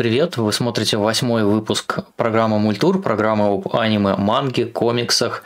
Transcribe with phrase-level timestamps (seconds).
[0.00, 0.38] привет!
[0.38, 5.44] Вы смотрите восьмой выпуск программы Мультур, программы об аниме, манге, комиксах,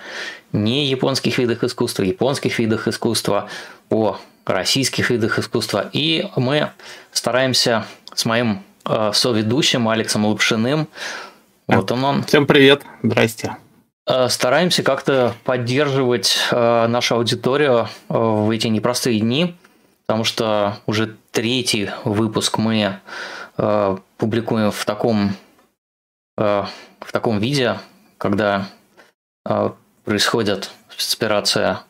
[0.53, 3.48] не японских видах искусства, японских видах искусства,
[3.90, 5.90] о российских видах искусства.
[5.93, 6.71] И мы
[7.11, 10.86] стараемся с моим э, соведущим Алексом Лапшиным,
[11.67, 12.23] вот он он.
[12.23, 13.57] Всем привет, здрасте.
[14.07, 19.57] Э, стараемся как-то поддерживать э, нашу аудиторию э, в эти непростые дни,
[20.07, 23.00] потому что уже третий выпуск мы
[23.59, 25.36] э, публикуем в таком,
[26.38, 26.64] э,
[27.00, 27.78] в таком виде,
[28.16, 28.68] когда
[29.46, 29.70] э,
[30.06, 31.82] происходит спецоперация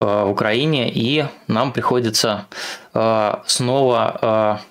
[0.00, 2.46] э, в Украине, и нам приходится
[2.94, 4.62] э, снова,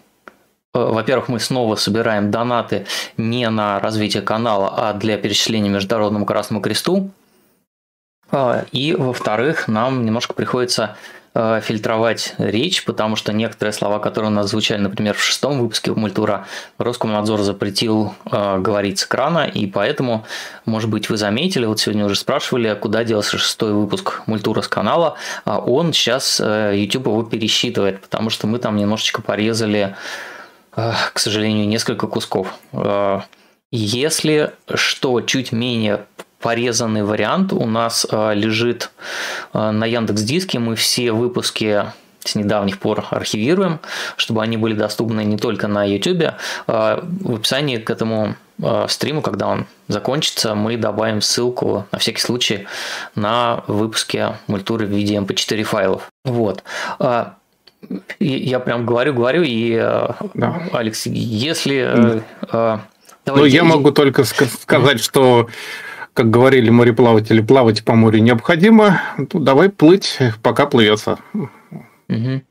[0.73, 6.61] э, во-первых, мы снова собираем донаты не на развитие канала, а для перечисления Международному Красному
[6.61, 7.11] Кресту.
[8.72, 14.50] И, во-вторых, нам немножко приходится Э, фильтровать речь, потому что некоторые слова, которые у нас
[14.50, 16.47] звучали, например, в шестом выпуске Мультура,
[16.78, 20.25] Роскомнадзор запретил э, говорить с экрана, и поэтому,
[20.66, 25.16] может быть, вы заметили, вот сегодня уже спрашивали, куда делся шестой выпуск Мультура с канала,
[25.44, 29.95] а он сейчас, э, YouTube его пересчитывает, потому что мы там немножечко порезали,
[30.75, 32.53] э, к сожалению, несколько кусков.
[32.72, 33.22] Э,
[33.72, 36.06] если что чуть менее
[36.45, 38.91] порезанный вариант у нас э, лежит
[39.51, 40.59] э, на Яндекс Диске.
[40.59, 41.85] Мы все выпуски
[42.23, 43.79] с недавних пор архивируем,
[44.15, 46.33] чтобы они были доступны не только на YouTube.
[46.67, 48.35] Э, в описании к этому
[48.88, 52.67] стриму, когда он закончится, мы добавим ссылку на всякий случай
[53.16, 56.09] на выпуски мультуры в виде MP4 эм файлов.
[56.23, 56.63] Вот.
[58.19, 59.75] Я прям говорю, говорю, и
[60.35, 60.61] да.
[60.71, 62.21] Алекс, если...
[62.51, 62.81] Да.
[63.25, 65.50] Ну, я могу только сказать, что
[66.16, 71.20] как говорили мореплаватели, плавать по морю необходимо, ну, давай плыть, пока плывется.
[71.34, 72.42] Угу.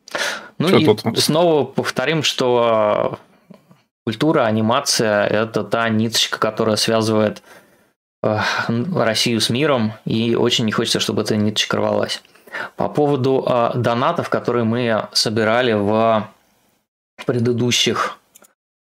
[0.58, 1.18] Ну что и тут?
[1.18, 3.18] снова повторим, что
[4.04, 7.42] культура, анимация– это та ниточка, которая связывает
[8.22, 8.38] э,
[8.94, 12.22] Россию с миром, и очень не хочется, чтобы эта ниточка рвалась.
[12.76, 16.28] По поводу э, донатов, которые мы собирали в
[17.24, 18.18] предыдущих,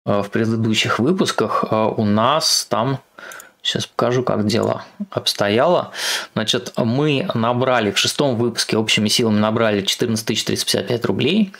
[0.05, 1.65] в предыдущих выпусках,
[1.97, 3.01] у нас там
[3.61, 5.91] Сейчас покажу, как дело обстояло.
[6.33, 11.51] Значит, мы набрали в шестом выпуске общими силами набрали 14 355 рублей,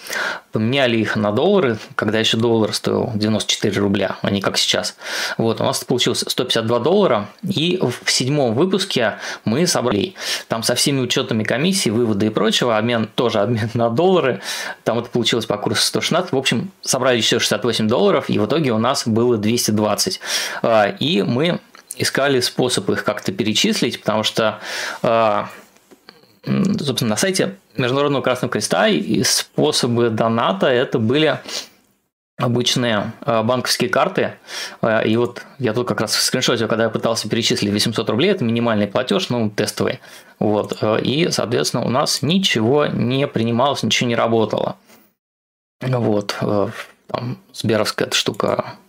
[0.53, 4.95] поменяли их на доллары, когда еще доллар стоил 94 рубля, а не как сейчас.
[5.37, 10.15] Вот, у нас получилось 152 доллара, и в седьмом выпуске мы собрали
[10.47, 14.41] там со всеми учетами комиссии, выводы и прочего, обмен тоже обмен на доллары,
[14.85, 18.71] там это получилось по курсу 116, в общем, собрали еще 68 долларов, и в итоге
[18.71, 20.21] у нас было 220.
[20.61, 21.59] А, и мы
[21.99, 24.59] искали способ их как-то перечислить, потому что
[25.03, 25.49] а,
[26.45, 31.39] собственно, на сайте Международного Красного Креста и способы доната это были
[32.37, 34.33] обычные а, банковские карты.
[34.81, 38.31] А, и вот я тут как раз в скриншоте, когда я пытался перечислить 800 рублей,
[38.31, 39.99] это минимальный платеж, ну, тестовый.
[40.39, 40.81] Вот.
[41.03, 44.77] И, соответственно, у нас ничего не принималось, ничего не работало.
[45.81, 46.35] Вот.
[46.39, 48.75] Там Сберовская эта штука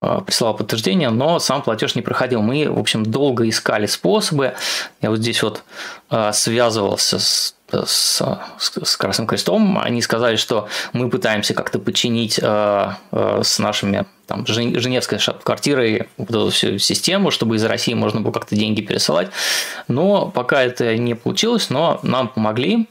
[0.00, 2.42] прислал подтверждение, но сам платеж не проходил.
[2.42, 4.54] Мы, в общем, долго искали способы.
[5.00, 5.62] Я вот здесь вот
[6.10, 8.22] э, связывался с с,
[8.58, 15.18] с Красным Крестом, они сказали, что мы пытаемся как-то починить э, с нашими там, Женевской
[15.42, 19.30] квартирой вот эту всю систему, чтобы из России можно было как-то деньги пересылать.
[19.88, 22.88] Но пока это не получилось, но нам помогли.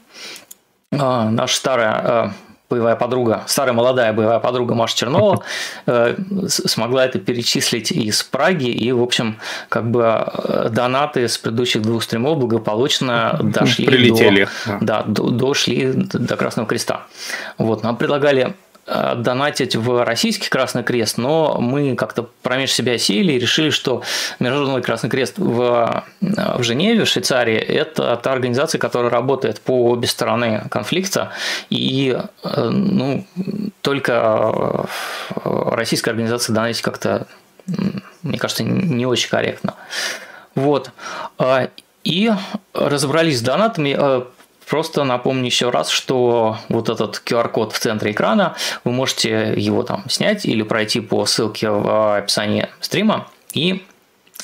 [0.92, 2.34] Э, наша старая
[2.68, 5.42] боевая подруга, старая молодая боевая подруга Маша Чернова
[5.86, 6.16] э,
[6.48, 9.38] смогла это перечислить из Праги, и, в общем,
[9.68, 14.48] как бы э, донаты с предыдущих двух стримов благополучно дошли Прилетели.
[14.66, 17.06] до, да, дошли до Красного Креста.
[17.58, 18.54] Вот, нам предлагали
[18.86, 24.02] донатить в российский Красный Крест, но мы как-то промеж себя сели и решили, что
[24.38, 30.06] Международный Красный Крест в, в Женеве, в Швейцарии, это та организация, которая работает по обе
[30.06, 31.32] стороны конфликта,
[31.68, 33.26] и э, ну,
[33.82, 37.26] только э, российская организация донатить как-то,
[38.22, 39.74] мне кажется, не очень корректно.
[40.54, 40.90] Вот.
[42.04, 42.32] И
[42.72, 44.26] разобрались с донатами.
[44.68, 50.08] Просто напомню еще раз, что вот этот QR-код в центре экрана, вы можете его там
[50.08, 53.84] снять или пройти по ссылке в описании стрима и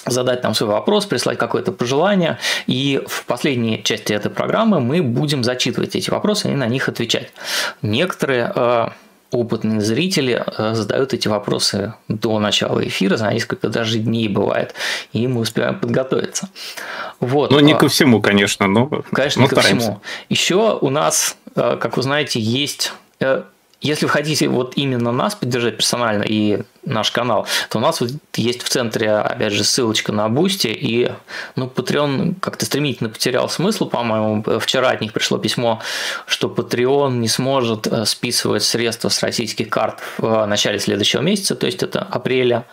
[0.07, 2.39] задать там свой вопрос, прислать какое-то пожелание.
[2.67, 7.33] И в последней части этой программы мы будем зачитывать эти вопросы и на них отвечать.
[7.83, 8.89] Некоторые э,
[9.33, 14.75] опытные зрители э, задают эти вопросы до начала эфира, за несколько даже дней бывает,
[15.13, 16.51] и мы успеваем подготовиться.
[17.19, 17.51] Вот.
[17.51, 20.01] Ну, не а, ко всему, конечно, но Конечно, не ко всему.
[20.29, 23.43] Еще у нас, э, как вы знаете, есть э,
[23.83, 28.11] если вы хотите вот именно нас поддержать персонально и наш канал, то у нас вот
[28.35, 31.13] есть в центре, опять же, ссылочка на Бусти, и
[31.57, 34.45] ну, Patreon как-то стремительно потерял смысл, по-моему.
[34.61, 35.81] Вчера от них пришло письмо,
[36.27, 41.67] что Patreon не сможет э, списывать средства с российских карт в начале следующего месяца, то
[41.67, 42.65] есть это апреля.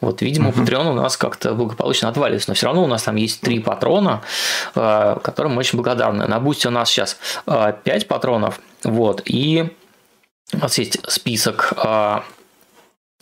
[0.00, 0.64] Вот, видимо, uh-huh.
[0.64, 4.22] Patreon у нас как-то благополучно отвалился, но все равно у нас там есть три патрона,
[4.74, 6.26] э, которым мы очень благодарны.
[6.26, 9.70] На Бусти у нас сейчас 5 э, патронов, вот, и
[10.52, 12.24] у нас есть список а,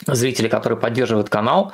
[0.07, 1.73] зрителей, которые поддерживают канал.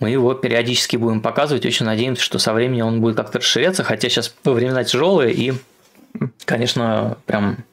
[0.00, 1.64] Мы его периодически будем показывать.
[1.64, 3.84] Очень надеемся, что со временем он будет как-то расширяться.
[3.84, 5.52] Хотя сейчас времена тяжелые и,
[6.44, 7.64] конечно, прям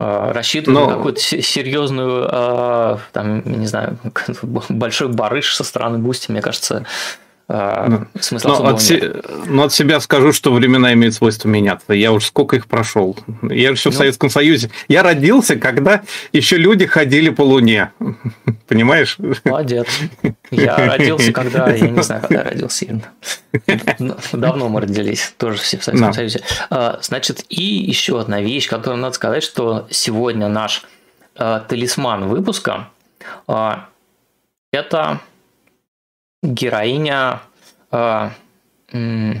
[0.00, 0.86] а, рассчитывать Но...
[0.86, 3.98] на какую-то серьезную, а, там, не знаю,
[4.42, 6.86] большой барыш со стороны Бусти, мне кажется,
[7.50, 9.22] а, ну, смысла но от, се...
[9.46, 11.94] но от себя скажу, что времена имеют свойство меняться.
[11.94, 13.16] Я уж сколько их прошел.
[13.42, 13.94] Я еще ну...
[13.94, 14.70] в Советском Союзе.
[14.86, 16.02] Я родился, когда
[16.34, 17.92] еще люди ходили по Луне.
[18.68, 19.16] Понимаешь?
[19.44, 19.86] Молодец.
[20.50, 21.72] Я родился, когда...
[21.72, 23.00] Я не знаю, когда я родился.
[24.32, 25.32] Давно мы родились.
[25.38, 26.14] Тоже все в Советском да.
[26.14, 26.42] Союзе.
[26.68, 30.82] А, значит, и еще одна вещь, которую надо сказать, что сегодня наш
[31.34, 32.88] а, талисман выпуска
[34.70, 35.20] это
[36.42, 37.40] героиня
[37.90, 38.30] э,
[38.92, 39.32] э,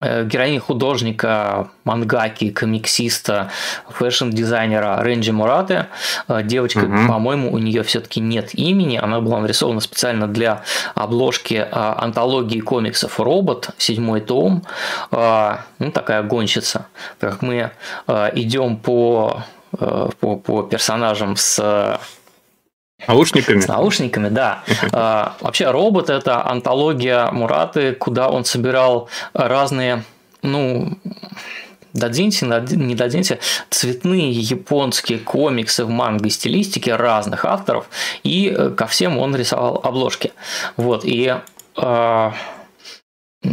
[0.00, 3.50] героиня художника, мангаки, комиксиста,
[3.88, 5.86] fashion-дизайнера Рэндзи Мураты.
[6.26, 7.08] Э, девочка, угу.
[7.08, 8.96] по-моему, у нее все-таки нет имени.
[8.96, 10.62] Она была нарисована специально для
[10.94, 14.64] обложки антологии комиксов «Робот», седьмой том.
[15.10, 16.86] Ну, такая гонщица.
[17.18, 17.70] Как мы
[18.06, 22.00] идем по, по, по персонажам с
[23.06, 23.60] Наушниками?
[23.60, 24.62] С наушниками, да.
[24.92, 30.04] А, вообще, робот– это антология Мураты, куда он собирал разные,
[30.42, 30.98] ну,
[31.92, 32.44] дадзинси,
[32.74, 33.38] не дадзинси,
[33.70, 37.88] цветные японские комиксы в манго стилистике разных авторов,
[38.22, 40.32] и э, ко всем он рисовал обложки.
[40.76, 41.34] Вот, и
[43.42, 43.48] а,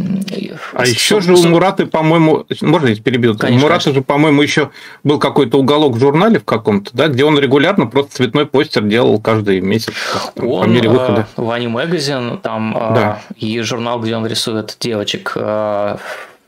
[0.74, 3.36] а еще же у Мураты, по-моему, можно я перебил?
[3.36, 4.00] Конечно, у Мураты конечно.
[4.00, 4.70] же, по-моему, еще
[5.02, 9.18] был какой-то уголок в журнале в каком-то, да, где он регулярно просто цветной постер делал
[9.20, 9.92] каждый месяц
[10.36, 11.26] он, по мере выхода.
[11.36, 13.22] В Ани Magazine, там да.
[13.36, 15.36] и журнал, где он рисует девочек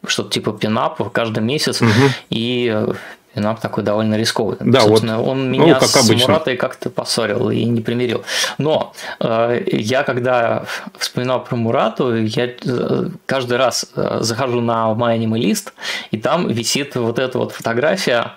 [0.06, 1.90] что-то типа пинапа каждый месяц, угу.
[2.30, 2.86] и
[3.34, 4.56] Пинап такой довольно рисковый.
[4.58, 5.28] Да, Собственно, вот.
[5.28, 6.32] он ну, меня ну, как с обычно.
[6.32, 8.24] Муратой как-то поссорил и не примирил.
[8.58, 10.64] Но э, я, когда
[10.98, 15.74] вспоминал про Мурату, я э, каждый раз э, захожу на My лист,
[16.10, 18.32] и там висит вот эта вот фотография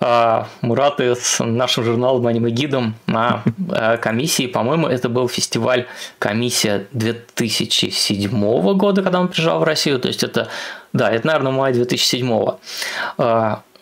[0.00, 4.46] э, Мураты с нашим журналом Аниме Гидом на э, комиссии.
[4.46, 5.86] По-моему, это был фестиваль
[6.20, 9.98] комиссия 2007 года, когда он приезжал в Россию.
[9.98, 10.48] То есть это
[10.92, 12.56] да, это, наверное, май 2007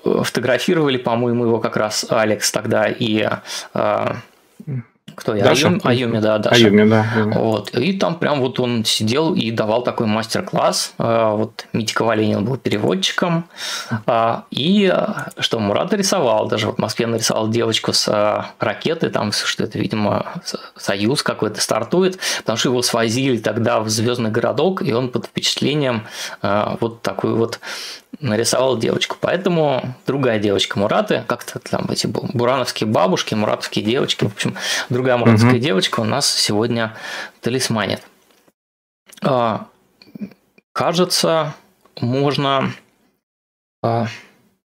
[0.05, 3.29] фотографировали, по-моему, его как раз Алекс тогда и
[3.73, 4.17] а,
[5.15, 5.45] кто я?
[5.45, 5.69] Даша.
[5.69, 6.56] Аюми, Аюми, да, Даша.
[6.56, 7.06] Аюми, да.
[7.35, 7.71] Вот.
[7.75, 10.95] И там прям вот он сидел и давал такой мастер-класс.
[10.99, 13.45] А, вот Митя Валенин был переводчиком.
[14.06, 14.93] А, и
[15.39, 20.33] что Мурат рисовал, даже вот в Москве нарисовал девочку с ракеты, там, что это, видимо,
[20.76, 26.07] союз какой-то стартует, потому что его свозили тогда в Звездный городок, и он под впечатлением
[26.43, 27.61] вот такую вот
[28.25, 29.16] нарисовал девочку.
[29.21, 34.57] Поэтому другая девочка Мураты, как-то там эти бурановские бабушки, муратовские девочки, в общем,
[34.88, 35.61] другая муратовская угу.
[35.61, 36.95] девочка у нас сегодня
[37.40, 38.02] талисманит.
[39.23, 39.66] А,
[40.73, 41.54] кажется,
[42.00, 42.73] можно
[43.83, 44.07] а,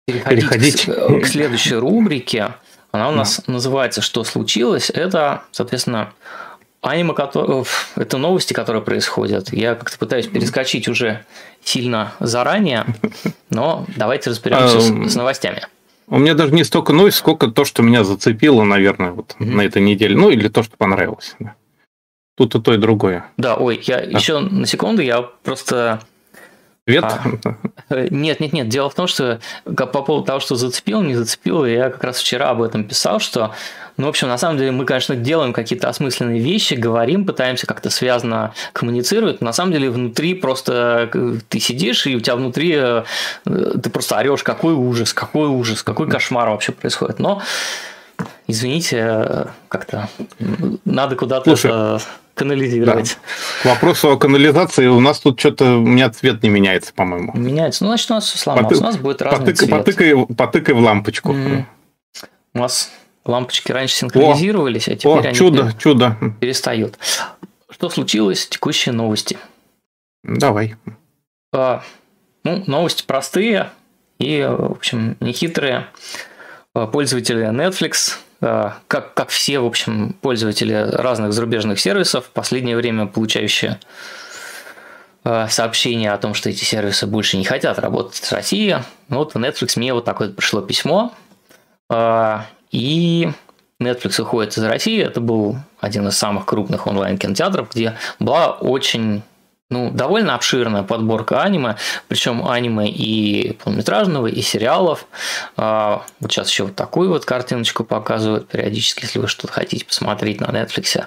[0.07, 0.85] переходить, переходить.
[0.85, 2.53] К, к следующей рубрике.
[2.91, 3.53] Она у нас да.
[3.53, 4.89] называется «Что случилось?».
[4.89, 6.13] Это, соответственно,
[6.81, 7.13] аниме,
[7.95, 9.51] это новости, которые происходят.
[9.51, 11.25] Я как-то пытаюсь перескочить уже
[11.63, 12.85] сильно заранее,
[13.49, 15.67] но давайте разберемся с, с новостями.
[16.07, 19.45] У меня даже не столько новость, сколько то, что меня зацепило, наверное, вот mm-hmm.
[19.45, 20.15] на этой неделе.
[20.15, 21.35] Ну, или то, что понравилось.
[22.35, 23.25] Тут и то, и другое.
[23.37, 24.01] Да, ой, я а.
[24.01, 26.01] еще на секунду, я просто
[26.87, 27.03] Ответ?
[27.89, 28.67] А, нет, нет, нет.
[28.67, 32.49] Дело в том, что по поводу того, что зацепил, не зацепил, я как раз вчера
[32.49, 33.53] об этом писал, что,
[33.97, 37.89] ну, в общем, на самом деле мы, конечно, делаем какие-то осмысленные вещи, говорим, пытаемся как-то
[37.89, 42.73] связано коммуницировать, но на самом деле внутри просто э, ты сидишь, и у тебя внутри
[42.75, 43.03] э,
[43.45, 47.19] ты просто орешь, какой ужас, какой ужас, какой кошмар вообще происходит.
[47.19, 47.41] Но
[48.47, 50.09] извините, э, как-то
[50.85, 52.01] надо куда-то это
[52.39, 53.17] канализировать.
[53.63, 53.71] Да.
[53.71, 57.33] К вопросу о канализации у нас тут что-то у меня цвет не меняется, по-моему.
[57.35, 57.83] Меняется.
[57.83, 58.69] Ну, значит, у нас все сломалось.
[58.69, 58.81] Потык...
[58.81, 59.57] У нас будет разный потык...
[59.57, 59.69] цвет.
[59.69, 61.33] Потыкай, потыкай в лампочку.
[61.33, 61.63] Mm.
[62.53, 62.91] У нас
[63.25, 66.17] лампочки раньше синхронизировались, о, а теперь о, они чудо, чудо.
[66.39, 66.97] перестают.
[67.69, 68.47] Что случилось?
[68.47, 69.37] Текущие новости.
[70.23, 70.75] Давай.
[71.53, 71.83] А,
[72.43, 73.69] ну, новости простые
[74.17, 75.87] и, в общем, нехитрые.
[76.73, 83.07] А, пользователи Netflix как, как все, в общем, пользователи разных зарубежных сервисов, в последнее время
[83.07, 83.79] получающие
[85.23, 88.77] сообщения о том, что эти сервисы больше не хотят работать с Россией.
[89.09, 91.13] Вот в Netflix мне вот такое пришло письмо,
[92.71, 93.29] и
[93.81, 95.01] Netflix уходит из России.
[95.01, 99.21] Это был один из самых крупных онлайн-кинотеатров, где была очень
[99.69, 101.75] ну, довольно обширная подборка аниме,
[102.07, 105.05] причем аниме и полнометражного, и сериалов.
[105.57, 110.41] А, вот сейчас еще вот такую вот картиночку показывают периодически, если вы что-то хотите посмотреть
[110.41, 111.05] на Netflix.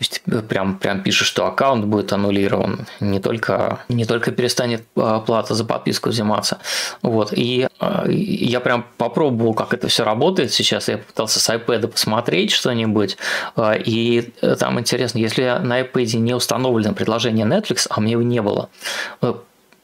[0.00, 5.54] Есть прям, прям пишет, что аккаунт будет аннулирован, не только, не только перестанет а, плата
[5.54, 6.58] за подписку взиматься.
[7.02, 7.34] Вот.
[7.36, 10.88] И а, я прям попробовал, как это все работает сейчас.
[10.88, 13.18] Я пытался с iPad посмотреть что-нибудь.
[13.56, 18.40] А, и там интересно, если на iPad не установлено предложение Netflix, а мне его не
[18.40, 18.70] было,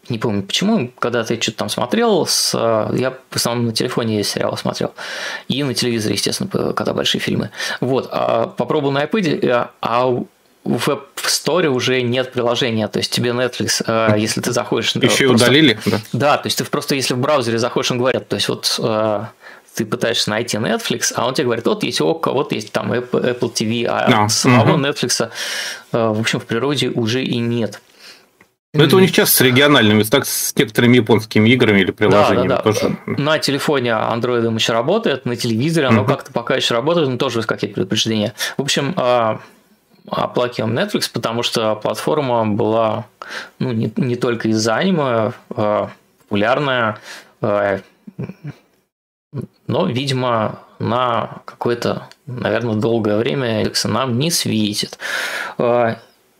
[0.08, 4.56] не помню почему, когда ты что-то там смотрел, с, я в основном на телефоне сериалы
[4.56, 4.94] смотрел,
[5.48, 7.50] и на телевизоре, естественно, когда большие фильмы.
[7.80, 10.06] Вот, а попробовал на iPad, э, а
[10.64, 14.94] в App Store уже нет приложения, то есть тебе Netflix, э, если ты заходишь...
[14.96, 15.78] Еще просто, удалили?
[15.86, 16.00] Да.
[16.12, 19.24] да, то есть ты просто если в браузере заходишь, он говорит, то есть вот э,
[19.74, 23.52] ты пытаешься найти Netflix, а он тебе говорит, вот есть ОККО, вот есть там Apple
[23.52, 24.28] TV, а no.
[24.28, 24.82] самого угу.
[24.82, 25.30] Netflix,
[25.92, 27.80] в общем, в природе уже и нет.
[28.76, 32.56] Ну, это у них часто с региональными, так с некоторыми японскими играми или приложениями да,
[32.56, 32.72] да, да.
[32.72, 32.96] тоже.
[33.06, 37.38] На телефоне Android еще работает, на телевизоре оно mm как-то пока еще работает, но тоже
[37.38, 38.32] есть какие-то предупреждения.
[38.56, 39.40] В общем, а,
[40.08, 43.06] оплакиваем Netflix, потому что платформа была
[43.58, 46.98] ну, не, не только из-за аниме а, популярная,
[47.40, 47.80] а,
[49.66, 54.98] но, видимо, на какое-то, наверное, долгое время Netflix нам не светит.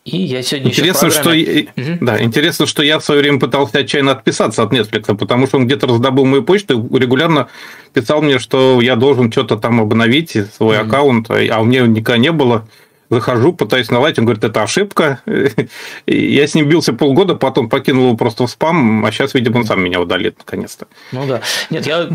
[0.06, 1.98] И я сегодня интересно, что угу.
[2.00, 5.66] да, интересно, что я в свое время пытался отчаянно отписаться от Netflix, потому что он
[5.66, 7.48] где-то раздобыл мою почту и регулярно
[7.92, 10.86] писал мне, что я должен что-то там обновить свой угу.
[10.86, 12.68] аккаунт, а у меня никогда не было
[13.10, 15.20] захожу, пытаюсь наладить, он говорит, это ошибка.
[16.06, 19.64] Я с ним бился полгода, потом покинул его просто в спам, а сейчас, видимо, он
[19.64, 20.86] сам меня удалит наконец-то.
[21.12, 21.40] Ну да.
[21.70, 22.08] Нет, я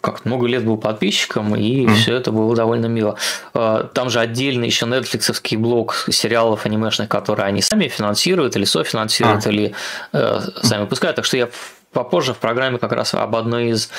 [0.00, 1.94] как много лет был подписчиком, и mm.
[1.94, 3.16] все это было довольно мило.
[3.54, 9.46] А, там же отдельно еще нетфликсовский блок сериалов анимешных, которые они сами финансируют или софинансируют,
[9.46, 9.50] а.
[9.50, 9.74] или
[10.12, 11.16] э, сами выпускают.
[11.16, 11.48] Так что я
[11.92, 13.90] попозже в программе как раз об одной из...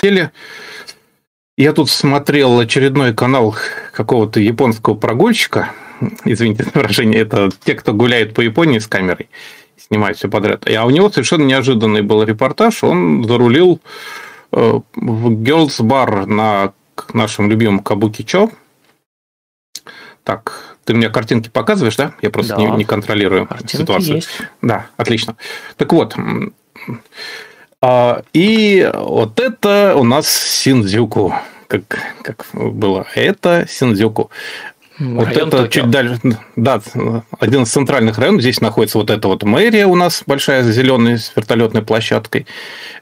[1.55, 3.55] Я тут смотрел очередной канал
[3.93, 5.71] какого-то японского прогульщика,
[6.25, 9.29] извините за выражение, это те, кто гуляет по Японии с камерой,
[9.77, 10.67] снимают все подряд.
[10.69, 12.83] А у него совершенно неожиданный был репортаж.
[12.83, 13.81] Он зарулил
[14.51, 16.73] э, в Girls Bar на
[17.13, 18.51] нашем любимом Кабуки Чо.
[20.23, 22.13] Так, ты мне картинки показываешь, да?
[22.21, 22.61] Я просто да.
[22.61, 24.15] не, не контролирую картинки ситуацию.
[24.15, 24.29] Есть.
[24.61, 25.35] Да, отлично.
[25.75, 26.15] Так вот,
[27.81, 31.33] а, и вот это у нас Синдзюку
[31.67, 31.83] как,
[32.21, 33.05] как было.
[33.15, 34.29] Это Синдзюку.
[34.99, 35.67] Вот Район это Токио.
[35.67, 36.19] чуть дальше,
[36.55, 36.81] да,
[37.39, 38.41] один из центральных районов.
[38.41, 42.45] Здесь находится вот эта вот мэрия у нас большая, зеленая, с вертолетной площадкой.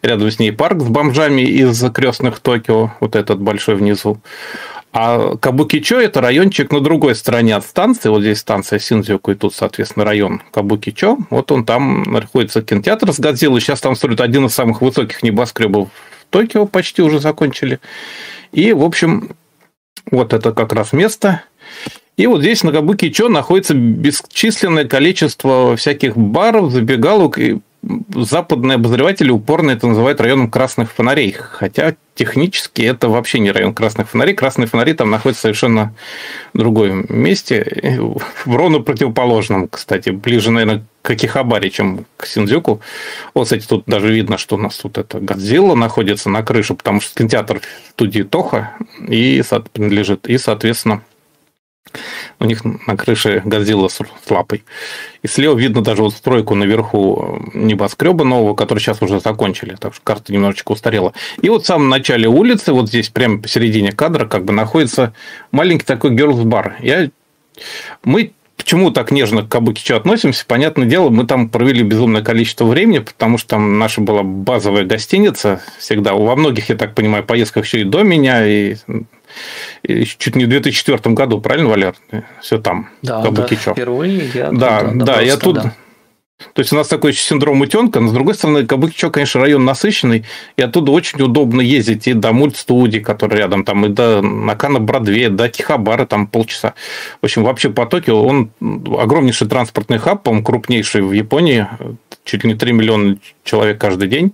[0.01, 4.21] Рядом с ней парк с бомжами из крестных Токио, вот этот большой внизу.
[4.93, 8.09] А Кабукичо– это райончик на другой стороне от станции.
[8.09, 11.17] Вот здесь станция Синдзюку, и тут, соответственно, район Кабукичо.
[11.29, 13.61] Вот он там находится кинотеатр с Годзиллой.
[13.61, 17.79] Сейчас там строят один из самых высоких небоскребов в Токио, почти уже закончили.
[18.51, 19.29] И, в общем,
[20.09, 21.43] вот это как раз место,
[22.17, 27.61] и вот здесь на Кабуки-Чо находится бесчисленное количество всяких баров, забегалок, и
[28.13, 31.31] западные обозреватели упорно это называют районом красных фонарей.
[31.31, 34.35] Хотя технически это вообще не район красных фонарей.
[34.35, 35.95] Красные фонари там находятся совершенно
[36.53, 37.99] в другом месте.
[38.45, 40.11] В ровно противоположном, кстати.
[40.11, 42.81] Ближе, наверное, к Акихабаре, чем к Синдзюку.
[43.33, 47.01] Вот, кстати, тут даже видно, что у нас тут это Годзилла находится на крыше, потому
[47.01, 48.73] что кинотеатр студии Тоха
[49.07, 49.41] и
[49.73, 50.27] принадлежит.
[50.27, 51.01] И, соответственно,
[52.39, 54.63] у них на крыше Годзилла с лапой.
[55.21, 59.93] И слева видно даже вот стройку наверху э, небоскреба нового, который сейчас уже закончили, так
[59.93, 61.13] что карта немножечко устарела.
[61.41, 65.13] И вот в самом начале улицы, вот здесь прямо посередине кадра, как бы находится
[65.51, 66.77] маленький такой girls бар.
[66.79, 67.09] Я...
[68.03, 70.45] Мы Почему так нежно к Кабукичу относимся?
[70.45, 75.63] Понятное дело, мы там провели безумное количество времени, потому что там наша была базовая гостиница
[75.79, 76.13] всегда.
[76.13, 78.75] Во многих, я так понимаю, поездках еще и до меня, и
[79.85, 81.95] чуть не в 2004 году, правильно, Валер?
[82.41, 83.67] Все там, да, Кабукичо.
[83.67, 85.55] Да, впервые я Да, да, я тут...
[85.55, 85.73] Да.
[86.53, 90.25] То есть у нас такой синдром утенка, но с другой стороны, Кабукичо, конечно, район насыщенный,
[90.57, 95.29] и оттуда очень удобно ездить и до мультстудии, который рядом, там, и до Накана Бродвея,
[95.29, 96.73] до Тихобара, там полчаса.
[97.21, 101.67] В общем, вообще по Токио он огромнейший транспортный хаб, по-моему, крупнейший в Японии,
[102.23, 104.33] чуть ли не 3 миллиона человек каждый день,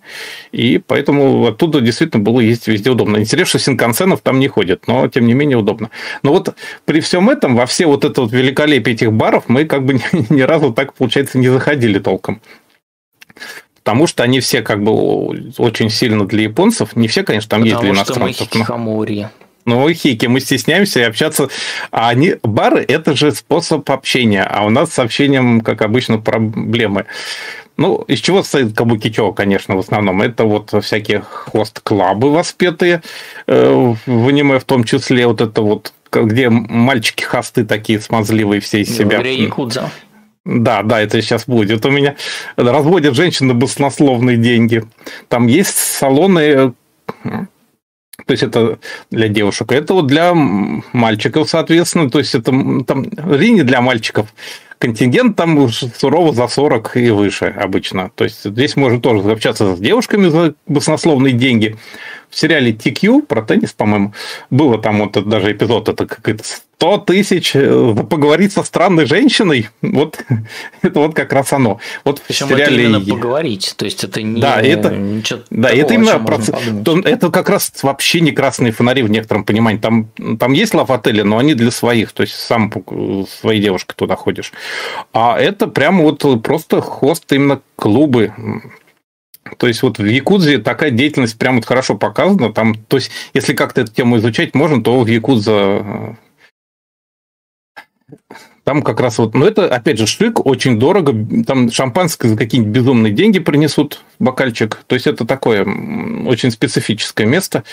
[0.52, 3.18] и поэтому оттуда действительно было ездить везде удобно.
[3.18, 5.90] Интересно, что синкансенов там не ходят, но тем не менее удобно.
[6.24, 9.86] Но вот при всем этом, во все вот это вот великолепие этих баров мы как
[9.86, 10.00] бы
[10.30, 12.42] ни разу так, получается, не заходили толком.
[13.76, 14.92] Потому что они все как бы
[15.58, 16.96] очень сильно для японцев.
[16.96, 18.48] Не все, конечно, там Потому есть для иностранцев.
[18.48, 18.66] Что мы
[19.68, 21.50] ну, хики, мы стесняемся общаться.
[21.92, 27.06] А они, бары– это же способ общения, а у нас с общением, как обычно, проблемы.
[27.76, 30.22] Ну, из чего состоит Кабукичо, конечно, в основном?
[30.22, 33.04] Это вот всякие хост-клабы воспетые
[33.46, 35.28] э, в аниме в том числе.
[35.28, 39.20] Вот это вот, где мальчики-хосты такие смазливые все из себя.
[39.20, 39.92] Якудза.
[40.48, 41.86] Да, да, это сейчас будет.
[41.86, 42.16] У меня
[42.56, 44.86] разводят женщины баснословные деньги.
[45.28, 46.74] Там есть салоны
[48.26, 48.80] то есть это
[49.12, 49.72] для девушек.
[49.72, 52.10] Это вот для мальчиков, соответственно.
[52.10, 52.52] То есть это
[52.86, 54.34] там линии для мальчиков
[54.80, 58.12] контингент там сурово за 40 и выше обычно.
[58.16, 61.78] То есть здесь можно тоже общаться с девушками за баснословные деньги
[62.30, 64.14] в сериале TQ про теннис, по-моему,
[64.50, 70.24] было там вот даже эпизод, это какой-то 100 тысяч э, поговорить со странной женщиной, вот
[70.82, 71.80] это вот как раз оно.
[72.04, 72.76] Вот Причем в сериале...
[72.76, 74.40] это именно поговорить, то есть это не...
[74.40, 74.96] Да, это,
[75.50, 76.56] да, это именно процесс,
[77.06, 79.80] это как раз вообще не красные фонари в некотором понимании.
[79.80, 82.72] Там, там есть лав-отели, но они для своих, то есть сам
[83.42, 84.52] своей девушкой туда ходишь.
[85.14, 88.34] А это прямо вот просто хост именно клубы
[89.58, 92.54] то есть вот в Якудзе такая деятельность прям вот хорошо показана.
[92.54, 96.14] Там, то есть, если как-то эту тему изучать можно, то в Якудза э,
[98.68, 101.14] там как раз вот, ну это опять же шик, очень дорого,
[101.46, 107.64] там шампанское за какие-нибудь безумные деньги принесут, бокальчик, то есть это такое очень специфическое место.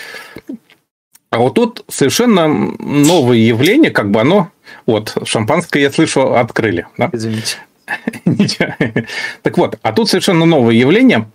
[1.31, 4.51] А вот тут совершенно новое явление, как бы оно,
[4.85, 6.87] вот, шампанское, я слышу, открыли.
[6.97, 7.09] Да?
[7.11, 7.57] Извините.
[9.43, 11.29] Так вот, а тут совершенно новое явление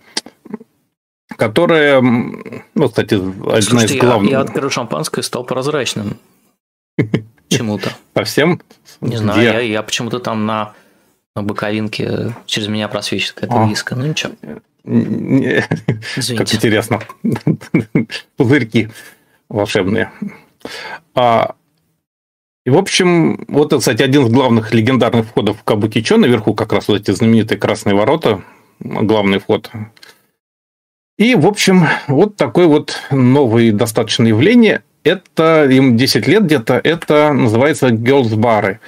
[1.37, 4.31] которая, ну, кстати, одна Слушайте, из главных...
[4.31, 6.17] Я, я открыл шампанское и стал прозрачным
[7.49, 7.91] чему-то.
[8.15, 8.61] Совсем?
[9.01, 10.73] Не знаю, я, я почему-то там на,
[11.35, 13.67] на боковинке через меня просвечивает какая-то а.
[13.67, 13.95] виска.
[13.95, 14.33] Ну, ничего.
[14.83, 16.37] Извините.
[16.37, 16.99] Как интересно.
[18.37, 18.89] Пузырьки
[19.49, 20.11] волшебные.
[21.13, 21.55] А,
[22.65, 26.17] и, в общем, вот это, кстати, один из главных легендарных входов в Кабукичо.
[26.17, 28.41] Наверху как раз вот эти знаменитые красные ворота.
[28.79, 29.69] Главный вход
[31.21, 34.81] и, в общем, вот такое вот новое достаточно явление.
[35.03, 38.79] Это им 10 лет где-то, это называется girls бары.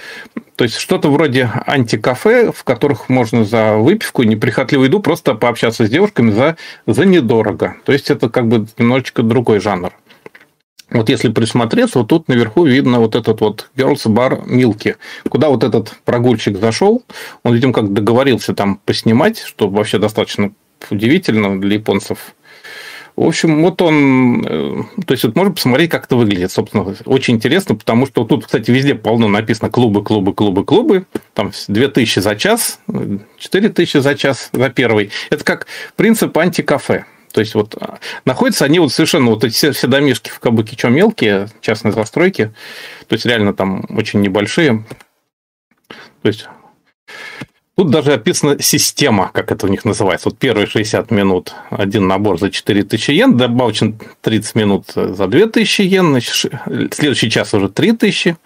[0.56, 5.90] То есть что-то вроде антикафе, в которых можно за выпивку, неприхотливую еду, просто пообщаться с
[5.92, 7.76] девушками за, за недорого.
[7.86, 9.92] То есть это как бы немножечко другой жанр.
[10.90, 14.96] Вот если присмотреться, вот тут наверху видно вот этот вот Girls Bar Milky,
[15.30, 17.04] куда вот этот прогульщик зашел.
[17.44, 20.52] Он, видимо, как договорился там поснимать, что вообще достаточно
[20.90, 22.36] удивительно для японцев.
[23.16, 27.36] В общем, вот он, э, то есть вот можно посмотреть, как это выглядит, собственно, очень
[27.36, 32.36] интересно, потому что тут, кстати, везде полно написано клубы, клубы, клубы, клубы, там 2000 за
[32.36, 32.80] час,
[33.38, 35.12] 4000 за час за первый.
[35.30, 37.06] Это как принцип антикафе.
[37.34, 40.90] То есть вот а, находятся они вот совершенно вот эти все, все домишки в Кабукичо
[40.90, 42.54] мелкие, частные застройки,
[43.08, 44.86] то есть реально там очень небольшие.
[45.88, 46.48] То есть
[47.76, 50.30] Тут даже описана система, как это у них называется.
[50.30, 56.10] Вот первые 60 минут один набор за 4000 йен, добавочен 30 минут за 2000 йен,
[56.12, 56.52] значит,
[56.94, 58.38] следующий час уже 3000.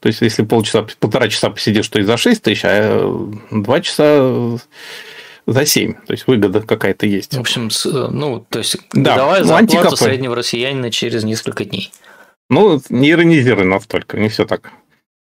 [0.00, 4.58] То есть, если полчаса, полтора часа посидишь, то и за 6 тысяч, а два часа
[5.46, 5.94] за 7.
[6.06, 7.34] То есть, выгода какая-то есть.
[7.34, 11.90] В общем, ну, то есть, да, давай ну, зарплату среднего россиянина через несколько дней.
[12.50, 14.70] Ну, не иронизируй настолько, не все так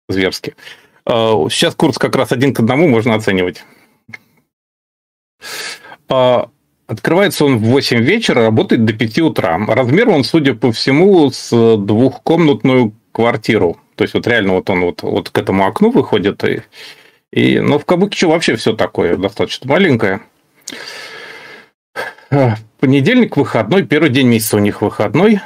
[0.08, 0.56] зверски.
[1.06, 3.64] А, сейчас курс как раз один к одному можно оценивать.
[6.08, 6.48] А,
[6.86, 9.58] открывается он в 8 вечера, работает до 5 утра.
[9.66, 13.78] Размер он, судя по всему, с двухкомнатную квартиру.
[13.94, 16.44] То есть, вот реально вот он вот, вот к этому окну выходит.
[16.44, 16.62] И,
[17.32, 20.20] и, но в Кабукиче вообще все такое достаточно маленькое.
[22.30, 25.40] А, понедельник выходной, первый день месяца у них выходной.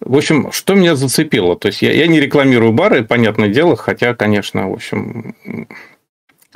[0.00, 1.56] В общем, что меня зацепило?
[1.56, 5.34] То есть я, я не рекламирую бары, понятное дело, хотя, конечно, в общем,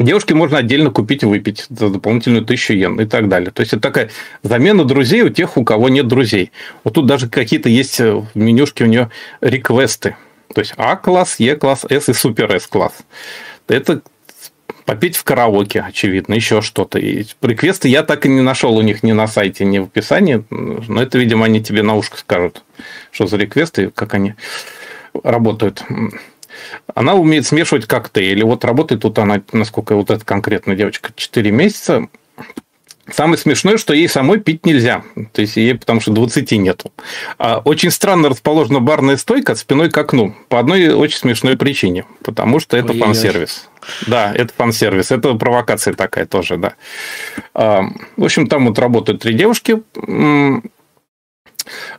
[0.01, 3.51] Девушке можно отдельно купить и выпить за дополнительную тысячу йен и так далее.
[3.51, 4.11] То есть это такая
[4.43, 6.53] замена друзей у тех, у кого нет друзей.
[6.85, 9.11] Вот тут даже какие-то есть в менюшке у нее
[9.43, 10.17] реквесты.
[10.55, 12.95] То есть А-класс, Е-класс, С и супер С-класс.
[13.69, 14.01] Это
[14.91, 16.99] попеть в караоке, очевидно, еще что-то.
[16.99, 20.45] И реквесты я так и не нашел у них ни на сайте, ни в описании.
[20.51, 22.65] Но это, видимо, они тебе на ушко скажут,
[23.13, 24.35] что за реквесты, как они
[25.23, 25.85] работают.
[26.93, 28.43] Она умеет смешивать коктейли.
[28.43, 32.09] Вот работает тут она, насколько вот эта конкретная девочка, 4 месяца.
[33.13, 35.03] Самое смешное, что ей самой пить нельзя.
[35.33, 36.93] То есть ей потому что 20 нету.
[37.39, 40.35] А очень странно расположена барная стойка спиной к окну.
[40.49, 42.05] По одной очень смешной причине.
[42.23, 43.69] Потому что это фан-сервис.
[44.07, 45.11] Да, это фан-сервис.
[45.11, 46.75] Это провокация такая тоже, да.
[47.55, 47.83] А,
[48.17, 49.83] в общем, там вот работают три девушки.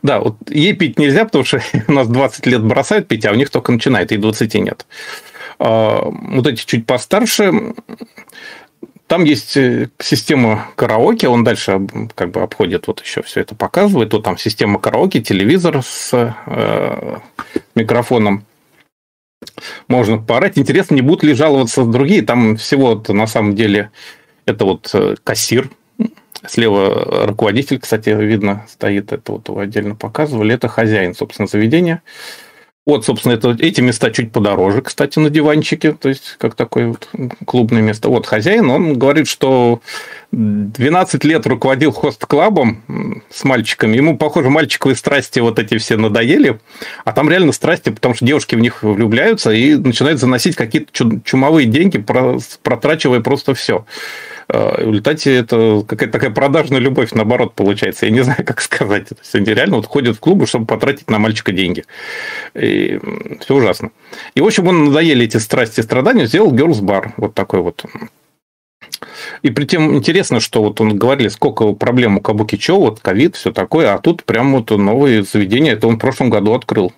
[0.02, 3.34] Да, вот ей пить нельзя, потому что у нас 20 лет бросают пить, а у
[3.34, 4.86] них только начинает, и 20 нет.
[5.58, 7.74] А, вот эти чуть постарше,
[9.12, 14.10] там есть э, система караоке, он дальше как бы обходит, вот еще все это показывает.
[14.14, 17.18] Вот там система караоке, телевизор с э,
[17.74, 18.46] микрофоном.
[19.86, 20.56] Можно поорать.
[20.56, 22.22] Интересно, не будут ли жаловаться другие.
[22.22, 23.90] Там всего -то, на самом деле
[24.46, 25.68] это вот э, кассир,
[26.46, 30.54] Слева руководитель, кстати, видно, стоит, это вот его отдельно показывали.
[30.54, 32.00] Это хозяин, собственно, заведения.
[32.84, 37.08] Вот, собственно, это, эти места чуть подороже, кстати, на диванчике, то есть как такое вот
[37.46, 38.08] клубное место.
[38.08, 39.80] Вот хозяин, он говорит, что
[40.32, 43.96] 12 лет руководил хост-клабом с мальчиками.
[43.96, 46.58] Ему, похоже, мальчиковые страсти вот эти все надоели,
[47.04, 50.90] а там реально страсти, потому что девушки в них влюбляются и начинают заносить какие-то
[51.24, 52.04] чумовые деньги,
[52.64, 53.86] протрачивая просто все.
[54.48, 58.06] А, в результате это какая-то такая продажная любовь, наоборот, получается.
[58.06, 59.08] Я не знаю, как сказать.
[59.08, 61.84] То есть они реально вот ходят в клубы, чтобы потратить на мальчика деньги.
[62.54, 62.98] И
[63.40, 63.90] все ужасно.
[64.34, 67.12] И, в общем, он надоели эти страсти и страдания, сделал Girls Bar.
[67.16, 67.84] Вот такой вот.
[69.42, 73.36] И при тем интересно, что вот он говорили, сколько проблем у Кабуки Чо, вот ковид,
[73.36, 76.92] все такое, а тут прям вот новые заведения, это он в прошлом году открыл.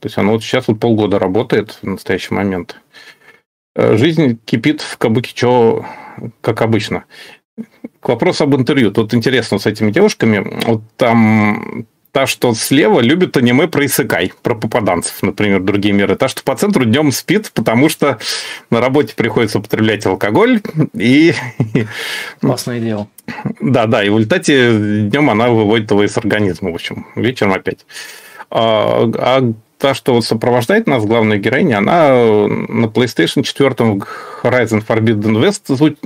[0.00, 2.76] То есть оно вот сейчас вот полгода работает в настоящий момент.
[3.76, 5.86] Э, жизнь кипит в Кабукичо,
[6.40, 7.04] как обычно.
[8.00, 8.90] К вопросу об интервью.
[8.90, 10.62] Тут интересно с этими девушками.
[10.66, 16.16] Вот там та, что слева, любит аниме про Исыкай, про попаданцев, например, другие миры.
[16.16, 18.18] Та, что по центру днем спит, потому что
[18.70, 20.60] на работе приходится употреблять алкоголь.
[20.94, 21.34] И...
[22.40, 23.08] Классное дело.
[23.60, 27.86] Да, да, и в результате днем она выводит его из организма, в общем, вечером опять.
[28.50, 32.10] А, а та, что вот сопровождает нас, главная героиня, она
[32.46, 33.70] на PlayStation 4
[34.42, 35.98] Horizon Forbidden West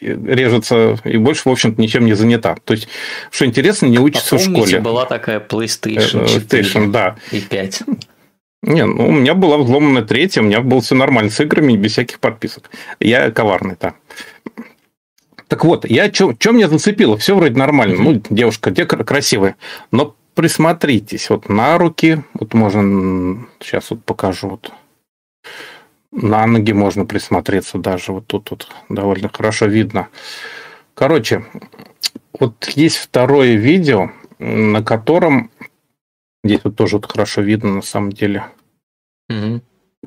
[0.00, 2.56] режется и больше, в общем-то, ничем не занята.
[2.64, 2.88] То есть,
[3.30, 4.80] что интересно, не учится в школе.
[4.80, 7.16] была такая PlayStation 4 PlayStation, да.
[7.32, 7.82] и 5.
[8.62, 11.92] Не, ну, у меня была взломана третья, у меня было все нормально с играми, без
[11.92, 12.70] всяких подписок.
[12.98, 13.94] Я коварный, да.
[15.48, 17.16] Так вот, я что меня зацепило?
[17.16, 17.96] Все вроде нормально.
[18.00, 19.56] Ну, девушка, где красивая.
[19.90, 24.72] Но присмотритесь, вот на руки, вот можно, сейчас вот покажу, вот
[26.12, 30.08] на ноги можно присмотреться даже, вот тут вот довольно хорошо видно.
[30.94, 31.44] Короче,
[32.38, 35.50] вот есть второе видео, на котором,
[36.42, 38.46] здесь вот тоже вот хорошо видно на самом деле,
[39.28, 39.60] угу.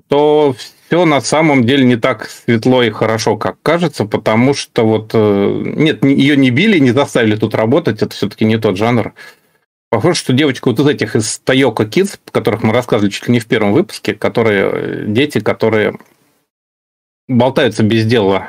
[0.08, 0.56] то
[0.88, 5.62] все на самом деле не так светло и хорошо, как кажется, потому что вот, э,
[5.63, 9.13] нет, ее не били, не заставили тут работать, это все-таки не тот жанр.
[9.93, 13.34] Похоже, что девочка вот из этих из Тайока Kids, о которых мы рассказывали чуть ли
[13.34, 15.99] не в первом выпуске, которые э, дети, которые
[17.27, 18.47] болтаются без дела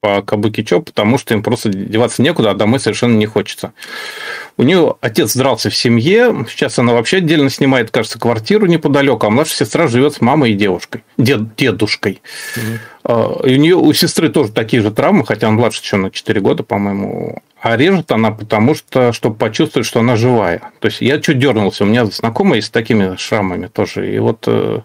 [0.00, 3.74] по Кабукичо, потому что им просто деваться некуда, а домой совершенно не хочется.
[4.56, 9.30] У нее отец дрался в семье, сейчас она вообще отдельно снимает, кажется, квартиру неподалеку, а
[9.30, 12.22] младшая сестра живет с мамой и девушкой, дед, дедушкой.
[12.56, 13.46] Угу.
[13.46, 16.40] И у нее у сестры тоже такие же травмы, хотя он младше еще на 4
[16.40, 17.42] года, по-моему.
[17.62, 20.60] А режет она потому, что, чтобы почувствовать, что она живая.
[20.80, 21.84] То есть я чуть дернулся.
[21.84, 24.12] У меня знакомые с такими шрамами тоже.
[24.12, 24.80] И вот э,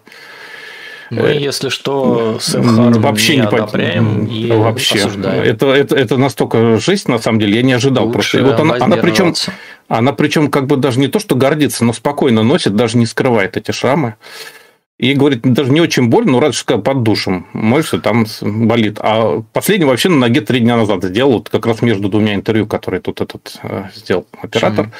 [1.10, 5.00] мы, э, если что, с вообще не, не одобряем и вообще.
[5.00, 5.42] осуждаем.
[5.42, 8.06] Это, это, это настолько жесть, на самом деле, я не ожидал.
[8.06, 8.42] Лучше просто.
[8.44, 9.34] вот она, она причем,
[9.88, 13.56] она причем как бы даже не то, что гордится, но спокойно носит, даже не скрывает
[13.56, 14.14] эти шрамы.
[14.98, 18.98] И говорит, даже не очень больно, но разве что под душем моешься, там болит.
[19.00, 22.66] А последний вообще на ноге три дня назад сделал, вот как раз между двумя интервью,
[22.66, 24.86] которые тут этот э, сделал оператор.
[24.86, 24.94] Угу.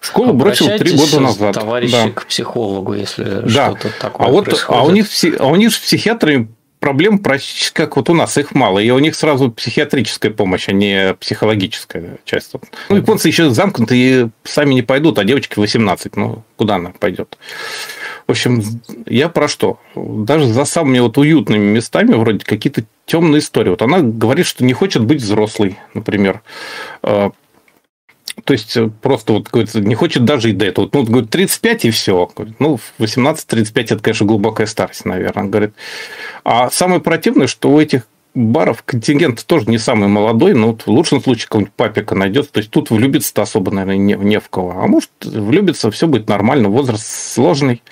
[0.00, 1.54] Школу бросил три года назад.
[1.54, 2.10] Товарищи да.
[2.10, 3.70] к психологу, если да.
[3.70, 4.80] что-то такое а вот, происходит.
[4.80, 5.06] А у них,
[5.40, 8.78] а у них с психиатрами проблем практически как вот у нас, их мало.
[8.78, 12.52] И у них сразу психиатрическая помощь, а не психологическая часть.
[12.88, 17.38] Ну, японцы еще замкнуты и сами не пойдут, а девочки 18, ну, куда она пойдет?
[18.26, 18.62] В общем,
[19.06, 19.78] я про что?
[19.94, 23.70] Даже за самыми вот уютными местами вроде какие-то темные истории.
[23.70, 26.42] Вот она говорит, что не хочет быть взрослой, например.
[27.02, 27.32] А,
[28.44, 30.88] то есть просто вот говорит, не хочет даже и до этого.
[30.92, 32.30] Ну, говорит, 35 и все.
[32.58, 35.44] Ну, 18-35 это, конечно, глубокая старость, наверное.
[35.44, 35.74] Говорит.
[36.44, 40.88] А самое противное, что у этих баров контингент тоже не самый молодой, но вот в
[40.88, 42.52] лучшем случае какого-нибудь папика найдется.
[42.52, 44.72] То есть тут влюбиться-то особо, наверное, не, не в кого.
[44.78, 47.82] А может, влюбиться, все будет нормально, возраст сложный.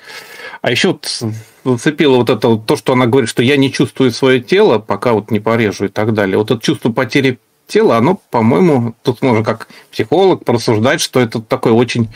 [0.61, 1.23] А еще вот
[1.63, 5.31] зацепило вот это то, что она говорит, что я не чувствую свое тело, пока вот
[5.31, 6.37] не порежу и так далее.
[6.37, 11.73] Вот это чувство потери тела, оно, по-моему, тут можно как психолог просуждать, что это такое
[11.73, 12.09] очень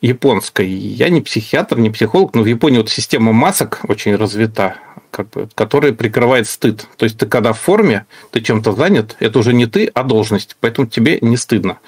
[0.00, 0.66] японское.
[0.66, 4.76] Я не психиатр, не психолог, но в Японии вот система масок очень развита,
[5.12, 6.88] как бы, которая прикрывает стыд.
[6.96, 10.56] То есть ты когда в форме, ты чем-то занят, это уже не ты, а должность,
[10.58, 11.78] поэтому тебе не стыдно.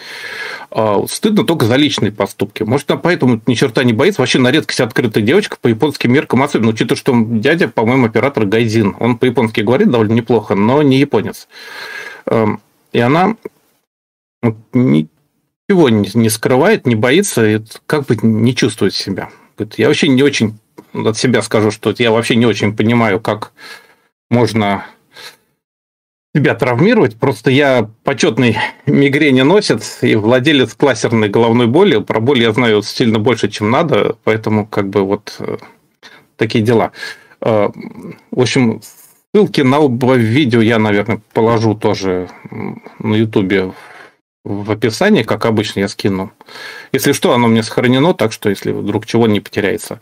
[0.70, 2.62] А стыдно только за личные поступки.
[2.62, 4.20] Может, она поэтому ни черта не боится.
[4.20, 6.70] Вообще на редкость открытая девочка по японским меркам особенно.
[6.70, 8.94] Учитывая, что дядя, по-моему, оператор Гайдин.
[9.00, 11.48] Он по-японски говорит довольно неплохо, но не японец.
[12.26, 12.60] Эм,
[12.92, 13.36] и она
[14.74, 19.30] ничего не скрывает, не боится, и как бы не чувствует себя.
[19.76, 20.58] Я вообще не очень
[20.92, 23.52] от себя скажу, что я вообще не очень понимаю, как
[24.30, 24.84] можно
[26.34, 27.16] себя травмировать.
[27.16, 28.56] Просто я почетный
[28.86, 31.98] мигрени носит, и владелец классерной головной боли.
[31.98, 35.58] Про боль я знаю сильно больше, чем надо, поэтому как бы вот э,
[36.36, 36.92] такие дела.
[37.40, 37.70] Э,
[38.30, 38.80] в общем,
[39.34, 42.28] Ссылки на оба видео я, наверное, положу тоже
[43.00, 43.72] на Ютубе
[44.44, 46.32] в описании, как обычно я скину.
[46.92, 50.00] Если что, оно мне сохранено, так что если вдруг чего не потеряется.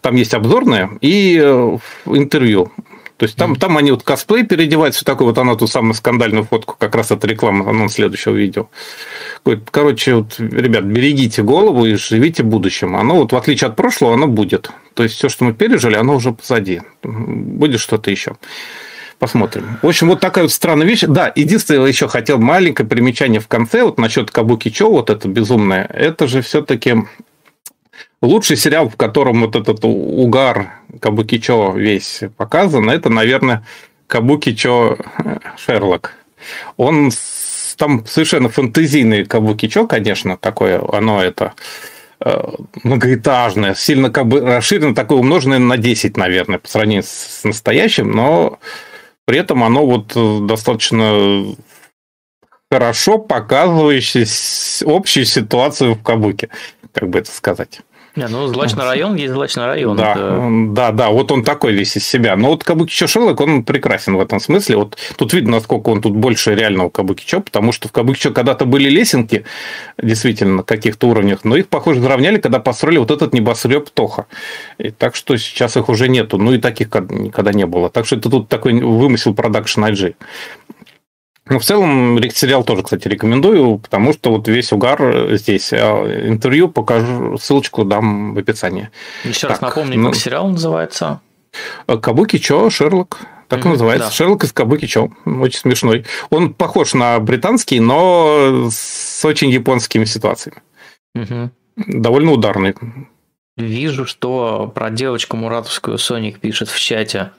[0.00, 2.72] Там есть обзорное и э, интервью.
[3.18, 3.58] То есть там, mm-hmm.
[3.58, 7.24] там они вот косплей переодеваются, такой вот она ту самую скандальную фотку, как раз от
[7.24, 8.68] рекламы анонс следующего видео.
[9.70, 12.96] Короче, вот, ребят, берегите голову и живите будущим.
[12.96, 14.70] Оно вот в отличие от прошлого, оно будет.
[14.94, 16.80] То есть все, что мы пережили, оно уже позади.
[17.04, 18.36] Будет что-то еще.
[19.22, 19.78] Посмотрим.
[19.82, 21.04] В общем, вот такая вот странная вещь.
[21.06, 25.84] Да, единственное, еще хотел маленькое примечание в конце, вот насчет Кабуки Чо, вот это безумное.
[25.84, 26.96] Это же все-таки
[28.20, 33.64] лучший сериал, в котором вот этот угар Кабуки Чо весь показан, это, наверное,
[34.08, 34.98] Кабуки Чо
[35.56, 36.14] Шерлок.
[36.76, 37.12] Он
[37.76, 41.54] там совершенно фантазийный Кабуки Чо, конечно, такое, оно это
[42.24, 42.40] Э,
[42.84, 48.60] многоэтажное, сильно как бы расширено, такое умноженное на 10, наверное, по сравнению с настоящим, но
[49.32, 51.56] при этом оно вот э, достаточно
[52.70, 54.26] хорошо показывающее
[54.86, 56.50] общую ситуацию в Кабуке,
[56.92, 57.80] как бы это сказать.
[58.14, 59.96] Не, ну, злачный район есть злачный район.
[59.96, 60.48] Да, это...
[60.68, 62.36] да, да, вот он такой весь из себя.
[62.36, 64.76] Но вот Кабуки Шерлок, он прекрасен в этом смысле.
[64.76, 68.90] Вот тут видно, насколько он тут больше реального Кабуки потому что в Кабуки когда-то были
[68.90, 69.44] лесенки,
[69.96, 74.26] действительно, на каких-то уровнях, но их, похоже, заровняли, когда построили вот этот небоскреб Тоха.
[74.76, 77.88] И так что сейчас их уже нету, ну и таких никогда не было.
[77.88, 80.14] Так что это тут такой вымысел продакшн IG.
[81.46, 85.72] Ну, в целом, сериал тоже, кстати, рекомендую, потому что вот весь угар здесь.
[85.72, 88.90] А интервью покажу, ссылочку дам в описании.
[89.24, 91.20] Еще так, раз напомню, ну, как сериал называется.
[91.86, 93.20] Кабуки Чо, Шерлок.
[93.48, 94.08] Так mm-hmm, называется.
[94.08, 94.12] Да.
[94.12, 95.10] Шерлок из Кабуки Чо.
[95.26, 96.06] Очень смешной.
[96.30, 100.62] Он похож на британский, но с очень японскими ситуациями.
[101.16, 101.50] Mm-hmm.
[101.76, 102.74] Довольно ударный.
[103.56, 107.32] Вижу, что про девочку Муратовскую Соник пишет в чате.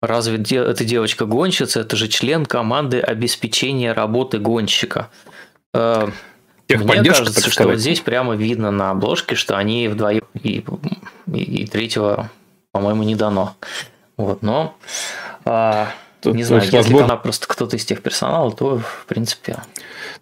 [0.00, 1.80] Разве де- эта девочка гонщица?
[1.80, 5.10] Это же член команды обеспечения работы гонщика.
[5.74, 6.08] Э,
[6.68, 7.72] мне кажется, что сказать.
[7.72, 10.64] вот здесь прямо видно на обложке, что они вдвоем и,
[11.32, 12.30] и, и третьего,
[12.72, 13.56] по-моему, не дано.
[14.16, 14.76] Вот, но
[15.44, 17.06] а, Тут не знаю, если возможно...
[17.06, 19.56] она просто кто-то из тех персонала, то в принципе.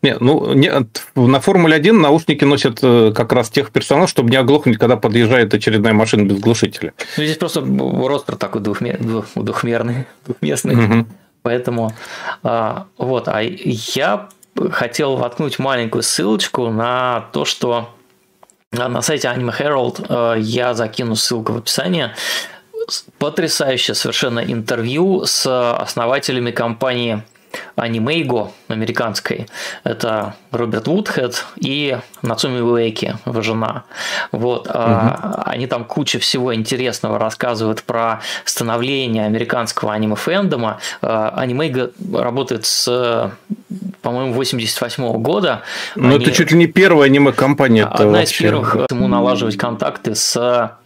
[0.02, 0.70] Не, ну, не,
[1.16, 5.52] на Формуле 1 наушники носят э, как раз тех персоналов, чтобы не оглохнуть, когда подъезжает
[5.54, 6.92] очередная машина без глушителя.
[7.16, 8.98] Ну, здесь просто ростер такой двухмер...
[9.34, 10.76] двухмерный, двухместный.
[10.76, 11.06] Угу.
[11.42, 11.92] Поэтому
[12.42, 14.28] а, вот, а я
[14.70, 17.90] хотел воткнуть маленькую ссылочку на то, что
[18.70, 22.10] на сайте Anime Herald э, я закину ссылку в описании
[23.18, 27.22] потрясающее совершенно интервью с основателями компании
[27.76, 29.46] Animeigo американской.
[29.84, 33.84] Это Роберт Вудхед и Нацуми Уэйки, его жена.
[34.32, 34.66] Вот.
[34.68, 34.76] Угу.
[35.44, 40.78] Они там куча всего интересного рассказывают про становление американского аниме-фэндома.
[41.02, 43.30] Animeigo работает с
[44.02, 45.62] по-моему, 88 -го года.
[45.96, 47.84] Ну, это чуть ли не первая аниме-компания.
[47.84, 50.78] Одна из первых ему налаживать контакты с а,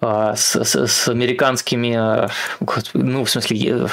[0.00, 2.30] с, с, с американскими, а,
[2.94, 3.86] ну, в смысле,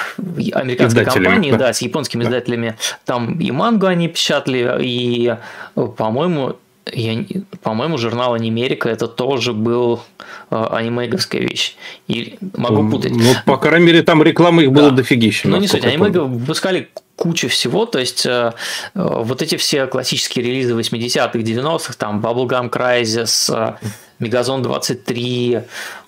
[0.54, 1.58] американские компании, да.
[1.58, 2.30] да, с японскими да.
[2.30, 2.78] издателями.
[3.06, 5.36] Там и мангу они печатали, и,
[5.74, 6.56] по-моему,
[6.94, 7.26] я,
[7.62, 10.02] по-моему, журнал Анимерика это тоже был
[10.50, 11.76] э, анимеговская вещь.
[12.08, 13.12] И могу путать.
[13.12, 14.98] Ну, по крайней мере, там рекламы их было да.
[14.98, 15.48] дофигища.
[15.48, 15.86] Ну, не суть.
[15.86, 18.54] Анимега выпускали кучу всего, то есть э,
[18.94, 23.76] вот эти все классические релизы 80-х, 90-х, там Bubblegum Crisis, э,
[24.20, 25.62] Мегазон 23,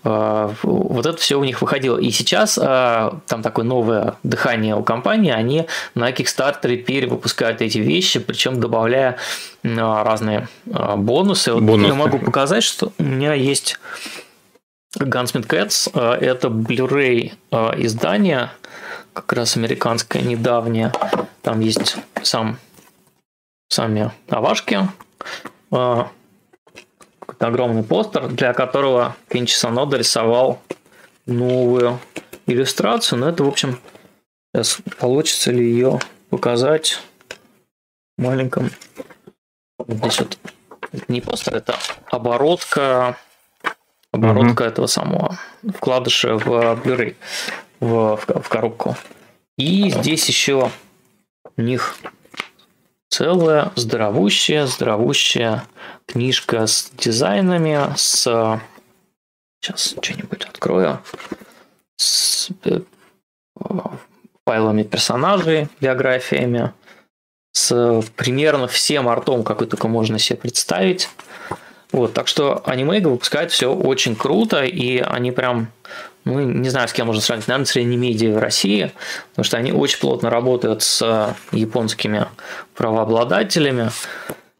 [0.04, 1.98] э, вот это все у них выходило.
[1.98, 8.20] И сейчас э, там такое новое дыхание у компании, они на Kickstarter перевыпускают эти вещи,
[8.20, 9.18] причем добавляя
[9.64, 11.54] разные бонусы.
[11.54, 13.78] Вот Я могу показать, что у меня есть
[14.98, 17.34] Gunsmith Cats, это Blu-ray
[17.78, 18.52] издание,
[19.14, 20.94] как раз американское, недавнее.
[21.42, 22.58] Там есть сам,
[23.70, 24.12] сами
[27.30, 30.62] авашки, огромный постер, для которого Кинчи Санода рисовал
[31.26, 32.00] новую
[32.46, 33.20] иллюстрацию.
[33.20, 33.80] Но это, в общем,
[34.54, 37.00] сейчас получится ли ее показать
[38.18, 38.72] в маленьком...
[39.88, 40.38] Здесь вот
[41.08, 41.76] не постер, это
[42.12, 43.18] оборотка
[44.12, 44.68] оборотка mm-hmm.
[44.68, 45.40] этого самого
[45.76, 47.16] вкладыша в Blu-ray,
[47.80, 48.98] в, в, в коробку.
[49.58, 50.72] И здесь еще
[51.56, 51.96] у них
[53.10, 55.66] целая здоровущая, здоровущая
[56.06, 58.60] книжка с дизайнами, с...
[59.62, 61.00] Сейчас что-нибудь открою.
[61.98, 62.80] С э,
[64.46, 66.74] файлами персонажей, биографиями,
[67.52, 71.10] с примерно всем артом, какой только можно себе представить.
[71.92, 75.72] Вот, так что анимейга выпускает все очень круто, и они прям,
[76.26, 78.92] ну, не знаю, с кем можно сравнить, наверное, средние медиа в России,
[79.32, 82.28] потому что они очень плотно работают с японскими
[82.76, 83.92] правообладателями,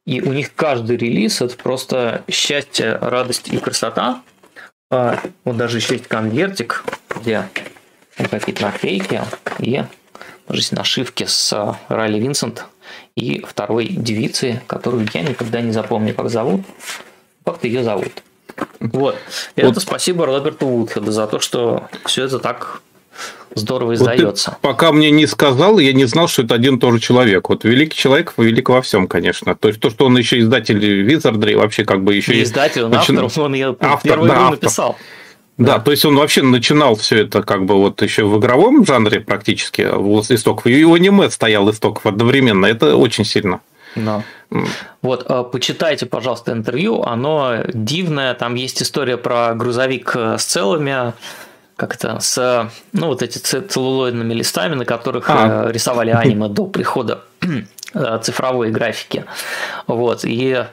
[0.06, 4.24] и у них каждый релиз– это просто счастье, радость и красота.
[4.90, 6.84] А, вот даже еще есть конвертик,
[7.22, 7.48] где
[8.18, 9.22] какие-то наклейки
[9.60, 9.84] и
[10.50, 12.66] здесь нашивки с Райли Винсент
[13.16, 16.62] и второй девицы, которую я никогда не запомню, как зовут.
[17.46, 18.24] Как-то ее зовут.
[18.80, 19.16] Вот.
[19.56, 19.72] И вот.
[19.72, 22.82] это спасибо Роберту Вудхеду за то, что все это так
[23.56, 24.52] здорово издается.
[24.52, 27.50] Вот пока мне не сказал, я не знал, что это один и тот же человек.
[27.50, 29.56] Вот великий человек, велик во всем, конечно.
[29.56, 32.36] То есть то, что он еще издатель Визардри, вообще как бы еще...
[32.36, 33.16] Не издатель, он начи...
[33.16, 34.52] автор, он ее автор, первую да, автор.
[34.52, 34.98] написал.
[35.58, 38.86] Да, да, то есть он вообще начинал все это как бы вот еще в игровом
[38.86, 43.60] жанре практически, истоков, и у аниме стоял истоков одновременно, это очень сильно.
[43.96, 44.24] Да.
[45.02, 51.14] Вот, э, почитайте, пожалуйста, интервью, оно дивное, там есть история про грузовик э, с целыми,
[51.76, 55.68] как-то с, ну, вот эти целлулоидными листами, на которых а.
[55.68, 57.24] Э, рисовали аниме до прихода
[58.22, 59.26] цифровой графики.
[59.88, 60.66] Вот, и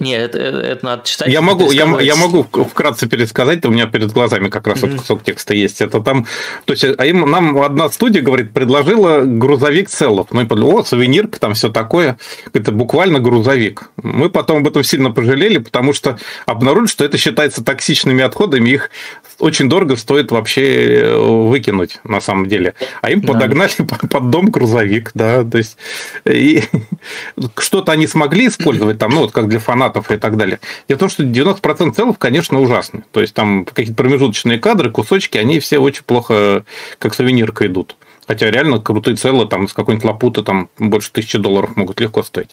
[0.00, 1.28] нет, это, это надо читать.
[1.28, 4.98] Я могу, я, я могу вкратце пересказать, у меня перед глазами как раз mm-hmm.
[4.98, 5.80] кусок текста есть.
[5.80, 6.26] Это там,
[6.64, 10.28] то есть а им, нам одна студия, говорит, предложила грузовик целов.
[10.32, 12.18] Мы подумали, о, сувенирка, там все такое.
[12.52, 13.90] Это буквально грузовик.
[14.02, 18.90] Мы потом об этом сильно пожалели, потому что обнаружили, что это считается токсичными отходами, их
[19.38, 22.74] очень дорого стоит вообще э, выкинуть на самом деле.
[23.00, 23.96] А им подогнали да.
[24.10, 25.76] под дом грузовик, да, то есть
[26.24, 26.64] и
[27.58, 29.83] что-то они смогли использовать там, ну вот как для фанатов
[30.14, 30.60] и так далее.
[30.88, 33.04] Дело в том, что 90% целых, конечно, ужасны.
[33.12, 36.64] То есть там какие-то промежуточные кадры, кусочки, они все очень плохо
[36.98, 37.96] как сувенирка идут.
[38.26, 42.50] Хотя реально крутые целые там с какой-нибудь лапуты там больше тысячи долларов могут легко стоить.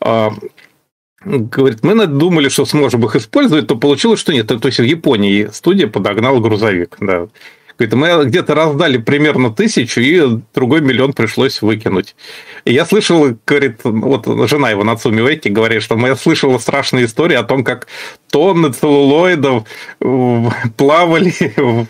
[0.00, 0.32] А,
[1.24, 4.46] Говорит, мы думали, что сможем их использовать, то получилось, что нет.
[4.46, 6.96] То есть в Японии студия подогнала грузовик.
[7.00, 7.28] Да.
[7.78, 12.14] Говорит, мы где-то раздали примерно тысячу, и другой миллион пришлось выкинуть.
[12.64, 17.36] И я слышал, говорит, вот жена его Нацуми Уэки говорит, что я слышала страшные истории
[17.36, 17.88] о том, как
[18.30, 19.64] тонны целлулоидов
[20.76, 21.86] плавали в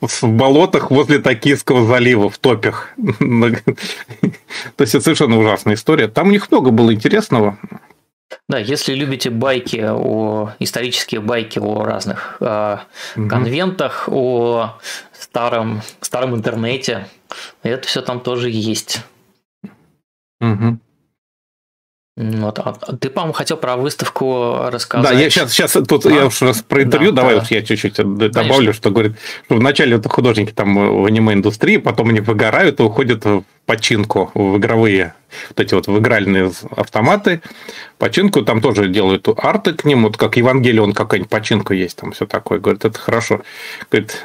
[0.00, 2.90] в болотах возле Токийского залива, в топях.
[3.26, 6.08] То есть это совершенно ужасная история.
[6.08, 7.58] Там у них много было интересного.
[8.48, 12.78] Да, если любите байки о исторические байки о разных э,
[13.16, 13.28] угу.
[13.28, 14.78] конвентах, о
[15.12, 17.08] старом старом интернете,
[17.62, 19.00] это все там тоже есть.
[20.40, 20.78] Угу.
[22.18, 25.12] Вот, а ты, по-моему, хотел про выставку рассказать.
[25.12, 26.10] Да, я сейчас, сейчас тут а?
[26.10, 27.40] я уж раз про интервью, да, давай да.
[27.42, 28.72] вот я чуть-чуть добавлю, Конечно.
[28.72, 33.44] что говорит, что вначале это художники там в аниме-индустрии, потом они выгорают и уходят в
[33.66, 35.14] починку, в игровые
[35.48, 37.42] вот эти вот в игральные автоматы,
[37.98, 42.26] починку, там тоже делают арты к ним, вот как Евангелион какая-нибудь починка есть, там все
[42.26, 42.58] такое.
[42.58, 43.42] Говорит, это хорошо.
[43.90, 44.22] Говорит,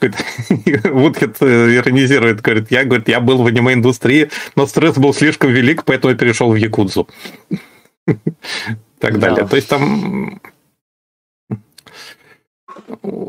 [0.84, 6.12] Вудхед иронизирует, говорит, я, говорит, я был в аниме-индустрии, но стресс был слишком велик, поэтому
[6.12, 7.08] я перешел в Якудзу.
[8.98, 9.46] Так далее.
[9.46, 10.40] То есть там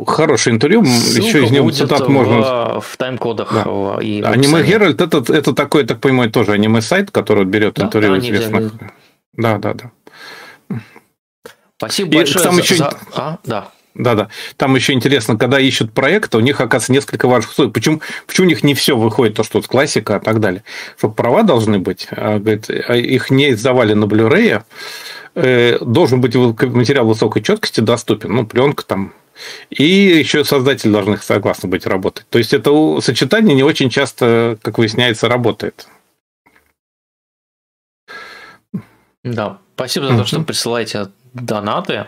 [0.05, 2.79] хорошее интервью, Ссылка еще из него цитат можно...
[2.79, 3.53] в тайм-кодах.
[3.53, 4.01] Да.
[4.01, 8.19] И аниме Геральт это, это такой, так понимаю, тоже аниме-сайт, который берет да, интервью да,
[8.19, 8.73] известных.
[9.33, 9.91] Да, да, да.
[11.77, 12.61] Спасибо и большое там за...
[12.61, 12.75] еще...
[12.75, 12.97] за...
[13.15, 13.71] А, да.
[13.93, 14.29] Да, да.
[14.57, 17.71] Там еще интересно, когда ищут проекты, у них, оказывается, несколько важных условий.
[17.71, 20.63] Почему, почему у них не все выходит, то, что вот классика и так далее.
[20.97, 24.61] Чтобы права должны быть, а, говорит, а их не издавали на Blu-ray,
[25.33, 29.13] э, должен быть материал высокой четкости доступен, ну, пленка там,
[29.69, 32.25] и еще создатели должны согласны быть работать.
[32.29, 35.87] То есть это сочетание не очень часто, как выясняется, работает.
[39.23, 42.07] Да, спасибо за то, что присылаете донаты.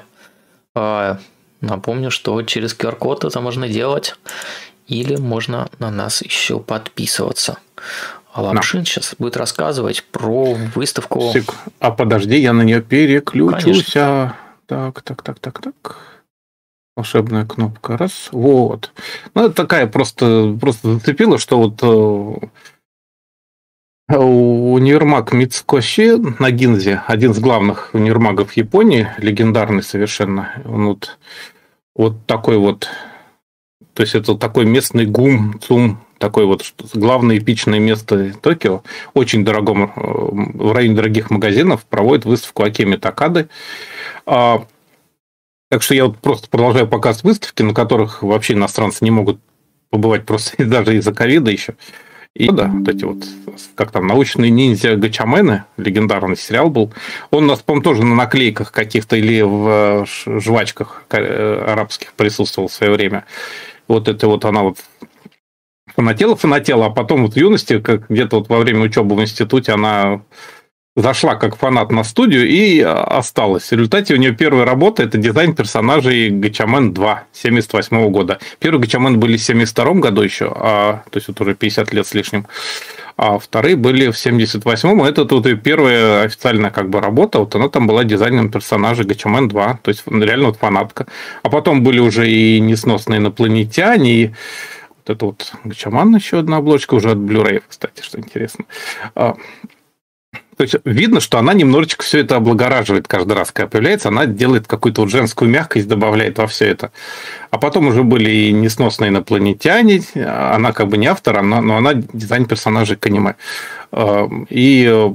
[0.76, 1.20] А,
[1.62, 4.16] напомню, что через QR-код это можно делать.
[4.88, 7.60] Или можно на нас еще подписываться.
[8.34, 8.86] А Лапшин да.
[8.86, 11.34] сейчас будет рассказывать про выставку.
[11.80, 13.64] А подожди, я на нее переключусь.
[13.94, 14.36] Конечно.
[14.66, 15.98] Так, так, так, так, так.
[17.00, 17.96] Волшебная кнопка.
[17.96, 18.28] Раз.
[18.34, 18.92] Вот.
[19.34, 21.86] Ну, это такая просто, просто зацепила, что вот э,
[24.18, 30.62] универмаг Мицкоши на Гинзе, один из главных универмагов Японии, легендарный совершенно.
[30.66, 31.18] Он вот,
[31.96, 32.90] вот такой вот,
[33.94, 38.84] то есть это такой местный гум, цум, такое вот главное эпичное место Токио,
[39.14, 43.48] очень дорогом, э, в районе дорогих магазинов, проводит выставку Акеми Такады.
[45.70, 49.40] Так что я вот просто продолжаю показ выставки, на которых вообще иностранцы не могут
[49.90, 51.76] побывать просто даже из-за ковида еще.
[52.36, 53.26] И да, вот эти вот,
[53.76, 56.94] как там, научные ниндзя Гачамены, легендарный сериал был.
[57.32, 62.68] Он у нас, по-моему, тоже на наклейках каких-то или в э, жвачках э, арабских присутствовал
[62.70, 63.26] в свое время.
[63.88, 64.78] Вот это вот она вот
[65.96, 69.72] фанатела, фанатела, а потом вот в юности, как где-то вот во время учебы в институте,
[69.72, 70.22] она
[70.96, 73.70] зашла как фанат на студию и осталась.
[73.70, 78.40] В результате у нее первая работа– это дизайн персонажей Гачамен 2 78 года.
[78.60, 82.14] Первые Гачамен были в 72 году еще, а, то есть вот уже 50 лет с
[82.14, 82.48] лишним.
[83.18, 85.04] А вторые были в 78-м.
[85.04, 87.40] Это тут и первая официальная как бы работа.
[87.40, 89.80] Вот она там была дизайном персонажа Гачамен 2.
[89.84, 91.06] То есть реально вот фанатка.
[91.44, 94.28] А потом были уже и несносные инопланетяне, и
[94.90, 98.64] вот это вот Гачаман еще одна обложка уже от Blu-ray, кстати, что интересно.
[100.60, 104.68] То есть видно, что она немножечко все это облагораживает каждый раз, когда появляется, она делает
[104.68, 106.92] какую-то вот женскую мягкость, добавляет во все это.
[107.50, 111.94] А потом уже были и несносные инопланетяне, она как бы не автор, она, но она
[111.94, 113.36] дизайн персонажей к аниме.
[113.94, 115.14] А, и э,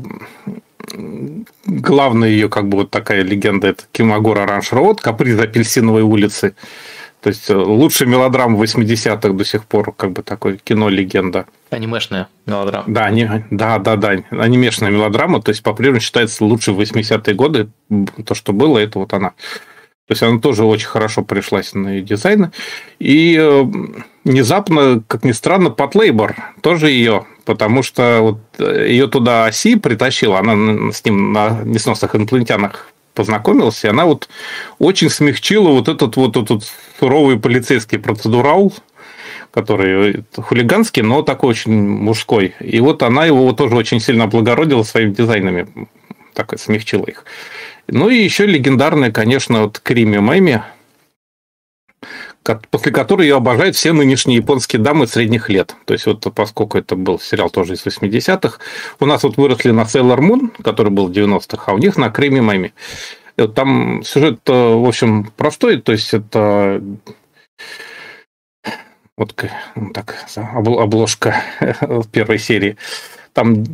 [1.67, 6.55] главная ее как бы вот такая легенда это Кимагора Ранш Роуд, Каприз апельсиновой улицы.
[7.25, 11.47] То есть э, лучшая мелодрама 80-х до сих пор, как бы такой кино-легенда.
[11.71, 12.85] Анимешная мелодрама.
[12.87, 17.71] Да, они, да, да, да, анимешная мелодрама, то есть по-прежнему считается лучшей в 80-е годы.
[18.27, 19.31] То, что было, это вот она.
[19.31, 22.53] То есть она тоже очень хорошо пришлась на ее дизайн.
[22.99, 23.65] И э,
[24.25, 30.41] внезапно, как ни странно, Патлейбор тоже ее, потому что вот э, ее туда оси притащила,
[30.41, 34.29] она с ним на несносных инопланетянах познакомился, и она вот
[34.79, 36.65] очень смягчила вот этот вот этот
[36.99, 38.73] суровый полицейский процедурал,
[39.51, 42.55] который хулиганский, но такой очень мужской.
[42.61, 45.69] И вот она его тоже очень сильно облагородила своими дизайнами,
[46.35, 47.25] так смягчила их.
[47.87, 50.63] Ну и еще легендарная, конечно, вот Крими Мэми,
[52.71, 55.75] после которой ее обожают все нынешние японские дамы средних лет.
[55.87, 58.59] То есть, вот поскольку это был сериал тоже из 80-х,
[59.01, 62.11] у нас вот выросли на Sailor Moon, который был в 90-х, а у них на
[62.11, 62.75] Креми Мэми.
[63.37, 66.81] Вот там сюжет, э, в общем, простой, то есть это
[69.17, 69.35] вот
[69.95, 71.43] так, обложка
[72.13, 72.77] первой серии.
[73.33, 73.65] Там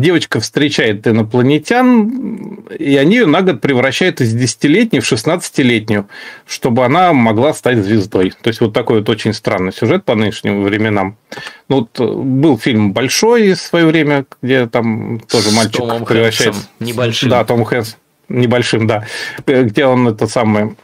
[0.00, 6.08] девочка встречает инопланетян, и они ее на год превращают из 10-летней в 16-летнюю,
[6.46, 8.32] чтобы она могла стать звездой.
[8.42, 11.16] То есть вот такой вот очень странный сюжет по нынешним временам.
[11.68, 16.62] Ну, вот э, был фильм «Большой» в свое время, где там тоже мальчик превращается...
[16.80, 17.30] Небольшим.
[17.30, 17.96] Да, Том Хэнс.
[18.28, 19.06] Небольшим, да.
[19.46, 20.76] Где он это самое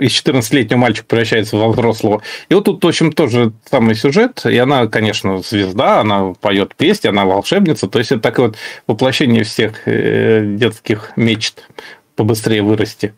[0.00, 2.22] из 14-летнего мальчика превращается в взрослого.
[2.48, 4.44] И вот тут, в общем, тоже самый сюжет.
[4.46, 7.88] И она, конечно, звезда, она поет песни, она волшебница.
[7.88, 11.68] То есть это такое вот воплощение всех э, детских мечт
[12.16, 13.14] побыстрее вырасти.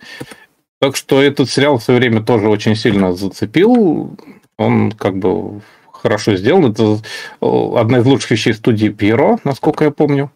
[0.81, 4.17] Так что этот сериал в свое время тоже очень сильно зацепил.
[4.57, 5.61] Он как бы
[5.93, 6.73] хорошо сделан.
[6.73, 6.99] Это
[7.41, 10.31] одна из лучших вещей студии Пьеро, насколько я помню.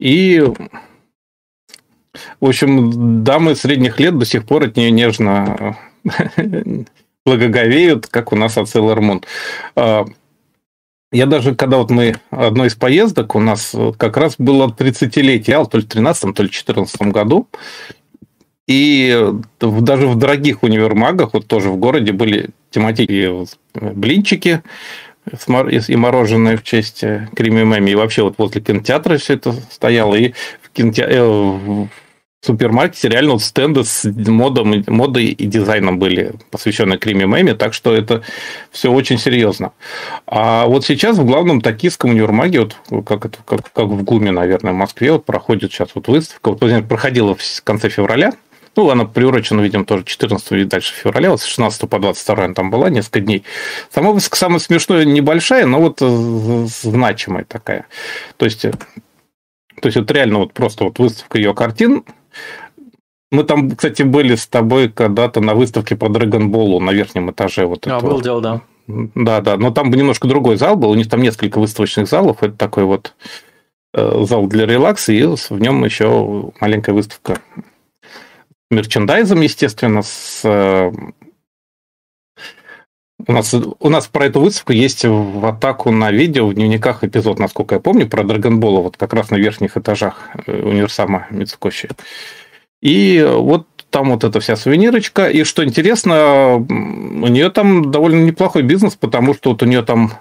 [0.00, 0.42] И
[2.40, 5.76] в общем, дамы средних лет до сих пор от нее нежно
[7.24, 9.24] благоговеют, как у нас от Sailor.
[9.76, 10.04] А,
[11.10, 15.78] я даже, когда вот мы одной из поездок, у нас как раз было 30-летие, то
[15.78, 17.48] ли в 13 то ли в 14 году,
[18.66, 24.62] и даже в дорогих универмагах, вот тоже в городе были тематические блинчики,
[25.88, 27.04] и мороженое в честь
[27.34, 27.90] Крими Мэми.
[27.90, 30.14] И вообще вот возле кинотеатра все это стояло.
[30.14, 31.88] И в кинотеатре, э, в
[32.44, 37.94] супермаркете реально вот стенды с модом, модой и дизайном были посвященные Криме Мэме, так что
[37.94, 38.22] это
[38.70, 39.72] все очень серьезно.
[40.26, 44.72] А вот сейчас в главном токийском универмаге, вот как, это, как, как в ГУМе, наверное,
[44.72, 48.32] в Москве, вот проходит сейчас вот выставка, вот проходила в конце февраля,
[48.76, 52.54] ну, она приурочена, видимо, тоже 14 и дальше февраля, вот с 16 по 22 она
[52.54, 53.44] там была несколько дней.
[53.90, 56.00] Сама выставка самая смешная, небольшая, но вот
[56.68, 57.86] значимая такая.
[58.36, 62.04] То есть, то есть, вот реально вот просто вот выставка ее картин,
[63.30, 67.66] мы там, кстати, были с тобой когда-то на выставке по Драгонболу на верхнем этаже.
[67.66, 68.60] Вот а, был дело, да.
[68.86, 72.52] Да, да, но там немножко другой зал был, у них там несколько выставочных залов, это
[72.52, 73.14] такой вот
[73.94, 77.38] э, зал для релакса, и в нем еще маленькая выставка
[78.70, 80.92] мерчендайзом, естественно, с э,
[83.26, 87.38] у нас, у нас про эту выставку есть в атаку на видео, в дневниках эпизод,
[87.38, 91.90] насколько я помню, про Драгонбола, вот как раз на верхних этажах э, универсама Мицукоши.
[92.82, 95.28] И вот там вот эта вся сувенирочка.
[95.28, 100.12] И что интересно, у нее там довольно неплохой бизнес, потому что вот у нее там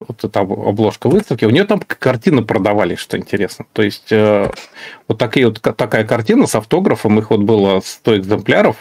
[0.00, 3.66] вот эта обложка выставки, у нее там картины продавались, что интересно.
[3.72, 4.50] То есть э,
[5.08, 8.76] вот, такие, вот такая картина с автографом, их вот было 100 экземпляров,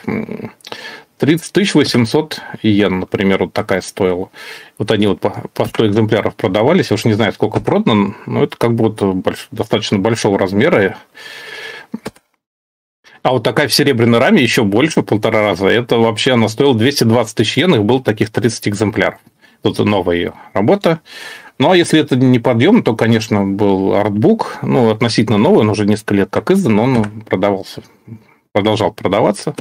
[1.24, 4.30] 30 800 йен, например, вот такая стоила.
[4.78, 8.43] Вот они вот по, по 100 экземпляров продавались, я уж не знаю, сколько продано, но
[8.43, 10.97] это как вот больш, достаточно большого размера.
[13.21, 15.67] А вот такая в серебряной раме еще больше, полтора раза.
[15.67, 19.21] Это вообще она стоила 220 тысяч йен, их было таких 30 экземпляров.
[19.61, 20.99] Тут новая ее работа.
[21.57, 25.86] Ну, а если это не подъем, то, конечно, был артбук, ну, относительно новый, он уже
[25.86, 27.82] несколько лет как издан, но он продавался,
[28.51, 29.55] продолжал продаваться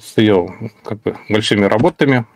[0.00, 2.26] с ее как бы, большими работами.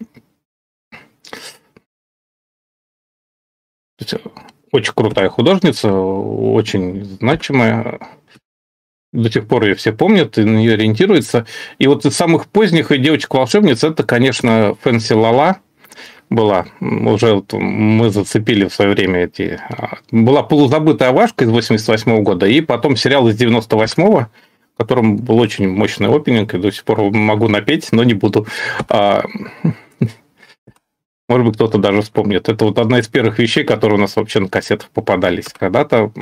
[4.70, 8.00] Очень крутая художница, очень значимая.
[9.12, 11.46] До сих пор ее все помнят и на нее ориентируются.
[11.78, 15.60] И вот из самых поздних девочек-волшебниц это, конечно, Фэнси Лала–
[16.30, 16.66] была.
[16.80, 19.60] Уже мы зацепили в свое время эти...
[19.70, 24.26] А, была полузабытая Авашка из 88 года, и потом сериал из 98-го,
[24.78, 28.46] в котором был очень мощный опенинг, и до сих пор могу напеть, но не буду.
[28.88, 29.24] А,
[31.28, 32.48] может быть, кто-то даже вспомнит.
[32.48, 36.12] Это вот одна из первых вещей, которые у нас вообще на кассетах попадались когда-то.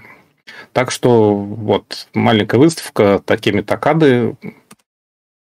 [0.73, 4.37] Так что вот маленькая выставка, такими такады,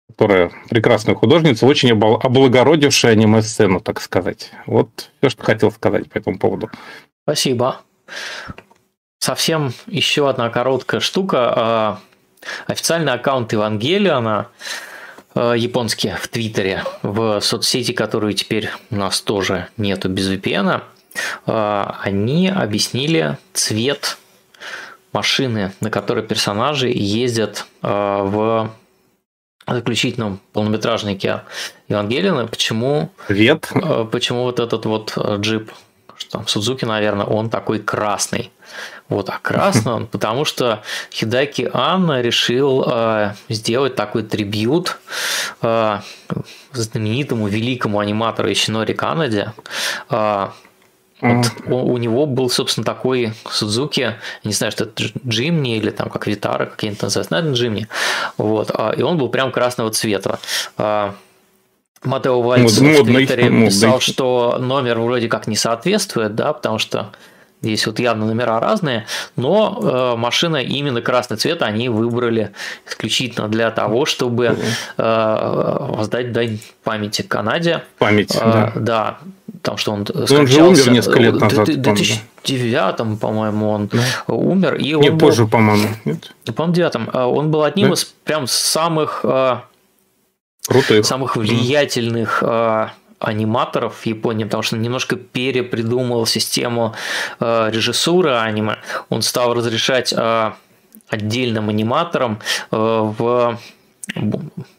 [0.08, 4.50] которая прекрасная художница, очень облагородившая аниме-сцену, так сказать.
[4.66, 6.68] Вот все, что хотел сказать по этому поводу.
[7.22, 7.80] Спасибо.
[9.20, 12.00] Совсем еще одна короткая штука.
[12.66, 14.48] Официальный аккаунт Евангелиона
[15.34, 20.82] а, японский в Твиттере, в соцсети, которую теперь у нас тоже нету без VPN,
[21.46, 24.18] а, они объяснили цвет
[25.12, 28.70] машины, на которой персонажи ездят в
[29.66, 31.42] заключительном полнометражнике
[31.88, 33.70] Евангелина, почему, Вет.
[33.74, 35.72] Э, почему вот этот вот э, джип,
[36.16, 38.50] что там, Судзуки, наверное, он такой красный.
[39.08, 40.82] Вот, а красный он, потому что
[41.12, 44.98] Хидаки Анна решил э, сделать такой трибют
[45.60, 46.00] э,
[46.72, 49.52] знаменитому великому аниматору Ищинори Канаде,
[50.08, 50.48] э,
[51.24, 56.10] вот у, у него был, собственно, такой Судзуки, не знаю, что это Джимни или там
[56.10, 57.88] как Витара, как они называют, наверное, Джимни.
[58.36, 60.38] Вот, а, и он был прям красного цвета.
[60.76, 61.14] А,
[62.02, 67.12] Матео Вальц в Твиттере писал, что номер вроде как не соответствует, да, потому что
[67.64, 69.06] Здесь вот явно номера разные,
[69.36, 69.80] но
[70.14, 72.52] э, машина именно красный цвет они выбрали
[72.86, 74.56] исключительно для того, чтобы
[74.98, 77.82] э, воздать дань памяти Канаде.
[77.98, 78.72] Память, э, да.
[78.74, 80.38] Да, потому что он скончался.
[80.38, 81.68] Он же умер несколько лет назад.
[81.68, 83.98] В 2009, по-моему, он да.
[84.26, 84.74] умер.
[84.74, 85.88] И Не, он позже, был, по-моему.
[86.04, 86.34] Нет?
[86.54, 87.10] По-моему, девятом.
[87.14, 87.94] Э, он был одним да?
[87.94, 89.20] из прям самых...
[89.24, 89.60] Э,
[90.68, 91.04] Крутых.
[91.04, 92.90] Самых влиятельных mm
[93.24, 96.94] аниматоров в Японии, потому что он немножко перепридумал систему
[97.40, 98.76] э, режиссуры аниме.
[99.08, 100.52] Он стал разрешать э,
[101.08, 103.58] отдельным аниматорам э, в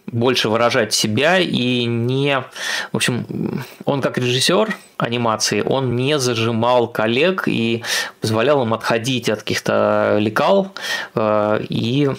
[0.07, 2.43] больше выражать себя и не...
[2.91, 7.83] В общем, он как режиссер анимации, он не зажимал коллег и
[8.21, 10.73] позволял им отходить от каких-то лекал
[11.15, 12.09] э, и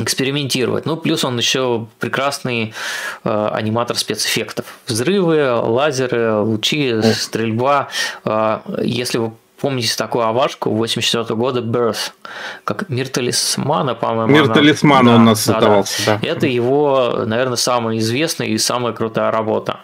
[0.00, 0.86] экспериментировать.
[0.86, 2.74] Ну, плюс он еще прекрасный
[3.24, 4.66] э, аниматор спецэффектов.
[4.86, 7.88] Взрывы, лазеры, лучи, стрельба.
[8.24, 12.12] Э, если вы помните такую авашку 84 года Birth,
[12.64, 14.32] как Мир Талисмана, по-моему.
[14.32, 15.84] Мир Талисмана да, у нас да, да.
[16.06, 16.18] да.
[16.22, 19.80] Это его, наверное, самая известная и самая крутая работа.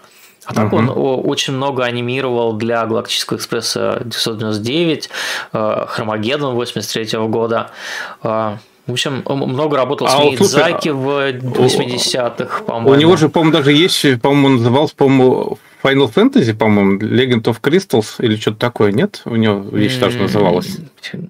[0.47, 0.77] А так uh-huh.
[0.77, 0.93] он
[1.27, 5.11] очень много анимировал для Галактического экспресса 999,
[5.53, 7.71] э, Хромагеддон 83 года.
[8.87, 12.91] В общем, много работал с а, Миядзаки в 80-х, по-моему.
[12.91, 17.61] У него же, по-моему, даже есть, по-моему, он назывался, по-моему, Final Fantasy, по-моему, Legend of
[17.63, 19.23] Crystals или что-то такое, нет?
[19.25, 20.79] У него вещь тоже называлась.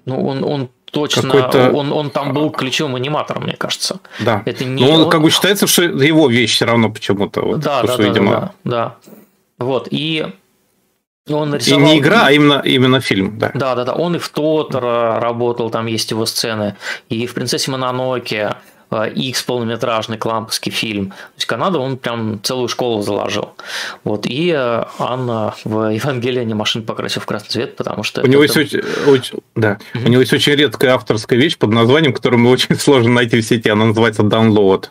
[0.05, 3.99] Ну, он, он точно, он, он там был ключевым аниматором, мне кажется.
[4.19, 4.43] Да.
[4.45, 7.41] Это не Но он, он как бы считается, что его вещь все равно почему-то.
[7.41, 8.31] Вот, да, да, что, да, видимо...
[8.31, 8.95] да, да.
[9.59, 10.25] Вот, и
[11.29, 11.81] он рисовал...
[11.81, 13.51] И не игра, а именно, именно фильм, да.
[13.53, 13.93] Да, да, да.
[13.93, 16.75] Он и в Тотора работал, там есть его сцены,
[17.09, 18.55] и в «Принцессе Мононоке»,
[18.91, 21.07] X э, полнометражный кламповский фильм.
[21.07, 23.53] То есть Канада он прям целую школу заложил.
[24.03, 24.25] Вот.
[24.25, 28.21] И э, Анна в Евангелии машин покрасил в красный цвет, потому что...
[28.21, 29.79] У него есть очень, очень, да.
[29.93, 30.05] Mm-hmm.
[30.05, 33.69] У него есть очень редкая авторская вещь под названием, которую очень сложно найти в сети.
[33.69, 34.85] Она называется Download.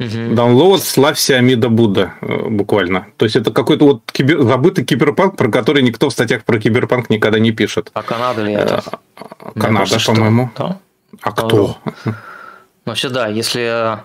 [0.00, 0.06] Угу.
[0.06, 3.08] Download «Славься Амида Будда» э, буквально.
[3.16, 4.42] То есть это какой-то вот кибер...
[4.42, 7.90] забытый киберпанк, про который никто в статьях про киберпанк никогда не пишет.
[7.94, 8.84] А Канада ли это?
[9.58, 10.50] Канада, по-моему.
[10.56, 10.78] Да?
[11.20, 11.78] А кто?
[12.88, 13.98] Ну, все, да, если...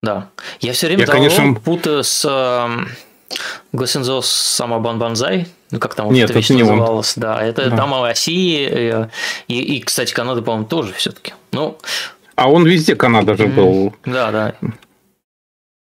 [0.00, 0.28] Да.
[0.60, 1.54] Я все время я, конечно...
[1.54, 2.68] путаю с э,
[3.72, 7.22] Госинзо Самабан Банзай, ну как там Нет, это не называлось, он.
[7.22, 7.76] да, это да.
[7.76, 9.08] там России,
[9.48, 11.34] и, и, и, кстати, Канада, по-моему, тоже все-таки.
[11.52, 11.78] Ну,
[12.36, 13.94] а он везде Канада же был.
[14.04, 14.54] Да, да.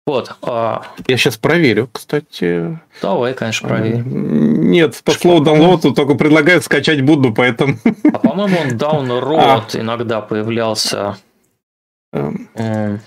[0.08, 0.36] Вот.
[0.42, 0.84] А...
[1.08, 2.80] Я сейчас проверю, кстати.
[3.02, 4.02] Давай, конечно, проверь.
[4.04, 7.78] Нет, по слову download только предлагают скачать Будду, поэтому...
[8.12, 9.80] А по-моему, он download а.
[9.80, 11.18] иногда появлялся.
[12.14, 13.02] Эм.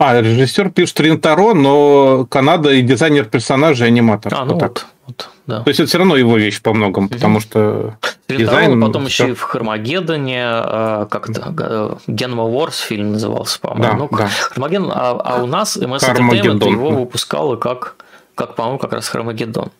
[0.00, 4.32] А, режиссер пишет Ринтаро, но Канада и дизайнер персонажей, аниматор.
[4.36, 4.86] А, ну вот, так.
[5.06, 5.62] вот, да.
[5.62, 7.96] То есть это все равно его вещь по многому, потому что
[8.28, 8.80] Ринтаро, дизайн...
[8.80, 9.24] потом все...
[9.24, 13.82] еще и в Хармагеддоне, э, как это, Генма Wars фильм назывался, по-моему.
[13.82, 14.28] Да, ну, да.
[14.28, 17.96] Хармагеддон, а, а у нас MS Entertainment его выпускало как,
[18.36, 19.72] как по-моему, как раз Хармагеддон.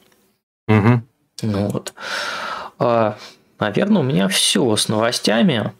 [0.67, 1.03] Угу.
[1.43, 1.95] Ну вот.
[2.81, 3.17] А,
[3.61, 5.73] наверное, у меня все с новостями.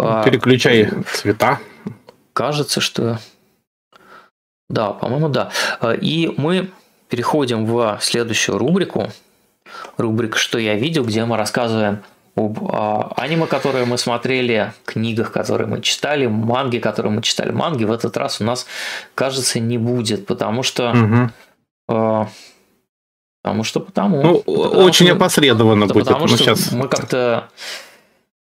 [0.00, 1.60] А, Переключай цвета.
[2.34, 3.18] Кажется, что
[4.68, 5.50] да, по-моему, да.
[5.80, 6.70] А, и мы
[7.08, 9.10] переходим в следующую рубрику.
[9.96, 12.02] Рубрика «Что я видел», где мы рассказываем
[12.36, 17.50] об а, аниме, которые мы смотрели, книгах, которые мы читали, манги, которые мы читали.
[17.52, 18.66] Манги в этот раз у нас,
[19.14, 21.30] кажется, не будет, потому что...
[21.86, 22.28] Угу.
[23.42, 24.22] Потому что потому.
[24.22, 26.06] Ну, потому очень что, опосредованно будет.
[26.06, 26.72] Потому что сейчас...
[26.72, 27.50] мы как-то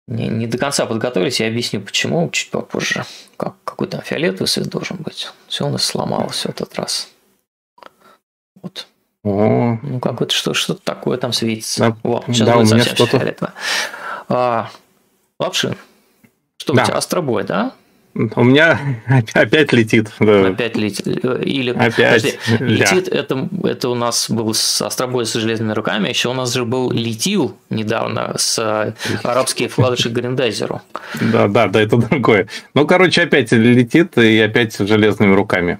[0.08, 3.04] не, не до конца подготовились, я объясню почему чуть попозже.
[3.36, 5.30] Как, какой там фиолетовый свет должен быть.
[5.48, 7.10] Все у нас сломалось в этот раз.
[8.62, 8.86] Вот.
[9.22, 9.78] О.
[9.82, 11.80] Ну, какое-то что, что-то такое там светится.
[11.80, 13.18] Да, вот, сейчас да, будет совсем что-то...
[13.18, 13.52] фиолетовое.
[14.28, 14.70] А,
[15.38, 15.76] Лапшин,
[16.56, 16.82] что да.
[16.82, 17.72] у тебя, Астробой, да?
[18.14, 18.80] У меня
[19.34, 20.10] опять летит.
[20.18, 20.48] Да.
[20.48, 21.24] Опять летит.
[21.24, 21.96] Или, опять.
[21.96, 26.52] Подожди, летит, это, это у нас был с Астробой с железными руками, еще у нас
[26.52, 28.58] же был летил недавно с
[29.22, 30.80] арабские вкладыши Гриндайзеру.
[31.20, 32.48] Да, да, да, это другое.
[32.74, 35.78] Ну, короче, опять летит и опять с железными руками.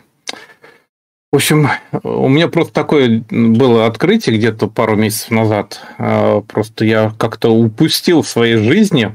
[1.30, 1.68] В общем,
[2.04, 5.82] у меня просто такое было открытие где-то пару месяцев назад.
[5.98, 9.14] А, просто я как-то упустил в своей жизни,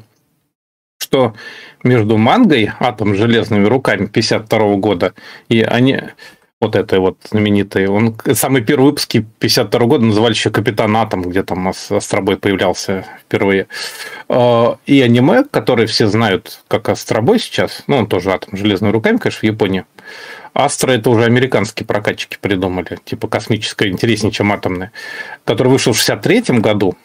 [1.00, 1.34] что
[1.84, 5.14] между мангой «Атом железными руками» 52 года
[5.50, 6.02] и они
[6.64, 7.88] вот этой вот знаменитой.
[7.88, 13.68] Он самый первый выпуск 52 года называли еще «Капитан Атом», где там Астробой появлялся впервые.
[14.30, 19.18] А, и аниме, которое все знают как Астробой сейчас, ну, он тоже «Атом железными руками»,
[19.18, 19.84] конечно, в Японии.
[20.54, 24.94] Астра это уже американские прокатчики придумали, типа космическое, интереснее, чем атомное,
[25.44, 26.96] который вышел в 63 году.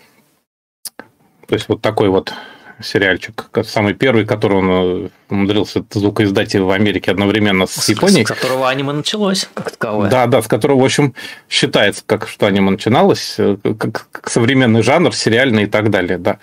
[1.49, 2.33] То есть вот такой вот
[2.83, 8.25] сериальчик, самый первый, который он э, умудрился звукоиздать в Америке одновременно с, с Японией.
[8.25, 10.11] С которого аниме началось, как таковое.
[10.11, 11.15] Да, да, с которого, в общем,
[11.49, 16.39] считается, как что аниме начиналось, э, как, как современный жанр, сериальный и так далее, да.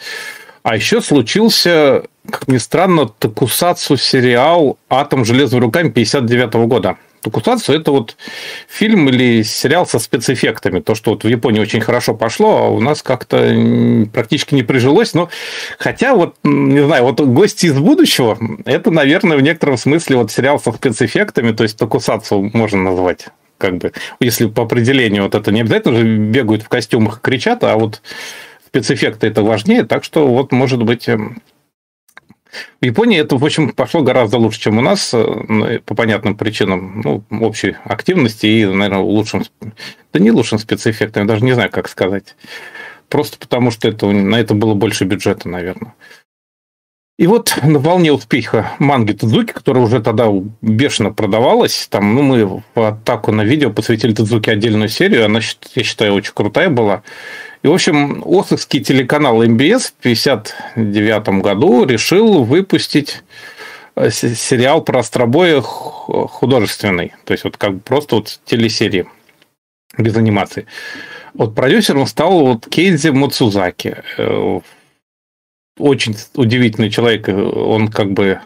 [0.64, 6.98] А еще случился, как ни странно, Токусацу сериал «Атом железными руками» 59 года.
[7.26, 8.18] Токусацу– это вот
[8.68, 10.80] фильм или сериал со спецэффектами.
[10.80, 15.16] То, что вот в Японии очень хорошо пошло, а у нас как-то практически не прижилось.
[15.16, 15.30] Но
[15.80, 20.60] хотя вот, не знаю, вот «Гости из будущего»– это, наверное, в некотором смысле вот сериал
[20.60, 23.26] со спецэффектами, то есть Токусацу можно назвать
[23.58, 27.64] как бы, если по определению вот это не обязательно же бегают в костюмах и кричат,
[27.64, 28.02] а вот
[28.68, 31.42] спецэффекты это важнее, так что вот может быть эм,
[32.82, 37.02] в Японии это, в общем, пошло гораздо лучше, чем у нас, э, по понятным причинам,
[37.04, 39.44] ну, общей активности и, наверное, лучшим,
[40.14, 42.36] да не лучшим спецэффектом, я даже не знаю, как сказать.
[43.10, 45.94] Просто потому, что это, на это было больше бюджета, наверное.
[47.18, 50.28] И вот на волне успеха манги Тадзуки, которая уже тогда
[50.62, 55.40] бешено продавалась, там, ну, мы в атаку на видео посвятили Тадзуки отдельную серию, она,
[55.76, 57.04] я считаю, очень крутая была.
[57.64, 63.24] И, в общем, Осовский телеканал МБС в 1959 году решил выпустить
[63.96, 69.08] э, сериал про астробоя художественный, то есть вот как просто вот телесерии
[69.98, 70.68] без анимации.
[71.34, 73.98] Вот продюсером стал вот Кейзи Мацузаки.
[74.18, 74.60] Э,
[75.78, 77.28] очень удивительный человек.
[77.28, 78.40] Он как бы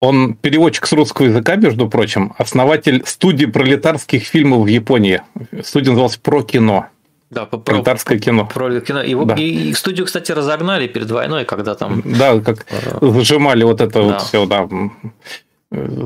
[0.00, 5.22] он переводчик с русского языка, между прочим, основатель студии пролетарских фильмов в Японии.
[5.62, 6.86] Студия называлась «Про кино».
[7.30, 8.46] Да, по, пролетарское кино.
[8.46, 9.02] Про кино.
[9.02, 9.34] И, да.
[9.34, 12.02] и, студию, кстати, разогнали перед войной, когда там...
[12.04, 14.02] Да, как э, сжимали вот это да.
[14.02, 14.66] вот все, да,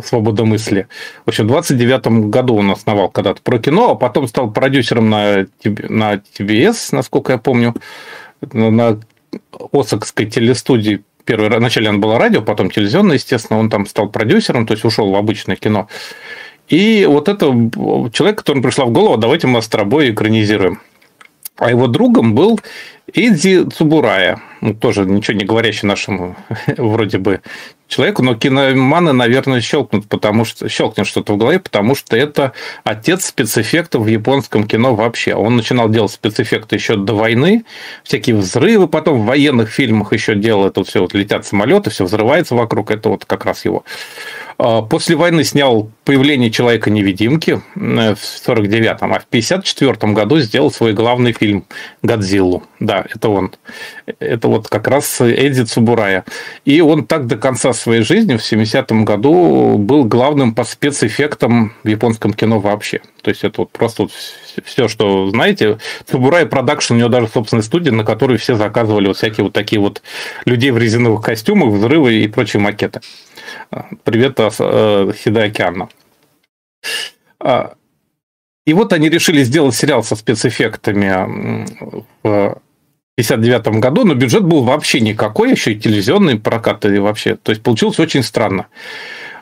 [0.04, 0.88] свобода мысли.
[1.24, 5.46] В общем, в 29 году он основал когда-то про кино, а потом стал продюсером на,
[5.64, 7.74] на TBS, насколько я помню,
[8.52, 9.00] на
[9.72, 14.72] Осакской телестудии первый, вначале он было радио, потом телевизионное, естественно, он там стал продюсером, то
[14.72, 15.88] есть ушел в обычное кино.
[16.68, 17.46] И вот это
[18.12, 20.80] человек, которому пришла в голову, давайте мы Астробой экранизируем.
[21.56, 22.60] А его другом был
[23.12, 26.36] Эдди Цубурая, ну, тоже ничего не говорящий нашему
[26.76, 27.40] вроде бы
[27.88, 32.52] человеку, но киноманы, наверное, щелкнут, потому что щелкнет что-то в голове, потому что это
[32.84, 35.34] отец спецэффектов в японском кино вообще.
[35.34, 37.64] Он начинал делать спецэффекты еще до войны,
[38.04, 42.54] всякие взрывы, потом в военных фильмах еще делал это все, вот летят самолеты, все взрывается
[42.54, 43.84] вокруг, это вот как раз его.
[44.58, 50.92] А, после войны снял «Появление Человека-невидимки» э, в 49-м, а в 54 году сделал свой
[50.92, 51.64] главный фильм
[52.02, 52.62] «Годзиллу».
[52.78, 53.52] Да, это он.
[54.20, 56.24] Это вот как раз Эйдзи Цубурая.
[56.64, 61.88] И он так до конца своей жизни, в 70-м году, был главным по спецэффектам в
[61.88, 63.00] японском кино вообще.
[63.22, 64.12] То есть это вот просто вот
[64.64, 65.78] все, что знаете.
[66.10, 69.80] Tsuburaya Production, у него даже собственная студия, на которой все заказывали вот всякие вот такие
[69.80, 70.02] вот
[70.44, 73.00] людей в резиновых костюмах, взрывы и прочие макеты.
[74.04, 75.88] Привет, э, Хидэаки Анно.
[77.40, 77.74] А,
[78.64, 81.66] и вот они решили сделать сериал со спецэффектами
[82.22, 82.58] в
[83.16, 87.36] 59 году, но бюджет был вообще никакой, еще и телевизионные прокаты вообще.
[87.36, 88.66] То есть получилось очень странно.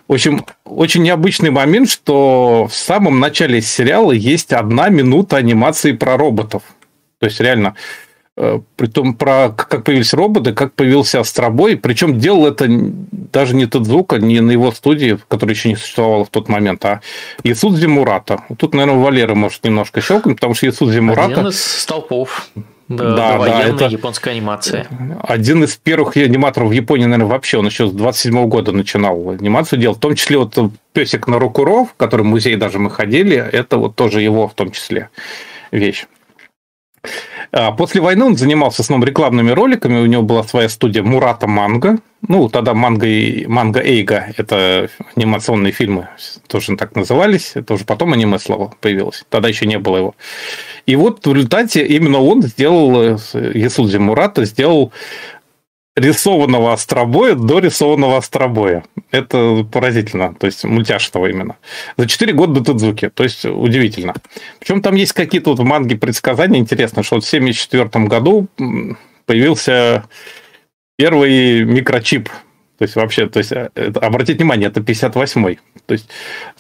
[0.09, 6.17] В общем, очень необычный момент, что в самом начале сериала есть одна минута анимации про
[6.17, 6.63] роботов.
[7.21, 7.77] То есть реально
[8.43, 11.77] Э, Притом про как появились роботы, как появился Астробой.
[11.77, 16.31] Причем делал это даже не Тедзука, не на его студии, которая еще не существовала в
[16.31, 17.01] тот момент, а
[17.45, 18.43] Ясудзи Мурата.
[18.57, 21.33] Тут, наверное, Валера может немножко щелкнуть, потому что Ясудзи Мурата...
[21.33, 22.49] Один из столпов
[22.91, 24.85] да, да, да, это японской анимации.
[25.23, 29.79] Один из первых аниматоров в Японии, наверное, вообще, он еще с 27 года начинал анимацию
[29.79, 30.59] делать, в том числе вот
[30.93, 34.55] песик на Рукуров, в который в музей даже мы ходили, это вот тоже его в
[34.55, 35.09] том числе
[35.71, 36.07] вещь.
[37.53, 40.01] А после войны он занимался в основном рекламными роликами.
[40.01, 41.99] У него была своя студия Мурата Манга.
[42.29, 46.09] Ну, тогда Манга, и, Манга Эйга– это анимационные фильмы,
[46.47, 47.53] тоже так назывались.
[47.55, 49.25] Это уже потом аниме слово появилось.
[49.31, 50.15] Тогда еще не было его.
[50.87, 54.93] И вот в результате именно он сделал, Ясудзи Мурата сделал
[56.01, 58.85] рисованного остробоя до рисованного остробоя.
[59.11, 61.57] Это поразительно, то есть мультяшного именно.
[61.97, 64.15] За 4 года до Тудзуки, то есть удивительно.
[64.59, 68.49] Причем там есть какие-то вот в манге предсказания, интересно, что вот в 1974 году
[69.27, 70.05] появился
[70.97, 72.29] первый микрочип
[72.81, 75.59] то есть вообще, то есть, это, обратите внимание, это 58-й.
[75.85, 76.09] То есть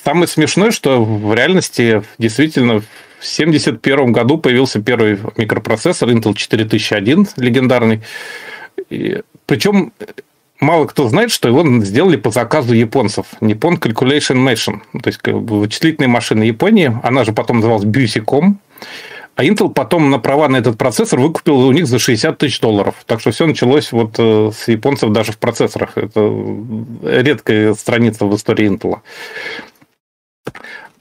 [0.04, 2.84] самое смешное, что в реальности действительно в
[3.22, 8.02] 1971 году появился первый микропроцессор Intel 4001 легендарный.
[9.46, 9.92] Причем
[10.60, 13.26] мало кто знает, что его сделали по заказу японцев.
[13.40, 14.80] Nippon Calculation Machine.
[15.00, 16.98] То есть вычислительная машина Японии.
[17.02, 18.54] Она же потом называлась Busicom.
[19.36, 22.96] А Intel потом на права на этот процессор выкупил у них за 60 тысяч долларов.
[23.06, 25.96] Так что все началось вот э, с японцев даже в процессорах.
[25.96, 26.20] Это
[27.02, 28.98] редкая страница в истории Intel.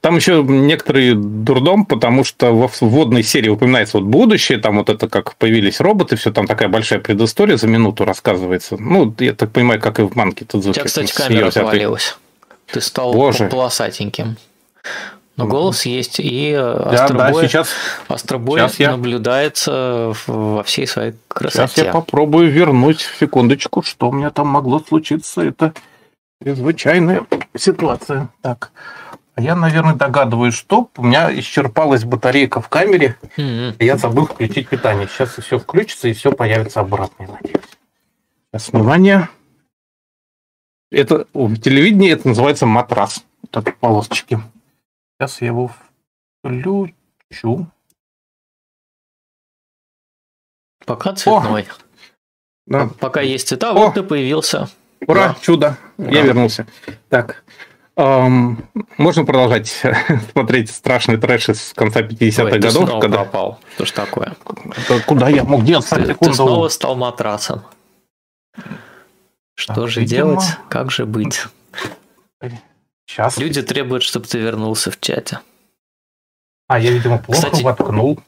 [0.01, 5.09] Там еще некоторый дурдом, потому что в вводной серии упоминается вот будущее, там вот это
[5.09, 8.77] как появились роботы, все там такая большая предыстория за минуту рассказывается.
[8.79, 10.45] Ну, я так понимаю, как и в манке.
[10.45, 12.17] Тут У тебя, кстати, камера отвалилась.
[12.71, 13.47] Ты стал Боже.
[13.47, 14.37] полосатеньким.
[15.35, 17.69] Но голос есть, и да, Астробой, да, сейчас,
[18.09, 18.91] Астробой сейчас я...
[18.91, 21.67] наблюдается во всей своей красоте.
[21.67, 25.41] Сейчас я попробую вернуть, секундочку, что у меня там могло случиться.
[25.41, 25.73] Это
[26.43, 27.25] чрезвычайная
[27.57, 28.27] ситуация.
[28.41, 28.71] Так,
[29.39, 33.75] я, наверное, догадываюсь, что у меня исчерпалась батарейка в камере, mm-hmm.
[33.79, 35.07] я забыл включить питание.
[35.07, 37.65] Сейчас все включится, и все появится обратно, я надеюсь.
[38.51, 39.29] Сейчас, внимание.
[40.91, 43.23] Это в телевидении это называется матрас.
[43.51, 44.39] Так, полосочки.
[45.17, 45.71] Сейчас я его
[46.43, 47.67] включу.
[50.85, 51.63] Пока цветной.
[51.63, 51.73] О!
[52.65, 52.89] Да.
[52.99, 53.73] Пока есть цвета, О!
[53.73, 54.69] вот ты появился.
[55.07, 55.37] Ура, да.
[55.41, 55.77] чудо.
[55.97, 56.09] Да.
[56.09, 56.67] Я вернулся.
[57.09, 57.43] Так,
[57.99, 59.67] можно продолжать
[60.31, 62.89] смотреть страшные трэши с конца 50-х годов.
[62.89, 63.17] Ты когда...
[63.17, 63.59] пропал.
[63.75, 64.35] Что ж такое?
[65.05, 65.95] Куда я мог деться?
[65.95, 67.63] Ты, ты снова стал матрасом.
[69.55, 70.31] Что так, же видимо...
[70.31, 70.45] делать?
[70.69, 71.45] Как же быть?
[73.05, 73.37] Сейчас.
[73.37, 75.39] Люди требуют, чтобы ты вернулся в чате.
[76.67, 78.19] А, я, видимо, плохо Кстати, воткнул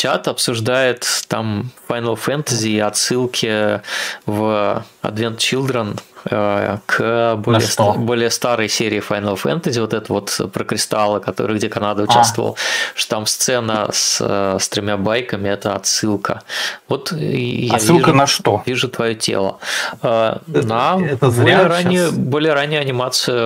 [0.00, 3.82] чат обсуждает там Final Fantasy и отсылки
[4.24, 10.64] в Advent Children к более, ст- более старой серии Final Fantasy, вот это вот про
[10.64, 12.98] кристаллы, который, где Канада участвовал, а.
[12.98, 16.42] что там сцена с, с тремя байками, это отсылка.
[16.88, 18.62] Вот я отсылка вижу, на что?
[18.66, 19.58] Вижу твое тело.
[20.02, 23.36] Э, на это более, ранее, более раннюю анимацию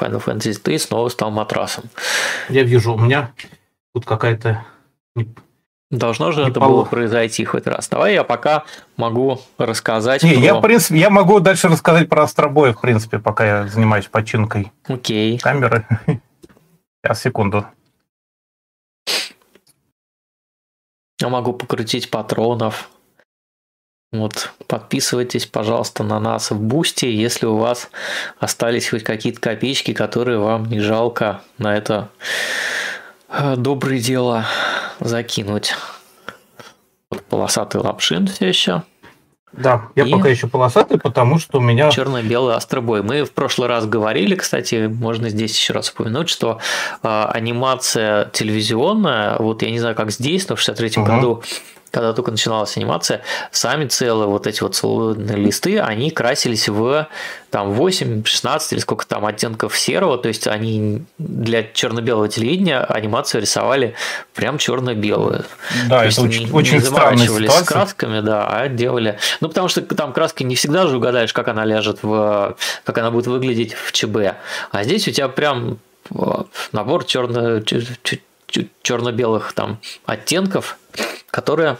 [0.00, 1.84] Final Fantasy ты снова стал матрасом.
[2.48, 3.32] Я вижу, у меня
[3.94, 4.64] тут какая-то
[5.90, 7.88] Должно же это было произойти хоть раз.
[7.88, 8.64] Давай я пока
[8.96, 10.22] могу рассказать.
[10.22, 10.40] Не, про...
[10.40, 14.70] я, в принципе, я могу дальше рассказать про астробой, в принципе, пока я занимаюсь починкой
[14.86, 15.38] Окей.
[15.38, 15.86] камеры.
[17.02, 17.66] Сейчас, секунду.
[21.20, 22.88] Я могу покрутить патронов.
[24.12, 27.90] Вот, подписывайтесь, пожалуйста, на нас в Бусти, если у вас
[28.38, 32.10] остались хоть какие-то копеечки, которые вам не жалко на это
[33.30, 34.46] э, доброе дело
[35.00, 35.74] закинуть.
[37.10, 38.82] Вот полосатый лапшин все еще.
[39.52, 41.90] Да, я и пока еще полосатый, потому что у меня...
[41.90, 43.02] Черно-белый астробой.
[43.02, 46.60] Мы в прошлый раз говорили, кстати, можно здесь еще раз упомянуть, что
[47.02, 51.04] э, анимация телевизионная, вот я не знаю, как здесь, но в 63 угу.
[51.04, 51.42] году
[51.90, 57.08] когда только начиналась анимация, сами целые вот эти вот целлулоидные листы, они красились в
[57.50, 63.40] там 8, 16 или сколько там оттенков серого, то есть они для черно-белого телевидения анимацию
[63.40, 63.94] рисовали
[64.34, 65.44] прям черно-белую.
[65.88, 69.18] Да, то это очень, не, очень не заморачивались с красками, да, а делали...
[69.40, 72.56] Ну, потому что там краски не всегда же угадаешь, как она ляжет в...
[72.84, 74.16] как она будет выглядеть в ЧБ.
[74.70, 75.78] А здесь у тебя прям
[76.72, 77.60] набор черно
[78.82, 80.78] черно-белых там оттенков,
[81.30, 81.78] которые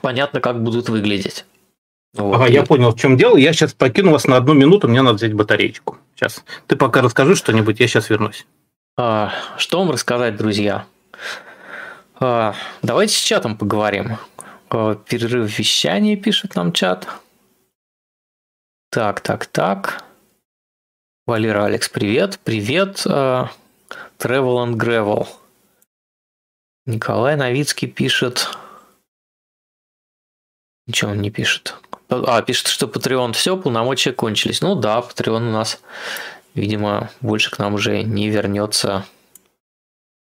[0.00, 1.44] понятно, как будут выглядеть.
[2.14, 2.36] Вот.
[2.36, 3.36] Ага, я понял, в чем дело.
[3.36, 5.98] Я сейчас покину вас на одну минуту, мне надо взять батареечку.
[6.14, 6.44] Сейчас.
[6.68, 8.46] Ты пока расскажи что-нибудь, я сейчас вернусь.
[8.96, 10.86] А, что вам рассказать, друзья?
[12.20, 14.18] А, давайте с чатом поговорим.
[14.70, 17.08] А, перерыв вещания пишет нам чат.
[18.90, 20.04] Так, так, так.
[21.26, 22.38] Валера Алекс, привет.
[22.44, 23.02] Привет.
[23.08, 23.50] А,
[24.18, 25.26] Travel and Gravel.
[26.86, 28.48] Николай Новицкий пишет...
[30.86, 31.76] Ничего он не пишет.
[32.08, 34.60] А, пишет, что Patreon все, полномочия кончились.
[34.60, 35.80] Ну да, Patreon у нас,
[36.54, 39.06] видимо, больше к нам уже не вернется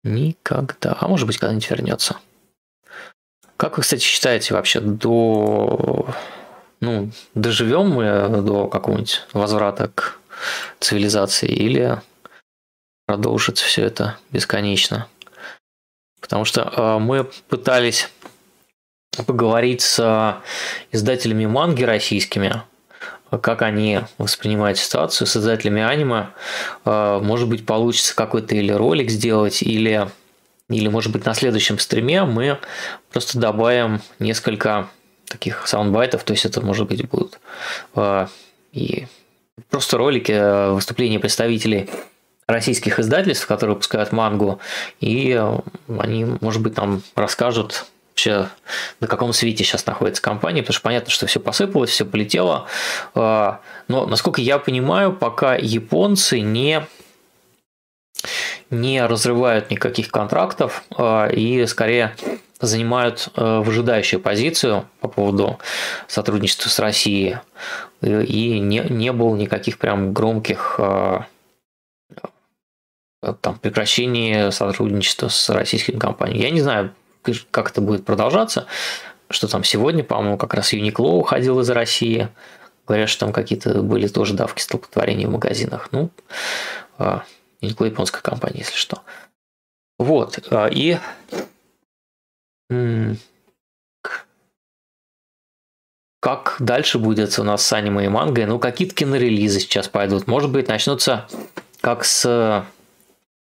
[0.03, 0.97] никогда.
[0.99, 2.17] А может быть, когда-нибудь вернется.
[3.55, 6.07] Как вы, кстати, считаете вообще, до...
[6.81, 10.19] Ну, доживем мы до какого-нибудь возврата к
[10.79, 12.01] цивилизации или
[13.05, 15.07] продолжится все это бесконечно?
[16.21, 18.09] Потому что э, мы пытались
[19.25, 22.61] поговорить с э, издателями манги российскими,
[23.41, 26.29] как они воспринимают ситуацию, с издателями аниме.
[26.85, 30.07] Э, может быть, получится какой-то или ролик сделать, или,
[30.69, 32.59] или может быть, на следующем стриме мы
[33.11, 34.87] просто добавим несколько
[35.27, 37.39] таких soundbite ов, то есть это, может быть, будут
[38.73, 39.07] и
[39.69, 41.89] просто ролики выступления представителей
[42.47, 44.59] российских издательств, которые выпускают мангу,
[44.99, 45.59] и э,
[45.99, 48.49] они, может быть, нам расскажут вообще
[48.99, 52.67] на каком свете сейчас находится компания, потому что понятно, что все посыпалось, все полетело.
[53.15, 53.53] Э,
[53.87, 56.85] но, насколько я понимаю, пока японцы не
[58.69, 62.15] не разрывают никаких контрактов э, и скорее
[62.61, 65.57] занимают выжидающую позицию по поводу
[66.07, 67.37] сотрудничества с Россией.
[68.01, 70.79] И не, не было никаких прям громких
[73.21, 76.41] там, прекращении сотрудничества с российскими компаниями.
[76.41, 76.93] Я не знаю,
[77.51, 78.65] как это будет продолжаться,
[79.29, 82.29] что там сегодня, по-моему, как раз Uniqlo уходил из России.
[82.87, 85.89] Говорят, что там какие-то были тоже давки столпотворения в магазинах.
[85.91, 86.09] Ну,
[86.97, 87.23] а,
[87.61, 89.01] Uniqlo японская компания, если что.
[89.99, 90.39] Вот.
[90.49, 90.97] А, и
[96.19, 98.45] как дальше будет у нас с аниме и мангой?
[98.45, 100.27] Ну, какие-то кинорелизы сейчас пойдут.
[100.27, 101.27] Может быть, начнутся
[101.81, 102.63] как с Э,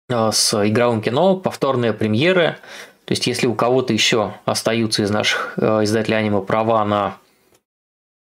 [0.10, 2.58] с игровым кино, повторные премьеры.
[3.06, 7.18] То есть, если у кого-то еще остаются из наших э, издателей аниме права на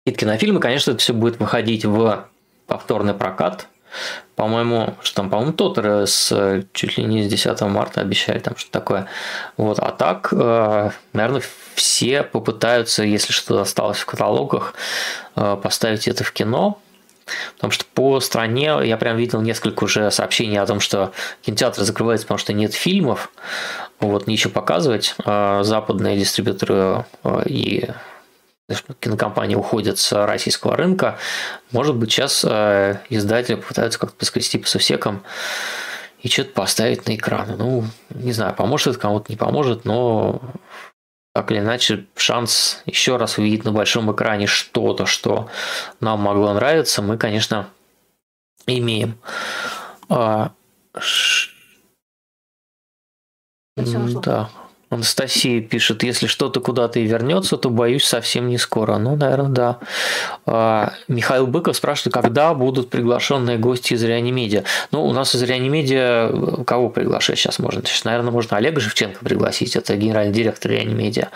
[0.04, 2.26] какие-то кинофильмы, конечно, это все будет выходить в
[2.66, 3.68] повторный прокат.
[4.34, 8.72] По-моему, что там, по-моему, Тотер с чуть ли не с 10 марта обещали там что-то
[8.72, 9.06] такое.
[9.56, 11.42] Вот, а так, э, наверное,
[11.74, 14.74] все попытаются, если что-то осталось в каталогах,
[15.34, 16.80] поставить это в кино.
[17.56, 21.12] Потому что по стране я прям видел несколько уже сообщений о том, что
[21.42, 23.30] кинотеатры закрываются, потому что нет фильмов.
[23.98, 25.14] Вот, нечего показывать.
[25.24, 27.88] А западные дистрибьюторы а, и
[29.00, 31.18] кинокомпании уходят с российского рынка,
[31.70, 35.22] может быть, сейчас э, издатели попытаются как-то поскрести по сусекам
[36.20, 37.54] и что-то поставить на экраны.
[37.56, 40.40] Ну, не знаю, поможет это кому-то, не поможет, но
[41.37, 45.51] так или иначе шанс еще раз увидеть на большом экране что-то, что
[46.01, 47.68] нам могло нравиться, мы, конечно,
[48.66, 49.18] имеем.
[50.09, 50.53] А,
[50.99, 51.51] ш...
[53.76, 54.49] Да.
[54.89, 58.99] Анастасия пишет, если что-то куда-то и вернется, то боюсь совсем не скоро.
[58.99, 59.78] Ну, наверное, да.
[60.47, 64.62] А, Михаил Быков спрашивает, когда будут приглашенные гости из Реанимедиа.
[64.93, 67.82] Ну, у нас из Реанимедиа э, кого приглашать сейчас можно?
[67.84, 71.30] Сейчас, наверное, можно Олега Живченко пригласить, это генеральный директор Реанимедиа.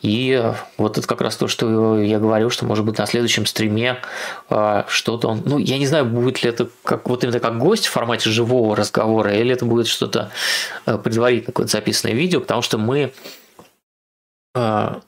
[0.00, 0.42] И
[0.78, 3.98] вот это как раз то, что я говорил, что может быть на следующем стриме
[4.48, 5.42] а, что-то он...
[5.44, 8.74] Ну, я не знаю, будет ли это как вот именно как гость в формате живого
[8.74, 10.30] разговора, или это будет что-то
[10.86, 13.12] э, предварительно какое-то записанное видео, потому что мы мы
[14.54, 15.00] а,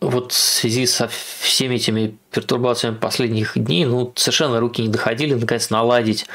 [0.00, 5.70] вот в связи со всеми этими пертурбациями последних дней, ну, совершенно руки не доходили, наконец,
[5.70, 6.26] наладить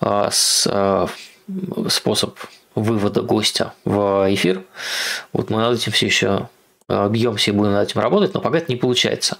[0.00, 1.08] а, с, а,
[1.88, 2.36] способ
[2.74, 4.62] вывода гостя в эфир.
[5.32, 6.48] Вот мы над этим все еще
[6.88, 9.38] бьемся и будем над этим работать, но пока это не получается.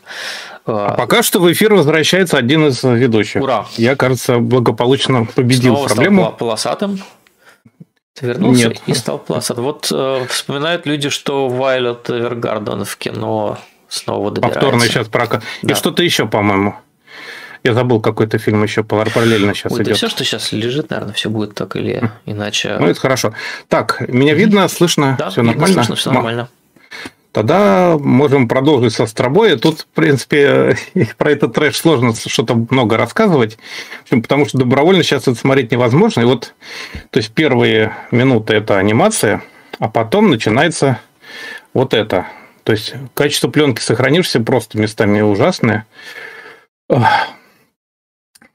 [0.64, 3.42] А пока что в эфир возвращается один из ведущих.
[3.42, 3.66] Ура!
[3.76, 6.22] Я, кажется, благополучно победил Снова проблему.
[6.22, 7.00] Стал полосатым.
[8.14, 8.82] Ты вернулся Нет.
[8.86, 9.62] и стал пластом.
[9.64, 13.58] Вот э, вспоминают люди, что Вайлет Эвергарден в кино
[13.88, 14.60] снова добирается.
[14.60, 15.42] Повторно сейчас прокат.
[15.62, 15.72] Да.
[15.72, 16.76] И что-то еще, по-моему.
[17.64, 19.88] Я забыл какой-то фильм еще параллельно сейчас Ой, идет.
[19.88, 22.76] Да все, что сейчас лежит, наверное, все будет так или иначе.
[22.78, 23.34] Ну, это хорошо.
[23.68, 25.74] Так, меня видно, слышно, да, все видно, нормально?
[25.74, 26.48] Слышно, все нормально.
[27.32, 29.56] Тогда можем продолжить со Стробоя.
[29.56, 30.76] Тут, в принципе,
[31.16, 33.58] про этот трэш сложно что-то много рассказывать,
[34.10, 36.20] потому что добровольно сейчас это смотреть невозможно.
[36.20, 36.54] И вот,
[37.10, 39.42] то есть первые минуты это анимация,
[39.78, 41.00] а потом начинается
[41.72, 42.26] вот это.
[42.64, 45.86] То есть качество пленки сохранишься просто местами ужасное.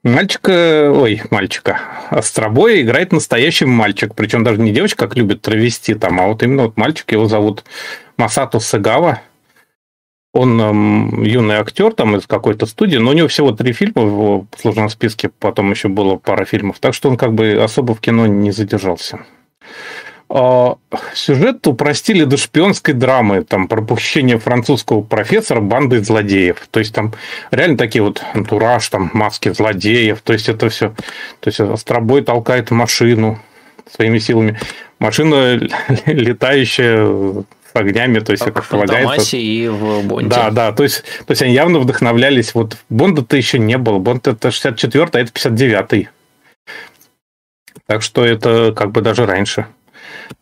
[0.07, 6.21] Мальчика, ой, мальчика, Остробоя играет настоящий мальчик, причем даже не девочка, как любят травести там,
[6.21, 7.65] а вот именно вот мальчик, его зовут
[8.15, 9.19] Масато Сагава.
[10.33, 14.07] Он эм, юный актер там из какой-то студии, но у него всего три фильма в
[14.63, 18.27] его списке, потом еще было пара фильмов, так что он как бы особо в кино
[18.27, 19.25] не задержался.
[20.29, 20.75] А,
[21.13, 26.67] сюжет упростили до шпионской драмы, там, про похищение французского профессора бандой злодеев.
[26.69, 27.13] То есть, там
[27.51, 30.21] реально такие вот антураж, там, маски злодеев.
[30.21, 30.89] То есть, это все...
[31.39, 33.39] То есть, Остробой толкает машину
[33.89, 34.59] своими силами.
[34.99, 35.55] Машина
[36.05, 39.37] летающая огнями, то есть как, как полагается.
[39.37, 40.29] и в Бонде.
[40.29, 42.53] Да, да, то есть, то есть они явно вдохновлялись.
[42.53, 43.99] Вот Бонда-то еще не было.
[43.99, 46.09] Бонд это 64 а это 59-й.
[47.85, 49.67] Так что это как бы даже раньше.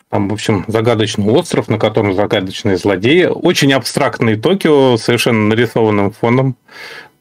[0.10, 3.26] Там, в общем, загадочный остров, на котором загадочные злодеи.
[3.26, 6.56] Очень абстрактный Токио, совершенно нарисованным фоном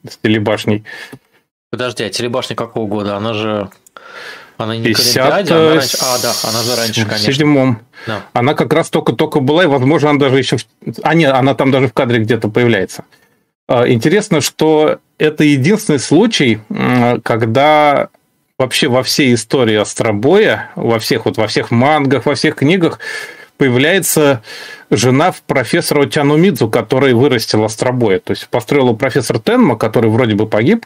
[0.07, 0.83] с телебашней.
[1.71, 3.17] Подожди, а телебашня какого года?
[3.17, 3.69] Она же
[4.57, 5.51] она не 50...
[5.51, 5.97] она раньше...
[6.01, 7.31] А, да, она же раньше, конечно.
[7.31, 7.81] В седьмом.
[8.07, 8.23] Да.
[8.33, 10.57] Она как раз только-только была, и, возможно, она даже еще...
[11.03, 13.03] А, нет, она там даже в кадре где-то появляется.
[13.67, 16.59] А, интересно, что это единственный случай,
[17.23, 18.09] когда
[18.57, 22.99] вообще во всей истории Астробоя, во всех, вот во всех мангах, во всех книгах
[23.57, 24.43] появляется
[24.89, 28.19] жена профессора Тянумидзу, который вырастил Астробоя.
[28.19, 30.85] То есть построил его профессор Тенма, который вроде бы погиб,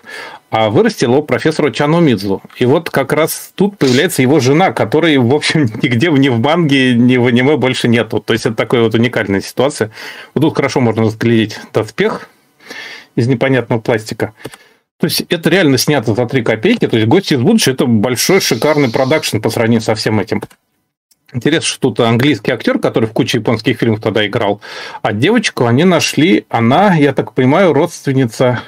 [0.52, 2.42] а вырастил его профессора Тянумидзу.
[2.58, 6.94] И вот как раз тут появляется его жена, которой, в общем, нигде ни в манге,
[6.94, 8.20] ни в аниме больше нету.
[8.20, 9.92] То есть это такая вот уникальная ситуация.
[10.34, 12.30] Вот тут хорошо можно разглядеть доспех
[13.16, 14.34] из непонятного пластика.
[15.00, 16.88] То есть это реально снято за 3 копейки.
[16.88, 20.42] То есть «Гости из будущего»– это большой шикарный продакшн по сравнению со всем этим.
[21.32, 24.62] Интересно, что тут английский актер, который в куче японских фильмов тогда играл,
[25.02, 28.64] а девочку они нашли, она, я так понимаю, родственница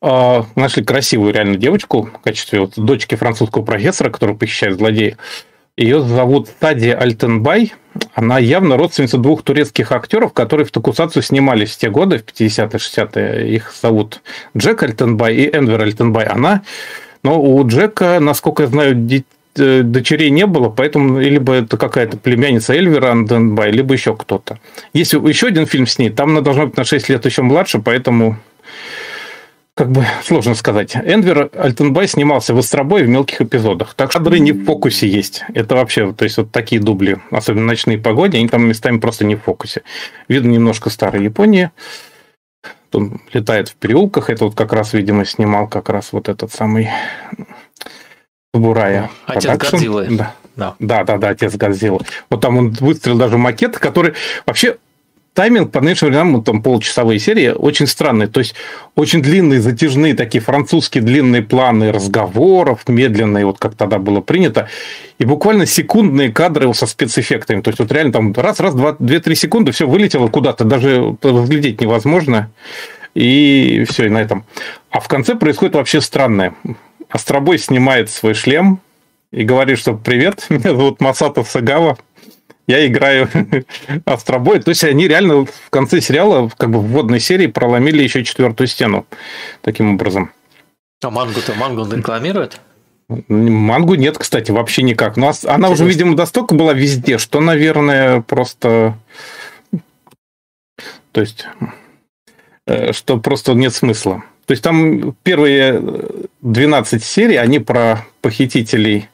[0.00, 5.18] э, нашли красивую реально девочку в качестве вот, дочки французского профессора, который похищает злодея.
[5.80, 7.72] Ее зовут Тади Альтенбай.
[8.14, 12.68] Она явно родственница двух турецких актеров, которые в Токусацию снимались в те годы, в 50-е,
[12.68, 13.54] 60-е.
[13.54, 14.20] Их зовут
[14.56, 16.26] Джек Альтенбай и Энвер Альтенбай.
[16.26, 16.62] Она,
[17.22, 18.94] но у Джека, насколько я знаю,
[19.56, 24.60] Э, дочерей не было, поэтому либо это какая-то племянница Эльвира Анденбай, либо еще кто-то.
[24.92, 27.80] Есть еще один фильм с ней, там она должна быть на 6 лет еще младше,
[27.80, 28.36] поэтому
[29.80, 30.94] как бы сложно сказать.
[30.94, 33.94] Энвер Альтенбай снимался в Остробой в мелких эпизодах.
[33.94, 35.42] Так что кадры не в фокусе есть.
[35.54, 39.36] Это вообще, то есть вот такие дубли, особенно ночные погоди, они там местами просто не
[39.36, 39.80] в фокусе.
[40.28, 41.70] Видно немножко старой Японии.
[42.92, 44.28] Он летает в переулках.
[44.28, 46.90] Это вот как раз, видимо, снимал как раз вот этот самый
[48.52, 49.10] Бурая.
[49.24, 50.08] Отец Годзиллы.
[50.10, 50.34] Да.
[50.56, 50.74] Да.
[50.78, 52.00] да, да, да, отец Годзиллы.
[52.28, 54.12] Вот там он выстрелил даже макет, который
[54.44, 54.76] вообще
[55.34, 58.26] тайминг по нынешним временам, там полчасовые серии, очень странный.
[58.26, 58.54] То есть
[58.94, 64.68] очень длинные, затяжные такие французские длинные планы разговоров, медленные, вот как тогда было принято.
[65.18, 67.60] И буквально секундные кадры со спецэффектами.
[67.60, 71.80] То есть вот реально там раз, раз, два, две-три секунды, все вылетело куда-то, даже разглядеть
[71.80, 72.50] невозможно.
[73.14, 74.44] И все, и на этом.
[74.90, 76.54] А в конце происходит вообще странное.
[77.08, 78.80] Астробой снимает свой шлем
[79.32, 81.98] и говорит, что привет, меня зовут Масатов Сагава,
[82.70, 83.28] я играю
[84.04, 84.60] Астробой.
[84.60, 88.68] То есть они реально в конце сериала, как бы в вводной серии, проломили еще четвертую
[88.68, 89.06] стену
[89.60, 90.30] таким образом.
[91.02, 92.60] А мангу-то мангу рекламирует?
[93.28, 95.16] Мангу нет, кстати, вообще никак.
[95.16, 95.70] Но она Интересно.
[95.70, 98.96] уже, видимо, достолько была везде, что, наверное, просто...
[101.10, 101.46] То есть,
[102.66, 104.22] э, что просто нет смысла.
[104.46, 105.82] То есть там первые
[106.42, 109.08] 12 серий, они про похитителей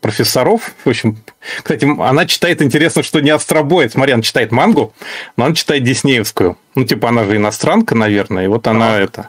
[0.00, 0.74] профессоров.
[0.84, 1.16] В общем,
[1.62, 3.92] кстати, она читает, интересно, что не астробоид.
[3.92, 4.94] Смотри, она читает мангу,
[5.36, 6.56] но она читает Диснеевскую.
[6.74, 9.00] Ну, типа, она же иностранка, наверное, и вот она а.
[9.00, 9.28] это...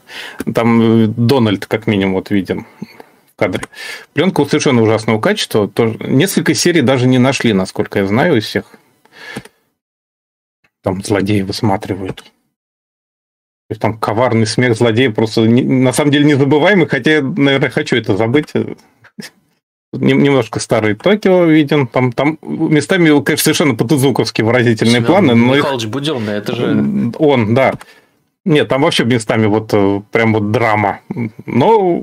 [0.53, 3.65] Там э, Дональд, как минимум, вот виден в кадре.
[4.13, 5.67] Пленка совершенно ужасного качества.
[5.67, 5.97] Тоже...
[5.99, 8.65] Несколько серий даже не нашли, насколько я знаю, из всех.
[10.83, 12.23] Там злодеи высматривают.
[13.67, 17.97] То есть там коварный смех злодея просто на самом деле незабываемый, хотя я, наверное, хочу
[17.97, 18.53] это забыть
[19.93, 21.87] немножко старый Токио виден.
[21.87, 25.35] Там, там местами, конечно, совершенно потузуковские выразительные Семен планы.
[25.35, 25.89] Но Михайлович их...
[25.89, 27.11] Буденный, это же...
[27.17, 27.73] Он, да.
[28.45, 31.01] Нет, там вообще местами вот э, прям вот драма.
[31.45, 32.01] Но...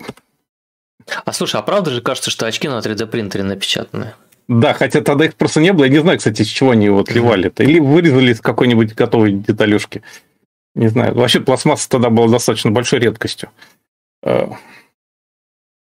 [1.24, 4.14] А слушай, а правда же кажется, что очки на 3D принтере напечатаны?
[4.48, 5.84] Да, хотя тогда их просто не было.
[5.84, 7.62] Я не знаю, кстати, с чего они его отливали-то.
[7.62, 10.02] Или вырезали из какой-нибудь готовой деталюшки.
[10.74, 11.14] Не знаю.
[11.14, 13.48] Вообще пластмасса тогда была достаточно большой редкостью.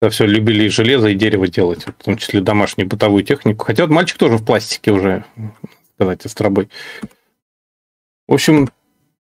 [0.00, 3.64] Когда все любили и железо, и дерево делать, в том числе домашнюю бытовую технику.
[3.64, 5.24] Хотя вот мальчик тоже в пластике уже,
[5.94, 6.68] сказать, остробой.
[8.28, 8.68] В общем,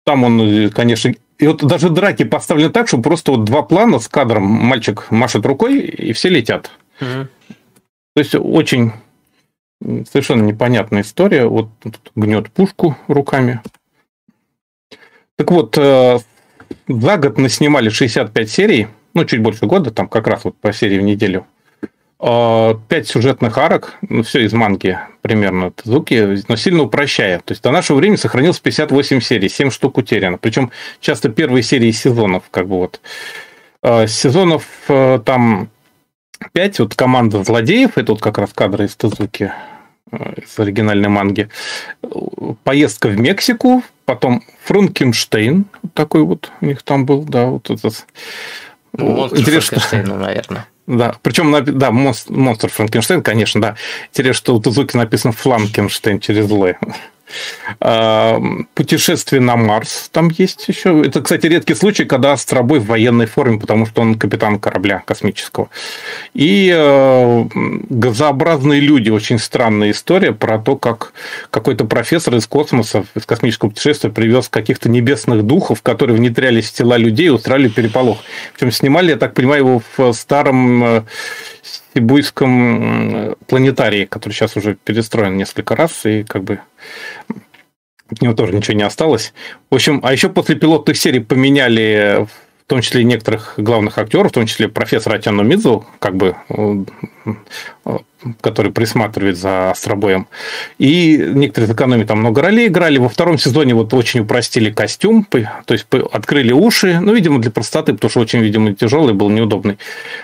[0.04, 1.14] там он, конечно...
[1.38, 5.46] И вот даже драки поставлены так, что просто вот два плана с кадром мальчик машет
[5.46, 6.70] рукой, и все летят.
[7.00, 7.28] Угу.
[8.14, 8.92] То есть очень
[10.10, 11.46] совершенно непонятная история.
[11.46, 11.68] Вот
[12.16, 13.60] гнет пушку руками.
[15.36, 16.18] Так вот, э,
[16.88, 20.98] за год наснимали 65 серий– ну, чуть больше года, там как раз вот по серии
[20.98, 21.46] в неделю.
[22.26, 27.38] А, пять сюжетных арок, ну, все из манги примерно, звуки, но сильно упрощая.
[27.38, 30.38] То есть до нашего времени сохранилось 58 серий, 7 штук утеряно.
[30.38, 33.00] Причем часто первые серии сезонов, как бы вот.
[33.82, 35.68] А, сезонов э, там
[36.52, 39.52] 5, вот команда злодеев, это вот как раз кадры из Тезуки,
[40.10, 41.48] э, из оригинальной манги.
[42.64, 48.06] Поездка в Мексику, потом Фрункенштейн, такой вот у них там был, да, вот этот
[48.96, 49.80] Монстр Интересно.
[49.80, 50.66] Франкенштейна, наверное.
[50.86, 53.76] Да, причем, да, монстр Франкенштейн, конечно, да.
[54.10, 56.66] Интересно, что у Тузуки написано Фланкенштейн через Л.
[57.80, 58.40] А,
[58.74, 61.02] путешествие на Марс там есть еще.
[61.04, 65.68] Это, кстати, редкий случай, когда Астробой в военной форме, потому что он капитан корабля космического.
[66.34, 67.44] И э,
[67.88, 69.10] газообразные люди.
[69.10, 71.12] Очень странная история про то, как
[71.50, 76.96] какой-то профессор из космоса, из космического путешествия привез каких-то небесных духов, которые внедрялись в тела
[76.96, 78.18] людей и устраивали переполох.
[78.54, 81.02] Причем снимали, я так понимаю, его в старом э,
[81.94, 86.60] Сибуйском планетарии, который сейчас уже перестроен несколько раз, и как бы
[88.10, 89.32] от него тоже ничего не осталось.
[89.70, 92.26] В общем, а еще после пилотных серий поменяли
[92.66, 96.34] в том числе некоторых главных актеров, в том числе профессора Атяну Мидзу, как бы,
[98.40, 100.26] который присматривает за Астробоем.
[100.78, 102.96] И некоторые из экономии там много ролей играли.
[102.96, 105.36] Во втором сезоне вот очень упростили костюм, то
[105.68, 109.76] есть открыли уши, ну, видимо, для простоты, потому что очень, видимо, тяжелый был, неудобный.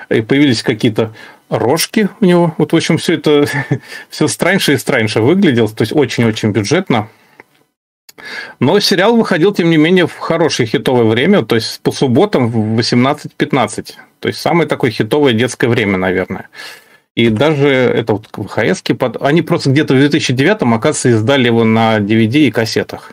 [0.08, 1.12] И появились какие-то
[1.50, 2.54] рожки у него.
[2.56, 3.46] Вот, в общем, все это
[4.08, 5.68] все страньше и страньше выглядело.
[5.68, 7.08] То есть, очень-очень бюджетно.
[8.58, 12.78] Но сериал выходил, тем не менее, в хорошее хитовое время, то есть по субботам в
[12.78, 13.94] 18-15.
[14.20, 16.48] То есть самое такое хитовое детское время, наверное.
[17.14, 18.82] И даже это вот ВХС,
[19.20, 23.12] они просто где-то в 2009 оказывается, издали его на DVD и кассетах.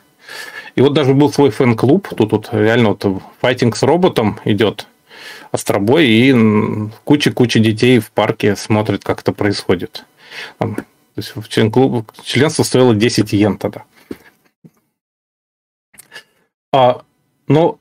[0.76, 3.03] И вот даже был свой фэн-клуб, тут вот реально вот
[3.41, 4.88] файтинг с роботом идет,
[5.51, 6.35] остробой, и
[7.03, 10.05] куча-куча детей в парке смотрят, как это происходит.
[10.59, 10.75] То
[11.15, 13.83] есть член клуба, членство стоило 10 йен тогда.
[16.71, 17.01] А,
[17.47, 17.79] но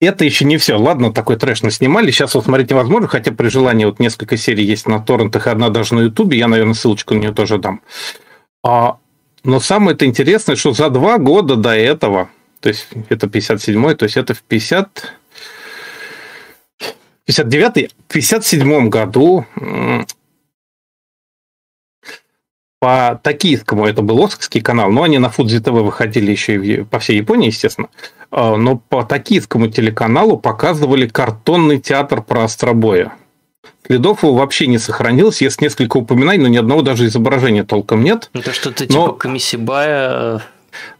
[0.00, 0.78] это еще не все.
[0.78, 2.10] Ладно, такой трэш наснимали.
[2.10, 5.94] Сейчас вот смотреть невозможно, хотя при желании вот несколько серий есть на торрентах, одна даже
[5.94, 6.38] на Ютубе.
[6.38, 7.80] Я, наверное, ссылочку на нее тоже дам.
[8.62, 8.98] А,
[9.42, 12.30] но самое это интересное, что за два года до этого,
[12.60, 15.12] то есть это 57-й, то есть это в 50...
[17.26, 19.46] 59 в 57 году
[22.80, 26.98] по токийскому, это был Оскский канал, но они на Фудзи ТВ выходили еще и по
[26.98, 27.88] всей Японии, естественно,
[28.30, 33.14] а, но по токийскому телеканалу показывали картонный театр про Остробоя.
[33.86, 38.28] Следов его вообще не сохранилось, есть несколько упоминаний, но ни одного даже изображения толком нет.
[38.34, 39.06] Это что-то но...
[39.06, 40.42] типа Камисибая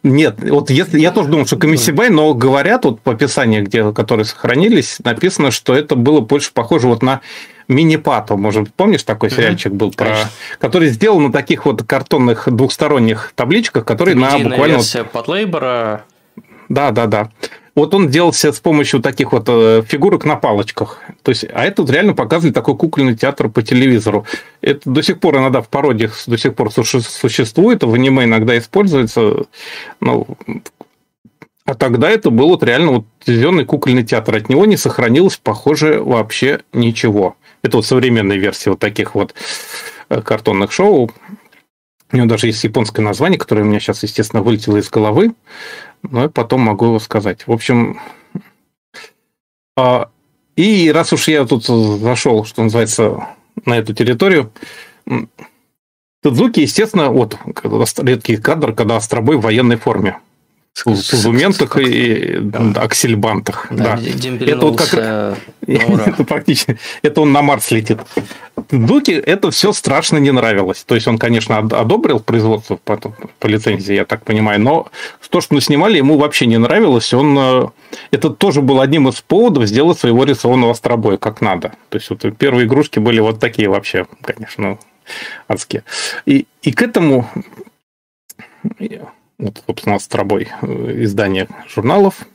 [0.03, 4.25] нет, вот если, я тоже думал, что Камисибай, но говорят вот по описанию, где, которые
[4.25, 7.21] сохранились, написано, что это было больше похоже вот на
[7.67, 10.15] Мини-Пату, может, помнишь, такой сериальчик был, про,
[10.59, 14.75] который сделал на таких вот картонных двухсторонних табличках, которые на буквально...
[14.75, 16.05] версия Патлейбора.
[16.69, 17.31] Да, да, да.
[17.75, 21.01] Вот он делался с помощью таких вот э, фигурок на палочках.
[21.23, 24.25] То есть, а это вот реально показывали такой кукольный театр по телевизору.
[24.61, 29.45] Это до сих пор иногда в пародиях до сих пор существует, в аниме иногда используется.
[29.99, 30.25] Ну,
[31.65, 34.35] а тогда это был вот реально вот телевизионный кукольный театр.
[34.35, 37.35] От него не сохранилось, похоже, вообще ничего.
[37.61, 39.33] Это вот современная версия вот таких вот
[40.09, 41.11] э, картонных шоу.
[42.11, 45.33] У него даже есть японское название, которое у меня сейчас, естественно, вылетело из головы,
[46.03, 47.47] но я потом могу сказать.
[47.47, 47.99] В общем,
[49.77, 50.09] а,
[50.55, 53.27] и раз уж я тут зашел, что называется,
[53.65, 54.51] на эту территорию,
[56.21, 57.37] Тадзуки, естественно, вот
[58.01, 60.19] редкий кадр, когда Остробой в военной форме
[60.75, 62.81] с инструментах и да.
[62.81, 63.67] аксельбантах.
[63.71, 64.45] Да, да.
[64.45, 64.93] Это вот как
[65.67, 67.99] это практически это он на Марс летит.
[68.69, 70.83] Дуки это все страшно не нравилось.
[70.83, 74.87] То есть он, конечно, одобрил производство по, по лицензии, я так понимаю, но
[75.29, 77.13] то, что мы снимали, ему вообще не нравилось.
[77.13, 77.67] Он э,
[78.11, 81.69] это тоже был одним из поводов сделать своего рисованного астробоя как надо.
[81.87, 84.77] То есть вот первые игрушки были вот такие вообще, конечно,
[85.47, 85.85] адские.
[86.25, 87.29] И, и к этому
[89.37, 92.25] вот, собственно, Астробой, э, издание журналов.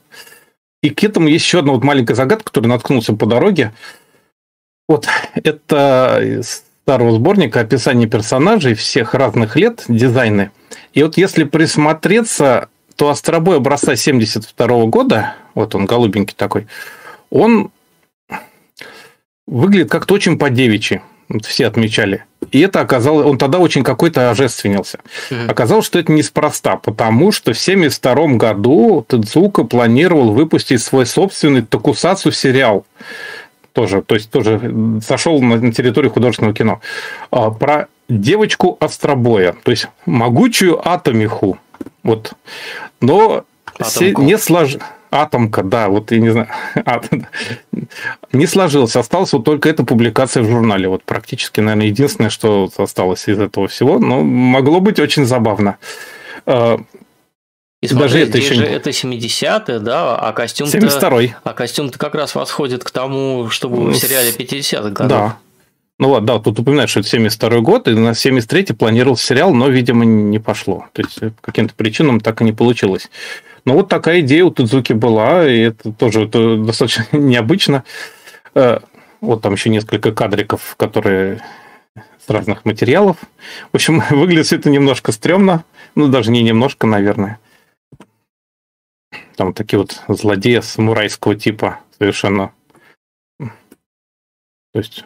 [0.83, 3.73] И к этому есть еще одна вот маленькая загадка, которая наткнулся по дороге.
[4.89, 10.51] Вот это из старого сборника описание персонажей всех разных лет, дизайны.
[10.93, 16.67] И вот если присмотреться, то Астробой образца 72 года, вот он голубенький такой,
[17.31, 17.71] он
[19.47, 22.25] выглядит как-то очень по-девичьи вот все отмечали.
[22.51, 25.01] И это оказалось, он тогда очень какой-то ожественнился.
[25.31, 25.51] Mm-hmm.
[25.51, 32.33] Оказалось, что это неспроста, потому что в 1972 году Тедзука планировал выпустить свой собственный Токусацу
[32.33, 32.87] сериал.
[33.73, 36.81] Тоже, то есть тоже сошел на, территорию художественного кино.
[37.31, 41.59] А, про девочку Остробоя, то есть могучую Атомиху.
[42.03, 42.33] Вот.
[43.01, 43.45] Но
[43.81, 46.49] се, не сложилось Атомка, да, вот я не знаю,
[48.33, 48.95] не сложилось.
[48.95, 50.89] Осталась вот только эта публикация в журнале.
[50.89, 53.99] Вот практически, наверное, единственное, что осталось из этого всего.
[53.99, 55.79] Но могло быть очень забавно.
[56.47, 56.79] А,
[57.81, 61.35] и смотри, Даже это еще же это 70-е, да, а костюм 72-й.
[61.43, 65.09] А костюм-то как раз восходит к тому, чтобы в сериале 50-х годов.
[65.09, 65.39] Да.
[65.99, 69.69] Ну вот, да, тут упоминают, что это 72 год, и на 73-й планировался сериал, но,
[69.69, 70.87] видимо, не пошло.
[70.93, 73.11] То есть, по каким-то причинам так и не получилось.
[73.65, 77.85] Но вот такая идея у Тудзуки была, и это тоже это достаточно необычно.
[78.55, 78.79] Э,
[79.21, 81.43] вот там еще несколько кадриков, которые
[82.19, 83.17] с разных материалов.
[83.73, 85.65] В общем, выглядит это немножко стрёмно.
[85.95, 87.39] Ну, даже не немножко, наверное.
[89.37, 92.53] Там такие вот злодеи самурайского типа совершенно.
[93.39, 95.05] То есть,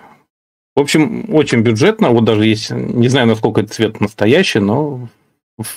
[0.76, 2.10] в общем, очень бюджетно.
[2.10, 5.08] Вот даже есть, не знаю, насколько этот цвет настоящий, но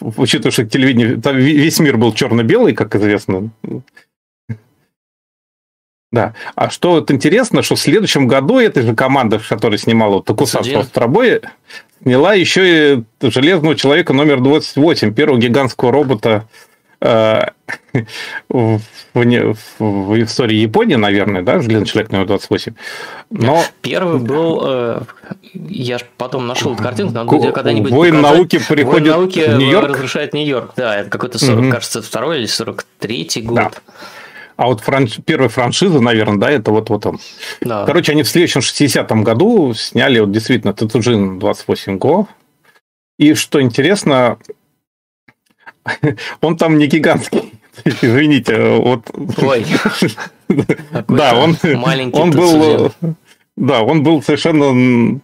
[0.01, 3.49] учитывая, что телевидение, там весь мир был черно-белый, как известно.
[6.11, 6.33] Да.
[6.55, 11.41] А что вот интересно, что в следующем году эта же команда, которая снимала Токусацу Остробой,
[12.01, 16.47] сняла еще и Железного человека номер 28, первого гигантского робота
[16.99, 17.49] Э,
[18.49, 18.79] в,
[19.13, 22.73] в, в истории Японии, наверное, да, Железный номер 28.
[23.29, 23.63] Но...
[23.81, 25.01] Первый был, э,
[25.53, 28.37] я потом нашел эту картинку, надо будет когда-нибудь Воин показать.
[28.37, 29.89] науки приходит Воин науки в Нью-Йорк.
[29.89, 31.71] разрушает Нью-Йорк, да, это какой-то, 40, угу.
[31.71, 33.55] кажется, второй или 43-й год.
[33.55, 33.71] Да.
[34.57, 35.19] А вот франш...
[35.23, 37.19] первая франшиза, наверное, да, это вот, вот он.
[37.61, 37.85] Да.
[37.85, 42.27] Короче, они в следующем 60-м году сняли вот действительно Тетуджин 28 Го.
[43.19, 44.39] И что интересно,
[46.41, 47.53] он там не гигантский.
[47.85, 49.09] Извините, вот.
[49.37, 49.65] Ой.
[51.07, 51.57] Да, он,
[52.13, 52.93] он был,
[53.55, 55.19] да, он был совершенно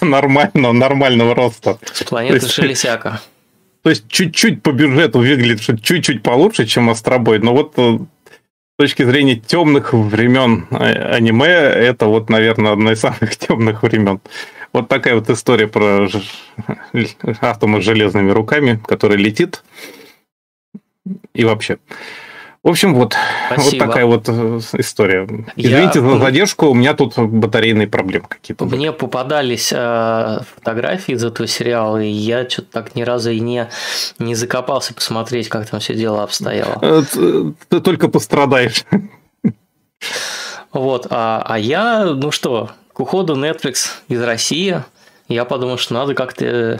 [0.00, 1.78] нормального, нормального роста.
[1.92, 3.20] С планеты Шелесяка.
[3.82, 8.76] То есть чуть-чуть по бюджету выглядит, что чуть-чуть получше, чем Астробой, но вот э, с
[8.78, 14.20] точки зрения темных времен э, аниме, это вот, наверное, одно из самых темных времен.
[14.72, 16.08] Вот такая вот история про
[17.42, 19.62] атома с железными руками, который летит.
[21.34, 21.78] И вообще.
[22.62, 23.14] В общем, вот,
[23.54, 25.28] вот такая вот э, история.
[25.54, 26.08] Извините я...
[26.08, 28.64] за задержку, у меня тут батарейные проблемы какие-то.
[28.64, 33.68] Мне попадались э, фотографии из этого сериала, и я что-то так ни разу и не,
[34.18, 36.78] не закопался посмотреть, как там все дело обстояло.
[36.80, 37.02] Э,
[37.68, 38.86] ты только пострадаешь.
[40.72, 44.82] Вот, а, а я, ну что, к уходу Netflix из России,
[45.28, 46.78] я подумал, что надо как-то Э,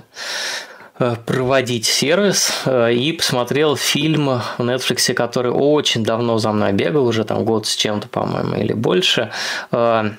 [1.27, 7.25] проводить сервис э, и посмотрел фильм в Netflix, который очень давно за мной бегал, уже
[7.25, 9.33] там год с чем-то, по-моему, или больше.
[9.73, 10.11] Э,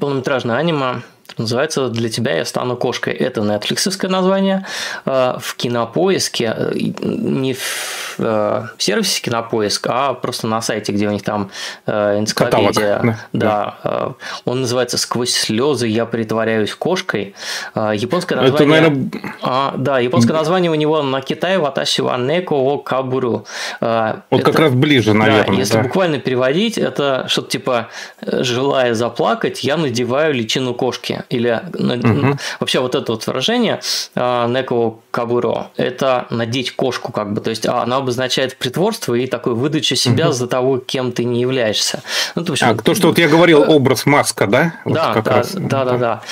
[0.00, 1.02] полнометражное аниме
[1.38, 3.12] Называется «Для тебя я стану кошкой».
[3.12, 4.64] Это нетфликсовское название.
[5.04, 11.50] В кинопоиске, не в сервисе кинопоиск, а просто на сайте, где у них там
[11.86, 12.96] энциклопедия.
[12.96, 13.74] Каталог, да.
[13.82, 14.14] да.
[14.44, 17.34] Он называется «Сквозь слезы я притворяюсь кошкой».
[17.74, 18.54] Японское название...
[18.54, 19.10] Это, наверное...
[19.42, 23.46] А, да, японское название у него на Китае «Ваташи ва неко о кабуру».
[23.80, 25.46] Вот это, как раз ближе, наверное.
[25.46, 25.82] Да, если да.
[25.82, 27.88] буквально переводить, это что-то типа
[28.22, 32.38] «желая заплакать, я надеваю личину кошки» или угу.
[32.60, 33.80] вообще вот это вот выражение
[34.14, 39.26] а, неко кабуро– это надеть кошку как бы, то есть а, она обозначает притворство и
[39.26, 40.32] такой выдачу себя угу.
[40.32, 42.02] за того, кем ты не являешься.
[42.34, 44.74] Ну, то, общем, а, то, что вот я говорил, образ маска, да?
[44.84, 45.52] Вот да, да, раз.
[45.54, 46.22] да, да, да.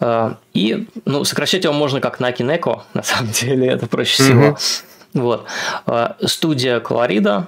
[0.00, 4.58] А, и ну, сокращать его можно как Наки Неко, на самом деле, это проще всего.
[5.12, 5.46] Вот.
[6.26, 7.46] Студия Колорида,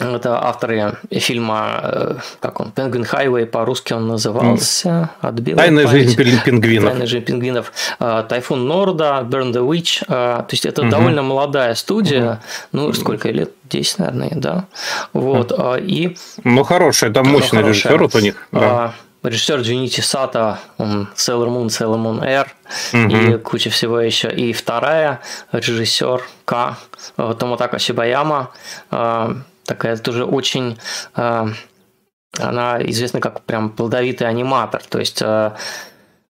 [0.00, 5.10] это авторы фильма, э, как он, Penguin Highway, по-русски он назывался.
[5.20, 6.90] Отбил Тайная жизнь пингвинов.
[6.90, 7.72] Тайная жизнь пингвинов.
[8.00, 10.02] Э, Тайфун Норда, Burn the Witch.
[10.08, 10.90] Э, то есть это угу.
[10.90, 12.32] довольно молодая студия.
[12.32, 12.38] Угу.
[12.72, 13.52] Ну, сколько лет?
[13.70, 14.64] 10, наверное, да.
[15.12, 15.52] Вот.
[15.52, 15.76] Угу.
[15.76, 16.16] И...
[16.42, 18.48] Ну, хорошая, там мощный ну, режиссер вот у них.
[18.50, 22.46] Да режиссер Джунити Сата, он Sailor Moon, Sailor Moon Air
[22.92, 23.16] угу.
[23.16, 24.30] и куча всего еще.
[24.30, 26.76] И вторая режиссер К,
[27.16, 28.50] Томатака Сибаяма,
[29.66, 30.78] такая тоже очень
[31.16, 31.46] э,
[32.38, 35.52] она известна как прям плодовитый аниматор, то есть э,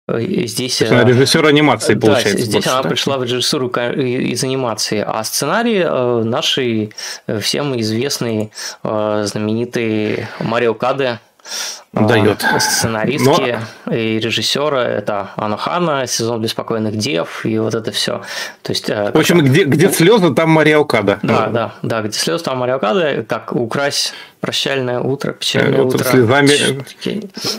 [0.05, 2.43] Здесь То она режиссер анимации, да, получается.
[2.43, 2.89] Здесь больше, она да?
[2.89, 5.01] пришла в режиссуру из анимации.
[5.05, 5.81] А сценарий
[6.25, 6.91] нашей
[7.39, 8.51] всем известный
[8.83, 11.21] знаменитый Марио Каде
[11.93, 12.43] дает.
[12.59, 13.93] Сценаристки Но...
[13.93, 18.21] и режиссера это Анухана, сезон беспокойных дев и вот это все.
[18.61, 21.19] То есть, э, в общем, где, где слезы, там Мариокада.
[21.21, 26.03] Да, да, да, где слезы, там Мариокада, как украсть прощальное утро, печальное это утро.
[26.03, 26.83] Слезами,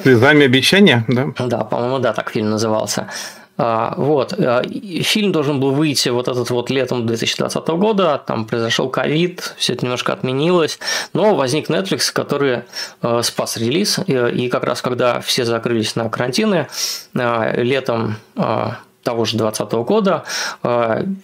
[0.02, 1.26] слезами обещания, да?
[1.38, 3.08] Да, по-моему, да, так фильм назывался.
[3.56, 4.32] А, вот.
[4.32, 4.62] А,
[5.02, 9.84] фильм должен был выйти вот этот вот летом 2020 года, там произошел ковид, все это
[9.84, 10.78] немножко отменилось,
[11.12, 12.62] но возник Netflix, который
[13.00, 16.68] а, спас релиз, и как раз когда все закрылись на карантины,
[17.14, 20.24] летом того же 2020 года.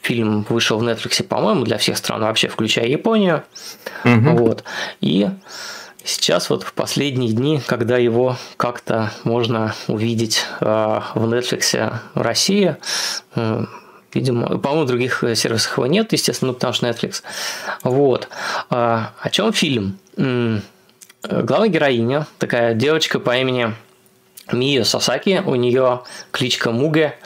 [0.03, 3.43] Фильм вышел в Netflix, по-моему, для всех стран вообще, включая Японию.
[4.05, 4.37] Угу.
[4.37, 4.65] Вот.
[5.01, 5.29] И
[6.05, 10.65] Сейчас вот в последние дни, когда его как-то можно увидеть э,
[11.15, 12.77] в Netflix России,
[13.35, 13.65] э,
[14.15, 17.23] видимо, по-моему, других сервисах его нет, естественно, ну, потому что Netflix.
[17.83, 18.29] Вот.
[18.71, 19.99] А, о чем фильм?
[20.17, 23.75] Главная героиня, такая девочка по имени
[24.53, 27.17] Мия Сасаки, у нее кличка Муге,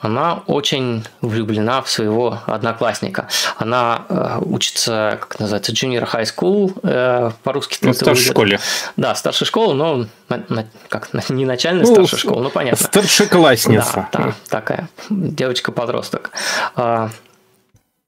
[0.00, 3.28] она очень влюблена в своего одноклассника.
[3.56, 7.78] Она э, учится, как называется, junior high school, э, по-русски.
[7.82, 8.60] Ну, в старшей школе.
[8.96, 12.86] Да, старшая школа, но на, на, как, не начальная ну, старшая школа, ну понятно.
[12.86, 14.08] Старшеклассница.
[14.12, 16.30] Да, да такая девочка-подросток.
[16.76, 17.10] А,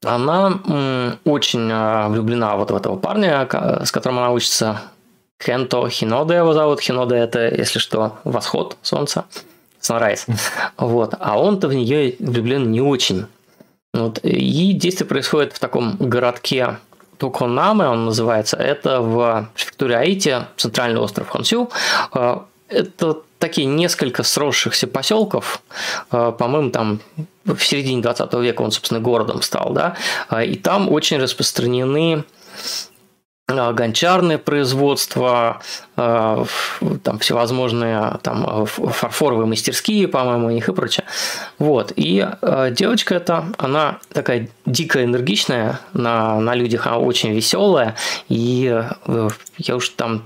[0.03, 3.47] она м, очень э, влюблена вот в этого парня,
[3.83, 4.81] с которым она учится.
[5.43, 6.81] Кенто Хинода его зовут.
[6.81, 9.25] Хинода это, если что, восход солнца.
[9.81, 10.29] Sunrise.
[10.77, 11.15] Вот.
[11.19, 13.25] А он-то в нее влюблен не очень.
[13.93, 14.19] Вот.
[14.19, 16.77] И действие происходит в таком городке
[17.17, 18.57] Токонаме, он называется.
[18.57, 21.69] Это в префектуре Аити, центральный остров Хонсю.
[22.11, 25.61] А, это такие несколько сросшихся поселков,
[26.09, 26.99] а, по-моему, там
[27.45, 29.97] в середине 20 века он, собственно, городом стал, да,
[30.29, 32.23] а, и там очень распространены
[33.73, 35.90] гончарное производство, Э,
[37.03, 41.05] там всевозможные там фарфоровые мастерские, по-моему, у них и прочее.
[41.59, 41.93] Вот.
[41.95, 47.95] И э, девочка эта, она такая дико энергичная, на, на людях она очень веселая,
[48.29, 50.23] и э, я уж там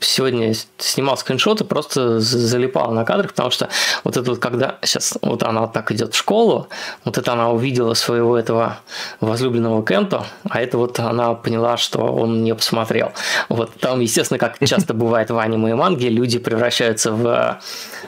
[0.00, 3.68] сегодня снимал скриншоты, просто залипал на кадрах, потому что
[4.04, 6.68] вот это вот, когда сейчас вот она так идет в школу,
[7.04, 8.78] вот это она увидела своего этого
[9.20, 13.12] возлюбленного Кенто, а это вот она поняла, что он не посмотрел.
[13.48, 17.58] Вот там, естественно, как часто бывает бывает в аниме и манге, люди превращаются в,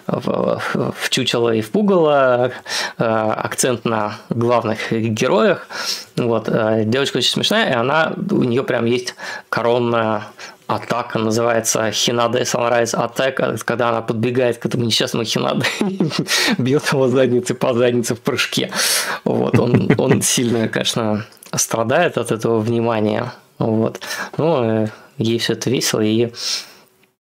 [0.06, 0.62] в,
[0.96, 2.52] в чучело и в пугало,
[2.98, 5.66] э, акцент на главных героях.
[6.16, 9.14] Вот, э, девочка очень смешная, и она, у нее прям есть
[9.48, 10.22] коронная
[10.68, 15.66] атака, называется Hinade Sunrise Attack, когда она подбегает к этому несчастному Хинаде
[16.58, 18.70] бьет его задницей по заднице в прыжке.
[19.24, 23.32] Вот, он, он сильно, конечно, страдает от этого внимания.
[23.58, 24.00] Вот.
[24.38, 24.88] Но э,
[25.18, 26.32] ей все это весело, и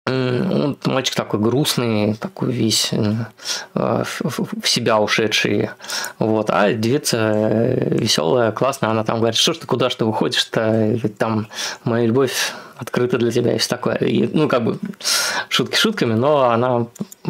[0.06, 3.26] он мальчик такой грустный, такой весь э,
[3.74, 5.70] в себя ушедший.
[6.18, 6.50] Вот.
[6.50, 10.98] А девица э, веселая, классная, она там говорит, что ж ты, куда ж ты уходишь-то?
[11.18, 11.48] Там
[11.84, 13.96] моя любовь открыта для тебя и все такое.
[13.98, 14.80] И, ну, как бы
[15.50, 16.88] шутки шутками, но она,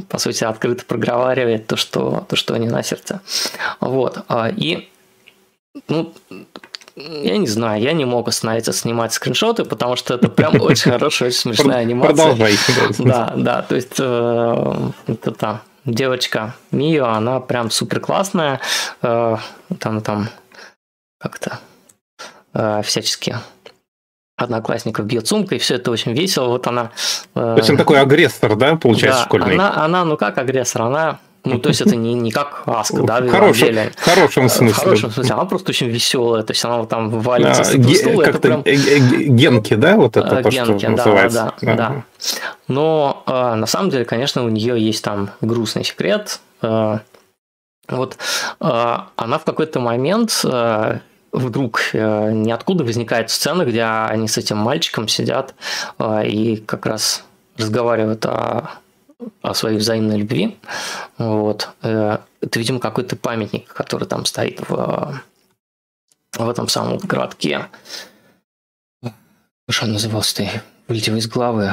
[0.08, 3.22] по сути, открыто проговаривает то, что, то, что не на сердце.
[3.80, 4.20] Вот.
[4.28, 4.90] А, и
[5.88, 6.14] ну,
[7.00, 11.30] я не знаю, я не мог остановиться снимать скриншоты, потому что это прям очень хорошая,
[11.30, 12.16] очень смешная анимация.
[12.16, 12.58] Продолжай.
[13.00, 14.76] Да, да, то есть э,
[15.08, 18.60] это там девочка Мио, она прям супер классная,
[19.02, 19.38] э,
[19.80, 20.30] там там
[21.20, 21.60] как-то
[22.54, 23.36] э, всячески
[24.36, 26.48] одноклассников бьет сумкой, и все это очень весело.
[26.48, 26.92] Вот она...
[27.34, 29.54] То есть он такой агрессор, да, получается, да, школьный?
[29.54, 31.20] Она, она, ну как агрессор, она
[31.50, 34.74] ну, то есть это не, не как Аска, да, в хорошем, В хорошем смысле.
[34.74, 35.34] В хорошем смысле.
[35.34, 38.24] Она просто очень веселая, то есть она там валится а, с этого стула.
[38.24, 38.64] Как-то прям...
[38.64, 41.54] генки, да, вот это то, генки, что да, называется?
[41.62, 42.04] Да, да, да.
[42.68, 46.40] Но э, на самом деле, конечно, у нее есть там грустный секрет.
[46.62, 47.00] Э,
[47.88, 48.18] вот
[48.60, 51.00] э, она в какой-то момент э,
[51.32, 55.56] вдруг э, ниоткуда возникает сцена, где они с этим мальчиком сидят
[55.98, 57.24] э, и как раз
[57.58, 58.72] разговаривают о
[59.42, 60.58] о своей взаимной любви.
[61.18, 61.70] Вот.
[61.82, 65.22] Э, это, видимо, какой-то памятник, который там стоит в,
[66.38, 67.68] в этом самом городке.
[69.70, 70.64] Что он назывался-то?
[70.88, 71.72] Вылетел из главы.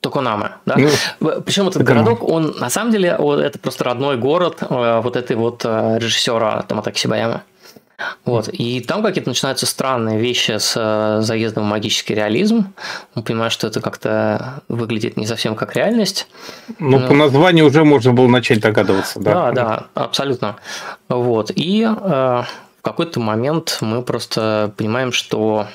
[0.00, 0.76] Токонаме, да?
[1.20, 5.34] Ну, Причем этот городок, он на самом деле это просто родной город э, вот этой
[5.34, 7.42] вот э, режиссера Томатаки Сибаяма.
[8.24, 8.48] Вот.
[8.52, 12.74] И там какие-то начинаются странные вещи с э, заездом в магический реализм.
[13.14, 16.28] Мы понимаем, что это как-то выглядит не совсем как реальность.
[16.78, 17.08] Ну, Но...
[17.08, 19.50] по названию уже можно было начать догадываться, да?
[19.50, 20.56] Да, да, абсолютно.
[21.08, 21.50] Вот.
[21.54, 25.68] И э, в какой-то момент мы просто понимаем, что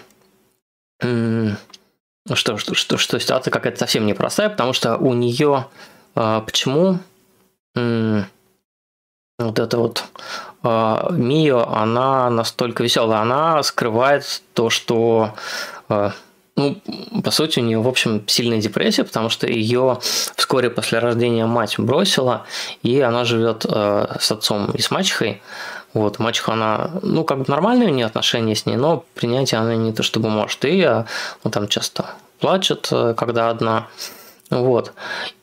[1.00, 5.66] что, что, что, что ситуация какая-то совсем непростая, потому что у нее
[6.16, 7.00] э, почему
[9.40, 10.04] вот это вот
[10.64, 15.34] э, Мио, она настолько веселая, она скрывает то, что
[15.90, 16.12] э,
[16.56, 16.78] ну,
[17.24, 20.00] по сути, у нее, в общем, сильная депрессия, потому что ее
[20.36, 22.46] вскоре после рождения мать бросила,
[22.84, 25.42] и она живет э, с отцом и с мачехой.
[25.94, 29.76] Вот, мачеха, она, ну, как бы нормальные у нее отношения с ней, но принятие она
[29.76, 30.64] не то чтобы может.
[30.64, 30.88] И
[31.44, 32.06] ну, там часто
[32.40, 33.88] плачет, э, когда одна.
[34.50, 34.94] Вот.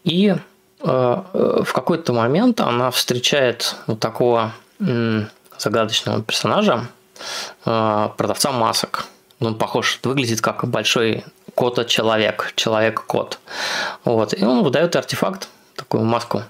[0.05, 0.35] И
[0.81, 1.23] Э,
[1.65, 6.87] в какой-то момент она встречает вот такого загадочного персонажа,
[7.65, 9.07] продавца масок.
[9.41, 11.25] Он похож, выглядит как большой
[11.55, 13.39] кота-человек, человек-кот.
[14.05, 14.35] Вот.
[14.35, 16.43] И он выдает артефакт, такую маску.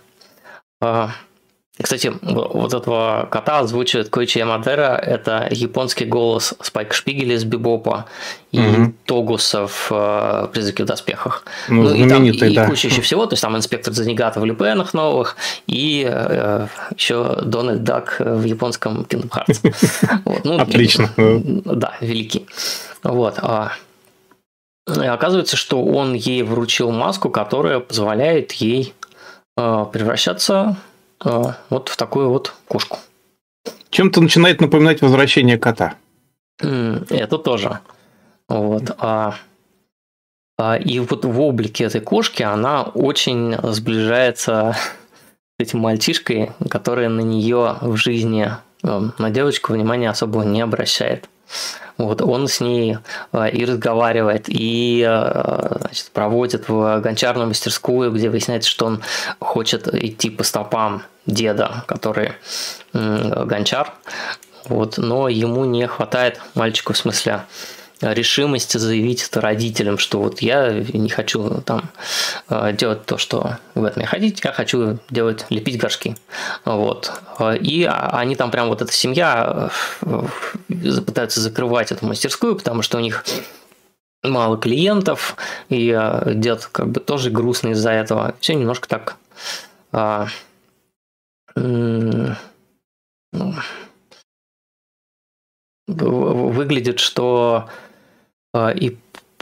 [1.79, 4.97] Э, кстати, вот этого кота озвучивает Койчи Ямадера.
[4.97, 8.07] Это японский голос Спайка Шпигеля из Бибопа
[8.53, 8.95] и угу.
[9.05, 11.45] Тогуса в э, «Призраке в доспехах».
[11.69, 12.67] Ну, ну и, там, и, да.
[12.67, 13.27] куча еще всего.
[13.27, 15.37] То есть там инспектор Занигата в Люпенах новых
[15.67, 20.19] и э, еще Дональд Дак в японском Kingdom Hearts.
[20.25, 20.45] Вот.
[20.45, 21.11] Ну, Отлично.
[21.17, 22.47] Да, великий.
[23.03, 23.39] Вот.
[23.39, 23.73] А,
[24.87, 28.95] и оказывается, что он ей вручил маску, которая позволяет ей
[29.57, 30.77] э, превращаться
[31.21, 32.99] вот в такую вот кошку.
[33.91, 35.95] Чем-то начинает напоминать возвращение кота.
[36.59, 37.81] Это тоже.
[38.49, 38.95] Вот.
[38.99, 39.35] А,
[40.59, 44.77] а, и вот в облике этой кошки она очень сближается
[45.59, 48.51] с этим мальчишкой, который на нее в жизни,
[48.83, 51.29] э, на девочку внимания особого не обращает.
[51.97, 52.99] Вот он с ней
[53.33, 59.03] э, и разговаривает, и э, значит, проводит в гончарную мастерскую, где выясняется, что он
[59.41, 62.33] хочет идти по стопам деда, который
[62.93, 63.93] гончар.
[64.65, 67.43] Вот, но ему не хватает мальчику, в смысле,
[68.01, 71.91] решимости заявить это родителям, что вот я не хочу там
[72.49, 76.17] э, делать то, что вы от меня хотите, я хочу делать, лепить горшки.
[76.65, 77.13] Вот.
[77.61, 79.71] И они там прям вот эта семья
[80.03, 80.23] э,
[81.07, 83.25] пытаются закрывать эту мастерскую, потому что у них
[84.23, 85.37] мало клиентов,
[85.69, 88.35] и э, дед как бы тоже грустный из-за этого.
[88.41, 89.17] Все немножко так
[89.93, 90.29] а,
[91.55, 92.35] ну,
[95.87, 97.71] выглядит, что а,
[98.55, 98.97] и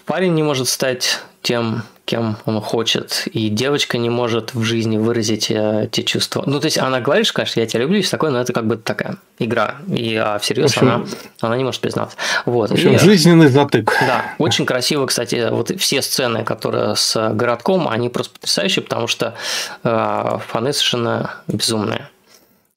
[0.04, 5.50] парень не может стать тем, кем он хочет, и девочка не может в жизни выразить
[5.50, 6.44] э, те чувства.
[6.46, 8.66] Ну, то есть она говорит, конечно, я тебя люблю, и все такое, но это как
[8.66, 11.04] бы такая игра, и а всерьез общем, она,
[11.40, 12.16] она не может признаться.
[12.46, 12.70] Вот.
[12.70, 13.92] В общем, и, жизненный затык.
[14.00, 19.34] Да, очень красиво, кстати, вот все сцены, которые с городком, они просто потрясающие, потому что
[19.82, 22.08] э, фаны совершенно безумные.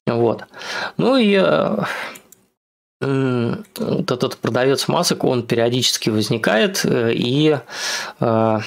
[0.06, 0.44] Вот.
[0.96, 1.78] Ну и э,
[3.00, 7.58] вот этот продавец масок, он периодически возникает э, и
[8.20, 8.58] э,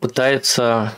[0.00, 0.92] пытается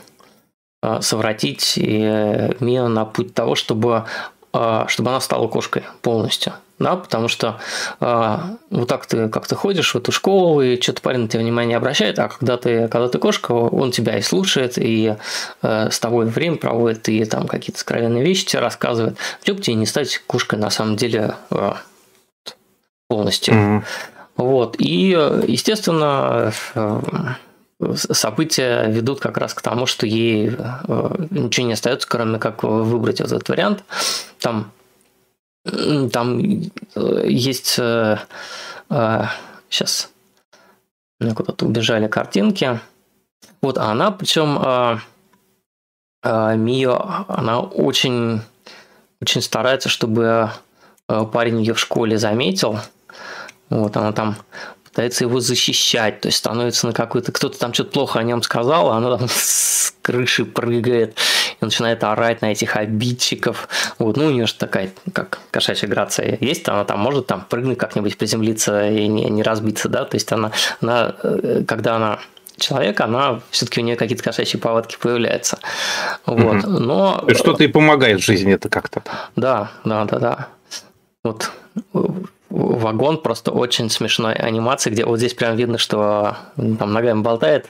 [0.81, 4.05] э, совратить Мию на путь того, чтобы,
[4.51, 7.59] чтобы она стала кошкой полностью да, потому что
[8.01, 8.37] э,
[8.69, 11.69] вот так ты как то ходишь в эту школу, и что-то парень на тебя внимание
[11.69, 15.15] не обращает, а когда ты, когда ты кошка, он тебя и слушает, и
[15.61, 19.17] э, с тобой время проводит, и там какие-то скровенные вещи тебе рассказывает.
[19.39, 21.73] Почему бы тебе не стать кошкой на самом деле э,
[23.07, 23.53] полностью?
[23.53, 23.83] Mm-hmm.
[24.37, 25.11] Вот, и,
[25.47, 27.01] естественно, э,
[27.95, 33.21] события ведут как раз к тому, что ей э, ничего не остается, кроме как выбрать
[33.21, 33.85] этот вариант.
[34.39, 34.71] Там
[35.65, 36.39] там
[36.95, 37.79] э, есть...
[39.69, 40.09] Сейчас
[41.19, 42.79] э, э, куда-то убежали картинки.
[43.61, 44.59] Вот, а она, причем
[46.23, 48.41] Мио, она очень,
[49.21, 50.51] очень старается, чтобы
[51.07, 52.79] парень ее в школе заметил.
[53.69, 54.35] Вот, она там
[54.95, 57.33] пытается его защищать, то есть становится на какой-то...
[57.33, 61.17] Кто-то там что-то плохо о нем сказал, а она там с крыши прыгает
[61.59, 63.67] и начинает орать на этих обидчиков.
[63.99, 67.77] Вот, ну, у нее же такая, как кошачья грация есть, она там может там прыгнуть
[67.77, 72.19] как-нибудь, приземлиться и не, не разбиться, да, то есть она, она э, когда она
[72.55, 75.59] человек, она все-таки у нее какие-то кошачьи повадки появляются.
[76.25, 76.63] Вот.
[76.63, 76.69] Угу.
[76.69, 77.25] Но...
[77.33, 79.03] Что-то и помогает в жизни это как-то.
[79.35, 80.47] Да, да, да, да.
[81.21, 81.51] Вот
[82.49, 87.67] вагон просто очень смешной анимации, где вот здесь прям видно, что там ногами болтает,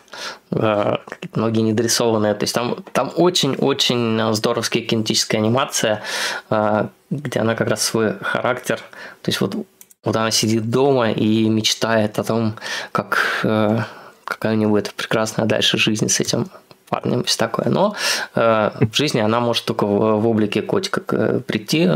[0.52, 0.98] э,
[1.34, 2.34] ноги недорисованные.
[2.34, 6.04] То есть там, там очень-очень здоровская кинетическая анимация,
[6.50, 8.78] э, где она как раз свой характер.
[9.22, 9.56] То есть вот,
[10.04, 12.56] вот она сидит дома и мечтает о том,
[12.92, 13.80] как э,
[14.24, 16.50] какая у нее будет прекрасная дальше жизнь с этим
[16.90, 17.70] парнем, все такое.
[17.70, 17.96] Но
[18.36, 21.92] в жизни она может только в, в облике котика прийти,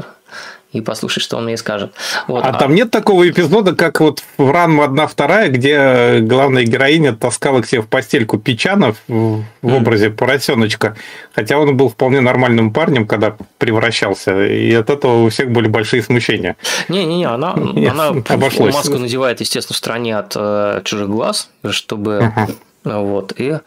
[0.72, 1.94] и послушать, что он ей скажет.
[2.28, 2.46] Вот.
[2.46, 7.14] А, а там нет такого эпизода, как вот в Ранму одна вторая, где главная героиня
[7.14, 9.78] таскала к себе в постельку Печанов в mm.
[9.78, 10.96] образе поросеночка,
[11.34, 16.04] хотя он был вполне нормальным парнем, когда превращался, и от этого у всех были большие
[16.04, 16.56] смущения.
[16.88, 18.74] Не-не-не, она, Нет, она обошлась.
[18.74, 22.32] маску надевает, естественно, в стороне от э, чужих глаз, чтобы...
[22.36, 23.62] uh Вот, и, То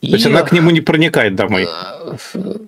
[0.00, 0.06] и...
[0.12, 1.68] есть она к нему не проникает домой?
[1.68, 2.16] Э,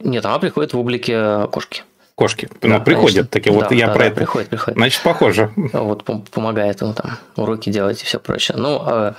[0.05, 1.84] нет, она приходит в облике кошки
[2.14, 2.48] кошки.
[2.60, 3.30] Да, ну, приходят конечно.
[3.30, 3.52] такие.
[3.52, 4.16] Вот да, я да, про да, это.
[4.16, 4.78] Приходит, приходит.
[4.78, 5.51] Значит, похоже.
[5.72, 8.56] Вот помогает ему там уроки делать и все прочее.
[8.59, 9.14] Ну, а,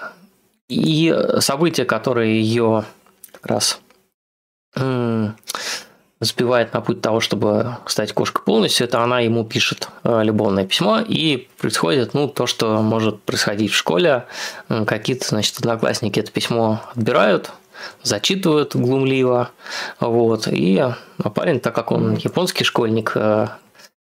[0.70, 2.86] и события, которые ее
[3.32, 3.80] как раз
[6.24, 10.99] сбивает на путь того, чтобы стать кошкой полностью, это она ему пишет а, любовное письмо,
[10.99, 14.26] и происходит, ну, то, что может происходить в школе.
[14.68, 17.52] Какие-то, значит, одноклассники это письмо отбирают,
[18.01, 19.51] зачитывают глумливо,
[19.99, 20.84] вот, и
[21.34, 23.47] парень, так как он японский школьник, э,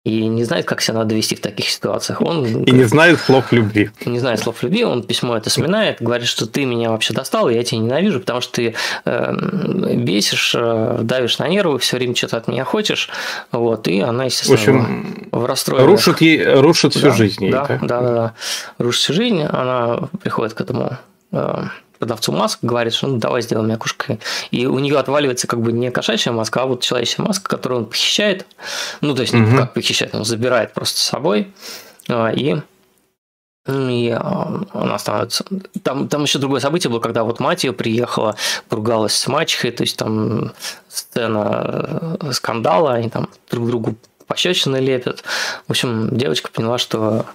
[0.04, 2.20] и не знает, как себя надо вести в таких ситуациях.
[2.20, 3.90] Он и не знает слов любви.
[4.04, 7.64] Не знает слов любви, он письмо это сминает, говорит, что ты меня вообще достал, я
[7.64, 8.74] тебя ненавижу, потому что ты
[9.06, 13.08] э, бесишь, э, давишь на нервы, все время что-то от меня хочешь.
[13.50, 15.90] Вот, и она, естественно, в, общем, в расстройстве.
[15.90, 17.50] Рушит, ей, рушит всю да, жизнь.
[17.50, 18.34] Да, ей, да, да, да, да.
[18.76, 20.98] Рушит всю жизнь, она приходит к этому
[21.32, 21.62] э,
[21.98, 24.20] продавцу масок, говорит, что ну давай сделаем меня кошкой.
[24.50, 27.86] И у нее отваливается как бы не кошачья маска, а вот человеческая маска, которую он
[27.86, 28.46] похищает.
[29.00, 29.56] Ну, то есть, угу.
[29.56, 31.52] как похищает, он забирает просто с собой.
[32.08, 32.56] А, и
[33.66, 35.44] и а, она становится...
[35.82, 38.36] Там, там еще другое событие было, когда вот мать ее приехала,
[38.68, 40.52] поругалась с мачехой, то есть там
[40.88, 43.96] сцена э, скандала, они там друг другу
[44.34, 45.24] пощечины лепят.
[45.66, 47.26] В общем, девочка поняла, что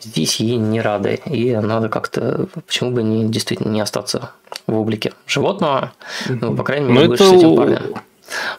[0.00, 4.30] здесь ей не рады, и надо как-то, почему бы не, действительно не остаться
[4.66, 5.92] в облике животного,
[6.28, 7.94] ну, по крайней мере, больше с этим парнем.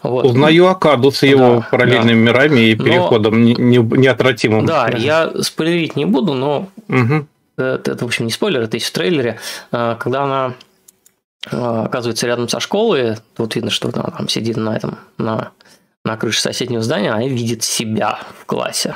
[0.03, 0.25] Вот.
[0.25, 2.31] Узнаю Акаду с его да, параллельными да.
[2.31, 4.65] мирами и переходом но, не, неотвратимым.
[4.65, 7.27] Да, я спойлерить не буду, но угу.
[7.57, 9.39] это, это, в общем, не спойлер, это есть в трейлере.
[9.71, 10.53] А, когда она
[11.51, 15.51] а, оказывается рядом со школой, вот видно, что она там сидит на этом, на
[16.05, 18.95] на крыше соседнего здания, она видит себя в классе.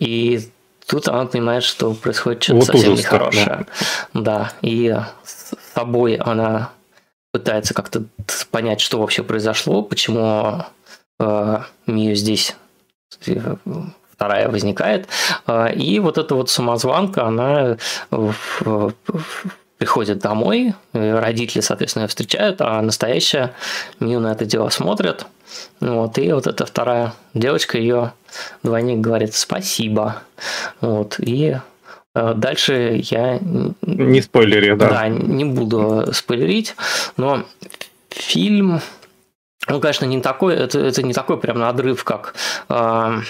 [0.00, 0.48] И
[0.86, 3.66] тут она понимает, что происходит что-то вот совсем нехорошее.
[4.14, 4.20] Да.
[4.20, 4.52] да.
[4.62, 6.70] И с собой она
[7.32, 8.04] пытается как-то
[8.50, 10.64] понять, что вообще произошло, почему
[11.20, 12.56] э, Мию здесь
[13.26, 13.56] э,
[14.10, 15.08] вторая возникает.
[15.46, 17.76] Э, и вот эта вот самозванка, она
[19.78, 23.52] приходит домой, родители, соответственно, ее встречают, а настоящая
[24.00, 25.26] Мию на это дело смотрит.
[25.80, 28.12] Вот, и вот эта вторая девочка, ее
[28.62, 30.22] двойник говорит спасибо.
[30.80, 31.56] Вот, и
[32.14, 33.38] э, Дальше я...
[33.82, 34.88] Не спойлери, да.
[34.88, 36.74] Да, не буду спойлерить,
[37.16, 37.44] но
[38.10, 38.80] фильм
[39.68, 42.34] ну, конечно, не такой, это, это не такой прям надрыв, как
[42.68, 43.20] э,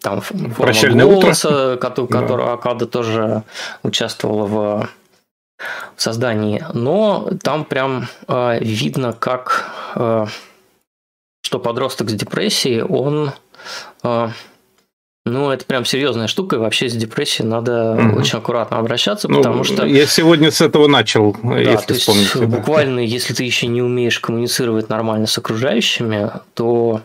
[0.00, 0.22] там
[0.58, 1.76] Прощальное голоса, утро.
[1.78, 2.20] Который, да.
[2.20, 3.42] которого Акада тоже
[3.82, 4.88] участвовала в,
[5.96, 6.64] в создании.
[6.72, 10.26] Но там прям э, видно, как э,
[11.42, 13.32] что подросток с депрессией, он
[14.02, 14.28] э,
[15.24, 18.20] ну, это прям серьезная штука, и вообще с депрессией надо угу.
[18.20, 19.86] очень аккуратно обращаться, ну, потому что...
[19.86, 22.38] Я сегодня с этого начал, да, если то вспомните.
[22.40, 27.02] Есть, буквально, если ты еще не умеешь коммуницировать нормально с окружающими, то,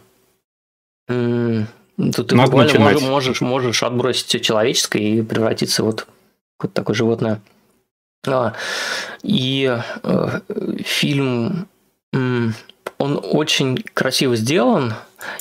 [1.08, 1.14] то
[1.96, 6.06] ты Надо буквально можешь, можешь, можешь отбросить все человеческое и превратиться вот в
[6.58, 7.40] какое-то такое животное.
[8.28, 8.54] А,
[9.24, 10.40] и э,
[10.84, 11.68] фильм
[12.14, 14.94] он очень красиво сделан,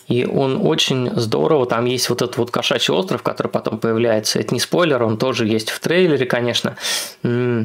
[0.08, 4.52] и он очень здорово, там есть вот этот вот кошачий остров, который потом появляется, это
[4.52, 6.76] не спойлер, он тоже есть в трейлере, конечно.
[7.22, 7.64] Э,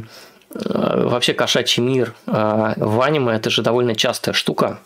[0.53, 4.79] вообще кошачий мир э, в аниме это же довольно частая штука,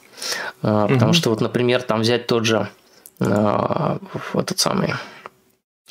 [0.61, 2.69] потому что вот, например, там взять тот же
[3.19, 4.93] этот самый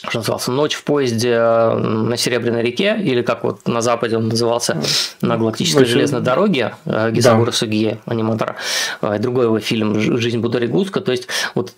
[0.09, 4.28] что назывался, «Ночь в поезде э, на Серебряной реке», или как вот на Западе он
[4.28, 4.81] назывался,
[5.20, 5.93] «На галактической Очень...
[5.93, 7.56] железной дороге» э, Гизагура да.
[7.56, 8.56] Сугие, аниматора.
[9.02, 11.01] Э, другой его фильм «Жизнь Будари Гуска».
[11.01, 11.72] То есть вот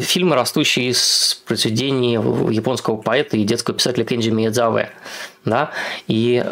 [0.00, 4.90] фильмы, растущие из произведений японского поэта и детского писателя Кенджи Миядзаве.
[5.44, 5.70] Да?
[6.08, 6.42] И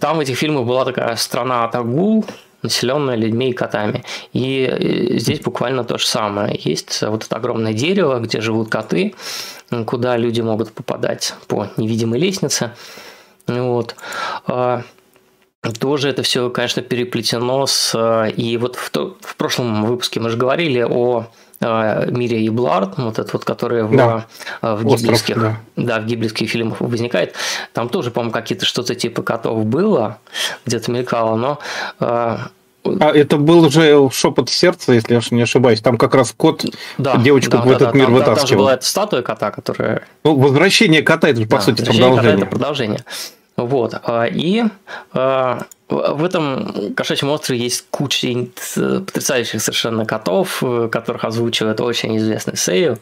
[0.00, 2.24] там в этих фильмах была такая страна Атагул,
[2.62, 4.04] населенная людьми и котами.
[4.32, 6.58] И здесь буквально то же самое.
[6.62, 9.14] Есть вот это огромное дерево, где живут коты,
[9.86, 12.72] куда люди могут попадать по невидимой лестнице.
[13.46, 13.96] Вот.
[14.46, 14.82] А,
[15.80, 18.28] тоже это все, конечно, переплетено с...
[18.36, 21.26] И вот в, то, в прошлом выпуске мы же говорили о
[21.60, 24.26] а, мире и Блард, вот этот вот, который в, да.
[24.62, 25.56] в гиблийских, да.
[25.76, 27.34] да, в гиблийских фильмах возникает,
[27.72, 30.18] там тоже, по-моему, какие-то что-то типа котов было,
[30.66, 31.58] где-то мелькало, но
[33.00, 35.80] а, это был уже шепот сердца, если я не ошибаюсь.
[35.80, 36.64] Там как раз кот
[36.98, 38.36] да, девочку да, в этот да, мир там, вытаскивал.
[38.36, 40.02] Там же была эта статуя кота, которая...
[40.24, 42.16] Ну, возвращение кота, это же, по сути, продолжение.
[42.16, 43.04] Кота это продолжение.
[43.56, 43.94] Вот.
[44.04, 44.64] А, и
[45.12, 52.98] а, в этом кошачьем острове есть куча потрясающих совершенно котов, которых озвучивает очень известный Сейл.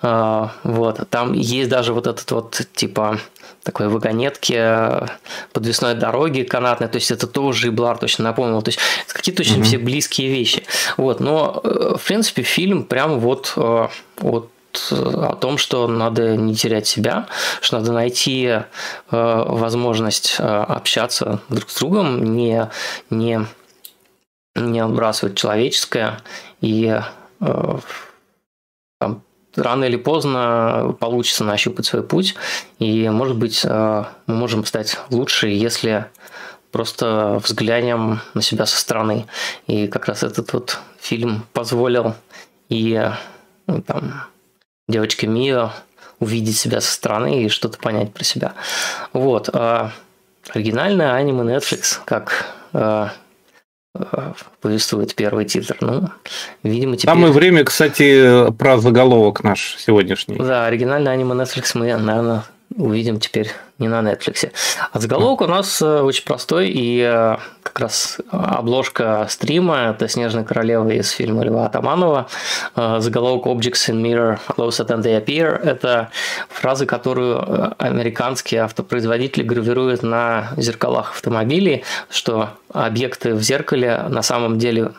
[0.00, 1.00] А, вот.
[1.10, 3.18] Там есть даже вот этот вот типа
[3.62, 5.08] такой вагонетки
[5.52, 9.42] подвесной дороги канатной, то есть это тоже и Блар точно напомнил, то есть это какие-то
[9.42, 9.64] очень mm-hmm.
[9.64, 10.64] все близкие вещи.
[10.96, 13.88] Вот, но э, в принципе фильм прям вот, э,
[14.18, 14.50] вот
[14.92, 17.26] о том, что надо не терять себя,
[17.60, 18.62] что надо найти э,
[19.10, 22.70] возможность э, общаться друг с другом, не,
[23.10, 23.44] не,
[24.54, 26.20] не отбрасывать человеческое
[26.60, 27.00] и
[27.40, 27.78] э,
[29.56, 32.34] рано или поздно получится нащупать свой путь,
[32.78, 36.06] и, может быть, мы можем стать лучше, если
[36.70, 39.26] просто взглянем на себя со стороны.
[39.66, 42.14] И как раз этот вот фильм позволил
[42.68, 43.10] и
[43.66, 44.24] ну, там,
[44.88, 45.72] девочке Мио
[46.18, 48.54] увидеть себя со стороны и что-то понять про себя.
[49.12, 49.48] Вот.
[49.52, 49.92] А
[50.50, 53.12] оригинальное аниме Netflix, как а,
[54.60, 55.76] повествует первый титр.
[55.80, 56.08] Ну,
[56.62, 57.12] видимо, теперь...
[57.12, 60.36] Самое время, кстати, про заголовок наш сегодняшний.
[60.36, 62.44] Да, оригинальное аниме Netflix мы, наверное,
[62.76, 63.50] увидим теперь
[63.80, 64.50] не на Netflix.
[64.92, 70.44] А заголовок у нас э, очень простой, и э, как раз обложка стрима– это «Снежная
[70.44, 72.28] королева» из фильма Льва Атаманова.
[72.76, 76.10] Э, заголовок «Objects in mirror closer than they appear»– это
[76.48, 84.92] фраза, которую американские автопроизводители гравируют на зеркалах автомобилей, что объекты в зеркале на самом деле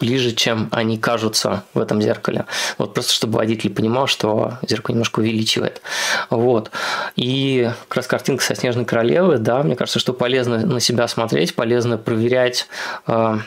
[0.00, 2.46] ближе, чем они кажутся в этом зеркале.
[2.76, 5.80] Вот просто чтобы водитель понимал, что зеркало немножко увеличивает.
[6.30, 6.72] Вот.
[7.14, 11.98] И раз картинка со Снежной Королевы, да, мне кажется, что полезно на себя смотреть, полезно
[11.98, 12.66] проверять,
[13.06, 13.38] э,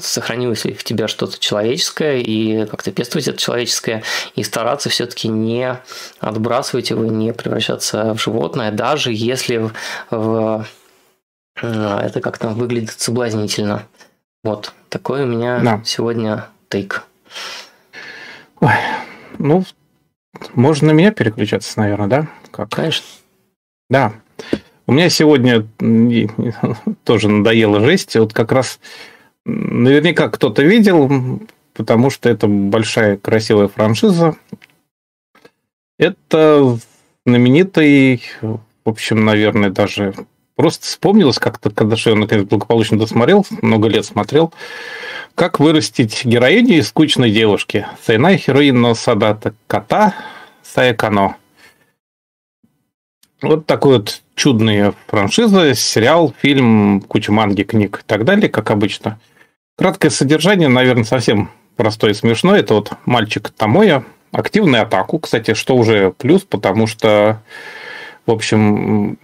[0.00, 4.02] сохранилось ли в тебе что-то человеческое и как-то пестовать это человеческое
[4.34, 5.78] и стараться все-таки не
[6.20, 9.70] отбрасывать его, не превращаться в животное, даже если
[10.10, 10.66] в,
[11.62, 13.86] э, это как-то выглядит соблазнительно.
[14.42, 15.82] Вот такой у меня да.
[15.84, 17.04] сегодня тейк.
[18.60, 18.72] Ой,
[19.38, 19.64] ну,
[20.54, 22.28] можно на меня переключаться, наверное, да?
[22.50, 22.70] Как?
[22.70, 23.04] Конечно.
[23.90, 24.12] Да.
[24.86, 25.66] У меня сегодня
[27.04, 28.16] тоже надоело жесть.
[28.16, 28.80] Вот как раз
[29.44, 31.40] наверняка кто-то видел,
[31.74, 34.36] потому что это большая красивая франшиза.
[35.98, 36.78] Это
[37.24, 40.14] знаменитый, в общем, наверное, даже
[40.56, 44.52] просто вспомнилось как-то, когда я наконец благополучно досмотрел, много лет смотрел,
[45.34, 47.86] как вырастить героиню из скучной девушки.
[48.04, 50.14] Сайнай хероин садата кота
[50.62, 51.36] Саякано.
[53.48, 59.18] Вот такой вот чудная франшиза, сериал, фильм, куча манги, книг и так далее, как обычно.
[59.76, 62.60] Краткое содержание, наверное, совсем простое и смешное.
[62.60, 67.42] Это вот мальчик Тамоя, активную атаку, кстати, что уже плюс, потому что,
[68.26, 69.18] в общем,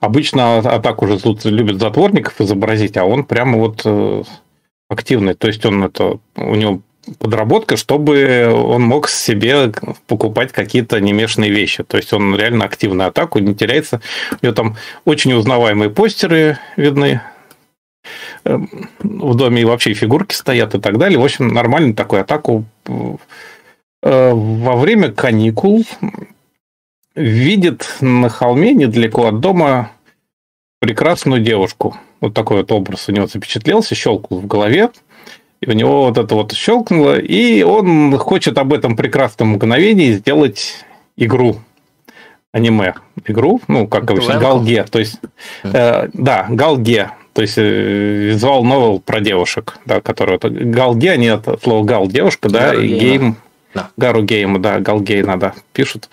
[0.00, 4.22] обычно атаку уже любят затворников изобразить, а он прямо вот э,
[4.88, 5.34] активный.
[5.34, 6.82] То есть он это, у него
[7.18, 9.72] подработка, чтобы он мог себе
[10.06, 11.82] покупать какие-то немешанные вещи.
[11.84, 14.00] То есть он реально активную атаку, не теряется.
[14.40, 17.20] У него там очень узнаваемые постеры видны
[18.44, 21.18] эм, в доме и вообще фигурки стоят и так далее.
[21.18, 23.16] В общем, нормальную такую атаку э,
[24.02, 25.84] во время каникул
[27.14, 29.90] видит на холме недалеко от дома
[30.80, 31.96] прекрасную девушку.
[32.20, 34.90] Вот такой вот образ у него запечатлелся, щелкнул в голове
[35.60, 40.84] и у него вот это вот щелкнуло, и он хочет об этом прекрасном мгновении сделать
[41.16, 41.60] игру
[42.52, 42.94] аниме
[43.26, 45.20] игру, ну, как обычно, Галге, то есть,
[45.62, 51.62] э, да, Галге, то есть э, visual novel про девушек, да, которые Галге, они от
[51.62, 53.36] слова gal девушка, да, Гару и game,
[53.74, 53.90] да.
[53.96, 56.08] Гару game, да, Галгей надо пишут.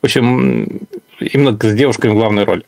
[0.00, 0.80] В общем,
[1.20, 2.64] именно с девушками главная роль.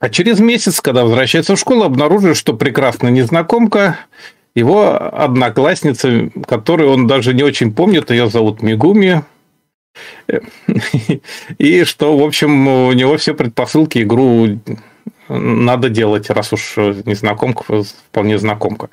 [0.00, 3.98] А через месяц, когда возвращается в школу, обнаруживает, что прекрасная незнакомка
[4.56, 9.22] его одноклассница, которую он даже не очень помнит, ее зовут Мигуми.
[11.58, 14.58] И что, в общем, у него все предпосылки игру
[15.28, 18.88] надо делать, раз уж незнакомка, вполне знакомка.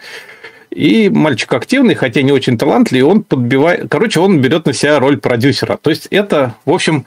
[0.70, 3.90] И мальчик активный, хотя не очень талантливый, он подбивает...
[3.90, 5.78] Короче, он берет на себя роль продюсера.
[5.78, 7.06] То есть это, в общем,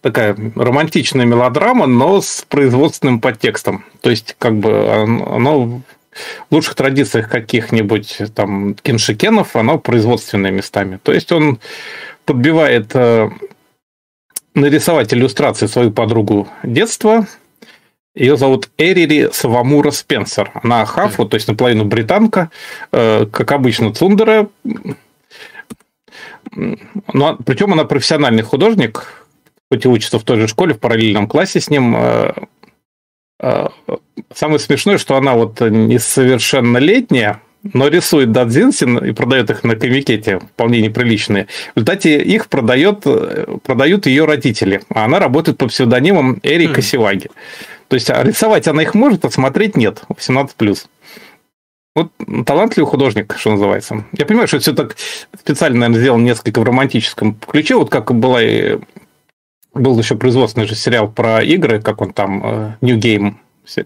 [0.00, 3.84] такая романтичная мелодрама, но с производственным подтекстом.
[4.00, 5.82] То есть, как бы оно
[6.50, 10.98] лучших традициях каких-нибудь там киншикенов, оно производственными местами.
[11.02, 11.60] То есть он
[12.24, 13.30] подбивает э,
[14.54, 17.26] нарисовать иллюстрации свою подругу детства.
[18.14, 20.50] Ее зовут Эрири Савамура Спенсер.
[20.62, 22.50] Она хафу, то есть наполовину британка,
[22.92, 24.48] э, как обычно Цундера.
[26.52, 29.24] Но, причем она профессиональный художник,
[29.70, 31.94] хоть и учится в той же школе, в параллельном классе с ним.
[33.40, 40.80] Самое смешное, что она вот несовершеннолетняя, но рисует дадзинсин и продает их на комикете, вполне
[40.80, 41.46] неприличные.
[41.74, 43.04] В результате их продает,
[43.62, 47.30] продают ее родители, а она работает по псевдонимам Эрика Сиваги.
[47.88, 50.86] То есть а рисовать она их может, а смотреть нет, 18+.
[51.96, 52.12] Вот
[52.46, 54.04] талантливый художник, что называется.
[54.16, 54.96] Я понимаю, что все так
[55.38, 58.40] специально, наверное, сделано несколько в романтическом ключе, вот как была
[59.74, 63.36] был еще производственный же сериал про игры, как он там, э, New Game,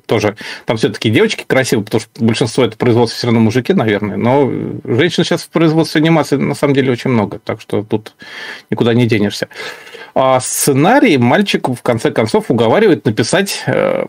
[0.06, 0.36] тоже.
[0.64, 4.16] Там все-таки девочки красивые, потому что большинство это производство все равно мужики, наверное.
[4.16, 4.50] Но
[4.84, 8.14] женщин сейчас в производстве анимации на самом деле очень много, так что тут
[8.70, 9.48] никуда не денешься.
[10.14, 14.06] А сценарий мальчик в конце концов уговаривает написать э,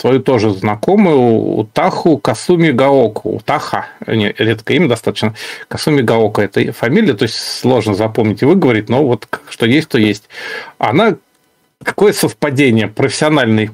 [0.00, 3.36] свою тоже знакомую Утаху Касуми Гаоку.
[3.36, 5.34] Утаха, не, редкое имя достаточно.
[5.68, 9.98] Касуми Гаока– это фамилия, то есть сложно запомнить и выговорить, но вот что есть, то
[9.98, 10.28] есть.
[10.78, 11.16] Она
[11.82, 12.88] какое совпадение.
[12.88, 13.70] Профессиональный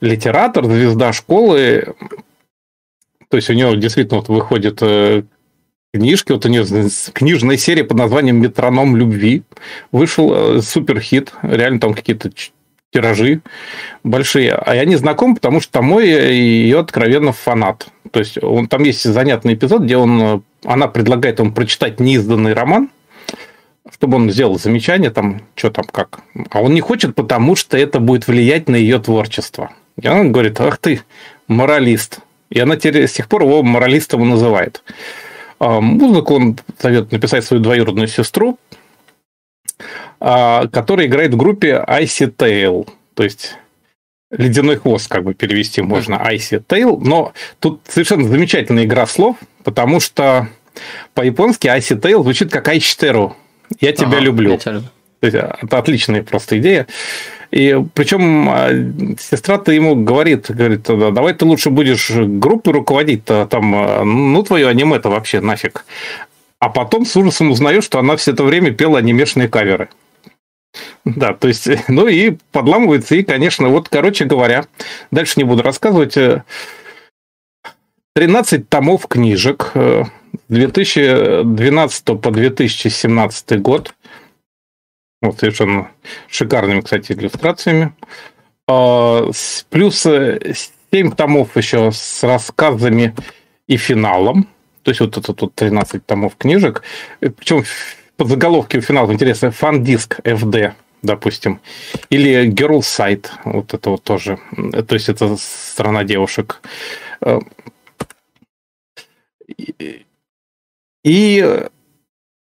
[0.00, 1.94] литератор, звезда школы.
[3.28, 5.24] То есть у него действительно вот выходит э,
[5.92, 6.32] книжки.
[6.32, 6.64] Вот у нее
[7.12, 9.42] книжная серия под названием «Метроном любви».
[9.92, 11.32] Вышел э, суперхит.
[11.42, 12.30] Реально там какие-то
[12.96, 13.40] тиражи
[14.04, 14.54] большие.
[14.54, 17.88] А я не знаком, потому что мой ее откровенно фанат.
[18.10, 22.88] То есть он, там есть занятный эпизод, где он, она предлагает ему прочитать неизданный роман,
[23.92, 26.20] чтобы он сделал замечание, там, что там, как.
[26.50, 29.70] А он не хочет, потому что это будет влиять на ее творчество.
[30.00, 31.02] И она говорит, ах ты,
[31.48, 32.20] моралист.
[32.48, 34.82] И она теперь, с тех пор его моралистом называет.
[35.58, 38.58] А музыку он зовет написать свою двоюродную сестру,
[40.26, 42.88] который играет в группе Icy Tail.
[43.14, 43.56] То есть
[44.30, 46.98] ледяной хвост, как бы перевести можно, Icy Tail.
[47.00, 50.48] Но тут совершенно замечательная игра слов, потому что
[51.14, 53.36] по-японски Icy Tail звучит как Айчтеру.
[53.80, 54.52] Я тебя ага, люблю.
[54.52, 54.88] Я тебя люблю.
[55.20, 56.86] То есть, это отличная просто идея.
[57.50, 58.70] И причем а,
[59.18, 64.68] сестра-то ему говорит, говорит, давай ты лучше будешь группой руководить, -то, там, а, ну, твое
[64.68, 65.84] аниме-то вообще нафиг.
[66.58, 69.88] А потом с ужасом узнаю, что она все это время пела анимешные каверы.
[71.14, 74.66] Да, то есть, ну и подламывается, и, конечно, вот, короче говоря,
[75.12, 76.18] дальше не буду рассказывать.
[78.14, 79.72] 13 э, томов книжек
[80.48, 83.94] 2012 э, по 2017 год.
[85.22, 85.90] Вот совершенно
[86.28, 87.94] шикарными, кстати, иллюстрациями.
[88.68, 89.30] А,
[89.70, 93.14] плюс 7 томов еще с рассказами
[93.68, 94.48] и финалом.
[94.82, 96.82] То есть вот это тут 13 томов книжек.
[97.20, 97.64] Причем
[98.16, 100.72] под заголовки у финала интересно фан-диск FD,
[101.06, 101.60] допустим.
[102.10, 104.38] Или Girl Site, вот это вот тоже.
[104.52, 106.60] То есть это страна девушек.
[111.04, 111.68] И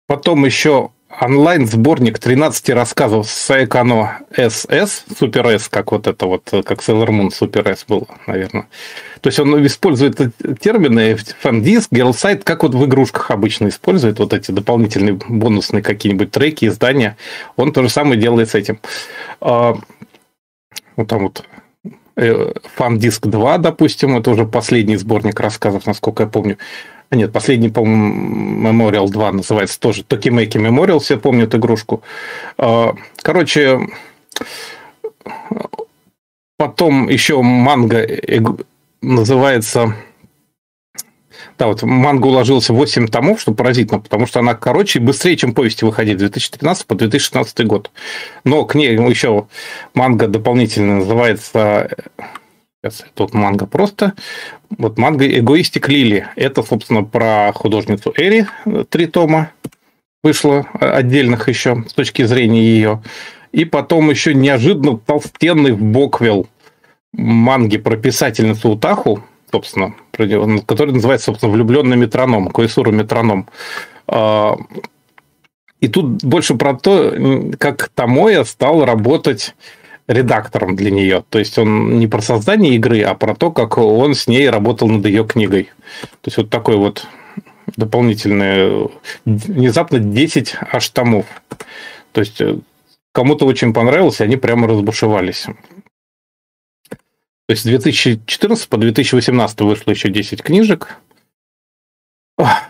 [0.08, 7.10] потом еще онлайн-сборник 13 рассказов Сайкано СС, Супер С, как вот это вот, как Sailor
[7.10, 8.68] Moon Супер С был, наверное.
[9.22, 10.18] То есть он использует
[10.60, 16.66] термины фан-диск, герлсайт, как вот в игрушках обычно использует, вот эти дополнительные бонусные какие-нибудь треки,
[16.66, 17.18] издания.
[17.56, 18.80] Он то же самое делает с этим.
[19.42, 19.76] А,
[20.96, 21.46] вот там вот
[22.76, 26.58] Фан-диск 2, допустим, это уже последний сборник рассказов, насколько я помню.
[27.12, 30.06] А нет, последний, по-моему, Memorial 2 называется тоже.
[30.06, 32.04] Токимейки Memorial, все помнят игрушку.
[32.58, 33.80] А, короче,
[36.58, 38.08] потом еще манга
[39.02, 39.94] называется...
[41.60, 45.36] Да, вот манга уложился в 8 томов, что поразительно, потому что она короче и быстрее,
[45.36, 47.92] чем повести выходить 2013 по 2016 год.
[48.46, 49.48] Но к ней еще
[49.94, 51.90] манга дополнительно называется
[52.84, 54.14] Сейчас тут манга просто.
[54.76, 56.28] Вот манга «Эгоистик Лили».
[56.36, 58.48] Это, собственно, про художницу Эри.
[58.90, 59.52] Три тома
[60.24, 63.04] вышло отдельных еще с точки зрения ее.
[63.52, 66.48] И потом еще неожиданно толстенный Боквелл
[67.14, 73.48] манги про писательницу Утаху, собственно, который называется, собственно, «Влюбленный метроном», Коисуру метроном.
[74.08, 74.58] А,
[75.82, 77.14] и тут больше про то,
[77.60, 79.56] как Тамоя стал работать
[80.12, 81.24] редактором для нее.
[81.30, 84.88] То есть он не про создание игры, а про то, как он с ней работал
[84.88, 85.70] над ее книгой.
[86.22, 87.06] То есть вот такой вот
[87.78, 88.90] дополнительный,
[89.26, 91.26] внезапно 10 аж томов.
[92.12, 92.58] То есть э,
[93.14, 95.46] кому-то очень понравилось, и они прямо разбушевались.
[96.90, 100.98] То есть с 2014 по 2018 вышло еще 10 книжек.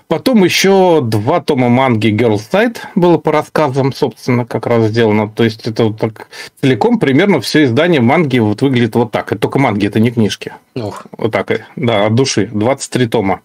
[0.08, 5.30] Потом еще два тома манги Girls Side было по рассказам, собственно, как раз сделано.
[5.30, 6.28] То есть это вот так
[6.60, 9.32] целиком примерно все издание манги вот выглядит вот так.
[9.32, 10.54] Это только манги, это не книжки.
[10.76, 11.06] Ох.
[11.18, 12.50] Вот так, да, от души.
[12.52, 13.42] 23 тома,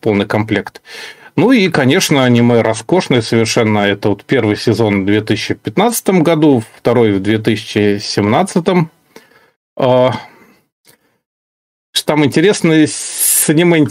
[0.00, 0.80] полный комплект.
[1.36, 3.80] Ну и, конечно, аниме роскошное совершенно.
[3.80, 8.66] Это вот первый сезон в 2015 году, второй в 2017.
[9.78, 10.12] А,
[12.06, 13.84] там интересная с аниме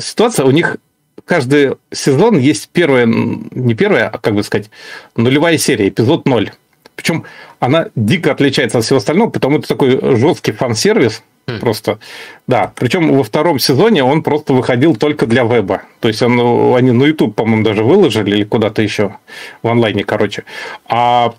[0.00, 0.44] ситуация.
[0.44, 0.76] У них
[1.24, 4.70] каждый сезон есть первая, не первая, а как бы сказать,
[5.16, 6.52] нулевая серия, эпизод 0.
[6.96, 7.24] Причем
[7.58, 11.60] она дико отличается от всего остального, потому что это такой жесткий фан-сервис, хм.
[11.60, 11.98] Просто,
[12.46, 12.72] да.
[12.76, 15.82] Причем во втором сезоне он просто выходил только для веба.
[16.00, 19.16] То есть он, они на YouTube, по-моему, даже выложили или куда-то еще
[19.62, 20.44] в онлайне, короче.
[20.86, 21.34] А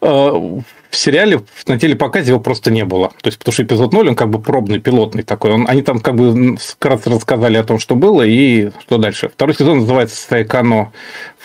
[0.00, 3.08] э, в сериале на телепоказе его просто не было.
[3.22, 5.52] То есть, потому что эпизод 0, он как бы пробный, пилотный такой.
[5.52, 9.28] Он, они там как бы вкратце рассказали о том, что было и что дальше.
[9.28, 10.92] Второй сезон называется Сайкано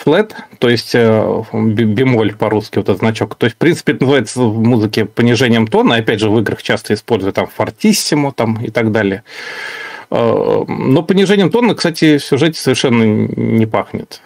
[0.04, 3.36] Flat, то есть э, бемоль по-русски, вот этот значок.
[3.36, 5.96] То есть, в принципе, это называется в музыке понижением тона.
[5.96, 9.24] Опять же, в играх часто используют там фортиссимо там, и так далее.
[10.10, 14.22] Э, но понижением тона, кстати, в сюжете совершенно не пахнет.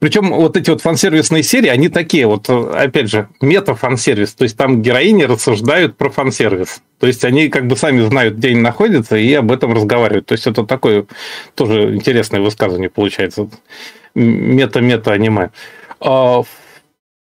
[0.00, 4.34] Причем вот эти вот фан-сервисные серии, они такие вот, опять же, мета-фан-сервис.
[4.34, 6.82] То есть там героини рассуждают про фан-сервис.
[6.98, 10.26] То есть они как бы сами знают, где они находятся, и об этом разговаривают.
[10.26, 11.06] То есть это такое
[11.54, 13.48] тоже интересное высказывание получается.
[14.14, 15.50] Мета-мета аниме.
[16.00, 16.42] А,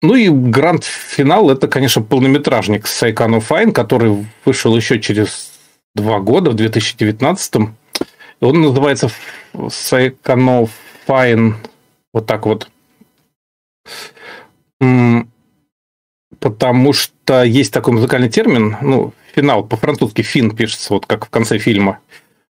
[0.01, 5.51] ну и гранд-финал это, конечно, полнометражник Сайкану Файн, который вышел еще через
[5.95, 7.53] два года, в 2019.
[8.41, 9.09] Он называется
[9.69, 10.69] Сайкану
[11.05, 11.55] Файн
[12.13, 12.69] вот так вот.
[16.39, 21.57] Потому что есть такой музыкальный термин, ну, финал по-французски фин пишется, вот как в конце
[21.57, 21.99] фильма.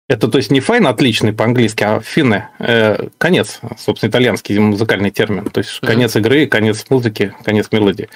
[0.08, 2.48] Это, то есть, не файн отличный по-английски, а финны.
[2.58, 5.46] Э, конец, собственно, итальянский музыкальный термин.
[5.46, 8.10] То есть, конец игры, конец музыки, конец мелодии.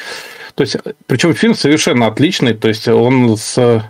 [0.56, 2.56] То есть, причем фильм совершенно отличный.
[2.56, 3.84] То есть, он с,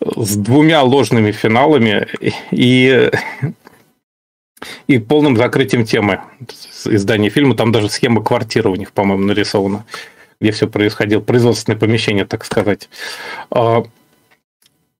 [0.00, 2.08] с двумя ложными финалами
[2.52, 3.10] и
[4.86, 6.20] и полным закрытием темы
[6.84, 7.56] издания фильма.
[7.56, 9.84] Там даже схема квартиры у них, по-моему, нарисована,
[10.40, 12.88] где все происходило, производственное помещение, так сказать.
[13.50, 13.84] А,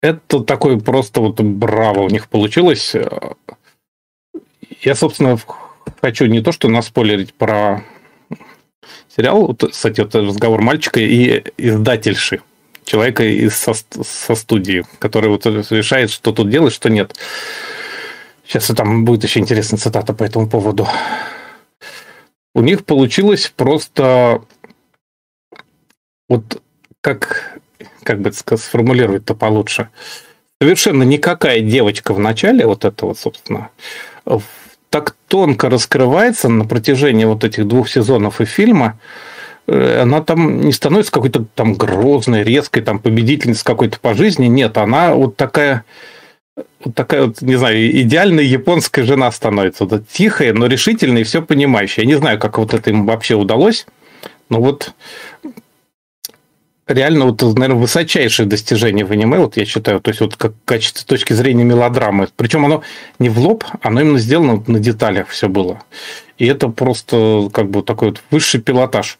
[0.03, 2.95] это такое просто вот браво у них получилось.
[4.81, 5.39] Я, собственно,
[6.01, 7.85] хочу не то, что наспойлерить про
[9.15, 12.41] сериал, вот, кстати, вот разговор мальчика и издательши,
[12.85, 17.15] человека из со, со студии, который вот решает, что тут делать, что нет.
[18.51, 20.89] Сейчас там будет еще интересная цитата по этому поводу.
[22.52, 24.43] У них получилось просто
[26.28, 26.60] вот
[27.01, 27.60] как,
[28.02, 29.90] как бы сформулировать-то получше,
[30.60, 33.70] совершенно никакая девочка в начале, вот это вот, собственно,
[34.89, 38.98] так тонко раскрывается на протяжении вот этих двух сезонов и фильма,
[39.68, 44.47] э, она там не становится какой-то там грозной, резкой, там победительницей какой-то по жизни.
[44.47, 45.85] Нет, она вот такая,
[46.85, 49.85] вот такая вот, не знаю, идеальная японская жена становится.
[49.85, 52.05] Вот тихая, но решительная и все понимающая.
[52.05, 53.87] Я не знаю, как вот это им вообще удалось.
[54.49, 54.93] Но вот
[56.87, 61.01] реально, вот, наверное, высочайшее достижение в аниме, вот я считаю, то есть вот как качество
[61.01, 62.28] с точки зрения мелодрамы.
[62.37, 62.82] Причем оно
[63.19, 65.82] не в лоб, оно именно сделано на деталях все было.
[66.39, 69.19] И это просто как бы такой вот высший пилотаж.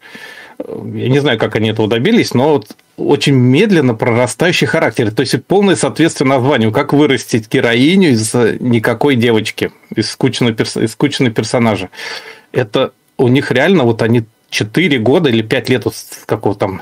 [0.67, 5.11] Я не знаю, как они этого добились, но вот очень медленно прорастающий характер.
[5.11, 6.71] То есть полное соответствие названию.
[6.71, 11.89] Как вырастить героиню из никакой девочки, из скучного, из скучного персонажа.
[12.51, 16.81] Это у них реально вот они 4 года или 5 лет вот с какого там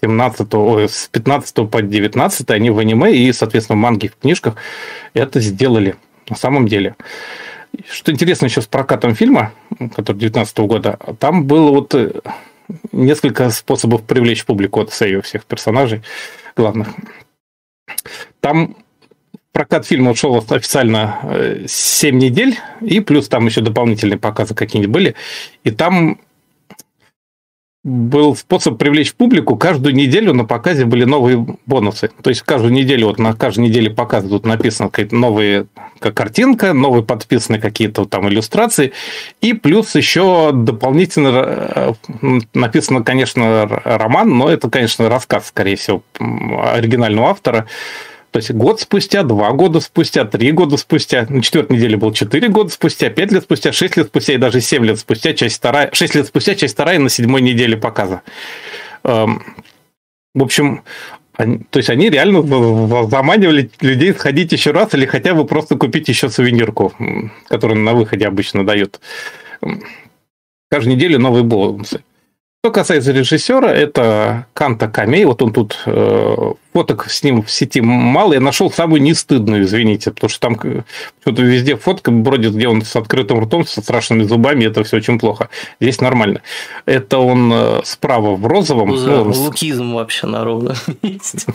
[0.00, 4.54] 17, ой, с 15 по 19 они в аниме и, соответственно, в манге, в книжках
[5.14, 5.96] это сделали
[6.28, 6.94] на самом деле.
[7.90, 9.52] Что интересно еще с прокатом фильма,
[9.94, 12.12] который 19 года, там было вот э,
[12.92, 16.02] несколько способов привлечь публику от Сэйо всех персонажей
[16.56, 16.88] главных.
[18.40, 18.76] Там
[19.52, 25.14] прокат фильма ушел официально 7 э, недель, и плюс там еще дополнительные показы какие-нибудь были.
[25.64, 26.20] И там
[27.88, 29.56] был способ привлечь публику.
[29.56, 32.10] Каждую неделю на показе были новые бонусы.
[32.22, 35.66] То есть каждую неделю, вот на каждой неделе показа тут написано какая-то новая
[35.98, 38.92] картинка, новые подписаны какие-то там иллюстрации.
[39.40, 41.92] И плюс еще дополнительно э,
[42.54, 47.66] написано, конечно, роман, но это, конечно, рассказ, скорее всего, оригинального автора
[48.30, 52.48] то есть год спустя, два года спустя, три года спустя, на четвертой неделе был четыре
[52.48, 55.90] года спустя, пять лет спустя, шесть лет спустя и даже семь лет спустя, часть вторая,
[55.92, 58.22] шесть лет спустя, часть вторая на седьмой неделе показа.
[59.04, 59.42] Эм,
[60.34, 60.82] в общем,
[61.36, 62.42] то есть они реально
[63.08, 66.92] заманивали людей сходить еще раз или хотя бы просто купить еще сувенирку,
[67.48, 69.00] которую на выходе обычно дают.
[70.68, 72.02] Каждую неделю новые бонусы.
[72.64, 75.24] Что касается режиссера, это Канта Камей.
[75.24, 78.32] Вот он тут э, фоток с ним в сети мало.
[78.32, 80.84] Я нашел самую нестыдную, извините, потому что там
[81.20, 84.64] что-то везде фотка бродит, где он с открытым ртом, со страшными зубами.
[84.64, 85.50] Это все очень плохо.
[85.80, 86.42] Здесь нормально.
[86.84, 88.88] Это он э, справа в розовом.
[88.88, 90.74] Ну, ну, лукизм вообще народу.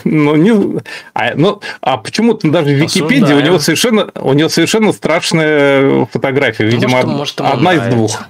[0.04, 0.80] Ну, не,
[1.12, 6.64] а, ну, а почему-то даже в Википедии у него совершенно, у него совершенно страшная фотография.
[6.64, 8.24] Видимо, может, может, одна из двух.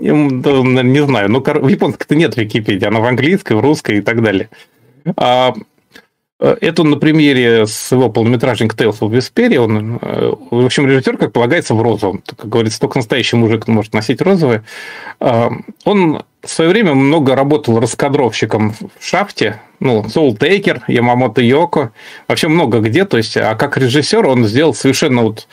[0.00, 4.48] Не знаю, ну в японской-то нет Википедии, она в английской, в русской и так далее.
[5.16, 5.54] А,
[6.40, 9.58] э, это на примере с его полнометражника Tales of Vesperia.
[9.58, 12.22] Он, э, в общем, режиссер, как полагается, в розовом.
[12.26, 14.64] Как говорится, только настоящий мужик может носить розовые.
[15.20, 15.50] А,
[15.84, 19.60] он в свое время много работал раскадровщиком в шахте.
[19.80, 21.92] Ну, Soul Taker, Ямамото Йоко.
[22.28, 23.04] Вообще много где.
[23.04, 25.46] То есть, а как режиссер он сделал совершенно вот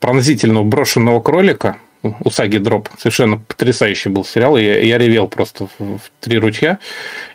[0.00, 1.76] пронзительного брошенного кролика–
[2.20, 2.88] Усаги Дроп.
[2.98, 4.56] Совершенно потрясающий был сериал.
[4.56, 6.78] Я, я ревел просто в, в три ручья.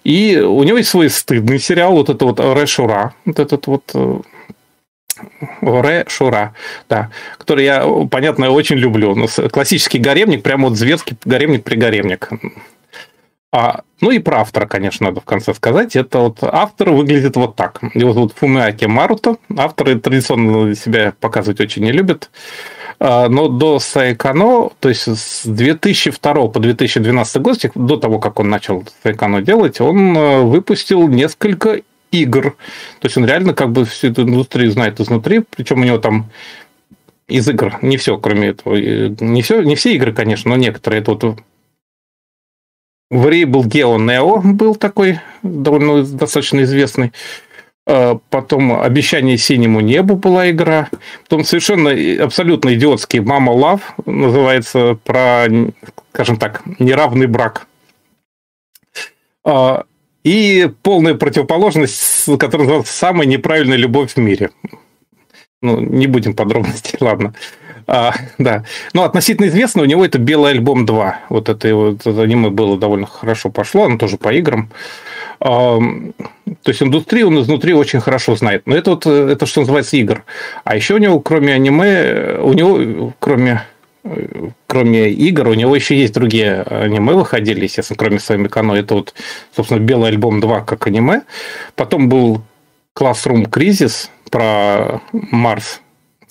[0.03, 3.14] И у него есть свой стыдный сериал, вот это вот Ре Шура.
[3.26, 4.19] Вот этот вот э,
[5.61, 6.53] Ре Шура,
[6.89, 9.15] да, который я, понятно, очень люблю.
[9.15, 12.30] Ну, классический гаремник, прямо вот зверский гаремник-пригоремник.
[13.53, 15.95] А, ну и про автора, конечно, надо в конце сказать.
[15.95, 17.82] Это вот автор выглядит вот так.
[17.94, 19.36] Его зовут Фумиаки Маруто.
[19.57, 22.30] Авторы традиционно себя показывать очень не любят.
[22.99, 28.49] А, но до Сайкано, то есть с 2002 по 2012 год, до того, как он
[28.49, 32.52] начал Сайкано делать, он э, выпустил несколько игр.
[32.99, 36.30] То есть он реально как бы всю эту индустрию знает изнутри, причем у него там
[37.28, 38.76] из игр не все, кроме этого.
[38.76, 41.02] Не, все, не все игры, конечно, но некоторые.
[41.02, 41.40] Это вот
[43.11, 47.11] Variable Geo Neo был такой довольно достаточно известный.
[47.85, 50.89] А, потом «Обещание синему небу» была игра.
[51.23, 51.91] Потом совершенно
[52.23, 55.47] абсолютно идиотский «Мама Лав» называется про,
[56.13, 57.67] скажем так, неравный брак.
[59.43, 59.83] А,
[60.23, 64.51] и полная противоположность, которая называется «Самая неправильная любовь в мире».
[65.61, 67.33] Ну, не будем подробностей, ладно.
[67.87, 68.63] А, да.
[68.93, 71.13] Ну, относительно известно, у него это «Белый альбом 2».
[71.29, 74.69] Вот это его это аниме было довольно хорошо пошло, оно тоже по играм.
[75.39, 75.81] То
[76.67, 78.63] есть индустрию он изнутри очень хорошо знает.
[78.67, 80.23] Но это вот это что называется игр.
[80.63, 83.63] А еще у него, кроме аниме, у него, кроме
[84.67, 88.75] кроме игр, у него еще есть другие аниме выходили, естественно, кроме Сами Кано.
[88.75, 89.13] Это вот,
[89.55, 91.21] собственно, Белый альбом 2 как аниме.
[91.75, 92.41] Потом был
[92.97, 95.80] Classroom Crisis про Марс,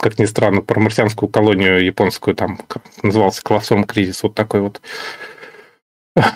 [0.00, 2.58] как ни странно, про марсианскую колонию японскую, там
[3.02, 4.80] назывался Classroom Crisis, вот такой вот.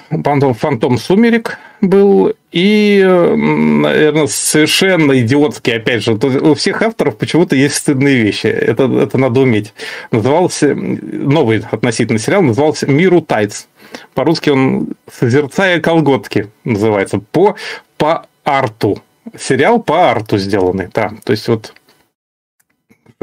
[0.09, 7.75] Потом «Фантом сумерек» был, и, наверное, совершенно идиотский, опять же, у всех авторов почему-то есть
[7.75, 9.75] стыдные вещи, это, это надо уметь.
[10.13, 13.67] Назывался, новый относительно сериал, назывался «Миру Тайц».
[14.15, 17.57] По-русски он «Созерцая колготки» называется, по,
[17.97, 19.03] по арту.
[19.39, 21.13] Сериал по арту сделанный, да.
[21.25, 21.75] То есть вот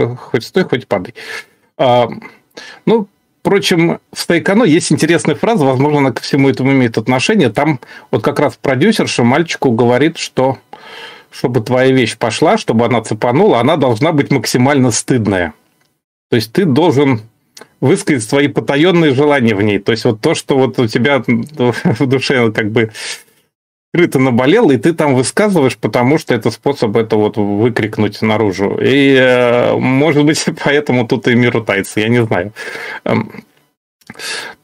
[0.08, 1.14] хоть стой, хоть падай.
[1.78, 2.10] А,
[2.86, 3.08] ну,
[3.42, 7.50] Впрочем, в Стейкано есть интересная фраза, возможно, она ко всему этому имеет отношение.
[7.50, 7.80] Там
[8.12, 10.60] вот как раз продюсерша мальчику говорит, что
[11.32, 15.56] чтобы твоя вещь пошла, чтобы она цепанула, она должна быть максимально стыдная.
[16.30, 17.22] То есть ты должен
[17.80, 19.80] высказать свои потаенные желания в ней.
[19.80, 22.92] То есть вот то, что вот у тебя в душе как бы
[23.94, 28.78] скрыто наболел, и ты там высказываешь, потому что это способ это вот выкрикнуть наружу.
[28.82, 32.54] И, э, может быть, поэтому тут и миру тайцы, я не знаю.
[33.04, 33.44] Эм,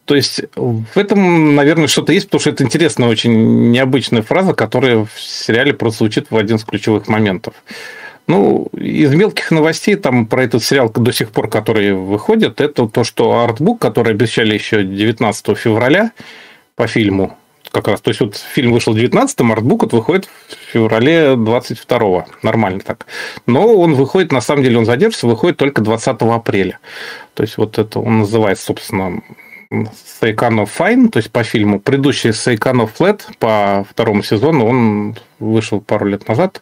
[0.05, 4.99] то есть в этом, наверное, что-то есть, потому что это интересная, очень необычная фраза, которая
[5.03, 7.53] в сериале просто звучит в один из ключевых моментов.
[8.27, 13.03] Ну, из мелких новостей там про этот сериал до сих пор, который выходит, это то,
[13.03, 16.11] что артбук, который обещали еще 19 февраля
[16.75, 17.37] по фильму,
[17.71, 18.01] как раз.
[18.01, 22.25] То есть, вот фильм вышел в 19-м, артбук вот выходит в феврале 22-го.
[22.41, 23.05] Нормально так.
[23.45, 26.79] Но он выходит, на самом деле, он задержится, выходит только 20 апреля.
[27.33, 29.21] То есть, вот это он называется, собственно,
[30.19, 31.79] Сайкано Fine, то есть по фильму.
[31.79, 36.61] Предыдущий Сайкано Flat по второму сезону, он вышел пару лет назад,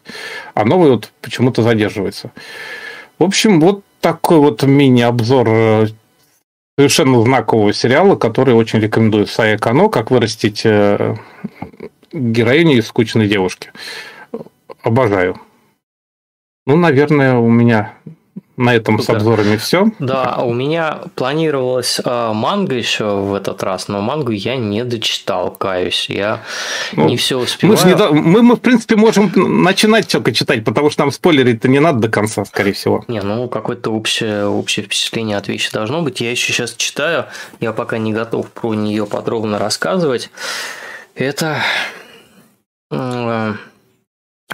[0.54, 2.32] а новый вот почему-то задерживается.
[3.18, 5.86] В общем, вот такой вот мини-обзор э,
[6.78, 9.26] совершенно знакового сериала, который очень рекомендую.
[9.26, 11.16] Сая Кано «Как вырастить э,
[12.12, 13.72] героиню из скучной девушки».
[14.82, 15.40] Обожаю.
[16.66, 17.94] Ну, наверное, у меня
[18.56, 19.90] на этом с обзорами все.
[19.98, 25.50] Да, у меня планировалась э, манга еще в этот раз, но мангу я не дочитал,
[25.50, 26.06] каюсь.
[26.08, 26.42] Я
[26.92, 27.78] ну, не все успеваю.
[27.84, 31.80] Мы, не, мы, мы, в принципе, можем начинать только читать, потому что нам спойлерить-то не
[31.80, 33.04] надо до конца, скорее всего.
[33.08, 36.20] Не, ну какое-то общее, общее впечатление от вещи должно быть.
[36.20, 37.26] Я еще сейчас читаю,
[37.60, 40.30] я пока не готов про нее подробно рассказывать.
[41.14, 41.58] Это
[42.90, 43.54] э,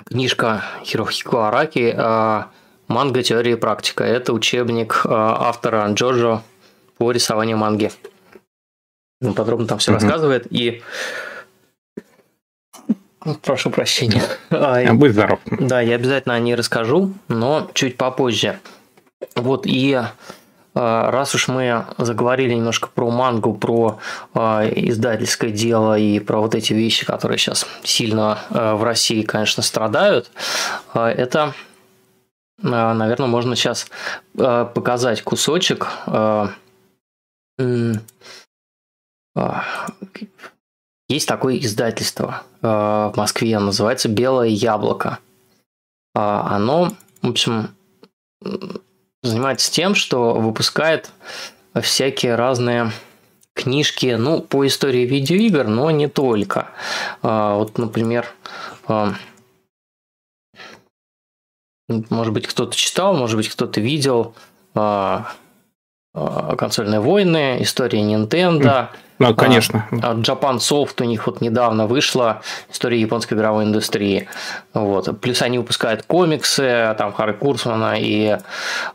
[0.09, 2.43] книжка Хирохико Араки э,
[2.89, 6.43] Манга «Теория и практика»– это учебник э, автора Джорджо
[6.99, 7.91] по рисованию манги.
[9.23, 9.95] Он подробно там все mm-hmm.
[9.95, 10.47] рассказывает.
[10.51, 10.83] И
[13.43, 14.23] Прошу прощения.
[14.51, 15.39] А, будь здоров.
[15.47, 18.59] Да, я обязательно о ней расскажу, но чуть попозже.
[19.37, 20.05] Вот, и э,
[20.75, 24.01] раз уж мы заговорили немножко про мангу, про
[24.35, 30.31] издательское дело и про вот эти вещи, которые сейчас сильно в России, конечно, страдают,
[30.93, 31.53] это а,
[32.61, 33.89] наверное, можно сейчас
[34.39, 35.89] а, показать кусочек.
[36.07, 36.51] А,
[41.09, 45.19] есть такое издательство в Москве, называется «Белое яблоко».
[46.15, 46.93] Оно,
[47.23, 47.75] в общем,
[49.23, 51.11] занимается тем, что выпускает
[51.81, 52.93] всякие разные
[53.55, 56.69] книжки, ну, по истории видеоигр, но не только.
[57.23, 58.27] Вот, например,
[62.11, 64.35] может быть, кто-то читал, может быть, кто-то видел
[64.75, 65.33] а,
[66.15, 68.89] а, консольные войны, история Nintendo.
[69.19, 69.87] Ну, конечно.
[69.91, 74.29] А, Japan Soft у них вот недавно вышла история японской игровой индустрии.
[74.75, 75.21] Вот.
[75.21, 78.37] Плюс они выпускают комиксы, там Харри Курсмана и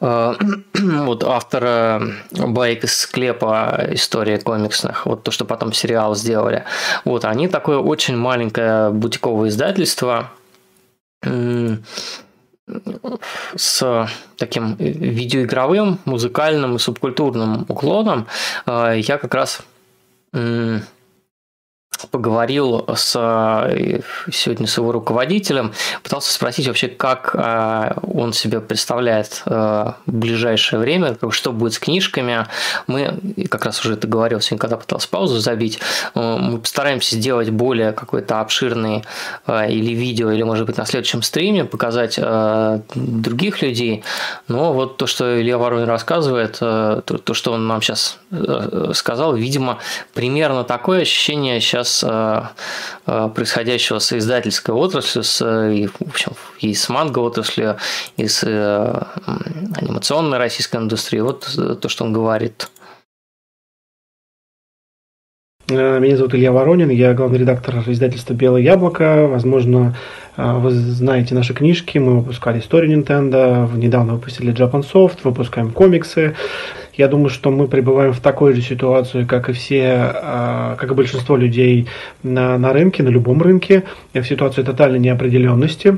[0.01, 0.33] э,
[0.73, 6.65] вот автора байк из склепа истории комиксных, вот то, что потом сериал сделали.
[7.03, 10.29] Вот они такое очень маленькое бутиковое издательство
[13.55, 18.27] с таким видеоигровым, музыкальным и субкультурным уклоном,
[18.65, 19.61] э, я как раз
[22.05, 24.01] поговорил с, э,
[24.31, 31.17] сегодня с его руководителем, пытался спросить вообще, как э, он себе представляет э, ближайшее время,
[31.31, 32.45] что будет с книжками.
[32.87, 33.19] Мы,
[33.49, 35.79] как раз уже это говорил сегодня, когда пытался паузу забить,
[36.15, 39.03] мы постараемся сделать более какой-то обширный
[39.47, 42.19] или видео, или, может быть, на следующем стриме показать
[42.95, 44.03] других людей.
[44.47, 48.19] Но вот то, что Илья Воронин рассказывает, то что он нам сейчас
[48.93, 49.79] сказал, видимо,
[50.13, 52.41] примерно такое ощущение сейчас сейчас э,
[53.07, 55.41] э, происходящего с издательской отраслью, с,
[55.71, 57.77] и, в общем, и с манго отраслью,
[58.17, 59.03] и с э,
[59.75, 61.23] анимационной российской индустрией.
[61.23, 61.47] Вот
[61.81, 62.69] то, что он говорит.
[65.69, 69.27] Э, меня зовут Илья Воронин, я главный редактор издательства «Белое яблоко».
[69.27, 71.97] Возможно, э, вы знаете наши книжки.
[71.97, 76.35] Мы выпускали историю Nintendo, недавно выпустили Japan Soft, выпускаем комиксы.
[76.93, 80.93] Я думаю, что мы пребываем в такой же ситуации, как и все, э, как и
[80.95, 81.87] большинство людей
[82.23, 83.83] на, на рынке, на любом рынке,
[84.13, 85.97] в ситуации тотальной неопределенности.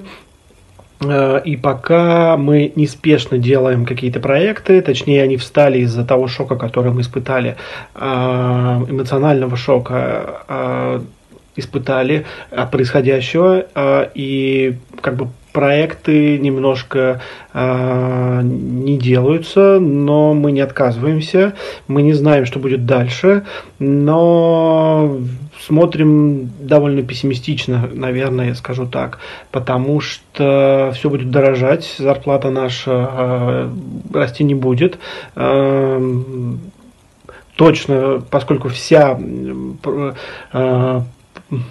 [1.01, 6.91] Э, и пока мы неспешно делаем какие-то проекты, точнее они встали из-за того шока, который
[6.91, 7.55] мы испытали,
[7.95, 11.01] эмоционального шока
[11.55, 13.65] испытали от происходящего,
[14.13, 17.21] и как бы проекты немножко
[17.53, 21.53] э, не делаются, но мы не отказываемся.
[21.87, 23.45] Мы не знаем, что будет дальше,
[23.79, 25.17] но
[25.59, 29.19] смотрим довольно пессимистично, наверное, я скажу так,
[29.51, 33.69] потому что все будет дорожать, зарплата наша э,
[34.13, 34.97] расти не будет.
[35.35, 35.99] Э,
[37.55, 39.19] точно, поскольку вся
[40.53, 41.01] э,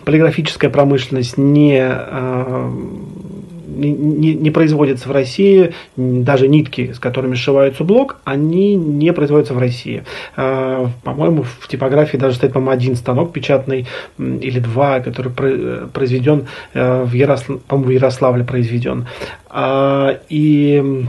[0.04, 2.70] полиграфическая промышленность не э,
[3.78, 9.58] не, не производятся в России, даже нитки, с которыми сшиваются блок, они не производятся в
[9.58, 10.04] России.
[10.36, 13.86] А, по-моему, в типографии даже стоит, по-моему, один станок печатный
[14.18, 15.32] или два, который
[15.88, 17.58] произведен э, в, Яросл...
[17.66, 19.06] по-моему, в Ярославле произведен.
[19.50, 21.06] А, и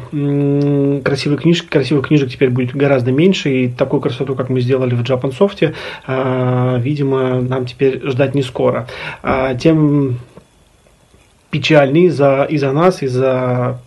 [1.04, 5.02] красивых книжек, красивых книжек теперь будет гораздо меньше, и такую красоту, как мы сделали в
[5.02, 5.74] Japansофте,
[6.08, 8.88] а, видимо, нам теперь ждать не скоро.
[9.60, 10.20] Тем
[11.52, 13.80] печальный за, и за нас, и за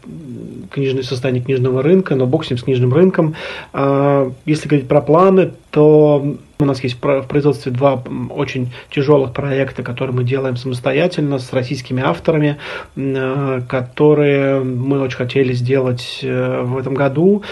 [0.70, 3.34] книжное состояние книжного рынка, но бог с ним, с книжным рынком.
[3.72, 9.82] А, если говорить про планы, то у нас есть в производстве два очень тяжелых проекта,
[9.82, 12.58] которые мы делаем самостоятельно с российскими авторами,
[12.96, 17.42] а, которые мы очень хотели сделать э, в этом году.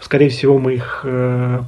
[0.00, 1.60] Скорее всего, мы их э,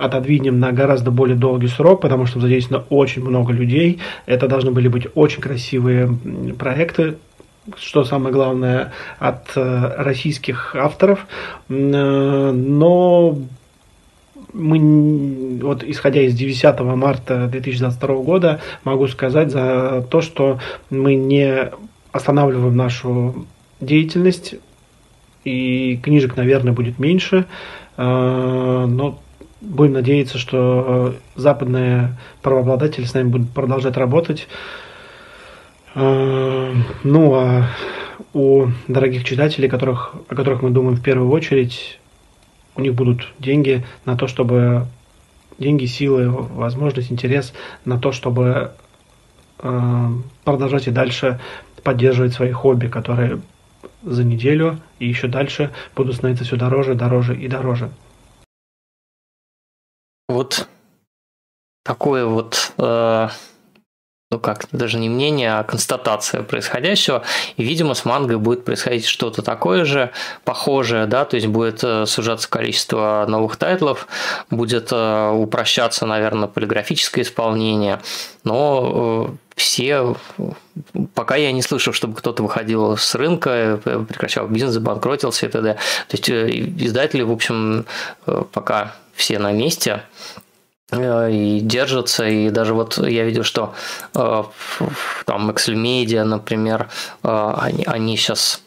[0.00, 4.00] отодвинем на гораздо более долгий срок, потому что задействовано очень много людей.
[4.26, 6.08] Это должны были быть очень красивые
[6.58, 7.16] проекты,
[7.76, 11.26] что самое главное, от э, российских авторов.
[11.68, 13.38] Э, но
[14.52, 20.58] мы, вот исходя из 9 марта 2022 года, могу сказать за то, что
[20.88, 21.70] мы не
[22.12, 23.46] останавливаем нашу
[23.80, 24.54] деятельность,
[25.44, 27.46] и книжек, наверное, будет меньше,
[27.96, 28.02] э,
[28.88, 29.20] но
[29.60, 34.48] будем надеяться, что э, западные правообладатели с нами будут продолжать работать.
[35.94, 36.74] Э,
[37.04, 37.66] ну а
[38.32, 41.98] у дорогих читателей, которых, о которых мы думаем в первую очередь,
[42.76, 44.86] у них будут деньги на то, чтобы
[45.58, 47.52] деньги, силы, возможность, интерес
[47.84, 48.72] на то, чтобы
[49.58, 50.08] э,
[50.44, 51.40] продолжать и дальше
[51.82, 53.40] поддерживать свои хобби, которые
[54.02, 57.90] за неделю и еще дальше будут становиться все дороже, дороже и дороже.
[60.30, 60.68] Вот
[61.82, 63.28] такое вот, э,
[64.30, 67.24] ну как, даже не мнение, а констатация происходящего.
[67.56, 70.12] И, видимо, с мангой будет происходить что-то такое же,
[70.44, 74.06] похожее, да, то есть будет э, сужаться количество новых тайтлов,
[74.50, 78.00] будет э, упрощаться, наверное, полиграфическое исполнение,
[78.44, 80.14] но э, все,
[81.14, 85.74] пока я не слышал, чтобы кто-то выходил с рынка, э, прекращал бизнес, банкротился и т.д.
[85.74, 86.48] То есть э,
[86.78, 87.84] издатели, в общем,
[88.52, 90.02] пока все на месте
[90.90, 93.74] э, и держатся, и даже вот я видел, что
[94.14, 94.44] э,
[95.26, 96.88] там Media, например,
[97.22, 98.62] э, они, они сейчас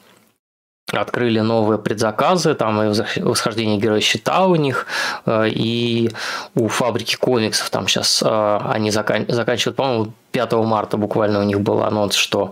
[0.91, 4.85] открыли новые предзаказы, там и восхождение героя щита у них,
[5.27, 6.11] и
[6.53, 9.25] у фабрики комиксов там сейчас они закан...
[9.27, 12.51] заканчивают, по-моему, 5 марта буквально у них был анонс, что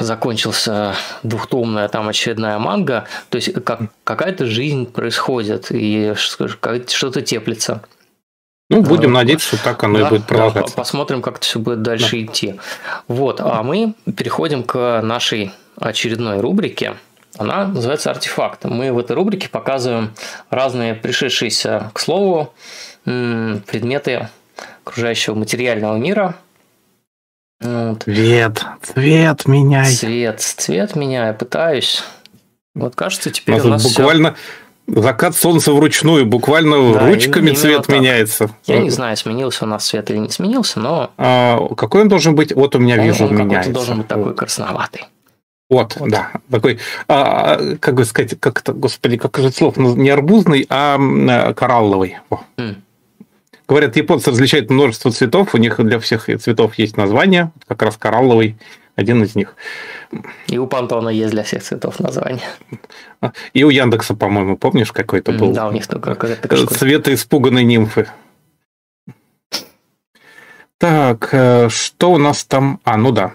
[0.00, 7.82] закончился двухтомная там очередная манга, то есть как, какая-то жизнь происходит и что-то теплится.
[8.68, 10.76] Ну, будем надеяться, что так оно да, и будет продолжаться.
[10.76, 12.22] Да, посмотрим, как это все будет дальше да.
[12.22, 12.60] идти.
[13.08, 16.94] Вот, а мы переходим к нашей очередной рубрике.
[17.36, 18.64] Она называется «Артефакт».
[18.64, 20.12] Мы в этой рубрике показываем
[20.50, 22.52] разные пришедшиеся к слову
[23.04, 24.28] предметы
[24.84, 26.36] окружающего материального мира.
[27.60, 29.92] Цвет, цвет меняй.
[29.94, 32.02] Цвет, цвет меняй, пытаюсь.
[32.74, 34.36] Вот кажется, теперь у нас, у нас буквально
[34.86, 35.02] все...
[35.02, 37.94] закат солнца вручную, буквально да, ручками цвет так.
[37.94, 38.50] меняется.
[38.64, 41.10] Я не знаю, сменился у нас цвет или не сменился, но...
[41.18, 42.54] А, какой он должен быть?
[42.54, 43.72] Вот у меня он, вижу, он меняется.
[43.72, 45.04] должен быть такой красноватый.
[45.68, 46.78] Вот, вот, да, такой,
[47.08, 52.18] а, как бы сказать, как это, господи, как же слов, не арбузный, а, а коралловый.
[52.56, 52.76] Mm.
[53.70, 58.56] Говорят, японцы различают множество цветов, у них для всех цветов есть название, как раз коралловый
[58.96, 59.54] один из них.
[60.48, 62.48] И у Пантона есть для всех цветов название.
[63.52, 65.52] И у Яндекса, по-моему, помнишь, какой-то был?
[65.52, 68.08] Да, у них только какой-то Цвета испуганной нимфы.
[70.78, 72.80] Так, э, что у нас там?
[72.82, 73.34] А, ну да.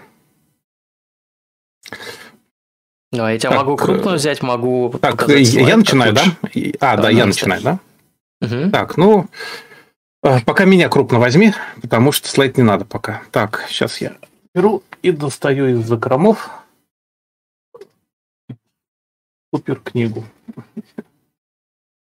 [3.10, 4.92] Ну, я тебя так, могу крупно взять, могу...
[5.00, 6.24] Так, я начинаю, да?
[6.80, 7.78] А, да, да я начинаю, да?
[8.42, 8.70] Угу.
[8.70, 9.30] Так, ну,
[10.44, 13.22] пока меня крупно возьми, потому что слайд не надо пока.
[13.30, 14.16] Так, сейчас я
[14.54, 16.50] беру и достаю из закромов
[19.52, 20.24] супер книгу.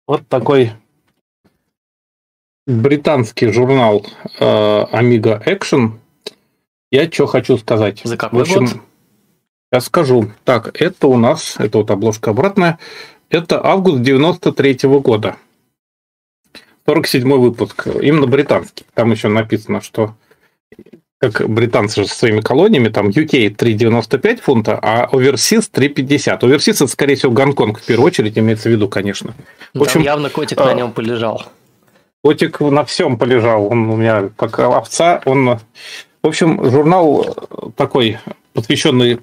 [0.08, 0.72] Вот такой
[2.66, 4.06] британский журнал
[4.40, 6.00] э, Amiga Action.
[6.92, 8.02] Я что хочу сказать.
[8.04, 8.78] За какой В общем, год?
[9.72, 10.32] Я скажу.
[10.44, 12.80] Так, это у нас, это вот обложка обратная,
[13.30, 15.38] это август 93 -го года.
[16.90, 17.86] 47 выпуск.
[18.02, 18.84] Именно британский.
[18.96, 20.16] Там еще написано, что
[21.20, 26.40] как британцы же со своими колониями, там UK 3,95 фунта, а Overseas 3,50.
[26.40, 29.36] Overseas это, скорее всего, Гонконг в первую очередь имеется в виду, конечно.
[29.76, 31.44] В общем, там явно котик а, на нем полежал.
[32.24, 33.68] Котик на всем полежал.
[33.68, 35.22] Он у меня как овца.
[35.26, 35.60] Он...
[36.24, 38.18] В общем, журнал такой,
[38.54, 39.20] посвященный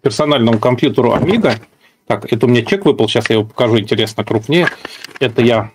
[0.00, 1.58] персональному компьютеру Amiga.
[2.06, 4.68] Так, это у меня чек выпал, сейчас я его покажу, интересно, крупнее.
[5.20, 5.70] Это я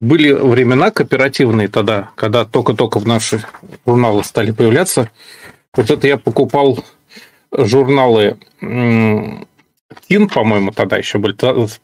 [0.00, 3.42] были времена кооперативные тогда, когда только-только в наши
[3.86, 5.10] журналы стали появляться.
[5.74, 6.84] Вот это я покупал
[7.52, 8.36] журналы
[10.08, 11.34] Тин, по-моему, тогда еще были,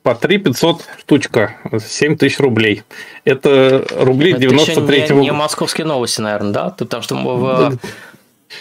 [0.02, 2.82] по 3 500 штучка, 7 тысяч рублей.
[3.24, 5.20] Это рубли 93-го...
[5.20, 6.70] Не, не московские новости, наверное, да?
[6.70, 7.78] Потому что в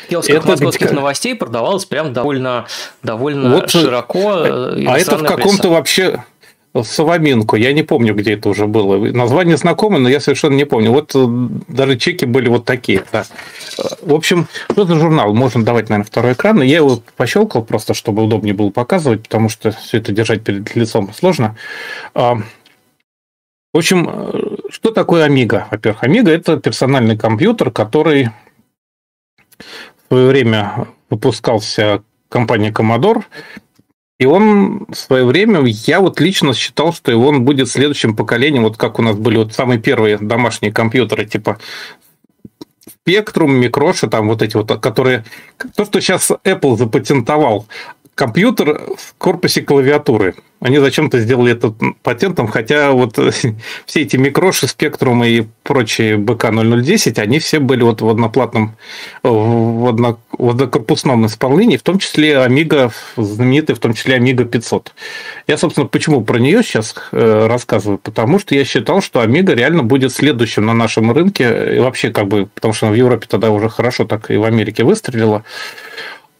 [0.10, 2.65] киосках это московских новостей продавалось прям довольно,
[3.03, 4.44] довольно вот, широко.
[4.44, 6.23] А это в каком-то вообще
[6.84, 7.57] Соломинку.
[7.57, 8.98] Я не помню, где это уже было.
[9.11, 10.91] Название знакомое, но я совершенно не помню.
[10.91, 11.26] Вот э,
[11.68, 13.03] даже чеки были вот такие.
[13.11, 13.26] Да.
[14.02, 15.34] В общем, что за журнал?
[15.34, 16.61] Можно давать, наверное, второй экран.
[16.61, 21.11] Я его пощелкал просто, чтобы удобнее было показывать, потому что все это держать перед лицом
[21.14, 21.57] сложно.
[22.14, 22.35] А,
[23.73, 25.65] в общем, э, что такое Amiga?
[25.72, 28.30] Во-первых, Amiga– это персональный компьютер, который
[29.57, 33.23] в свое время выпускался компанией Commodore
[34.22, 38.77] и он в свое время, я вот лично считал, что он будет следующим поколением, вот
[38.77, 41.57] как у нас были вот самые первые домашние компьютеры, типа
[42.88, 45.26] Spectrum, Microsoft, там вот эти вот, которые...
[45.76, 47.65] То, что сейчас Apple запатентовал,
[48.16, 50.36] компьютер в корпусе клавиатуры.
[50.60, 51.74] Они зачем-то сделали это
[52.04, 53.18] патентом, хотя вот
[53.86, 58.76] все эти микроши, спектрумы и прочие БК-0010, они все были вот в одноплатном,
[59.24, 64.94] в, одно, в однокорпусном исполнении, в том числе Amiga, знаменитый, в том числе Amiga 500.
[65.48, 67.98] Я, собственно, почему про нее сейчас э, рассказываю?
[67.98, 72.28] Потому что я считал, что Amiga реально будет следующим на нашем рынке, и вообще как
[72.28, 75.44] бы, потому что в Европе тогда уже хорошо так и в Америке выстрелила,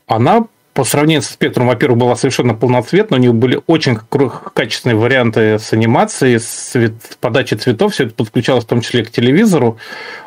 [0.06, 3.98] она по сравнению со спектром, во-первых, была совершенно полноцветная, у них были очень
[4.54, 6.76] качественные варианты с анимацией, с
[7.20, 9.78] подачей цветов, все это подключалось в том числе к телевизору.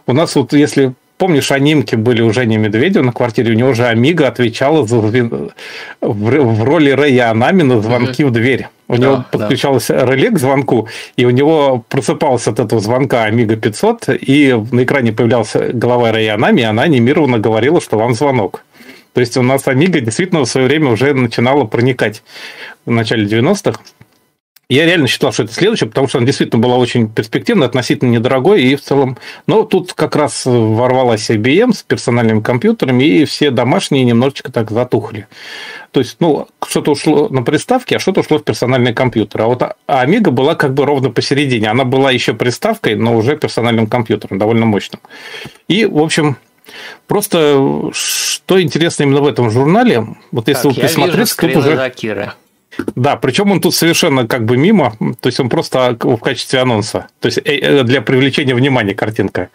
[0.07, 3.87] У нас вот, если помнишь, анимки были у Жени Медведева на квартире, у него уже
[3.87, 5.51] Амига отвечала за, в,
[6.01, 8.27] в роли Рэя Анами на звонки mm-hmm.
[8.27, 8.69] в дверь.
[8.87, 10.05] У да, него подключалось да.
[10.05, 15.13] реле к звонку, и у него просыпался от этого звонка Amiga 500, и на экране
[15.13, 18.65] появлялась голова Рэя Анами, и она анимированно говорила, что вам звонок.
[19.15, 22.23] То есть у нас Amiga действительно в свое время уже начинала проникать
[22.85, 23.81] в начале 90-х.
[24.71, 28.63] Я реально считал, что это следующее, потому что она действительно была очень перспективной, относительно недорогой
[28.63, 29.19] и в целом...
[29.47, 35.27] Но тут как раз ворвалась IBM с персональными компьютерами, и все домашние немножечко так затухли.
[35.91, 39.43] То есть, ну, что-то ушло на приставки, а что-то ушло в персональный компьютер.
[39.43, 41.69] А вот Amiga была как бы ровно посередине.
[41.69, 45.01] Она была еще приставкой, но уже персональным компьютером, довольно мощным.
[45.69, 46.39] И, в общем,
[47.07, 51.77] Просто что интересно именно в этом журнале, вот если так, вы присмотреться, тут уже...
[51.77, 52.35] Закира.
[52.95, 57.07] Да, причем он тут совершенно как бы мимо, то есть он просто в качестве анонса,
[57.21, 59.51] то есть э, э, для привлечения внимания картинка.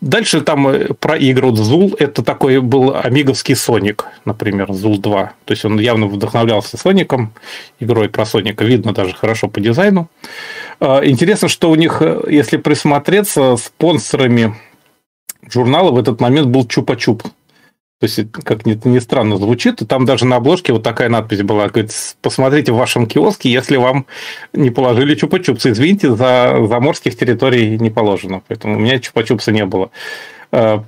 [0.00, 5.50] Дальше там э, про игру Зул, это такой был амиговский Соник, например, Зул 2, то
[5.52, 7.32] есть он явно вдохновлялся Соником,
[7.80, 10.08] игрой про Соника, видно даже хорошо по дизайну.
[10.80, 14.56] Интересно, что у них, если присмотреться, спонсорами
[15.52, 17.22] журнала в этот момент был Чупа-Чуп.
[17.22, 21.42] То есть, как ни, ни странно звучит, и там даже на обложке вот такая надпись
[21.42, 21.68] была.
[21.68, 24.06] Говорит, посмотрите в вашем киоске, если вам
[24.52, 25.70] не положили чупа-чупсы.
[25.70, 28.42] Извините, за заморских территорий не положено.
[28.48, 29.92] Поэтому у меня чупа-чупса не было.
[30.50, 30.82] А,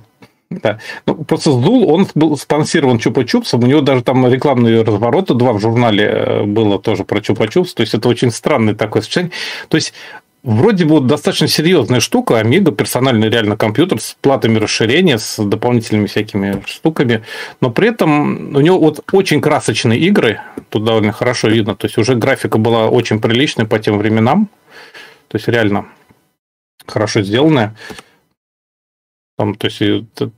[0.49, 0.79] да.
[1.05, 5.59] Ну, просто Зул, он был спонсирован Чупа-Чупсом, у него даже там рекламные развороты два в
[5.59, 9.31] журнале э, было тоже про Чупа-Чупс, то есть это очень странный такой сочетание.
[9.69, 9.93] То есть
[10.45, 16.61] Вроде бы достаточно серьезная штука, Amiga, персональный реально компьютер с платами расширения, с дополнительными всякими
[16.67, 17.23] штуками,
[17.61, 21.97] но при этом у него вот очень красочные игры, тут довольно хорошо видно, то есть
[21.97, 24.47] уже графика была очень приличная по тем временам,
[25.29, 25.87] то есть реально
[26.85, 27.75] хорошо сделанная.
[29.37, 29.81] Там, то есть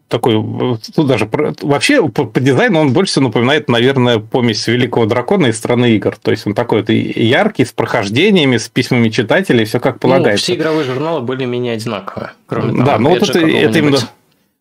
[0.07, 1.30] такой, ну, даже
[1.61, 6.18] вообще по, по дизайну он больше всего напоминает, наверное, помесь Великого Дракона и Страны игр.
[6.18, 10.49] То есть он такой вот яркий, с прохождениями, с письмами читателей, все как полагается.
[10.49, 12.32] Ну, все игровые журналы более-менее одинаковые.
[12.48, 13.99] Кроме того, да, ну вот это, это именно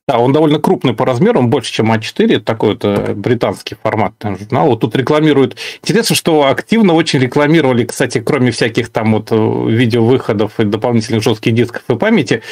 [0.08, 4.12] да, он довольно крупный по размеру, он больше, чем А4, такой вот э, британский формат
[4.22, 4.68] журнал.
[4.68, 5.56] Вот тут рекламируют.
[5.82, 11.54] Интересно, что активно очень рекламировали, кстати, кроме всяких там вот э, видеовыходов и дополнительных жестких
[11.54, 12.42] дисков и памяти,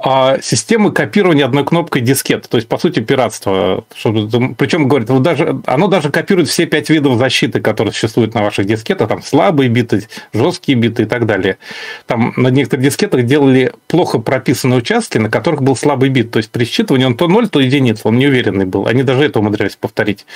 [0.00, 2.48] а, системы копирования одной кнопкой дискет.
[2.48, 3.84] То есть, по сути, пиратство.
[4.02, 8.66] Причем, говорят, вот даже, оно даже копирует все пять видов защиты, которые существуют на ваших
[8.66, 9.08] дискетах.
[9.08, 11.58] Там слабые биты, жесткие биты и так далее.
[12.06, 16.32] Там на некоторых дискетах делали плохо прописанные участки, на которых был слабый бит.
[16.32, 18.86] То есть, при считывании считывания он то 0, то единица, он неуверенный был.
[18.86, 20.26] Они даже это умудрялись повторить.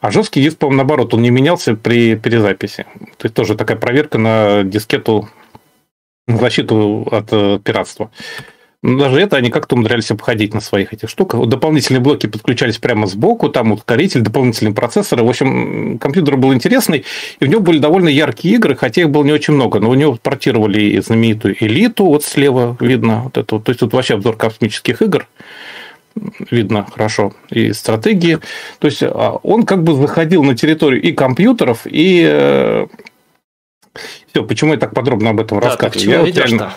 [0.00, 2.86] А жесткий диск, по-моему, наоборот, он не менялся при перезаписи.
[3.16, 5.28] То есть тоже такая проверка на дискету,
[6.26, 8.10] на защиту от э, пиратства.
[8.80, 11.44] Но даже это они как-то умудрялись обходить на своих этих штуках.
[11.48, 15.24] Дополнительные блоки подключались прямо сбоку, там ускоритель, дополнительные процессоры.
[15.24, 17.04] В общем, компьютер был интересный,
[17.40, 19.80] и в нем были довольно яркие игры, хотя их было не очень много.
[19.80, 24.14] Но у него портировали знаменитую элиту, вот слева видно, вот это, то есть тут вообще
[24.14, 25.26] обзор космических игр
[26.50, 28.38] видно хорошо, и стратегии.
[28.78, 32.86] То есть а, он как бы заходил на территорию и компьютеров, и э,
[34.32, 34.44] все.
[34.44, 36.10] Почему я так подробно об этом да, рассказываю?
[36.10, 36.74] Я вот реально...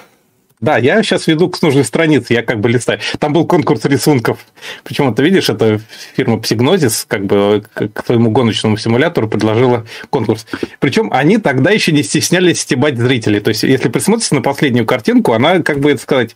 [0.59, 2.99] Да, я сейчас веду к нужной странице, я как бы листаю.
[3.17, 4.45] Там был конкурс рисунков.
[4.83, 5.81] Причем ты видишь, это
[6.15, 10.45] фирма Psygnosis как бы к своему гоночному симулятору предложила конкурс.
[10.79, 13.39] Причем они тогда еще не стеснялись стебать зрителей.
[13.39, 16.35] То есть, если присмотрите на последнюю картинку, она, как бы это сказать,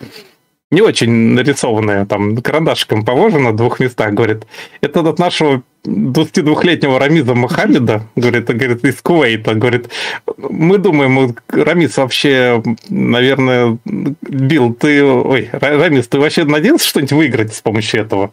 [0.72, 4.46] не очень нарисованная, там карандашиком положено в двух местах, говорит,
[4.82, 9.90] это от нашего 22-летнего Рамиза Мухаммеда, говорит, говорит, из Кувейта, говорит,
[10.38, 17.62] мы думаем, Рамис вообще, наверное, Бил, ты, ой, Рамис, ты вообще надеялся что-нибудь выиграть с
[17.62, 18.32] помощью этого?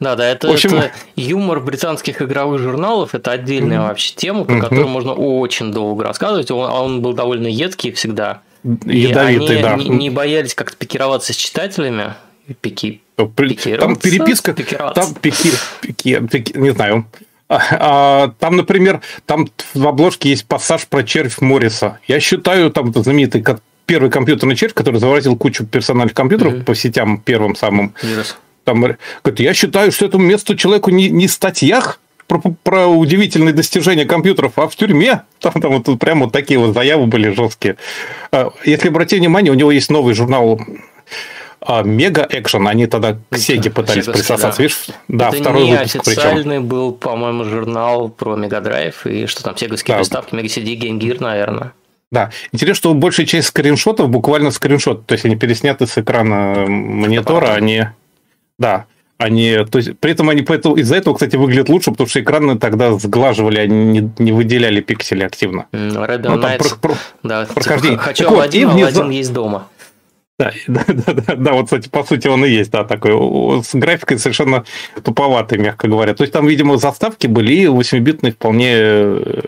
[0.00, 0.74] Да, да, это, общем...
[0.74, 3.88] это юмор британских игровых журналов, это отдельная mm-hmm.
[3.88, 4.60] вообще тема, mm-hmm.
[4.60, 8.42] которой можно очень долго рассказывать, он, он был довольно едкий всегда,
[8.84, 9.76] ядовитый, да.
[9.76, 12.14] Не, не боялись как-то пикироваться с читателями.
[12.60, 14.54] Пики, там переписка,
[14.94, 17.06] там пики, пики, пики, не знаю.
[17.48, 21.98] А, а, там, например, там в обложке есть пассаж про червь Морриса.
[22.06, 23.44] Я считаю, там знаменитый
[23.86, 26.64] первый компьютерный червь, который заворотил кучу персональных компьютеров mm-hmm.
[26.64, 27.94] по сетям первым самым.
[28.02, 28.34] Yes.
[28.64, 29.00] Там, говорит,
[29.38, 34.52] я считаю, что этому месту человеку не, не в статьях, про, про удивительные достижения компьютеров,
[34.56, 37.76] а в тюрьме там, там вот прямо вот такие вот заявы были жесткие.
[38.32, 40.60] А, если обратить внимание, у него есть новый журнал
[41.84, 44.62] Мега Экшен, они тогда к Сеге пытались Sega, присосаться, да.
[44.62, 44.86] видишь?
[45.08, 46.66] Да, Это второй не выпуск официальный причем.
[46.66, 49.98] был, по-моему, журнал про Мега Драйв и что там, сеговские да.
[49.98, 51.72] приставки, Мега CD, Gear, наверное.
[52.12, 57.54] Да, интересно, что большая часть скриншотов буквально скриншот, то есть они пересняты с экрана монитора,
[57.54, 57.88] они...
[58.58, 58.86] Да,
[59.18, 62.58] они, то есть, при этом они поэтому, из-за этого, кстати, выглядят лучше, потому что экраны
[62.58, 65.66] тогда сглаживали, они не, не выделяли пиксели активно.
[65.72, 67.98] Red ну, там про, про, да, прохождение.
[67.98, 69.68] Типа, хочу так Алладин, вот, Алладин есть дома.
[70.38, 73.12] Да, да, да, да, да, вот, кстати, по сути, он и есть, да, такой,
[73.64, 74.64] с графикой совершенно
[75.02, 76.14] туповатый, мягко говоря.
[76.14, 79.42] То есть, там, видимо, заставки были и 8-битные вполне э,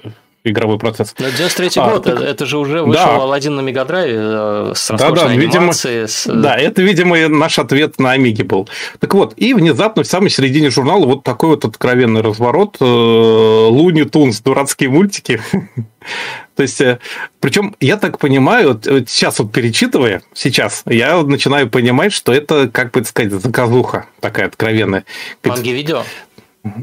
[0.51, 1.15] игровой процесс.
[1.19, 2.21] Но 93 а, год, так...
[2.21, 3.17] это же уже вышел да.
[3.17, 6.27] Aladdin на Мегадрайве э, с да, да, видимо, с...
[6.27, 8.69] Да, это, видимо, наш ответ на Амиге был.
[8.99, 12.77] Так вот, и внезапно в самой середине журнала вот такой вот откровенный разворот.
[12.81, 15.41] Э, Луни Тунс, дурацкие мультики.
[16.57, 16.99] То есть, э,
[17.41, 22.91] причем, я так понимаю, вот сейчас вот перечитывая, сейчас, я начинаю понимать, что это, как
[22.93, 25.05] бы сказать, заказуха такая откровенная.
[25.45, 26.03] Манги-видео?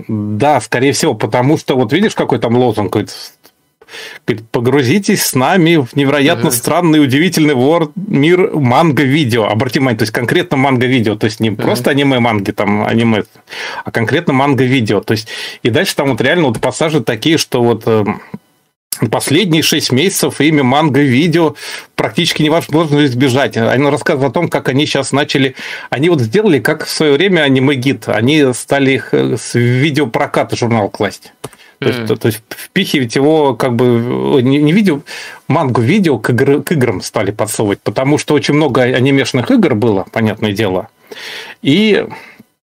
[0.08, 2.96] Да, скорее всего, потому что вот видишь, какой там лозунг,
[4.52, 9.46] погрузитесь с нами в невероятно mm странный, удивительный вор, мир манго-видео.
[9.46, 13.24] Обратите внимание, то есть конкретно манго-видео, то есть не mm просто аниме-манги, там аниме,
[13.84, 15.02] а конкретно манго-видео.
[15.02, 15.28] То есть
[15.64, 18.06] и дальше там вот реально вот пассажи такие, что вот э,
[19.12, 21.56] Последние шесть месяцев имя манго-видео
[21.96, 23.58] практически невозможно избежать.
[23.58, 25.56] Они рассказывают о том, как они сейчас начали...
[25.90, 28.08] Они вот сделали, как в свое время аниме-гид.
[28.08, 31.34] Они стали их э, с видеопроката журнал класть.
[31.80, 32.08] То, mm.
[32.08, 35.02] есть, то есть впихивать его как бы не, не видео,
[35.48, 40.06] мангу видео к, игр, к играм стали подсовывать, потому что очень много анимешных игр было,
[40.12, 40.90] понятное дело.
[41.62, 42.06] И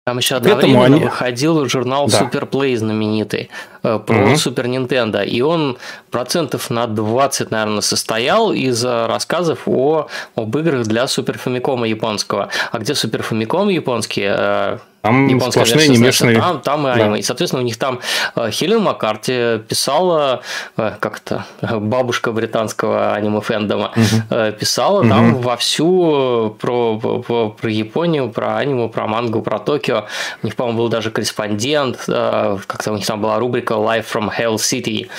[0.04, 1.00] там еще одновременно они...
[1.00, 2.22] выходил журнал да.
[2.22, 3.52] Superplay знаменитый
[3.84, 4.32] э, про угу.
[4.34, 5.78] Super Nintendo, и он
[6.10, 12.50] процентов на 20, наверное, состоял из рассказов о, об играх для Super Famicom японского.
[12.72, 16.40] А где Super Famicom японский, э, Там Японская сплошные анимешные.
[16.40, 17.11] Там, там и аниме.
[17.11, 17.18] Да.
[17.18, 17.99] И, соответственно, у них там
[18.36, 20.41] э, Хелен Маккарти писала,
[20.78, 21.45] э, как то
[21.80, 24.52] бабушка британского аниме-фэндома, угу.
[24.60, 25.10] писала угу.
[25.10, 30.06] там вовсю про, про, про Японию, про аниме, про мангу, про Токио.
[30.44, 34.56] У них, по-моему, был даже корреспондент, как-то у них там была рубрика Live from Hell
[34.56, 35.10] City,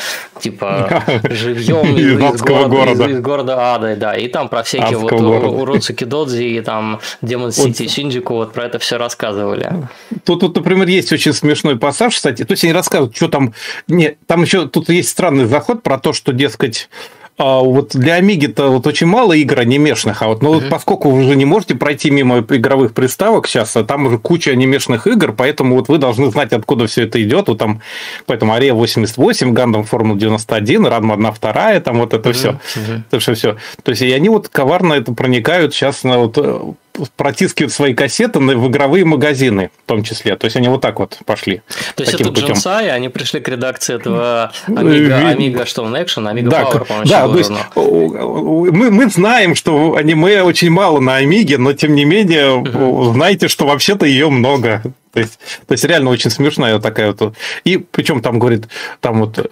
[0.41, 3.05] типа живьем из, из, города, города.
[3.07, 5.49] Из, из города Ада, да, и там про всякие Адского вот города.
[5.49, 7.89] уродцы Кидодзи и там Демон Сити.
[7.89, 9.72] Шинджику, вот про это все рассказывали.
[10.25, 12.45] Тут, тут, например, есть очень смешной пассаж, кстати.
[12.45, 13.55] То есть они рассказывают, что там...
[13.89, 16.89] Не, там еще тут есть странный заход про то, что, дескать,
[17.39, 20.61] а вот для Амиги-то вот очень мало игр анимешных, а вот, ну, uh-huh.
[20.61, 24.51] вот поскольку вы уже не можете пройти мимо игровых приставок сейчас, а там уже куча
[24.51, 27.49] анимешных игр, поэтому вот вы должны знать, откуда все это идет.
[27.49, 27.81] Вот там,
[28.27, 32.33] поэтому Ария 88, Гандам Формула 91, Радма 1, 2, там вот это uh-huh.
[32.33, 32.51] все.
[32.51, 33.03] Uh-huh.
[33.09, 33.57] Это все, все.
[33.83, 36.61] То есть, и они вот коварно это проникают сейчас на вот э,
[37.17, 40.37] протискивают свои кассеты в игровые магазины, в том числе.
[40.37, 41.63] То есть они вот так вот пошли.
[41.95, 42.49] То есть это путем.
[42.49, 47.09] Джинсай, они пришли к редакции этого Amiga, Amiga что он Action, Amiga да, Power, по-моему,
[47.09, 52.05] Да, то есть мы, мы знаем, что аниме очень мало на Амиге, но тем не
[52.05, 52.65] менее,
[53.13, 54.83] знаете, что вообще-то ее много.
[55.13, 57.37] То есть, то есть реально очень смешная такая вот.
[57.65, 58.69] И причем там говорит,
[59.01, 59.51] там вот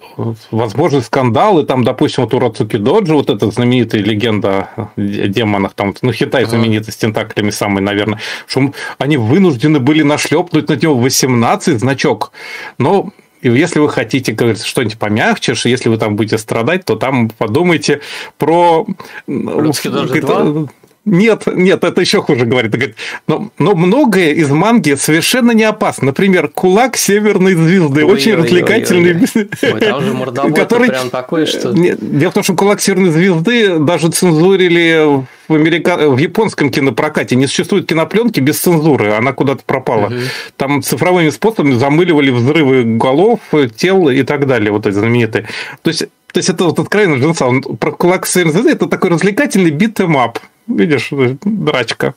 [0.49, 5.93] возможны скандалы, там, допустим, вот у Рацуки Доджи, вот эта знаменитая легенда о демонах, там,
[6.01, 11.79] ну, Хитай знаменитый с тентаклями самый, наверное, что они вынуждены были нашлепнуть на него 18
[11.79, 12.31] значок.
[12.77, 13.11] Но
[13.41, 18.01] и если вы хотите, говорить что-нибудь помягче, если вы там будете страдать, то там подумайте
[18.37, 18.85] про...
[19.27, 20.67] Русский даже 2?
[21.03, 22.71] Нет, нет, это еще хуже говорит.
[22.71, 22.95] говорит
[23.25, 26.07] но, но многое из манги совершенно не опасно.
[26.07, 28.05] Например, кулак северной звезды.
[28.05, 29.15] Ой, очень ой, развлекательный.
[29.15, 29.73] Ой, ой.
[29.73, 30.89] Ой, там же который...
[30.89, 31.73] прям такой, что...
[31.73, 35.97] Дело в том, что кулак северной звезды даже цензурили в, америка...
[36.07, 37.35] в японском кинопрокате.
[37.35, 39.13] Не существует кинопленки без цензуры.
[39.13, 40.05] Она куда-то пропала.
[40.05, 40.15] Угу.
[40.55, 43.39] Там цифровыми способами замыливали взрывы голов,
[43.75, 44.71] тел и так далее.
[44.71, 45.47] Вот эти знаменитые.
[45.81, 49.71] То есть то есть это вот откровенно Джинса, он про кулак звезды это такой развлекательный
[49.71, 51.09] beat 'em up видишь,
[51.43, 52.13] драчка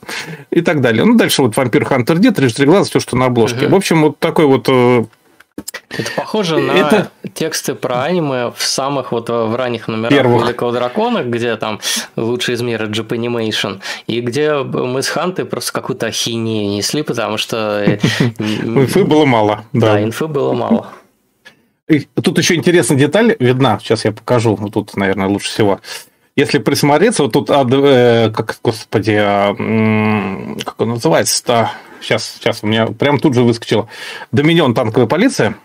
[0.49, 1.03] и так далее.
[1.03, 3.65] Ну, дальше вот Vampire Hunter D, Режиссер Глаз, все, что на обложке.
[3.65, 3.73] Угу.
[3.73, 5.05] В общем, вот такой вот э,
[5.89, 7.11] это похоже на это...
[7.33, 10.43] тексты про аниме в самых вот в ранних номерах Первых.
[10.43, 11.79] Великого Дракона, где там
[12.15, 17.83] лучший из мира Japanimation, и где мы с Хантой просто какую-то ахинею несли, потому что...
[17.85, 17.99] Э,
[18.39, 19.63] инфы было мало.
[19.71, 20.87] Да, инфы было мало.
[21.87, 25.79] Тут еще интересная деталь видна, сейчас я покажу, тут, наверное, лучше всего
[26.35, 29.53] если присмотреться, вот тут, э, как, господи, а,
[30.63, 31.71] как он называется-то?
[32.01, 33.87] Сейчас, сейчас, у меня прям тут же выскочило.
[34.31, 35.55] Доминион танковая полиция.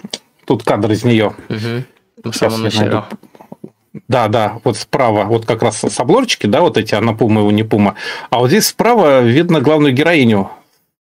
[0.44, 1.34] Тут кадр из нее.
[1.48, 2.32] Угу.
[2.32, 3.02] Самом начале.
[4.06, 7.50] Да, да, вот справа, вот как раз с обложечки, да, вот эти, она пума его
[7.50, 7.96] не пума.
[8.30, 10.50] А вот здесь справа видно главную героиню.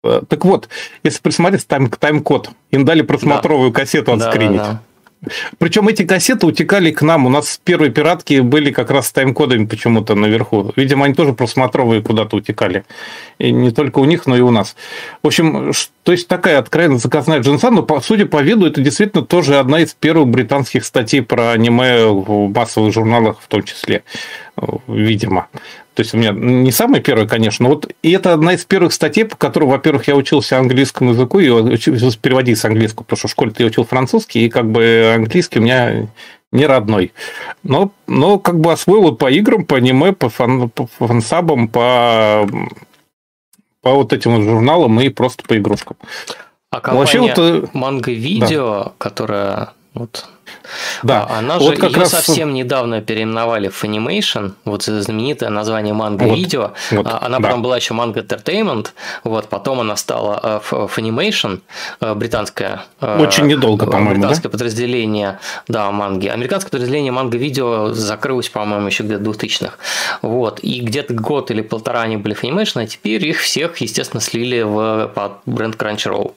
[0.02, 0.70] Э, так вот,
[1.04, 2.50] если присмотреться, тайм, тайм-код.
[2.70, 3.80] Им дали просмотровую да.
[3.80, 4.56] кассету отскринить.
[4.56, 4.82] Да, да, да.
[5.59, 7.27] Причем эти кассеты утекали к нам.
[7.27, 10.73] У нас первые пиратки были как раз с тайм-кодами почему-то наверху.
[10.77, 12.85] Видимо, они тоже просмотровые куда-то утекали.
[13.39, 14.74] И не только у них, но и у нас.
[15.23, 15.73] В общем,
[16.03, 19.94] то есть такая откровенно заказная джинса, но, судя по виду, это действительно тоже одна из
[19.94, 24.03] первых британских статей про аниме в массовых журналах в том числе,
[24.89, 25.47] видимо.
[25.94, 28.94] То есть у меня не самый первый, конечно, но вот и это одна из первых
[28.94, 33.28] статей, по которой, во-первых, я учился английскому языку и учился переводить с английского, потому что
[33.28, 36.09] в школе я учил французский, и как бы английский у меня
[36.51, 37.12] не родной.
[37.62, 42.48] Но, но как бы освоил по играм, по аниме, по, фан, по фансабам, по,
[43.82, 45.97] по вот этим вот журналам и просто по игрушкам.
[46.70, 48.93] А компания Вообще, вот, э, манго-видео, да.
[48.97, 50.27] которая вот
[51.02, 51.27] да.
[51.28, 52.10] А, она вот же как ее раз...
[52.10, 56.73] совсем недавно переименовали в Funimation, вот знаменитое название манго вот, видео.
[56.90, 57.48] Вот, а, она да.
[57.48, 58.89] потом была еще Manga Entertainment,
[59.24, 61.60] вот потом она стала э, Funimation,
[62.01, 62.85] э, британское.
[63.01, 64.51] Э, Очень недолго, по-моему, британское да?
[64.51, 65.39] подразделение,
[65.69, 66.28] да, манги.
[66.28, 69.74] Американское подразделение манго видео закрылось, по-моему, еще где-то 2000-х.
[70.23, 74.62] Вот и где-то год или полтора они были Funimation, а теперь их всех, естественно, слили
[74.62, 76.32] в под бренд Crunchyroll.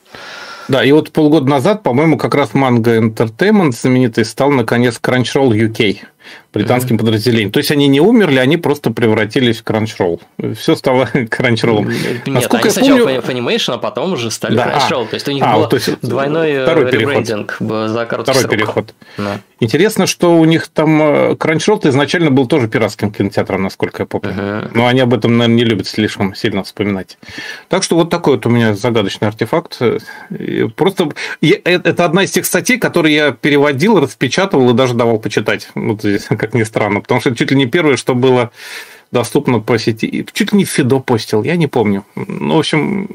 [0.68, 6.00] Да, и вот полгода назад, по-моему, как раз Manga Entertainment знаменитый стал, наконец, Crunchyroll UK
[6.56, 7.00] британским mm-hmm.
[7.00, 7.52] подразделением.
[7.52, 10.22] То есть они не умерли, они просто превратились в Crunchyroll.
[10.56, 11.86] Все стало Crunchyroll.
[11.86, 13.20] Нет, Насколько они сначала помню...
[13.20, 14.68] Funimation, а потом уже стали да.
[14.68, 15.04] Crunchyroll.
[15.04, 18.42] А, то есть у них а, был то есть двойной второй ребрендинг за короткий Второй
[18.42, 18.52] срок.
[18.52, 18.94] переход.
[19.18, 19.42] Да.
[19.60, 24.32] Интересно, что у них там э, Crunchyroll изначально был тоже пиратским кинотеатром, насколько я помню.
[24.32, 24.72] Uh-huh.
[24.74, 27.18] Но они об этом, наверное, не любят слишком сильно вспоминать.
[27.70, 29.80] Так что вот такой вот у меня загадочный артефакт.
[30.76, 31.12] Просто
[31.42, 35.70] я, э, это одна из тех статей, которые я переводил, распечатывал и даже давал почитать.
[35.76, 37.02] Вот здесь, как ни странно.
[37.02, 38.52] Потому что чуть ли не первое, что было
[39.12, 40.26] доступно по сети.
[40.34, 42.06] Чуть ли не Фидо постил, я не помню.
[42.16, 43.08] Ну, в общем,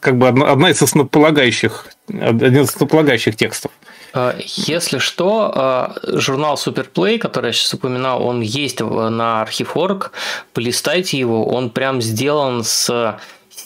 [0.00, 3.70] как бы одна, одна из основополагающих, один из основополагающих текстов.
[4.12, 10.12] А, если что, а, журнал Superplay, который я сейчас упоминал, он есть на архив.орг,
[10.52, 13.18] полистайте его, он прям сделан с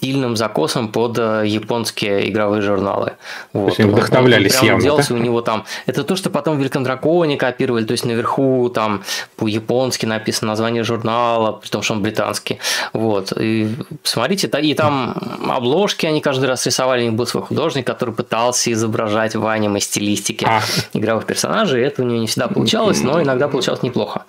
[0.05, 3.13] сильным закосом под э, японские игровые журналы.
[3.55, 3.77] Вот.
[3.77, 5.21] То вдохновлялись он, он явно, делался да?
[5.21, 5.65] у него там.
[5.87, 9.03] Это то, что потом в Великом Драконе копировали, то есть наверху там
[9.37, 12.59] по-японски написано название журнала, при том, что он британский.
[12.93, 13.33] Вот.
[13.41, 15.17] И смотрите, и там
[15.49, 19.81] обложки они каждый раз рисовали, у них был свой художник, который пытался изображать в аниме
[19.81, 20.61] стилистике а.
[20.93, 21.83] игровых персонажей.
[21.83, 24.25] Это у него не всегда получалось, но иногда получалось неплохо.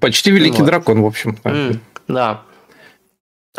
[0.00, 0.66] Почти Великий вот.
[0.66, 1.36] Дракон, в общем.
[1.44, 1.78] Mm,
[2.08, 2.40] да.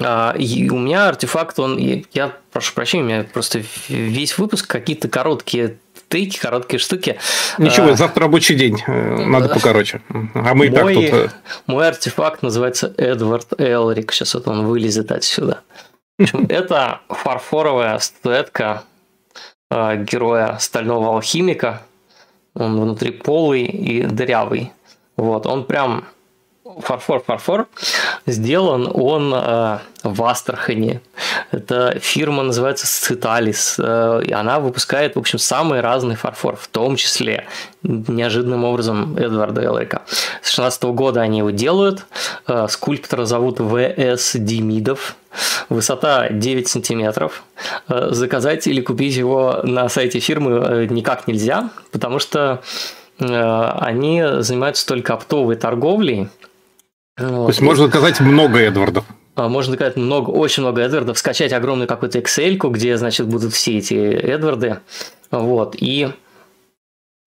[0.01, 5.07] А, и у меня артефакт, он, я прошу прощения, у меня просто весь выпуск какие-то
[5.07, 5.77] короткие
[6.09, 7.17] трики, короткие штуки.
[7.57, 10.01] Ничего, а, завтра рабочий день, э, надо покороче.
[10.33, 11.03] А мы и так тут...
[11.05, 11.29] Э,
[11.67, 15.61] мой артефакт называется Эдвард Элрик, сейчас вот он вылезет отсюда.
[16.49, 18.83] это фарфоровая статуэтка
[19.69, 21.83] а, героя стального алхимика.
[22.53, 24.71] Он внутри полый и дырявый.
[25.17, 26.05] Вот, он прям
[26.79, 27.67] фарфор-фарфор
[28.25, 31.01] сделан он э, в Астрахани.
[31.51, 36.95] Эта фирма называется Циталис, э, и она выпускает, в общем, самый разный фарфор, в том
[36.95, 37.45] числе
[37.83, 40.01] неожиданным образом Эдварда Элрика.
[40.41, 42.05] С 16 года они его делают.
[42.47, 44.33] Э, скульптора зовут В.С.
[44.35, 45.15] Демидов.
[45.69, 47.43] Высота 9 сантиметров.
[47.87, 52.61] Э, заказать или купить его на сайте фирмы э, никак нельзя, потому что
[53.19, 56.29] э, они занимаются только оптовой торговлей,
[57.17, 57.45] вот.
[57.45, 59.05] То есть можно заказать много Эдвардов.
[59.35, 63.77] А, можно заказать много, очень много Эдвардов, скачать огромную какую-то Excel, где, значит, будут все
[63.77, 64.79] эти Эдварды.
[65.31, 65.75] Вот.
[65.77, 66.09] И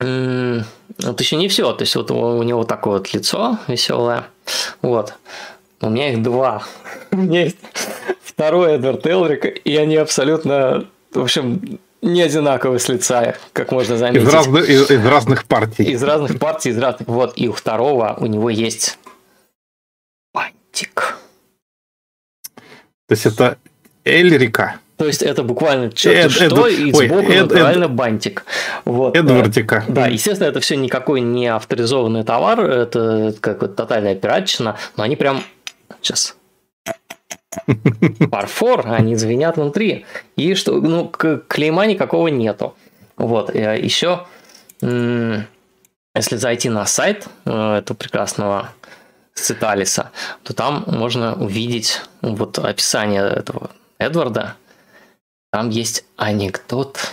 [0.00, 1.72] вот еще не все.
[1.72, 4.24] То есть вот у него такое вот лицо веселое.
[4.82, 5.14] Вот.
[5.80, 6.62] У меня их два.
[7.10, 7.56] У меня есть
[8.22, 14.26] второй Эдвард Элрик, и они абсолютно, в общем, не одинаковые с лица, как можно заметить.
[14.26, 15.84] Из, разных, из, из разных партий.
[15.84, 17.08] Из разных партий, из разных.
[17.08, 18.98] Вот, и у второго у него есть
[20.78, 21.18] бантик.
[23.06, 23.58] То есть это
[24.04, 24.80] Эльрика.
[24.96, 28.44] То есть это буквально черт что, эд, и сбоку эд, натурально эд, бантик.
[28.84, 29.16] Вот.
[29.16, 29.84] Эдвардика.
[29.88, 35.14] Да, естественно, это все никакой не авторизованный товар, это как то тотальная пиратчина, но они
[35.14, 35.42] прям...
[36.02, 36.36] Сейчас.
[38.30, 40.04] Парфор, они звенят внутри.
[40.36, 42.74] И что, ну, клейма никакого нету.
[43.16, 44.26] Вот, э, еще,
[44.80, 48.70] если зайти на сайт э, этого прекрасного
[49.40, 50.10] Циталиса,
[50.42, 54.54] то там можно увидеть вот описание этого Эдварда.
[55.50, 57.12] Там есть анекдот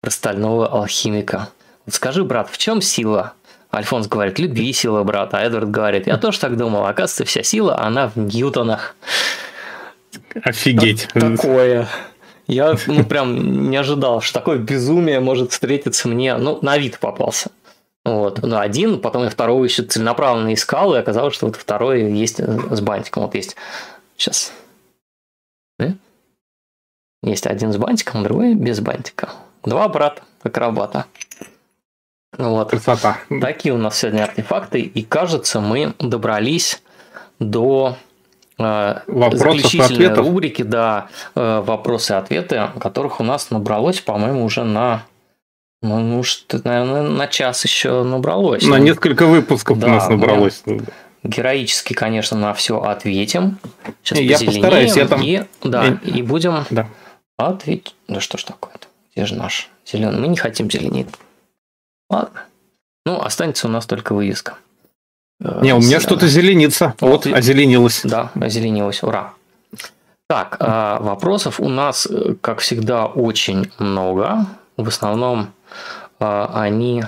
[0.00, 1.48] про стального алхимика.
[1.86, 3.34] Вот скажи, брат, в чем сила?
[3.74, 5.32] Альфонс говорит, любви сила, брат.
[5.32, 6.84] А Эдвард говорит, я тоже так думал.
[6.84, 8.94] Оказывается, вся сила, она в ньютонах.
[10.44, 11.08] Офигеть.
[11.14, 11.88] Такое.
[12.46, 16.36] Я ну, прям не ожидал, что такое безумие может встретиться мне.
[16.36, 17.50] Ну, на вид попался.
[18.04, 18.42] Вот.
[18.42, 22.80] Ну, один, потом я второго еще целенаправленно искал, и оказалось, что вот второй есть с
[22.80, 23.24] бантиком.
[23.24, 23.56] Вот есть.
[24.16, 24.52] Сейчас.
[25.78, 25.94] Да?
[27.22, 29.30] Есть один с бантиком, другой без бантика.
[29.62, 31.06] Два брата, акробата.
[32.36, 32.70] Вот.
[32.70, 33.18] Красота.
[33.40, 34.80] Такие у нас сегодня артефакты.
[34.80, 36.82] И кажется, мы добрались
[37.38, 37.96] до
[38.58, 40.26] э, заключительной ответов.
[40.26, 45.04] рубрики, да, э, вопросы и ответы, которых у нас набралось, по-моему, уже на
[45.82, 48.62] ну, может, наверное, на час еще набралось.
[48.64, 50.62] На несколько выпусков да, у нас набралось.
[51.24, 53.58] Героически, конечно, на все ответим.
[54.02, 55.20] Сейчас я постараюсь, я там...
[55.22, 55.98] И, да, я...
[56.04, 56.88] и будем да.
[57.36, 57.94] ответить.
[58.06, 58.86] Да что ж такое-то?
[59.14, 60.20] Где же наш зеленый?
[60.20, 61.08] Мы не хотим зеленить.
[62.08, 62.42] Ладно.
[63.04, 64.56] Ну, останется у нас только вывеска.
[65.40, 66.94] Не, у меня что-то зеленится.
[67.00, 68.02] Вот, вот озеленилось.
[68.04, 69.02] Да, озеленилось.
[69.02, 69.34] Ура.
[70.28, 74.46] Так, а, вопросов у нас, э, как всегда, очень много.
[74.76, 75.48] В основном
[76.22, 77.02] они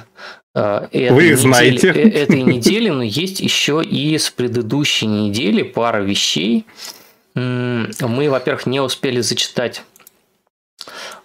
[0.54, 1.88] а, этой Вы знаете.
[1.88, 6.64] Недели, э, этой недели, но есть еще и с предыдущей недели пара вещей.
[7.34, 9.82] Мы, во-первых, не успели зачитать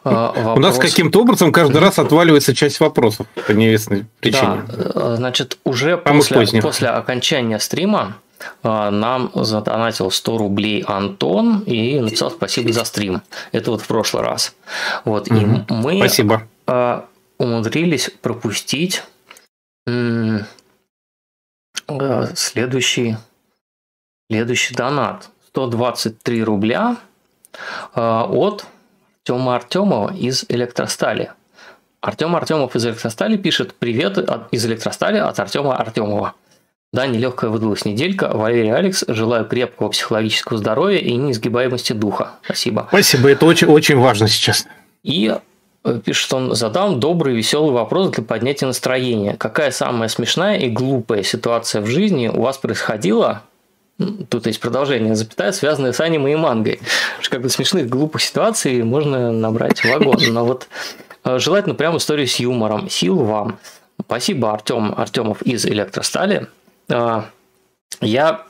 [0.04, 0.38] Вопрос.
[0.46, 4.64] А, У нас каким-то образом каждый раз отваливается часть вопросов по неизвестной причине.
[4.66, 8.16] Да, э, значит, уже после, после окончания стрима
[8.64, 13.22] нам задонатил 100 рублей Антон и написал спасибо за стрим.
[13.52, 14.56] Это вот в прошлый раз.
[15.04, 15.38] Вот, угу.
[15.38, 16.48] и мы спасибо
[17.40, 19.04] умудрились пропустить
[19.88, 20.40] э,
[22.36, 23.18] следующий,
[24.30, 25.30] следующий донат.
[25.50, 26.98] 123 рубля
[27.96, 28.66] э, от
[29.30, 31.32] Артема Артемова из Электростали.
[32.02, 34.18] Артем Артемов из Электростали пишет «Привет
[34.52, 36.36] из Электростали от Артема Артемова».
[36.92, 38.32] Да, нелегкая выдалась неделька.
[38.34, 42.32] Валерий Алекс, желаю крепкого психологического здоровья и неизгибаемости духа.
[42.44, 42.88] Спасибо.
[42.90, 44.66] Спасибо, это очень, очень важно сейчас.
[45.04, 45.36] И
[46.04, 49.36] пишет он, задам добрый веселый вопрос для поднятия настроения.
[49.38, 53.44] Какая самая смешная и глупая ситуация в жизни у вас происходила?
[54.30, 56.80] Тут есть продолжение, запятая, связанное с аниме и мангой.
[57.30, 60.18] Как бы смешных глупых ситуаций можно набрать вагон.
[60.30, 60.70] Но вот
[61.26, 62.90] э, желательно прям историю с юмором.
[62.90, 63.60] Сил вам.
[64.00, 66.48] Спасибо, Артем Артемов из Электростали.
[66.90, 67.26] А,
[68.00, 68.46] я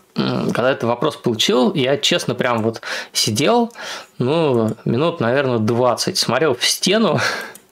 [0.54, 2.82] когда этот вопрос получил, я честно прям вот
[3.14, 3.72] сидел,
[4.18, 7.20] ну, минут, наверное, 20, смотрел в стену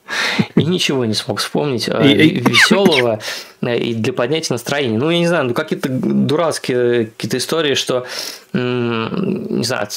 [0.55, 3.19] и ничего не смог вспомнить а, веселого
[3.61, 4.97] э, и для поднятия настроения.
[4.97, 8.05] Ну, я не знаю, ну какие-то дурацкие какие-то истории, что,
[8.53, 9.87] не знаю,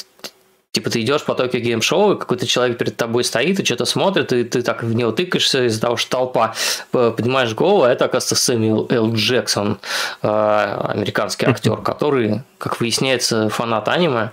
[0.73, 3.87] Типа ты идешь по Токио Гейм Шоу, и какой-то человек перед тобой стоит и что-то
[3.87, 6.55] смотрит, и ты так в него тыкаешься из-за того, что толпа
[6.93, 9.13] поднимаешь голову, а это, оказывается, Сэмюэл Л.
[9.13, 9.81] Джексон,
[10.23, 14.31] э, американский актер, который, как выясняется, фанат аниме.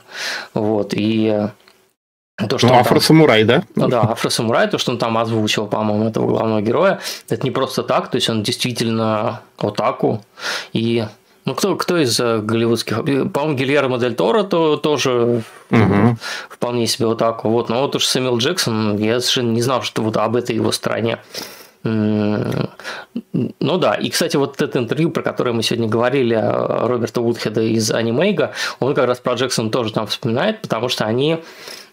[0.54, 1.50] Вот, и
[2.50, 3.64] то, что ну, афросамурай, да?
[3.74, 7.00] Ну да, афросамурай, то, что он там озвучил, по-моему, этого главного героя,
[7.30, 10.24] это не просто так, то есть он действительно отаку,
[10.72, 11.04] и
[11.48, 12.98] ну, кто, кто из э, голливудских?
[13.32, 16.18] По-моему, Гильермо Дель Торо то, тоже угу.
[16.50, 17.70] вполне себе вот так вот.
[17.70, 21.20] Но вот уж Сэмюэл Джексон, я совершенно не знал, что вот об этой его стороне.
[21.84, 22.68] Ну
[23.78, 27.92] да, и, кстати, вот это интервью, про которое мы сегодня говорили, э, Роберта Вудхеда из
[27.92, 28.52] Анимейга,
[28.82, 31.38] он как раз про Джексона тоже там вспоминает, потому что они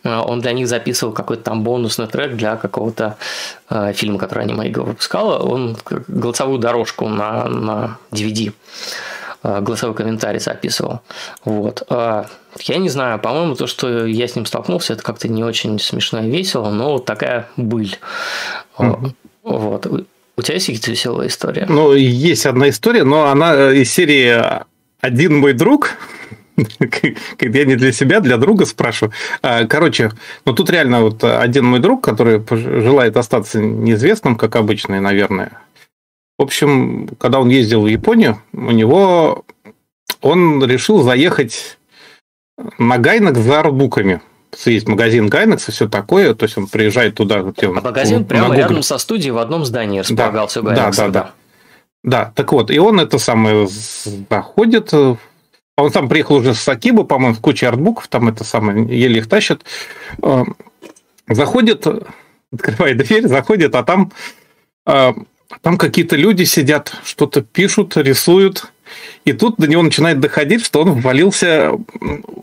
[0.02, 3.18] э, он для них записывал какой-то там бонусный трек для какого-то
[3.70, 5.38] э, фильма, который Анимейга выпускала.
[5.38, 5.76] Он
[6.08, 11.00] голосовую дорожку на, на DVD Э, голосовой комментарий записывал.
[11.44, 11.82] Вот.
[11.90, 12.26] А,
[12.60, 16.20] я не знаю, по-моему, то, что я с ним столкнулся, это как-то не очень смешно
[16.20, 17.96] и весело, но вот такая быль.
[18.78, 19.12] Угу.
[19.42, 19.86] Вот.
[20.36, 21.66] У тебя есть какие-то веселые истории?
[21.68, 24.42] Ну, есть одна история, но она э, из серии
[25.00, 25.90] «Один мой друг»,
[26.56, 29.12] я не для себя, для друга спрашиваю.
[29.42, 30.10] А, короче,
[30.44, 35.52] ну тут реально вот один мой друг, который желает остаться неизвестным, как обычно, наверное,
[36.38, 39.44] в общем, когда он ездил в Японию, у него
[40.20, 41.78] он решил заехать
[42.78, 44.20] на Гайнекс за арбуками.
[44.64, 46.34] Есть магазин Гайнекс и все такое.
[46.34, 47.78] То есть он приезжает туда, где он...
[47.78, 50.96] А магазин прямо рядом со студией в одном здании располагался да, Гайнекс.
[50.96, 51.32] Да, да, да.
[52.04, 53.66] Да, так вот, и он это самое
[54.28, 59.20] заходит, он сам приехал уже с Акибы, по-моему, с кучей артбуков, там это самое, еле
[59.20, 59.64] их тащат.
[60.22, 60.44] Э,
[61.26, 61.86] заходит,
[62.52, 64.12] открывает дверь, заходит, а там
[64.86, 65.14] э,
[65.62, 68.72] там какие-то люди сидят, что-то пишут, рисуют.
[69.24, 71.72] И тут до него начинает доходить, что он ввалился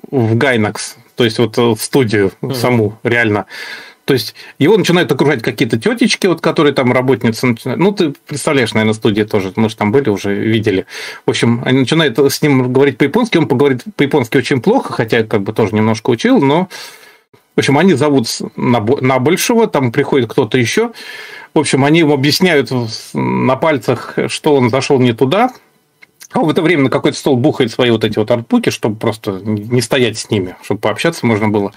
[0.09, 2.56] в Гайнакс, то есть вот в студию mm-hmm.
[2.56, 3.45] саму, реально.
[4.06, 7.80] То есть его начинают окружать какие-то тетечки, вот, которые там работницы начинают.
[7.80, 10.85] Ну, ты представляешь, наверное, студии тоже, мы же там были, уже видели.
[11.25, 15.43] В общем, они начинают с ним говорить по-японски, он поговорит по-японски очень плохо, хотя как
[15.43, 16.67] бы тоже немножко учил, но
[17.56, 20.91] в общем, они зовут на, на большего, там приходит кто-то еще.
[21.53, 22.71] В общем, они ему объясняют
[23.13, 25.51] на пальцах, что он зашел не туда.
[26.31, 29.41] А в это время на какой-то стол бухает свои вот эти вот артбуки, чтобы просто
[29.43, 31.73] не стоять с ними, чтобы пообщаться можно было.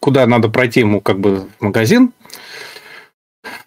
[0.00, 2.12] Куда надо пройти ему как бы в магазин.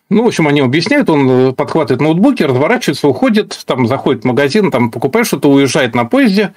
[0.09, 4.89] Ну, в общем, они объясняют, он подхватывает ноутбуки, разворачивается, уходит, там заходит в магазин, там
[4.89, 6.53] покупает что-то, уезжает на поезде,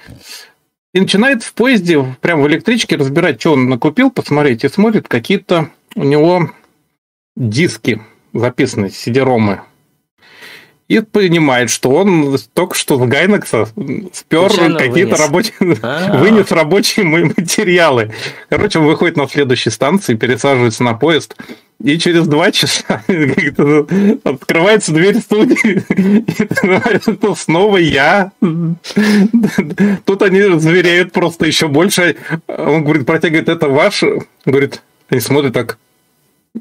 [0.93, 5.69] и начинает в поезде, прямо в электричке разбирать, что он накупил, посмотреть, и смотрит какие-то
[5.95, 6.49] у него
[7.35, 8.01] диски
[8.33, 9.61] записаны, CD-ромы.
[10.87, 13.69] И понимает, что он только что в Гайнекса
[14.11, 15.53] спер какие-то рабочие...
[15.81, 16.17] А.
[16.17, 18.11] вынес рабочие материалы.
[18.49, 21.37] Короче, он выходит на следующей станции, пересаживается на поезд,
[21.81, 23.03] и через два часа
[24.23, 25.81] открывается дверь студии,
[27.31, 28.33] и снова я.
[30.03, 32.17] Тут они заверяют просто еще больше.
[32.47, 34.03] Он говорит, протягивает, это ваш?
[34.45, 35.77] Говорит, они смотрят так,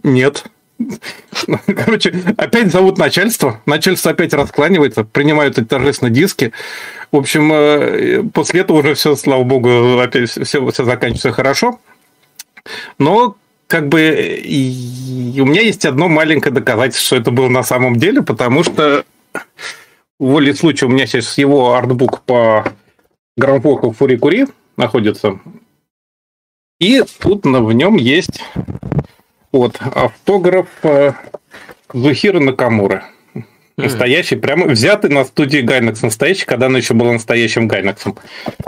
[0.04, 0.44] нет.
[1.66, 3.60] Короче, опять зовут начальство.
[3.66, 6.52] Начальство опять раскланивается, принимают эти торжественные диски.
[7.12, 11.80] В общем, э, после этого уже все, слава богу, опять все, все заканчивается хорошо.
[12.98, 13.36] Но
[13.66, 14.00] как бы
[14.42, 19.04] и у меня есть одно маленькое доказательство, что это было на самом деле, потому что
[20.18, 22.72] в воле случая у меня сейчас его артбук по
[23.36, 25.38] грамфоку Фурикури находится.
[26.80, 28.42] И тут в нем есть
[29.52, 30.68] вот автограф
[31.92, 33.04] Зухира Накамура.
[33.76, 36.02] Настоящий, прямо взятый на студии Гайнекс.
[36.02, 38.16] Настоящий, когда она еще была настоящим Гайнексом.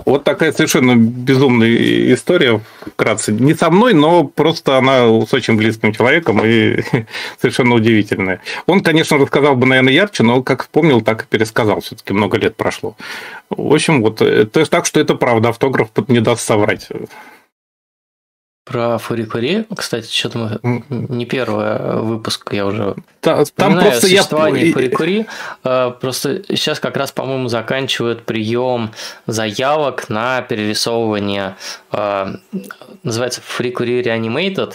[0.06, 3.32] Вот такая совершенно безумная история, вкратце.
[3.32, 6.82] Не со мной, но просто она с очень близким человеком и
[7.40, 8.40] совершенно удивительная.
[8.66, 11.80] Он, конечно, рассказал бы, наверное, ярче, но как вспомнил, так и пересказал.
[11.80, 12.96] Все-таки много лет прошло.
[13.50, 16.88] В общем, вот, э, то есть так, что это правда, автограф не даст соврать.
[18.72, 25.26] Про Фурикури, кстати, что-то мы не первый выпуск, я уже там, там просто я Фурикури.
[25.62, 28.90] Э, просто сейчас как раз, по-моему, заканчивают прием
[29.28, 31.54] заявок на перерисовывание.
[31.92, 32.34] Э,
[33.04, 34.74] называется Фурикури Reanimated.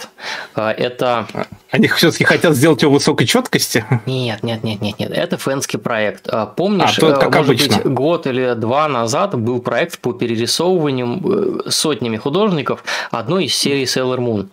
[0.56, 1.26] Э, это
[1.70, 3.84] они все-таки хотят сделать его высокой четкости?
[4.06, 5.10] Нет, нет, нет, нет, нет.
[5.10, 6.26] Это фэнский проект.
[6.56, 7.76] Помнишь, а, как может обычно.
[7.76, 14.18] быть, год или два назад был проект по перерисовыванию сотнями художников одной из серий Sailor
[14.18, 14.48] Moon.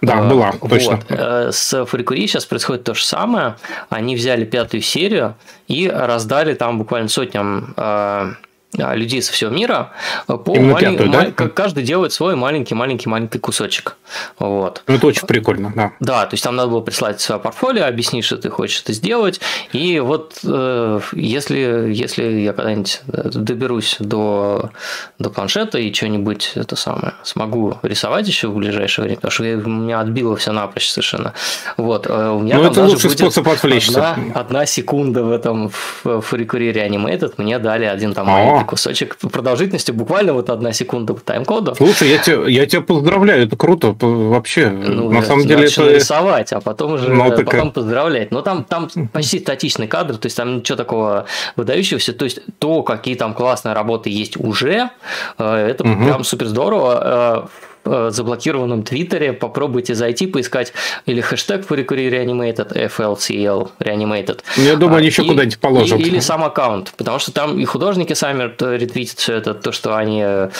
[0.00, 0.70] Да, а, была, вот.
[0.70, 1.00] точно.
[1.08, 3.56] Э, с Фурикури сейчас происходит то же самое.
[3.88, 5.34] Они взяли пятую серию
[5.68, 8.32] и раздали там буквально сотням э,
[8.76, 9.92] людей со всего мира
[10.26, 10.96] по малень...
[10.96, 11.30] пятую, да?
[11.48, 13.96] каждый делает свой маленький-маленький-маленький кусочек.
[14.38, 14.82] Вот.
[14.86, 15.92] Ну, это очень прикольно, да.
[16.00, 19.40] Да, то есть там надо было прислать свое портфолио, объяснить, что ты хочешь это сделать.
[19.72, 24.70] И вот э, если, если я когда-нибудь доберусь до,
[25.18, 29.70] до планшета и что-нибудь это самое смогу рисовать еще в ближайшее время, потому что у
[29.70, 31.32] меня отбило все напрочь совершенно.
[31.76, 32.06] Вот.
[32.06, 34.12] Э, у меня ну, это лучший способ отвлечься.
[34.12, 35.70] Одна, одна секунда в этом
[36.04, 41.20] в Фурикуре Animated мне дали один там маленький кусочек продолжительностью буквально вот одна секунда по
[41.20, 41.74] тайм-коду.
[41.74, 44.68] Слушай, я тебя, я тебя поздравляю, это круто вообще.
[44.68, 45.90] Ну, На самом деле это...
[45.90, 47.46] рисовать, а потом уже ну, так...
[47.46, 48.30] потом поздравлять.
[48.30, 52.12] Но там, там почти статичный кадр, то есть там ничего такого выдающегося.
[52.12, 54.90] То есть то, какие там классные работы есть уже,
[55.38, 56.04] э, это угу.
[56.04, 57.48] прям супер здорово
[57.86, 60.72] э, Э, заблокированном Твиттере, попробуйте зайти, поискать
[61.06, 64.40] или хэштег Furikuri Reanimated, FLCL Reanimated.
[64.56, 66.00] Я думаю, они еще и, куда-нибудь положат.
[66.00, 70.22] Или сам аккаунт, потому что там и художники сами ретвитят все это, то, что они
[70.24, 70.50] э,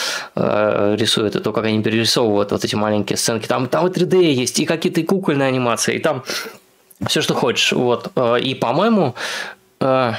[0.97, 3.47] рисуют, и то, как они перерисовывают вот эти маленькие сценки.
[3.47, 6.23] Там, там и 3D есть, и какие-то кукольные анимации, и там
[7.07, 7.71] все, что хочешь.
[7.71, 8.11] Вот.
[8.15, 9.15] Э, и, по-моему,
[9.79, 10.13] э,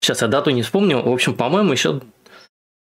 [0.00, 2.00] сейчас я дату не вспомню, в общем, по-моему, еще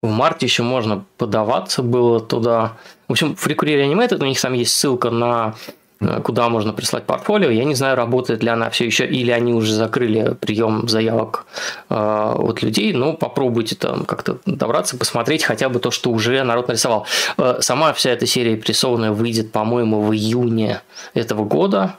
[0.05, 2.73] в марте еще можно подаваться было туда.
[3.07, 5.55] В общем, в Recurrier Animated у них там есть ссылка на
[5.99, 7.49] э, куда можно прислать портфолио.
[7.49, 11.45] Я не знаю, работает ли она все еще, или они уже закрыли прием заявок
[11.89, 12.93] э, от людей.
[12.93, 17.05] Но попробуйте там как-то добраться, посмотреть хотя бы то, что уже народ нарисовал.
[17.37, 20.81] Э, сама вся эта серия прессованная выйдет, по-моему, в июне
[21.13, 21.95] этого года.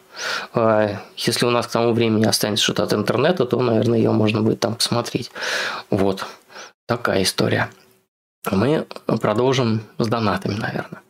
[0.55, 4.43] Э, если у нас к тому времени останется что-то от интернета, то, наверное, ее можно
[4.43, 5.31] будет там посмотреть.
[5.91, 6.27] Вот.
[6.87, 7.69] Такая история.
[8.53, 8.87] Мы
[9.21, 11.03] продолжим с донатами, наверное.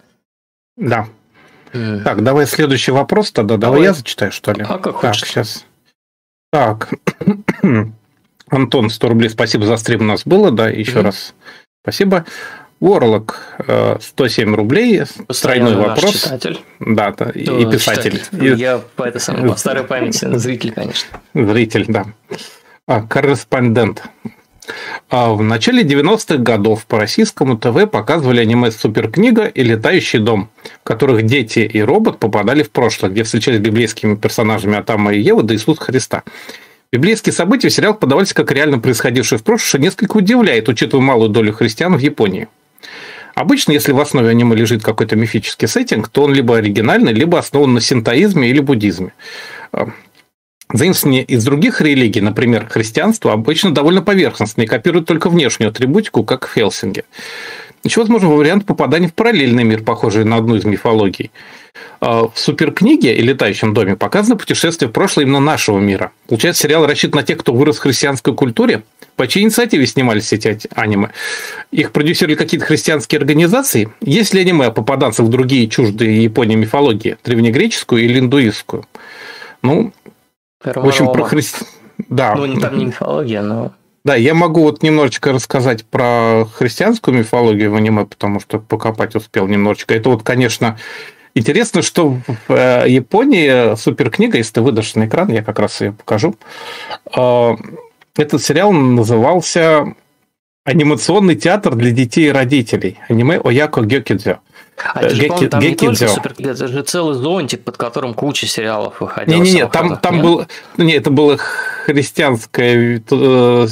[0.76, 1.08] Да.
[1.72, 2.02] Mm.
[2.02, 3.56] Так, давай следующий вопрос тогда.
[3.56, 4.62] Давай, давай я зачитаю, что ли?
[4.62, 5.28] А как так, хочешь.
[5.28, 5.64] сейчас.
[6.50, 6.90] Так.
[8.48, 11.02] Антон, 100 рублей, спасибо за стрим у нас было, да, еще mm.
[11.02, 11.34] раз
[11.82, 12.24] спасибо.
[12.78, 13.40] Ворлок,
[14.00, 15.02] 107 э, рублей,
[15.40, 16.12] тройной вопрос.
[16.12, 16.60] читатель.
[16.78, 18.18] Да, да и писатель.
[18.18, 18.54] Читатель.
[18.54, 21.18] Я по, это самое, по старой памяти, зритель, конечно.
[21.32, 22.04] Зритель, да.
[22.86, 24.02] А, корреспондент.
[25.08, 30.48] А в начале 90-х годов по российскому ТВ показывали аниме «Суперкнига» и «Летающий дом»,
[30.80, 35.42] в которых дети и робот попадали в прошлое, где встречались библейскими персонажами Атама и Евы
[35.42, 36.24] до Иисуса Христа.
[36.92, 41.30] Библейские события в сериалах подавались как реально происходившие в прошлом, что несколько удивляет, учитывая малую
[41.30, 42.48] долю христиан в Японии.
[43.34, 47.74] Обычно, если в основе аниме лежит какой-то мифический сеттинг, то он либо оригинальный, либо основан
[47.74, 49.12] на синтоизме или буддизме.
[50.72, 56.54] Заимствования из других религий, например, христианство, обычно довольно поверхностные, копируют только внешнюю атрибутику, как в
[56.54, 57.04] Хелсинге.
[57.84, 61.30] Еще возможен вариант попадания в параллельный мир, похожий на одну из мифологий.
[62.00, 66.10] А, в суперкниге и летающем доме показано путешествие в прошлое именно нашего мира.
[66.26, 68.82] Получается, сериал рассчитан на тех, кто вырос в христианской культуре,
[69.14, 71.10] по чьей инициативе снимались эти аниме.
[71.70, 73.88] Их продюсировали какие-то христианские организации.
[74.00, 78.84] Есть ли аниме о попаданцах в другие чуждые Японии мифологии, древнегреческую или индуистскую?
[79.62, 79.92] Ну,
[80.74, 81.64] в общем, про христи...
[82.08, 82.34] Да.
[82.34, 83.72] Ну, там не мифология, но...
[84.04, 89.48] Да, я могу вот немножечко рассказать про христианскую мифологию в аниме, потому что покопать успел
[89.48, 89.94] немножечко.
[89.94, 90.78] Это вот, конечно,
[91.34, 95.92] интересно, что в э, Японии суперкнига, если ты выдашь на экран, я как раз ее
[95.92, 96.36] покажу.
[97.16, 97.56] Э,
[98.16, 99.94] этот сериал назывался
[100.64, 102.98] «Анимационный театр для детей и родителей».
[103.08, 104.38] Аниме Ояко Гёкидзё.
[104.94, 108.14] А это же, Геки, там Геки не только супер, это же целый зонтик, под которым
[108.14, 109.36] куча сериалов выходила.
[109.36, 110.46] Не-не-не, там, там был,
[110.76, 113.66] не, это было христианская э,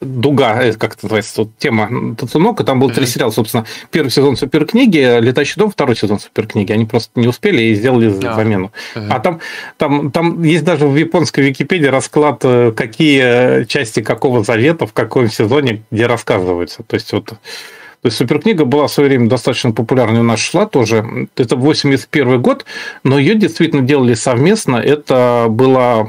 [0.00, 2.94] дуга, э, как это называется, вот, тема Тацунока, там был mm-hmm.
[2.94, 7.62] три сериала, собственно, первый сезон суперкниги, Летающий дом, второй сезон суперкниги, они просто не успели
[7.62, 8.34] и сделали yeah.
[8.34, 8.72] замену.
[8.94, 9.06] Mm-hmm.
[9.10, 9.40] А там,
[9.76, 15.28] там, там есть даже в японской Википедии расклад, э, какие части какого завета в каком
[15.30, 16.82] сезоне, где рассказываются.
[16.82, 17.34] То есть вот
[18.00, 21.28] то есть суперкнига была в свое время достаточно популярной у нас шла тоже.
[21.36, 22.64] Это 81 год,
[23.02, 24.76] но ее действительно делали совместно.
[24.76, 26.08] Это была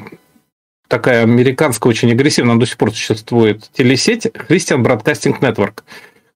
[0.87, 5.83] такая американская, очень агрессивная, до сих пор существует телесеть Christian Broadcasting Network.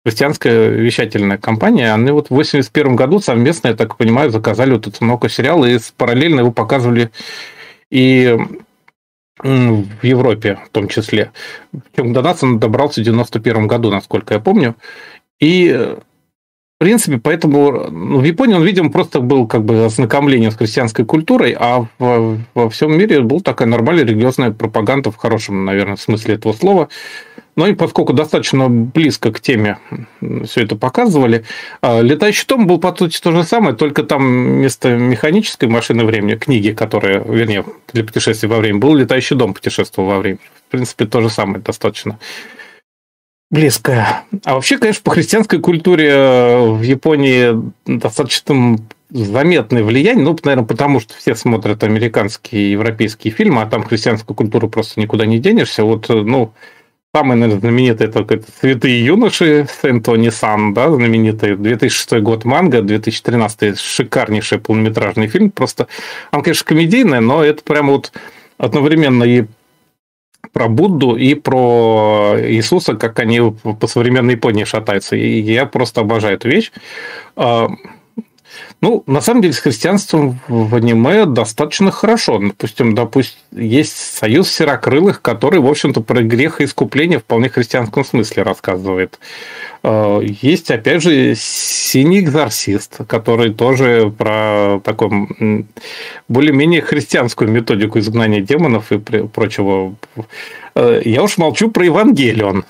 [0.06, 1.94] Христианская вещательная компания.
[1.94, 5.78] Они вот в 81 году совместно, я так понимаю, заказали вот этот много сериал и
[5.98, 7.10] параллельно его показывали
[7.90, 8.38] и
[9.42, 11.32] в Европе в том числе.
[11.72, 14.76] Причем до нас он добрался в 91 году, насколько я помню.
[15.40, 15.96] И,
[16.80, 21.06] в принципе, поэтому ну, в Японии он, видимо, просто был как бы ознакомлением с христианской
[21.06, 26.36] культурой, а в, во всем мире была такая нормальная религиозная пропаганда в хорошем, наверное, смысле
[26.36, 26.90] этого слова.
[27.56, 29.78] Но и поскольку достаточно близко к теме
[30.46, 31.46] все это показывали,
[31.82, 36.36] а, «Летающий том» был, по сути, то же самое, только там вместо механической машины времени,
[36.36, 40.40] книги, которая, вернее, для путешествий во время, был «Летающий дом» путешествовал во время.
[40.68, 42.18] В принципе, то же самое достаточно
[43.54, 44.24] близкая.
[44.46, 48.78] А вообще, конечно, по христианской культуре э, в Японии достаточно
[49.12, 54.36] заметное влияние, ну, наверное, потому что все смотрят американские и европейские фильмы, а там христианскую
[54.36, 55.84] культуру просто никуда не денешься.
[55.84, 56.54] Вот, э, ну,
[57.14, 62.82] самый, наверное, знаменитый это, это «Святые юноши» с Энтони Сан, да, знаменитый 2006 год манга,
[62.82, 65.52] 2013 шикарнейший полнометражный фильм.
[65.52, 65.88] Просто
[66.32, 68.12] он, конечно, комедийный, но это прямо вот
[68.58, 69.46] одновременно и
[70.52, 73.40] про Будду и про Иисуса, как они
[73.80, 75.16] по современной Японии шатаются.
[75.16, 76.72] И я просто обожаю эту вещь.
[78.84, 82.40] Ну, на самом деле, с христианством в аниме достаточно хорошо.
[82.40, 88.04] Допустим, допустим, есть союз серокрылых, который, в общем-то, про грех и искупление в вполне христианском
[88.04, 89.20] смысле рассказывает.
[89.84, 95.30] А, есть, опять же, синий экзорцист, который тоже про такую
[96.28, 99.96] более-менее христианскую методику изгнания демонов и прочего.
[100.76, 102.66] А, я уж молчу про Евангелион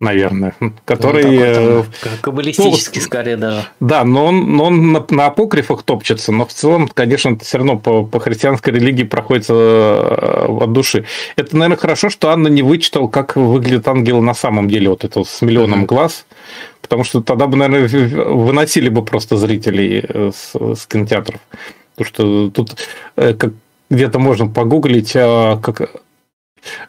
[0.00, 0.54] наверное,
[0.86, 1.24] который...
[1.24, 1.84] Ну, э,
[2.22, 3.66] каббалистический, ну, скорее даже.
[3.80, 7.78] Да, но он, но он на, на апокрифах топчется, но в целом, конечно, все равно
[7.78, 11.04] по, по христианской религии проходит э, от души.
[11.36, 15.22] Это, наверное, хорошо, что Анна не вычитал, как выглядит ангел на самом деле, вот это
[15.22, 15.86] с миллионом mm-hmm.
[15.86, 16.26] глаз,
[16.80, 17.88] потому что тогда бы, наверное,
[18.34, 21.40] выносили бы просто зрителей э, с, с кинотеатров.
[21.94, 22.76] Потому что тут
[23.14, 23.52] как
[23.90, 25.90] где-то можно погуглить, а, как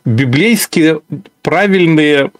[0.05, 1.01] библейские
[1.41, 2.31] правильные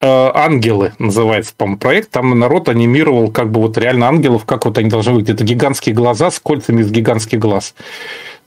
[0.00, 2.10] ангелы называется, по-моему, проект.
[2.10, 5.36] Там народ анимировал как бы вот реально ангелов, как вот они должны выглядеть.
[5.36, 7.74] Это гигантские глаза с кольцами из гигантских глаз.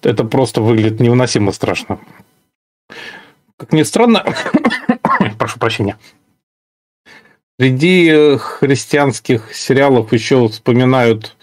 [0.02, 2.00] Это просто выглядит невыносимо страшно.
[3.58, 4.26] Как ни странно,
[5.38, 5.98] прошу прощения,
[7.60, 11.36] среди э, христианских сериалов еще вспоминают,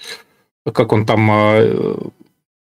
[0.73, 1.97] как он там, э,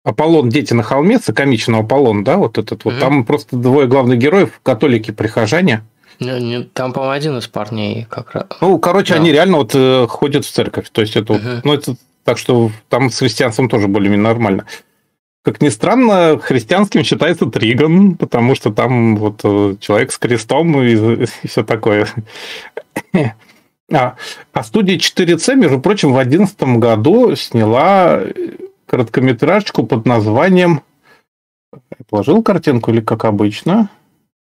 [0.03, 2.93] Аполлон «Дети на холме», комичный Аполлон, да, вот этот вот.
[2.93, 2.99] Mm-hmm.
[2.99, 5.83] Там просто двое главных героев, католики-прихожане–
[6.19, 8.45] не, не, там, по-моему, один из парней как раз.
[8.61, 9.19] Ну, короче, да.
[9.19, 10.89] они реально вот э, ходят в церковь.
[10.91, 14.65] То есть это, вот, ну, это так что там с христианством тоже более-менее нормально.
[15.43, 21.23] Как ни странно, христианским считается Триган, потому что там вот э, человек с крестом и,
[21.23, 22.07] и все такое.
[23.93, 24.15] А,
[24.53, 28.21] а студия 4C, между прочим, в 2011 году сняла
[28.85, 30.81] короткометражку под названием...
[32.09, 33.89] Положил картинку или как обычно?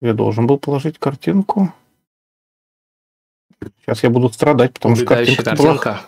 [0.00, 1.72] Я должен был положить картинку.
[3.80, 5.90] Сейчас я буду страдать, потому что картинка, картинка.
[5.90, 6.00] Была...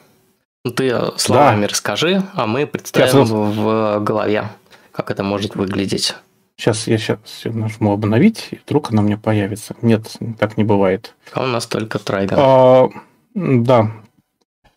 [0.65, 1.69] Ну, ты словами да.
[1.69, 3.31] расскажи, а мы представим сейчас...
[3.31, 4.49] в голове,
[4.93, 6.15] как это может выглядеть.
[6.57, 9.75] Сейчас я сейчас нажму обновить, и вдруг она мне появится.
[9.83, 11.15] Нет, так не бывает.
[11.33, 12.39] А у нас только трайган.
[12.41, 12.89] А,
[13.35, 13.91] да.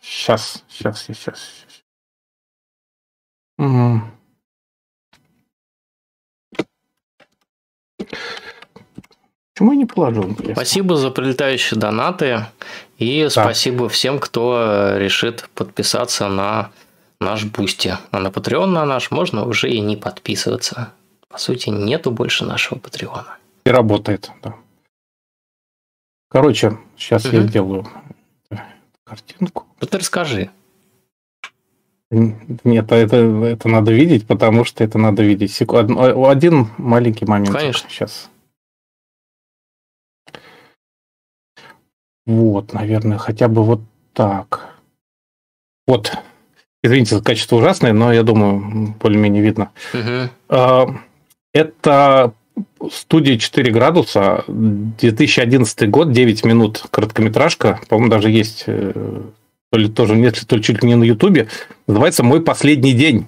[0.00, 1.38] Сейчас, сейчас, сейчас.
[1.38, 1.84] сейчас.
[3.58, 4.02] Угу.
[9.56, 10.24] Почему я не положил?
[10.24, 10.54] Интересно?
[10.54, 12.44] Спасибо за прилетающие донаты.
[12.98, 13.30] И да.
[13.30, 16.72] спасибо всем, кто решит подписаться на
[17.22, 17.94] наш Бусти.
[18.10, 20.92] А на Patreon на наш можно уже и не подписываться.
[21.30, 23.38] По сути, нету больше нашего Патреона.
[23.64, 24.56] И работает, да.
[26.28, 27.36] Короче, сейчас угу.
[27.36, 27.88] я сделаю
[29.04, 29.64] картинку.
[29.80, 30.50] Ну ты расскажи.
[32.10, 35.54] Нет, это, это надо видеть, потому что это надо видеть.
[35.54, 35.92] Секунд...
[35.98, 37.56] Один маленький момент.
[37.56, 37.88] Конечно.
[37.88, 38.28] Сейчас.
[42.26, 43.80] Вот, наверное, хотя бы вот
[44.12, 44.74] так.
[45.86, 46.12] Вот.
[46.82, 49.70] Извините, качество ужасное, но я думаю, более-менее видно.
[49.94, 50.98] Угу.
[51.54, 52.32] Это
[52.90, 59.22] студия 4 градуса, 2011 год, 9 минут, короткометражка, по-моему, даже есть, э,
[59.70, 61.48] то ли тоже нет, то ли чуть ли не на Ютубе,
[61.86, 63.26] называется «Мой последний день».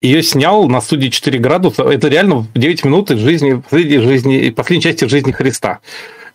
[0.00, 1.82] Ее снял на студии 4 градуса.
[1.82, 5.80] Это реально 9 минут из жизни, последней, жизни, последней части жизни Христа.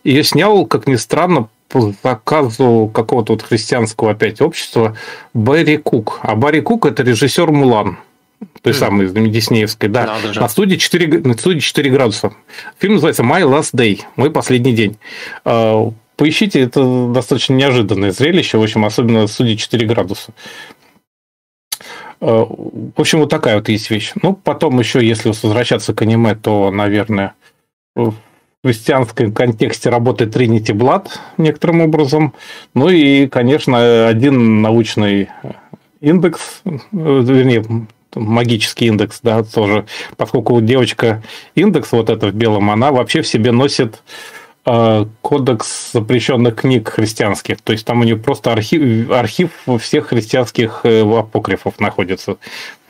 [0.04, 4.96] Ее снял, как ни странно, по заказу какого-то вот христианского опять общества
[5.32, 6.20] Барри Кук.
[6.22, 7.98] А Барри Кук– это режиссер «Мулан»
[8.62, 8.76] той mm.
[8.76, 12.34] самой Диснеевской, да, на студии, 4, на студии 4 градуса.
[12.78, 14.98] Фильм называется My Last Day, мой последний день.
[15.44, 20.32] А, поищите, это достаточно неожиданное зрелище, в общем, особенно на студии 4 градуса.
[22.20, 24.12] А, в общем, вот такая вот есть вещь.
[24.22, 27.34] Ну, потом еще, если возвращаться к аниме, то, наверное,
[27.94, 28.14] в
[28.64, 32.32] христианском контексте работает Trinity Blood некоторым образом.
[32.72, 35.28] Ну и, конечно, один научный
[36.00, 37.62] индекс, вернее,
[38.14, 39.84] магический индекс, да, тоже,
[40.16, 41.22] поскольку девочка
[41.54, 44.02] индекс вот это в белом, она вообще в себе носит
[44.64, 47.60] э, кодекс запрещенных книг христианских.
[47.60, 52.38] То есть там у нее просто архив, архив всех христианских э, апокрифов находится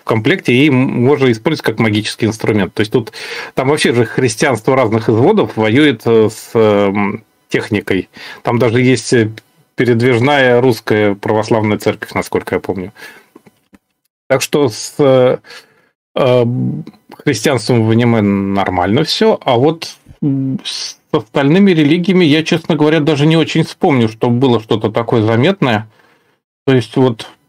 [0.05, 2.75] комплекте, и можно использовать как магический инструмент.
[2.75, 3.13] То есть тут
[3.55, 8.09] там вообще же христианство разных изводов воюет э, с эм, техникой.
[8.43, 9.15] Там даже есть
[9.75, 12.93] передвижная русская православная церковь, насколько я помню.
[14.29, 15.39] Так что с э,
[16.15, 16.45] э,
[17.25, 19.97] христианством в аниме нормально все, а вот
[20.65, 25.89] с остальными религиями я, честно говоря, даже не очень вспомню, что было что-то такое заметное.
[26.67, 27.44] То есть вот Э,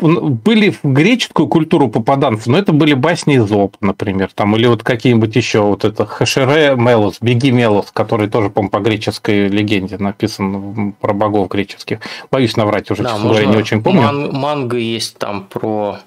[0.00, 5.36] были в греческую культуру попаданцев, но это были басни Зоб, например, там, или вот какие-нибудь
[5.36, 11.12] еще, вот это Хашере Мелос, Беги Мелос, который тоже, по по греческой легенде написан про
[11.12, 11.98] богов греческих.
[12.30, 14.02] Боюсь наврать уже, да, честно говоря, не очень помню.
[14.02, 15.98] Ман- манга есть там про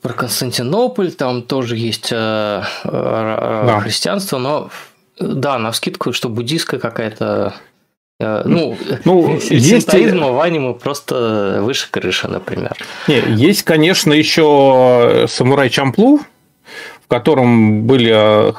[0.00, 3.80] про Константинополь, там тоже есть э, э, да.
[3.80, 4.70] христианство, но
[5.18, 7.50] да, на скидку, что буддийская какая-то Э,
[8.20, 12.76] ну, ну есть в аниме просто выше крыши, например.
[13.08, 16.20] Не, есть, конечно, еще самурай Чамплу,
[17.02, 18.52] в котором были, э,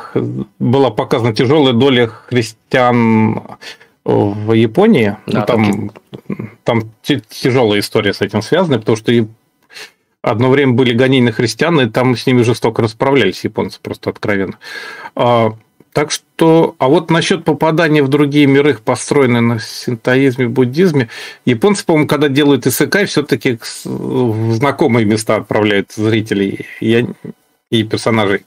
[0.59, 3.43] была показана тяжелая доля христиан
[4.03, 5.17] в Японии.
[5.27, 5.91] Да, там,
[6.63, 9.11] там тяжелая история с этим связана, потому что
[10.21, 14.57] одно время были гонения на христиан, и там с ними жестоко расправлялись японцы, просто откровенно.
[15.93, 21.09] Так что, а вот насчет попадания в другие миры, построенные на синтоизме, буддизме,
[21.45, 28.45] японцы, по-моему, когда делают исекай, все-таки в знакомые места отправляют зрителей и персонажей.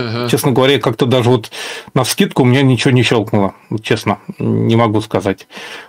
[0.00, 0.28] Угу.
[0.30, 1.50] Честно говоря, как-то даже вот
[1.92, 5.46] на скидку у меня ничего не щелкнуло, честно, не могу сказать.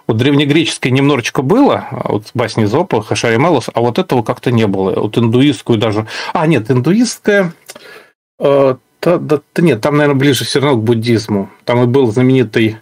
[0.07, 4.67] Вот древнегреческое немножечко было, а вот басни Зопа, Хашари Мелос, а вот этого как-то не
[4.67, 4.99] было.
[4.99, 6.07] Вот индуистскую даже...
[6.33, 7.53] А, нет, индуистская
[8.39, 11.49] э, да, да, да нет, там, наверное, ближе все равно к буддизму.
[11.65, 12.77] Там и был знаменитый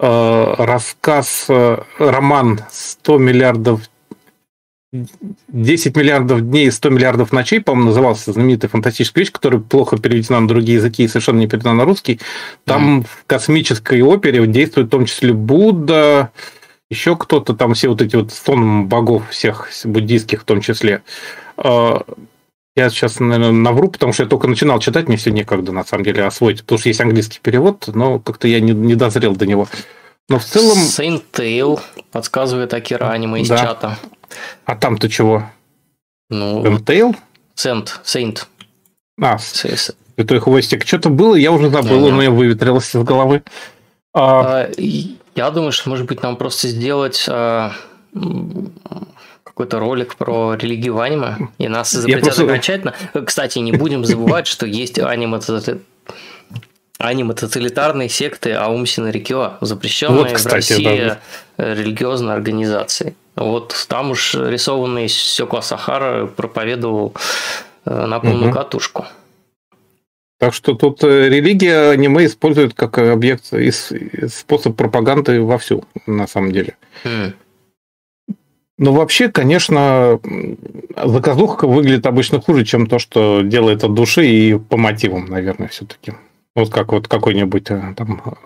[0.00, 3.80] э, рассказ, э, роман «100 миллиардов
[5.48, 10.40] 10 миллиардов дней и 100 миллиардов ночей, по-моему, назывался знаменитая фантастическая вещь, которая плохо переведена
[10.40, 12.20] на другие языки и совершенно не переведена на русский.
[12.64, 13.06] Там mm.
[13.06, 16.30] в космической опере действует в том числе Будда,
[16.88, 21.02] еще кто-то, там все вот эти вот сон богов всех буддийских в том числе.
[22.76, 26.04] Я сейчас, наверное, навру, потому что я только начинал читать, мне все некогда, на самом
[26.04, 29.66] деле, освоить, потому что есть английский перевод, но как-то я не, не дозрел до него.
[30.28, 30.76] Но в целом...
[30.76, 31.80] Saint Tail
[32.12, 33.58] подсказывает Акира аниме из да.
[33.58, 33.98] чата.
[34.66, 35.44] А там-то чего?
[36.28, 37.16] Ну, Saint Tail?
[37.56, 38.44] Saint, Saint.
[39.22, 40.86] А, Святой Хвостик.
[40.86, 43.42] Что-то было, я уже забыл, но я выветрилось из головы.
[44.12, 44.64] А...
[44.64, 44.70] а
[45.34, 47.72] я думаю, что, может быть, нам просто сделать а,
[49.56, 52.44] какой-то ролик про религию в аниме, и нас запретят просто...
[52.44, 52.92] окончательно.
[53.24, 55.40] Кстати, не будем забывать, что есть аниме
[56.98, 61.12] аниме тоталитарные секты Аум Синарикё, запрещенные вот, кстати, в России
[61.56, 61.74] да.
[61.74, 63.14] религиозной организацией.
[63.34, 67.14] Вот там уж рисованный Сёко Сахара проповедовал
[67.86, 68.58] э, на полную угу.
[68.58, 69.06] катушку.
[70.38, 76.52] Так что тут э, религия аниме использует как объект и способ пропаганды вовсю, на самом
[76.52, 76.76] деле.
[77.04, 77.32] Хм.
[78.78, 80.20] Ну, вообще, конечно,
[81.02, 86.12] заказуха выглядит обычно хуже, чем то, что делает от души и по мотивам, наверное, все-таки.
[86.54, 88.36] Вот как вот какой-нибудь э, там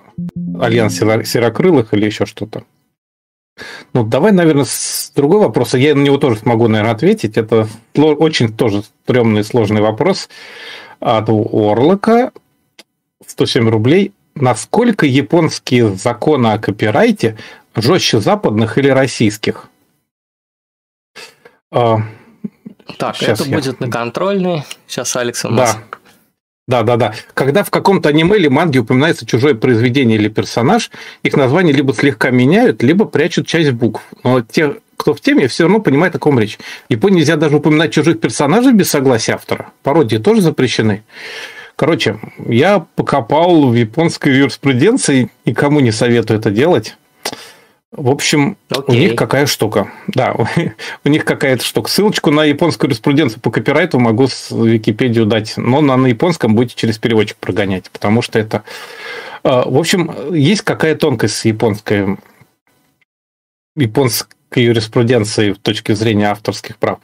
[0.60, 2.64] альянс серокрылых или еще что-то.
[3.92, 5.74] Ну, давай, наверное, с другой вопрос.
[5.74, 7.36] Я на него тоже смогу, наверное, ответить.
[7.36, 10.28] Это очень тоже стрёмный сложный вопрос
[11.00, 12.32] от Орлока.
[13.26, 14.12] 107 рублей.
[14.34, 17.36] Насколько японские законы о копирайте
[17.74, 19.68] жестче западных или российских?
[21.72, 21.98] А,
[22.98, 23.56] так, Сейчас это я...
[23.56, 24.64] будет на контрольный.
[24.86, 25.74] Сейчас Алекс у нас...
[25.74, 25.80] Да.
[26.68, 27.14] Да, да, да.
[27.34, 30.92] Когда в каком-то аниме или манге упоминается чужое произведение или персонаж,
[31.24, 34.02] их название либо слегка меняют, либо прячут часть букв.
[34.22, 36.58] Но те, кто в теме, все равно понимает, о ком речь.
[36.88, 39.72] В Японии нельзя даже упоминать чужих персонажей без согласия автора.
[39.82, 41.02] Пародии тоже запрещены.
[41.74, 46.96] Короче, я покопал в японской юриспруденции, никому не советую это делать.
[47.92, 48.84] В общем, okay.
[48.86, 49.90] у них какая штука.
[50.06, 50.36] Да,
[51.04, 51.90] у них какая-то штука.
[51.90, 56.76] Ссылочку на японскую юриспруденцию по копирайту могу с Википедию дать, но на, на японском будете
[56.76, 58.62] через переводчик прогонять, потому что это...
[59.42, 62.16] А, в общем, есть какая тонкость с японской,
[63.74, 67.00] японской юриспруденцией в точке зрения авторских прав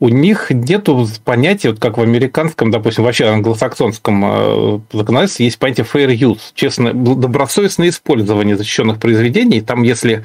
[0.00, 0.88] у них нет
[1.24, 6.92] понятия, вот как в американском, допустим, вообще англосаксонском э, законодательстве есть понятие fair use, честно,
[6.92, 9.60] добросовестное использование защищенных произведений.
[9.60, 10.24] Там, если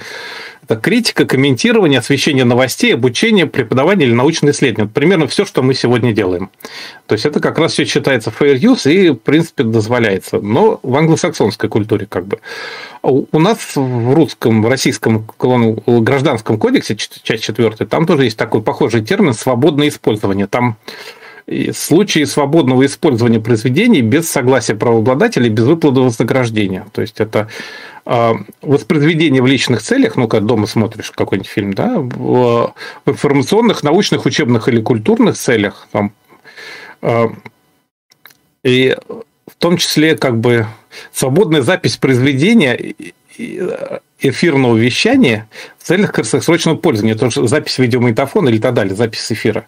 [0.64, 4.86] это критика, комментирование, освещение новостей, обучение, преподавание или научное исследование.
[4.86, 6.50] Это примерно все, что мы сегодня делаем.
[7.06, 10.40] То есть это как раз все считается fair use и, в принципе, дозволяется.
[10.40, 12.40] Но в англосаксонской культуре как бы.
[13.02, 19.04] У нас в русском, в российском гражданском кодексе, часть четвертая, там тоже есть такой похожий
[19.04, 20.48] термин «свободное использование».
[20.48, 20.78] Там
[21.74, 26.86] случаи свободного использования произведений без согласия правообладателя без выплаты вознаграждения.
[26.94, 27.48] То есть это а,
[28.06, 32.74] воспроизведение в личных целях, ну, когда дома смотришь какой-нибудь фильм, да, в
[33.06, 36.12] информационных, научных, учебных или культурных целях, там,
[37.02, 37.32] а,
[38.64, 38.98] и
[39.48, 40.68] в том числе как бы
[41.14, 42.96] свободная запись произведения
[44.20, 49.66] эфирного вещания в целях краткосрочного пользования, то есть запись видеомагнитофона или так далее, запись эфира.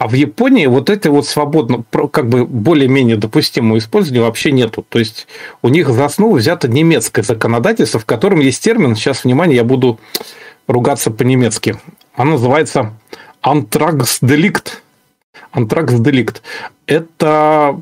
[0.00, 4.82] А в Японии вот это вот свободно, как бы более-менее допустимого использования вообще нету.
[4.88, 5.26] То есть
[5.60, 10.00] у них за основу взято немецкое законодательство, в котором есть термин, сейчас, внимание, я буду
[10.66, 11.76] ругаться по-немецки.
[12.14, 12.94] Оно называется
[13.42, 14.82] антраксделикт.
[15.52, 16.40] Антраксделикт.
[16.86, 17.78] Это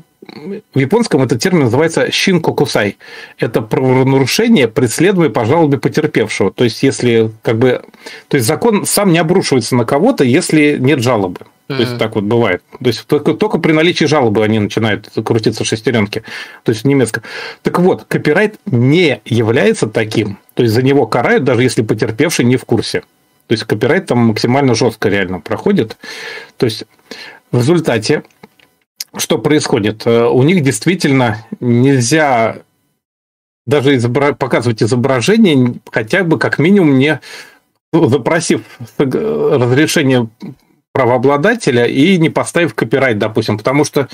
[0.73, 2.97] в японском этот термин называется шинкокусай.
[3.37, 6.51] Это правонарушение, преследуемое по жалобе потерпевшего.
[6.51, 7.81] То есть, если как бы,
[8.27, 11.45] то есть закон сам не обрушивается на кого-то, если нет жалобы.
[11.69, 12.63] То есть так вот бывает.
[12.81, 16.23] То есть только, только при наличии жалобы они начинают крутиться в шестеренке.
[16.63, 17.21] То есть в немецком.
[17.61, 20.39] Так вот, копирайт не является таким.
[20.55, 23.01] То есть за него карают, даже если потерпевший не в курсе.
[23.45, 25.97] То есть копирайт там максимально жестко реально проходит.
[26.57, 26.85] То есть
[27.51, 28.23] в результате
[29.15, 30.07] что происходит?
[30.07, 32.57] Э, у них действительно нельзя
[33.67, 34.33] даже изобра...
[34.33, 37.19] показывать изображение, хотя бы как минимум не
[37.93, 38.61] запросив
[38.97, 40.29] разрешение
[40.99, 43.57] правообладателя и не поставив копирайт, допустим.
[43.57, 44.09] Потому что,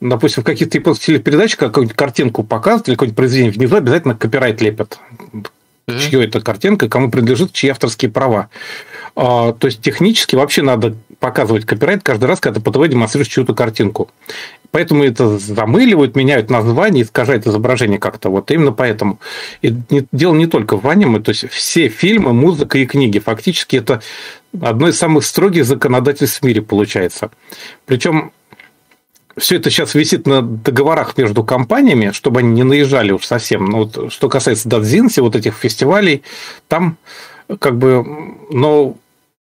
[0.00, 5.00] допустим, в каких-то японских телепередачах какую-нибудь картинку показывают или какое-нибудь произведение, внизу обязательно копирайт лепят.
[5.88, 5.98] Mm-hmm.
[5.98, 8.50] Чье это картинка, кому принадлежит, чьи авторские права.
[9.16, 13.52] А, то есть технически вообще надо показывать копирайт каждый раз, когда по ТВ демонстрируешь чью-то
[13.52, 14.08] картинку.
[14.70, 18.28] Поэтому это замыливают, меняют название, искажают изображение как-то.
[18.28, 19.18] Вот именно поэтому.
[19.62, 19.74] И
[20.12, 23.18] дело не только в аниме, то есть все фильмы, музыка и книги.
[23.18, 24.02] Фактически это
[24.60, 27.30] одно из самых строгих законодательств в мире получается.
[27.86, 28.32] Причем
[29.38, 33.64] все это сейчас висит на договорах между компаниями, чтобы они не наезжали уж совсем.
[33.66, 36.22] Но вот, что касается Дадзинси, вот этих фестивалей,
[36.66, 36.98] там
[37.58, 38.04] как бы,
[38.50, 38.96] но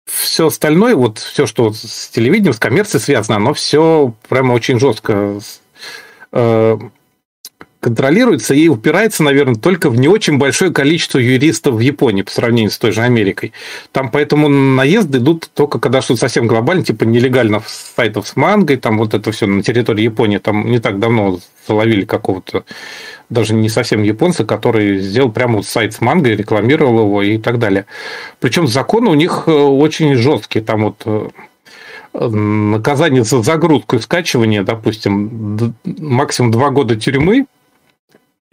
[0.06, 5.38] все остальное, вот все, что с телевидением, с коммерцией связано, оно все прямо очень жестко
[6.32, 6.78] э,
[7.84, 12.70] контролируется и упирается, наверное, только в не очень большое количество юристов в Японии по сравнению
[12.70, 13.52] с той же Америкой.
[13.92, 18.96] Там поэтому наезды идут только когда что-то совсем глобально, типа нелегальных сайтов с мангой, там
[18.96, 22.64] вот это все на территории Японии, там не так давно заловили какого-то
[23.30, 27.58] даже не совсем японца, который сделал прямо вот сайт с мангой, рекламировал его и так
[27.58, 27.86] далее.
[28.40, 31.28] Причем законы у них э, очень жесткие, там вот э,
[32.14, 37.46] наказание за загрузку и скачивание, допустим, максимум два года тюрьмы,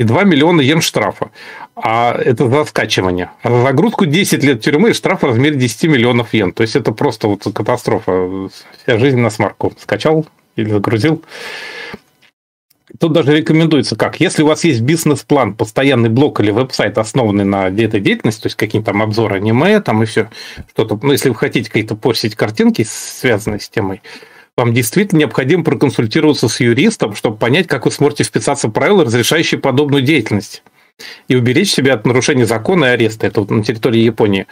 [0.01, 1.30] и 2 миллиона йен штрафа.
[1.75, 3.30] А это за скачивание.
[3.43, 6.53] А за загрузку 10 лет тюрьмы и штраф в размере 10 миллионов йен.
[6.53, 8.50] То есть это просто вот катастрофа.
[8.83, 9.74] Вся жизнь на смарку.
[9.80, 10.25] Скачал
[10.56, 11.24] или загрузил.
[13.00, 14.20] Тут даже рекомендуется как.
[14.20, 18.58] Если у вас есть бизнес-план, постоянный блок или веб-сайт, основанный на этой деятельности, то есть
[18.58, 20.30] какие-то там обзоры аниме там и все,
[20.74, 24.02] что-то, ну, если вы хотите какие-то постить картинки, связанные с темой,
[24.58, 29.60] вам действительно необходимо проконсультироваться с юристом, чтобы понять, как вы сможете вписаться в правила, разрешающие
[29.60, 30.61] подобную деятельность
[31.28, 33.28] и уберечь себя от нарушения закона и ареста.
[33.28, 34.48] Это вот на территории Японии.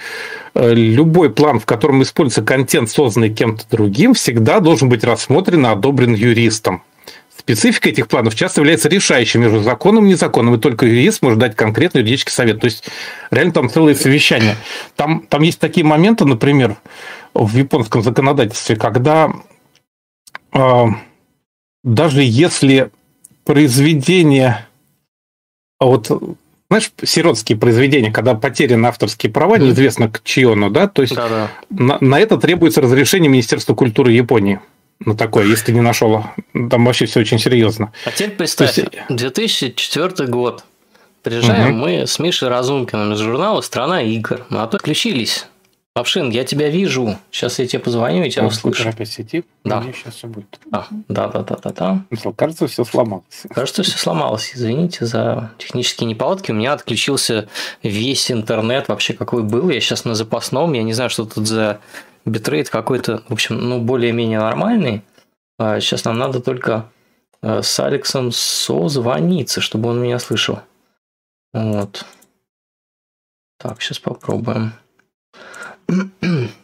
[0.56, 5.70] Э, любой план, в котором используется контент, созданный кем-то другим, всегда должен быть рассмотрен и
[5.70, 6.82] одобрен юристом.
[7.40, 11.56] Специфика этих планов часто является решающей между законом и незаконным, и только юрист может дать
[11.56, 12.60] конкретный юридический совет.
[12.60, 12.84] То есть,
[13.32, 14.58] реально там целые совещания.
[14.98, 16.76] Там, там есть такие моменты, например,
[17.34, 19.32] в японском законодательстве, когда
[20.54, 20.86] э,
[21.84, 22.92] даже если
[23.46, 24.68] произведение,
[25.80, 26.12] вот
[26.70, 31.16] знаешь, сиротские произведения, когда потеряны авторские права, неизвестно к чьему, да, то есть
[31.70, 34.60] на, на это требуется разрешение Министерства культуры Японии.
[35.00, 36.26] На такое, если ты не нашел,
[36.70, 37.94] там вообще все очень серьезно.
[38.06, 38.90] А теперь представь, есть...
[39.10, 40.64] 2004 год.
[41.24, 41.86] Приезжаем угу.
[41.86, 44.46] мы с Мишей Разумкиным из журнала «Страна игр».
[44.50, 45.46] Мы отключились
[46.00, 47.18] Лапшин, я тебя вижу.
[47.30, 48.88] Сейчас я тебе позвоню и тебя услышу.
[48.88, 49.44] опять сети?
[49.66, 49.82] Да.
[49.82, 50.60] Мне сейчас все будет.
[50.72, 52.32] А, да, да, да, да, да.
[52.38, 53.44] Кажется, все сломалось.
[53.50, 54.52] Кажется, все сломалось.
[54.56, 56.52] Извините за технические неполадки.
[56.52, 57.50] У меня отключился
[57.84, 59.70] весь интернет, вообще какой был.
[59.70, 60.72] Я сейчас на запасном.
[60.74, 61.80] Я не знаю, что тут за
[62.26, 65.04] битрейт какой-то, в общем, ну, более-менее нормальный.
[65.60, 66.90] Сейчас а нам надо только
[67.42, 70.60] э, с Алексом созвониться, чтобы он меня слышал.
[71.54, 72.06] Вот.
[73.58, 74.74] Так, сейчас попробуем.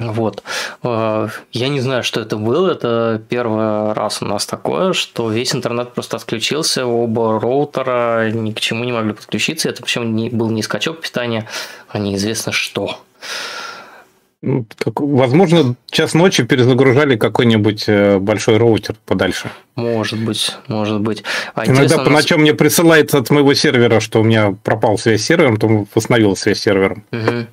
[0.00, 0.42] Вот.
[0.82, 2.70] Э, я не знаю, что это было.
[2.70, 8.60] Это первый раз у нас такое, что весь интернет просто отключился, оба роутера ни к
[8.60, 9.68] чему не могли подключиться.
[9.68, 11.46] Это причем не, был не скачок питания,
[11.88, 12.98] а неизвестно что.
[14.42, 19.50] Ну, как, возможно, час ночи перезагружали какой-нибудь э, большой роутер подальше.
[19.74, 21.24] Может быть, может быть.
[21.54, 22.44] А Иногда по ночам нас...
[22.44, 26.58] мне присылается от моего сервера, что у меня пропал связь с сервером, то восстановил связь
[26.58, 27.04] с сервером.
[27.12, 27.46] Угу.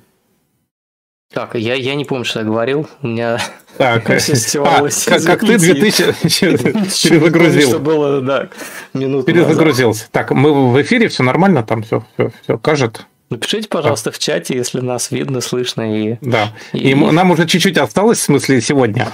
[1.34, 2.88] Так, я, я не помню, что я говорил.
[3.02, 3.38] У меня
[3.76, 4.04] так.
[4.56, 6.14] А, как, как ты 2000
[7.08, 7.68] перезагрузил.
[7.68, 8.48] Что было, да,
[8.94, 10.04] минуту Перезагрузился.
[10.04, 10.12] Назад.
[10.12, 13.06] Так, мы в эфире, все нормально, там все, все, все кажет.
[13.30, 14.12] Напишите, пожалуйста, а.
[14.12, 15.96] в чате, если нас видно, слышно.
[15.96, 16.54] И, да.
[16.72, 19.08] И, и нам уже чуть-чуть осталось, в смысле, сегодня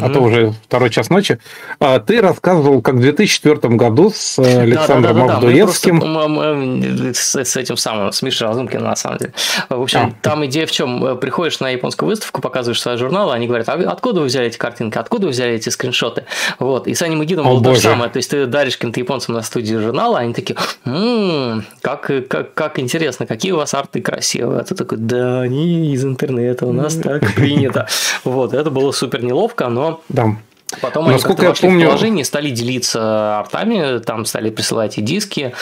[0.00, 1.38] а то уже второй час ночи.
[1.80, 7.12] А ты рассказывал, как в 2004 году с э, Александром Авдуевским.
[7.14, 9.32] С, этим самым, с Мишей Разумкиным, на самом деле.
[9.68, 10.12] В общем, а.
[10.22, 11.04] там идея в чем?
[11.04, 14.58] Э, приходишь на японскую выставку, показываешь свои журналы, они говорят, а откуда вы взяли эти
[14.58, 16.24] картинки, откуда вы взяли эти скриншоты?
[16.58, 16.86] Вот.
[16.86, 18.10] И с Аней Магидом было то же самое.
[18.10, 22.78] То есть, ты даришь каким-то японцам на студии журнала, они такие, м-м, как, как, как
[22.78, 24.60] интересно, какие у вас арты красивые.
[24.60, 27.86] А ты такой, да, они из интернета, у нас так принято.
[28.24, 28.52] Вот.
[28.52, 30.36] Это было супер неловко, но да.
[30.82, 31.86] Потом Но они как-то вошли помню...
[31.86, 35.54] в положение, стали делиться артами, там стали присылать и диски,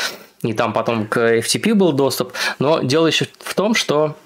[0.43, 2.33] и там потом к FTP был доступ.
[2.59, 4.17] Но дело еще в том, что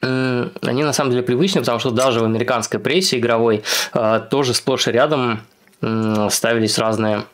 [0.00, 3.62] они на самом деле привычны, потому что даже в американской прессе игровой
[3.94, 5.42] э, тоже сплошь и рядом
[6.30, 7.24] ставились разные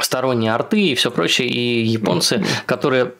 [0.00, 3.12] сторонние арты и все прочее, и японцы, которые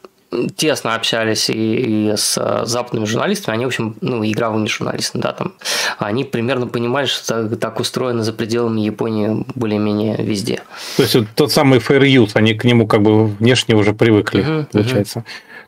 [0.57, 5.33] тесно общались и, и с э, западными журналистами, они, в общем, ну, игровыми журналистами, да,
[5.33, 5.53] там,
[5.99, 10.63] они примерно понимали, что так, так устроено за пределами Японии более-менее везде.
[10.97, 14.41] То есть, вот тот самый fair use, они к нему как бы внешне уже привыкли,
[14.41, 15.21] угу, получается.
[15.21, 15.27] Угу.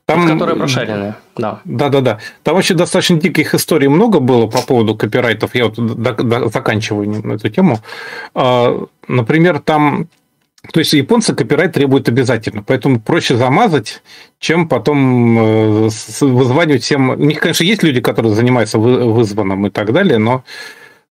[0.09, 1.61] Там, которые прошаренные, да.
[1.67, 2.19] Да, да, да.
[2.43, 5.55] Там вообще достаточно диких историй много было по поводу копирайтов.
[5.55, 7.81] Я вот до, до, заканчиваю эту тему.
[8.35, 10.09] А, например, там
[10.73, 14.03] то есть японцы копирайт требуют обязательно, поэтому проще замазать,
[14.39, 15.89] чем потом э,
[16.21, 17.11] вызванивать всем.
[17.11, 20.45] У них, конечно, есть люди, которые занимаются вызванным и так далее, но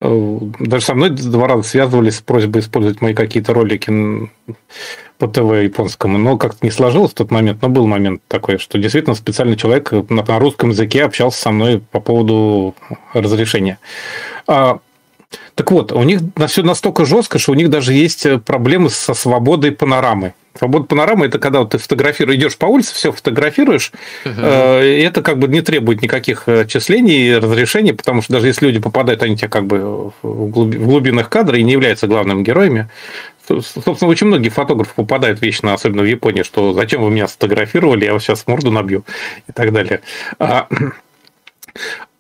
[0.03, 4.29] э, даже со мной два раза связывались с просьбой использовать мои какие-то ролики
[5.19, 8.79] по ТВ японскому, но как-то не сложилось в тот момент, но был момент такой, что
[8.79, 12.75] действительно специальный человек на русском языке общался со мной по поводу
[13.15, 13.79] разрешения.
[14.47, 14.81] А
[15.57, 19.15] так вот, у них все настолько жестко, что у них даже есть э, проблемы со
[19.15, 20.35] свободой панорамы.
[20.55, 23.91] Свобода панорамы это когда вот ты фотографируешь, идешь по улице, все фотографируешь,
[24.27, 24.83] uh-huh.
[24.83, 28.67] э, и это как бы не требует никаких отчислений и разрешений, потому что даже если
[28.67, 32.43] люди попадают, они тебя как бы в, глуби, в глубинах кадра и не являются главными
[32.43, 32.91] героями.
[33.49, 38.13] Собственно, очень многие фотографы попадают вечно, особенно в Японии, что зачем вы меня сфотографировали, я
[38.13, 39.05] вас сейчас морду набью
[39.49, 40.03] и так далее.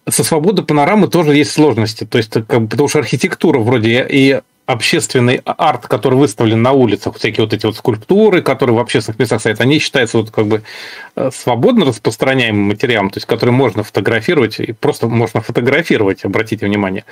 [0.08, 2.04] Со свободой панорамы тоже есть сложности.
[2.04, 7.44] То есть, как, потому что архитектура вроде и общественный арт, который выставлен на улицах, всякие
[7.44, 10.62] вот эти вот скульптуры, которые в общественных местах стоят, они считаются вот как бы
[11.14, 17.04] э, свободно распространяемым материалом, то есть который можно фотографировать, и просто можно фотографировать, обратите внимание.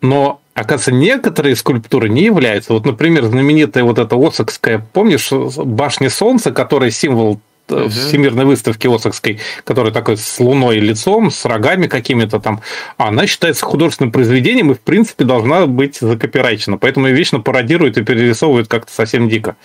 [0.00, 2.72] Но, оказывается, некоторые скульптуры не являются.
[2.72, 7.40] Вот, например, знаменитая вот эта Осакская, помнишь, башня Солнца, которая символ
[7.70, 7.88] угу.
[7.88, 12.60] Всемирной выставки Осакской, которая такой с луной лицом, с рогами какими-то там,
[12.96, 16.78] она считается художественным произведением и, в принципе, должна быть закопирайчена.
[16.78, 19.56] Поэтому ее вечно пародируют и перерисовывают как-то совсем дико.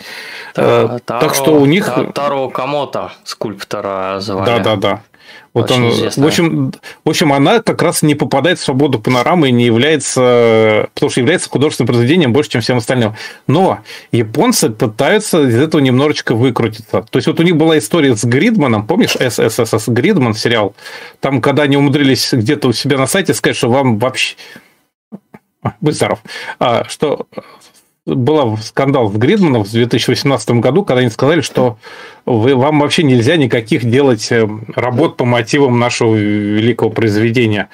[0.54, 1.90] Та, э, так что у них...
[2.14, 4.46] Таро Камота, скульптора звали.
[4.46, 5.02] Да-да-да.
[5.54, 6.74] Вот он, в общем,
[7.06, 11.20] в общем, она как раз не попадает в свободу панорамы и не является, потому что
[11.20, 13.16] является художественным произведением больше, чем всем остальным.
[13.46, 13.80] Но
[14.12, 17.06] японцы пытаются из этого немножечко выкрутиться.
[17.10, 20.76] То есть вот у них была история с Гридманом, помнишь, ССС Гридман сериал?
[21.20, 24.36] Там, когда они умудрились где-то у себя на сайте сказать, что вам вообще...
[25.80, 26.20] Будь здоров.
[26.60, 27.28] А, что
[28.06, 31.78] был скандал с Гридманом в 2018 году, когда они сказали, что
[32.26, 37.70] вы, вам вообще нельзя никаких делать э, работ по мотивам нашего великого произведения.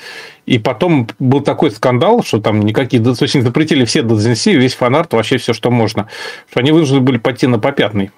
[0.45, 5.13] И потом был такой скандал, что там никакие, то есть запретили все додзинси, весь фанарт,
[5.13, 6.07] вообще все, что можно,
[6.49, 8.11] что они вынуждены были пойти на попятный.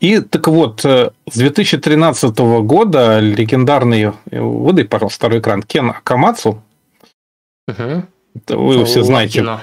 [0.00, 6.62] И так вот, э, с 2013 года легендарный, э, выдай, пожалуйста, второй экран, Кен Акамацу,
[7.66, 8.04] угу.
[8.46, 9.40] вы его все знаете.
[9.40, 9.60] Кино.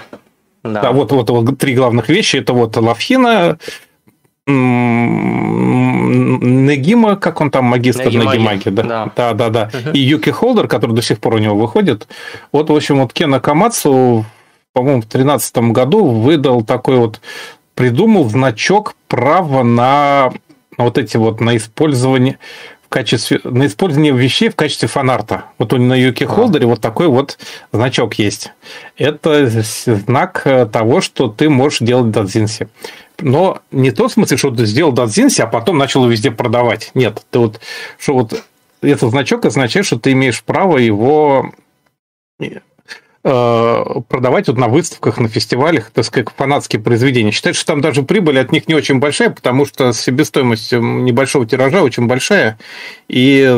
[0.65, 0.81] Да.
[0.81, 2.37] да, вот, вот, вот три главных вещи.
[2.37, 3.59] Это вот Лавхина,
[6.45, 8.83] Негима, как он там, магистр Негимаги, Негимаги да?
[8.83, 9.11] да?
[9.15, 9.69] Да, да, да.
[9.71, 9.91] Угу.
[9.93, 12.07] И Юки Холдер, который до сих пор у него выходит.
[12.51, 14.25] Вот, в общем, вот Кена Камацу,
[14.73, 17.21] по-моему, в 2013 году выдал такой вот,
[17.75, 20.33] придумал значок права на
[20.77, 22.39] вот эти вот, на использование
[22.95, 25.45] качестве, на использование вещей в качестве фанарта.
[25.57, 27.37] Вот у на Юки Холдере вот такой вот
[27.73, 28.53] значок есть.
[28.97, 32.69] Это знак э, того, что ты можешь делать дадзинси.
[33.19, 36.91] Но не тот смысл, что ты сделал дадзинси, а потом начал везде продавать.
[36.93, 37.59] Нет, ты вот,
[37.99, 38.43] что вот
[38.81, 41.51] этот значок означает, что ты имеешь право его
[42.39, 42.59] Э,
[43.25, 47.31] продавать вот на выставках, на фестивалях, так сказать, фанатские произведения.
[47.31, 51.81] Считают, что там даже прибыль от них не очень большая, потому что себестоимость небольшого тиража
[51.81, 52.59] очень большая,
[53.07, 53.57] и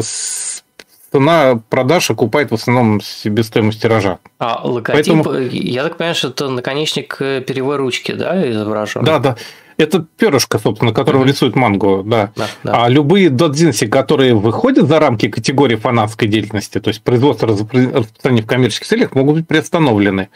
[1.12, 4.20] цена продаж окупает в основном себестоимость тиража.
[4.40, 5.34] А логотип, Поэтому...
[5.50, 9.04] я так понимаю, что это наконечник перевой ручки, да, изображен?
[9.04, 9.36] Да, да.
[9.77, 11.27] Это перышко, собственно, которого mm-hmm.
[11.27, 12.31] рисует мангу, да.
[12.35, 12.83] да, да.
[12.83, 18.47] А любые додзинси, которые выходят за рамки категории фанатской деятельности, то есть производство распространения в
[18.47, 20.30] коммерческих целях, могут быть приостановлены.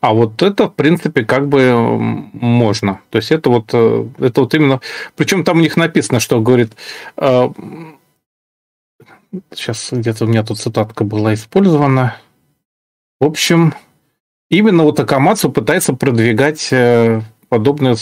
[0.00, 1.74] А вот это, в принципе, как бы
[2.34, 3.00] можно.
[3.08, 4.80] То есть это вот, э, это вот именно...
[5.16, 6.72] Причем там у них написано, что говорит...
[9.54, 12.16] Сейчас э, где-то у меня тут цитатка была использована.
[13.20, 13.72] В общем,
[14.50, 16.68] именно вот Акамацу пытается продвигать
[17.52, 17.96] подобное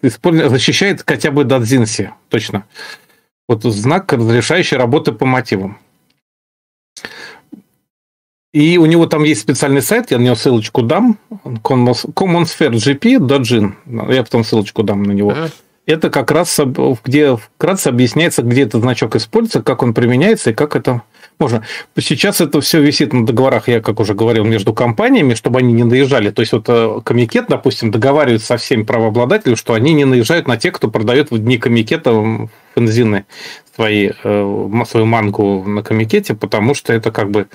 [0.00, 2.66] защищает хотя бы Дадзинси, точно.
[3.48, 5.78] Вот знак, разрешающий работы по мотивам.
[8.54, 14.44] И у него там есть специальный сайт, я на него ссылочку дам, commonsphere.gp.jin, я потом
[14.44, 15.32] ссылочку дам на него.
[15.32, 15.50] Uh-huh.
[15.86, 16.58] Это как раз,
[17.04, 21.02] где вкратце объясняется, где этот значок используется, как он применяется и как это
[21.38, 21.64] можно.
[21.96, 25.84] Сейчас это все висит на договорах, я как уже говорил, между компаниями, чтобы они не
[25.84, 26.30] наезжали.
[26.30, 30.56] То есть вот э, комитет, допустим, договаривается со всеми правообладателями, что они не наезжают на
[30.56, 33.26] тех, кто продает в дни комитета фензины
[33.76, 37.46] свои, э, свою мангу на комитете, потому что это как бы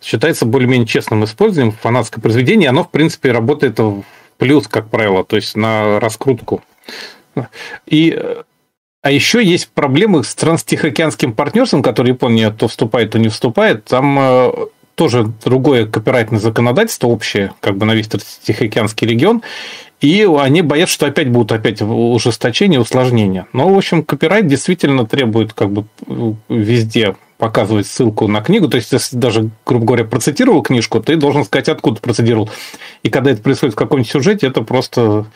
[0.00, 4.02] считается более-менее честным использованием фанатское произведение, оно, в принципе, работает в
[4.38, 6.62] плюс, как правило, то есть на раскрутку.
[7.86, 8.42] И э,
[9.02, 13.84] а еще есть проблемы с транстихоокеанским партнерством, который Япония то вступает, то не вступает.
[13.86, 14.52] Там э,
[14.94, 18.08] тоже другое копирайтное законодательство общее, как бы на весь
[18.42, 19.42] Тихоокеанский регион.
[20.02, 23.46] И они боятся, что опять будут опять ужесточения, усложнения.
[23.54, 25.86] Но, в общем, копирайт действительно требует как бы
[26.48, 28.68] везде показывать ссылку на книгу.
[28.68, 32.50] То есть, если даже, грубо говоря, процитировал книжку, ты должен сказать, откуда процитировал.
[33.02, 35.26] И когда это происходит в каком-нибудь сюжете, это просто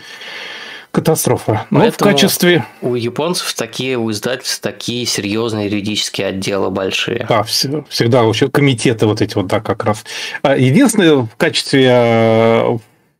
[0.94, 1.66] Катастрофа.
[1.70, 2.64] Но в качестве...
[2.80, 7.26] У японцев такие, у издательств такие серьезные юридические отделы большие.
[7.28, 10.04] Да, всегда еще комитеты вот эти вот, да, как раз.
[10.42, 12.78] А единственное, в качестве э,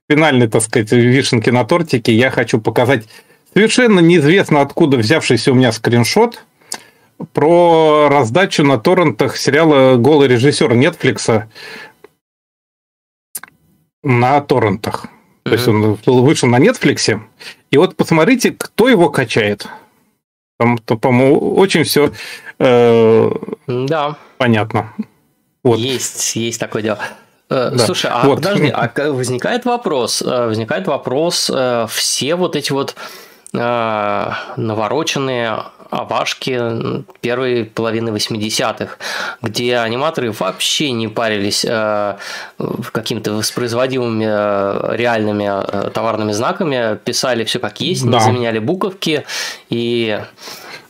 [0.08, 3.06] финальной, так сказать, вишенки на тортике я хочу показать
[3.52, 6.44] совершенно неизвестно откуда взявшийся у меня скриншот
[7.32, 11.42] про раздачу на торрентах сериала «Голый режиссер» Netflix
[14.04, 15.08] на торрентах.
[15.44, 17.20] То есть он вышел на Netflix,
[17.70, 19.66] и вот посмотрите, кто его качает.
[20.58, 22.12] Там, то, по-моему, очень все
[22.58, 23.30] э,
[23.66, 24.16] да.
[24.38, 24.92] понятно.
[25.64, 25.78] Вот.
[25.78, 26.98] Есть, есть такое дело.
[27.50, 27.78] Э, да.
[27.78, 28.36] Слушай, а вот.
[28.36, 32.94] подожди, а возникает вопрос, э, возникает вопрос, э, все вот эти вот
[33.52, 35.58] навороченные
[35.94, 36.60] Авашки
[37.20, 38.96] первой половины 80-х,
[39.42, 42.16] где аниматоры вообще не парились э,
[42.90, 48.18] какими-то воспроизводимыми э, реальными э, товарными знаками, писали все как есть, да.
[48.18, 49.24] не заменяли буковки
[49.70, 50.20] и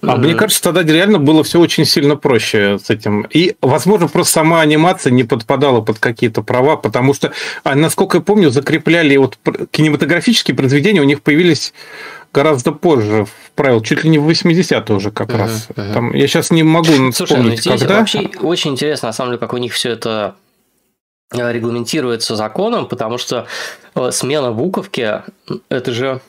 [0.00, 3.26] А мне кажется, тогда реально было все очень сильно проще с этим.
[3.31, 8.23] И, возможно, просто сама анимация не подпадала под какие-то права, потому что, а, насколько я
[8.23, 9.39] помню, закрепляли вот
[9.70, 11.74] кинематографические произведения, у них появились
[12.35, 15.69] гораздо позже, в правил, чуть ли не в 80-е уже как uh-huh, раз.
[15.71, 15.93] Uh-huh.
[15.95, 17.99] Там, я сейчас не могу Слушай, ну вспомнить, здесь когда.
[18.01, 20.35] Вообще очень интересно, на самом деле, как у них все это
[21.33, 23.47] э, регламентируется законом, потому что
[23.95, 25.23] э, смена буковки–
[25.69, 26.21] это же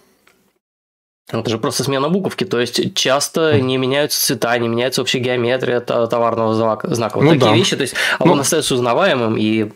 [1.31, 5.79] это же просто смена буковки, то есть часто не меняются цвета, не меняется общая геометрия
[5.79, 6.85] товарного знака.
[7.15, 7.55] Вот ну, такие да.
[7.55, 9.71] вещи, то есть а ну, он остается узнаваемым, и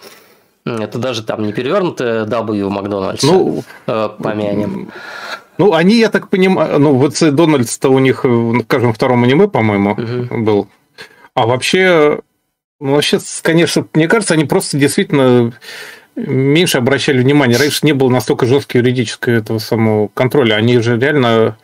[0.65, 4.91] это даже там не перевернутое W в Макдональдсе ну, э, помянем.
[5.59, 9.91] Ну, они, я так понимаю, ну, вот Дональдс-то у них, в каждом втором аниме, по-моему,
[9.91, 10.41] угу.
[10.41, 10.67] был.
[11.33, 12.21] А вообще,
[12.79, 15.51] ну, вообще, конечно, мне кажется, они просто действительно
[16.15, 17.57] меньше обращали внимание.
[17.57, 20.55] Раньше не было настолько жесткого юридического этого самого контроля.
[20.55, 21.57] Они же реально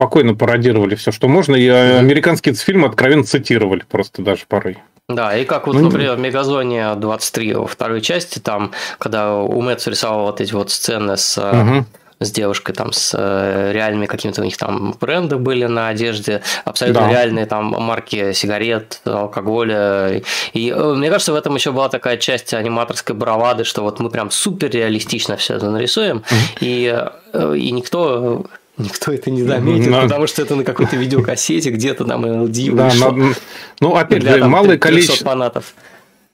[0.00, 4.78] спокойно пародировали все, что можно, и американские фильмы откровенно цитировали просто даже порой.
[5.10, 9.86] Да, и как вот, ну, например, в Мегазоне 23 во второй части, там, когда Умец
[9.86, 11.84] рисовал вот эти вот сцены с угу
[12.20, 17.02] с девушкой, там, с э, реальными какими-то у них там бренды были на одежде, абсолютно
[17.02, 17.10] да.
[17.10, 20.22] реальные там марки сигарет, алкоголя.
[20.54, 24.08] И э, мне кажется, в этом еще была такая часть аниматорской бравады, что вот мы
[24.08, 26.22] прям супер реалистично все это нарисуем,
[26.60, 28.46] и, э, и никто
[28.78, 30.02] Никто это не заметит, но...
[30.02, 33.32] потому что это на какой-то видеокассете где-то там LD да, но,
[33.80, 35.74] Ну, опять же, малое количество фанатов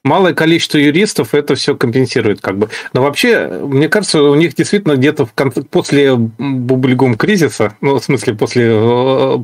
[0.05, 2.69] малое количество юристов это все компенсирует как бы.
[2.93, 8.05] Но вообще, мне кажется, у них действительно где-то в конце, после бубльгум кризиса, ну, в
[8.05, 9.39] смысле, после э,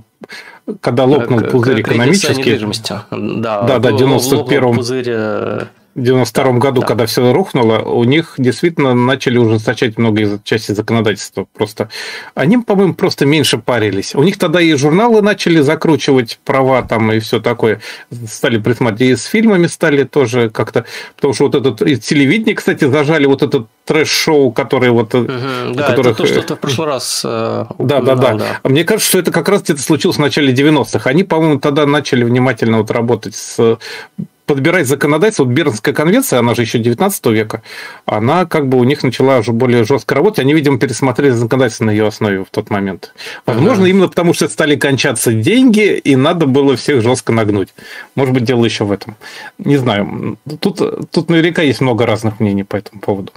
[0.81, 2.59] когда лопнул пузырь экономический.
[3.11, 4.77] Да, да, да, 91-м.
[4.77, 5.65] Пузырь э,
[5.99, 6.87] 92 да, году, да.
[6.87, 11.47] когда все рухнуло, у них действительно начали ужесточать многие части законодательства.
[11.55, 11.91] Просто
[12.35, 14.15] они, по-моему, просто меньше парились.
[14.15, 17.81] У них тогда и журналы начали закручивать права там и все такое.
[18.29, 19.13] Стали присматривать.
[19.13, 20.87] И с фильмами стали тоже как-то...
[21.17, 21.83] Потому что вот этот...
[21.83, 25.15] И телевидение, кстати, зажали вот этот трэш-шоу, который вот...
[25.15, 25.27] Угу,
[25.75, 26.13] да, которых...
[26.13, 28.61] это то, что ты в прошлый раз э, да, да, да, да.
[28.65, 31.09] Мне кажется, что это как раз где-то случилось в начале 90-х.
[31.09, 33.79] Они, по-моему, тогда начали внимательно вот работать с
[34.49, 35.45] подбирать законодательство.
[35.45, 37.63] Вот Бернская конвенция, она же еще 19 века,
[38.07, 40.41] она как бы у них начала уже более жестко работать.
[40.41, 43.13] Они, видимо, пересмотрели законодательство на ее основе в тот момент.
[43.47, 43.91] Возможно, ага.
[43.91, 47.69] именно потому, что стали кончаться деньги, и надо было всех жестко нагнуть.
[48.17, 49.17] Может быть, дело еще в этом.
[49.59, 50.39] Не знаю.
[50.61, 53.33] Тут, тут наверняка есть много разных мнений по этому поводу.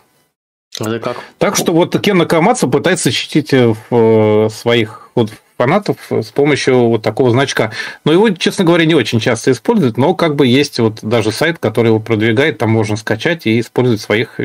[0.80, 1.18] Это как?
[1.38, 5.32] Так что вот Кен Накамацу пытается защитить в э, своих вот
[5.62, 7.72] фанатов с помощью вот такого значка.
[8.04, 11.60] Но его, честно говоря, не очень часто используют, но как бы есть вот даже сайт,
[11.60, 14.40] который его продвигает, там можно скачать и использовать своих,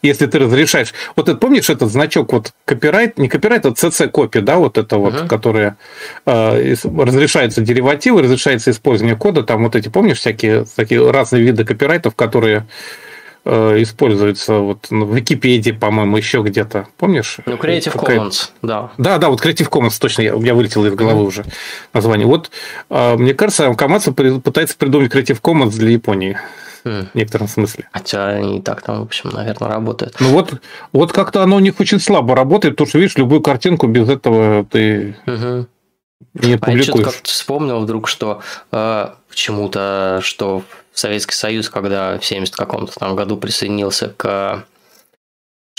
[0.00, 0.94] если ты разрешаешь.
[1.16, 5.14] Вот это, помнишь этот значок, вот копирайт, не копирайт, а CC-копи, да, вот это вот,
[5.14, 5.26] uh-huh.
[5.26, 5.76] которое
[6.24, 12.14] э, разрешается деривативы, разрешается использование кода, там вот эти, помнишь, всякие такие разные виды копирайтов,
[12.14, 12.64] которые Э,
[13.44, 16.88] используется вот в Википедии, по-моему, еще где-то.
[16.98, 17.38] Помнишь?
[17.46, 18.18] Ну, Creative Какая...
[18.18, 18.90] Commons, да.
[18.98, 21.26] Да, да, вот Creative Commons, точно, я, у меня вылетело из головы mm-hmm.
[21.26, 21.44] уже
[21.92, 22.26] название.
[22.26, 22.50] Вот,
[22.90, 26.38] э, мне кажется, Камацу пытается придумать Creative Commons для Японии.
[26.84, 27.08] Mm.
[27.12, 27.88] В некотором смысле.
[27.92, 30.16] Хотя они и так там, в общем, наверное, работают.
[30.18, 30.54] Ну вот,
[30.92, 34.64] вот как-то оно у них очень слабо работает, потому что, видишь, любую картинку без этого
[34.64, 35.66] ты mm-hmm.
[36.34, 36.62] не публикуешь.
[36.62, 38.40] А я что-то как-то вспомнил вдруг, что
[38.72, 40.62] э, почему-то, что
[41.00, 44.64] Советский Союз, когда в 70 каком-то там году присоединился к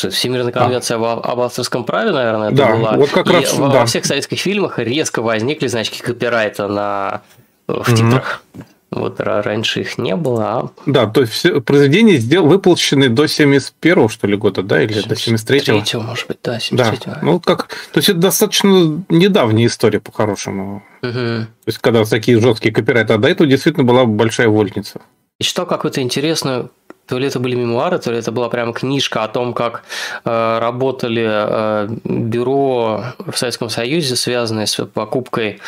[0.01, 1.13] что Всемирная конвенция а.
[1.13, 2.91] об авторском праве, наверное, это да, была.
[2.93, 3.81] Вот как и раз, во, да.
[3.81, 7.21] во всех советских фильмах резко возникли значки копирайта на,
[7.67, 7.95] в mm-hmm.
[7.95, 8.43] титрах.
[8.91, 10.45] Вот раньше их не было.
[10.45, 10.69] А...
[10.85, 12.45] Да, то есть все произведения сдел...
[12.45, 15.63] выпущены до 71 что ли, года, да, или 73 -го?
[15.63, 20.83] 73 может быть, да, 73 Да, ну как, то есть это достаточно недавняя история по-хорошему.
[21.03, 21.13] Угу.
[21.13, 24.99] То есть когда такие жесткие копирайты, а до этого действительно была большая вольница.
[25.39, 26.69] И читал какую-то интересную
[27.07, 29.83] то ли это были мемуары, то ли это была прям книжка о том, как
[30.23, 35.59] э, работали э, бюро в Советском Союзе, связанные с покупкой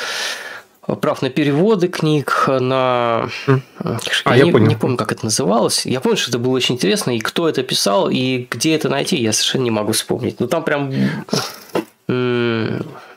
[1.01, 3.29] прав на переводы книг, на...
[3.79, 4.67] А, я, я не, понял.
[4.67, 5.85] не помню, как это называлось.
[5.85, 9.17] Я помню, что это было очень интересно, и кто это писал, и где это найти,
[9.17, 10.39] я совершенно не могу вспомнить.
[10.39, 10.91] Ну, там прям...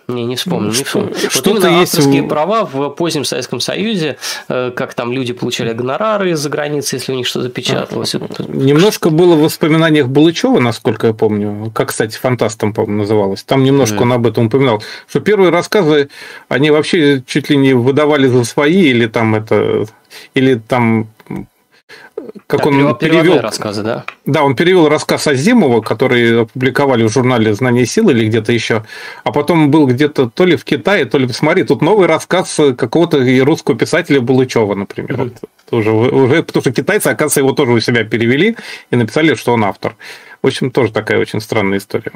[0.08, 1.14] Не, не вспомню, не вспомню.
[1.28, 2.28] Что вот именно авторские есть...
[2.28, 4.18] права в позднем Советском Союзе,
[4.48, 8.14] э, как там люди получали гонорары из-за границы, если у них что-то печаталось.
[8.38, 13.42] Немножко было в воспоминаниях Булычева, насколько я помню, как, кстати, фантастом, по-моему, называлось.
[13.42, 14.02] Там немножко mm.
[14.02, 16.08] он об этом упоминал, что первые рассказы,
[16.48, 19.86] они вообще чуть ли не выдавали за свои, или там это,
[20.34, 21.08] или там
[22.46, 24.04] как да, он перевел рассказы, да?
[24.24, 28.84] Да, он перевел рассказ Азимова, который опубликовали в журнале «Знание силы» или где-то еще,
[29.24, 33.18] а потом был где-то то ли в Китае, то ли, смотри, тут новый рассказ какого-то
[33.44, 35.12] русского писателя Булычева, например.
[35.12, 35.38] Mm-hmm.
[35.40, 38.56] Вот, тоже, уже, потому что китайцы, оказывается, его тоже у себя перевели
[38.90, 39.96] и написали, что он автор.
[40.42, 42.12] В общем, тоже такая очень странная история.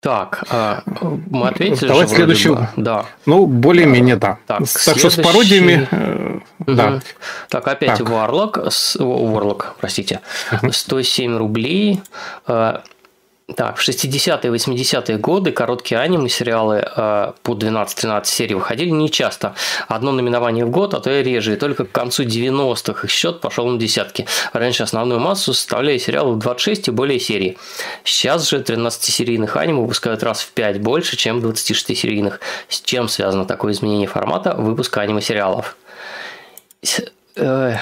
[0.00, 0.82] Так, а,
[1.30, 1.88] мы ответили.
[1.88, 2.68] Давай следующую.
[2.76, 3.06] Да.
[3.24, 4.38] Ну, более-менее да.
[4.46, 5.10] Так, так следующий...
[5.10, 5.88] что с пародиями.
[6.60, 6.74] Угу.
[6.74, 7.00] Да.
[7.48, 8.08] Так, опять так.
[8.08, 8.68] Warlock,
[8.98, 10.20] Warlock, простите,
[10.70, 12.02] 107 рублей.
[13.54, 19.54] Так, в 60-е 80-е годы короткие аниме-сериалы э, по 12-13 серий выходили нечасто.
[19.86, 21.52] Одно номинование в год, а то и реже.
[21.52, 24.26] И только к концу 90-х их счет пошел на десятки.
[24.52, 27.56] Раньше основную массу составляли сериалы в 26 и более серий.
[28.02, 32.40] Сейчас же 13-серийных аниме выпускают раз в 5 больше, чем 26-серийных.
[32.68, 35.76] С чем связано такое изменение формата выпуска аниме-сериалов?
[37.36, 37.76] Э,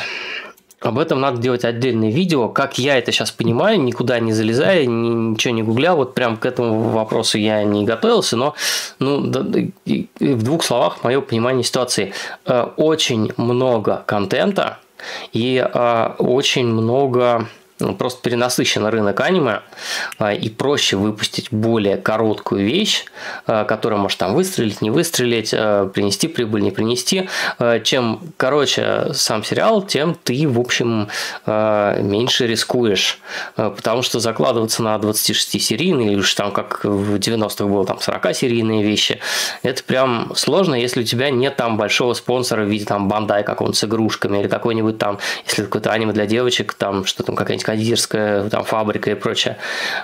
[0.84, 2.48] об этом надо делать отдельное видео.
[2.48, 6.44] Как я это сейчас понимаю, никуда не залезая, ни, ничего не гугля, вот прям к
[6.44, 8.54] этому вопросу я не готовился, но
[8.98, 12.12] ну, в двух словах мое понимание ситуации.
[12.46, 14.78] Э, очень много контента
[15.32, 17.48] и э, очень много
[17.78, 19.62] просто перенасыщен рынок аниме,
[20.19, 23.05] а, и проще выпустить более короткую вещь,
[23.47, 27.28] а, которая может там выстрелить, не выстрелить, а, принести прибыль, не принести.
[27.85, 31.09] Чем короче сам сериал, тем ты, в общем,
[31.47, 33.20] меньше рискуешь,
[33.57, 39.20] потому что закладываться на 26-серийные, или уж там как в 90-х было там 40-серийные вещи,
[39.62, 43.78] это прям сложно, если у тебя нет там большого спонсора в виде там бандай какого-нибудь
[43.78, 48.49] с игрушками, или какой-нибудь там, если какое-то аниме для девочек, там что там какая-нибудь кондитерская
[48.49, 49.57] там, фабрика и прочее.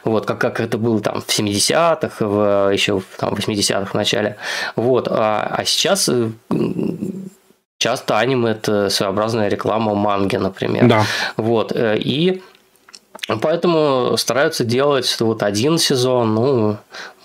[0.05, 4.37] Вот, как, как это было там в 70-х, в, еще там, в 80-х в начале.
[4.77, 6.31] Вот, а, а сейчас э,
[7.79, 10.87] часто аниме– это своеобразная реклама манги, например.
[10.87, 11.05] Да.
[11.37, 12.43] Вот, э, и
[13.43, 16.35] Поэтому стараются делать вот один сезон,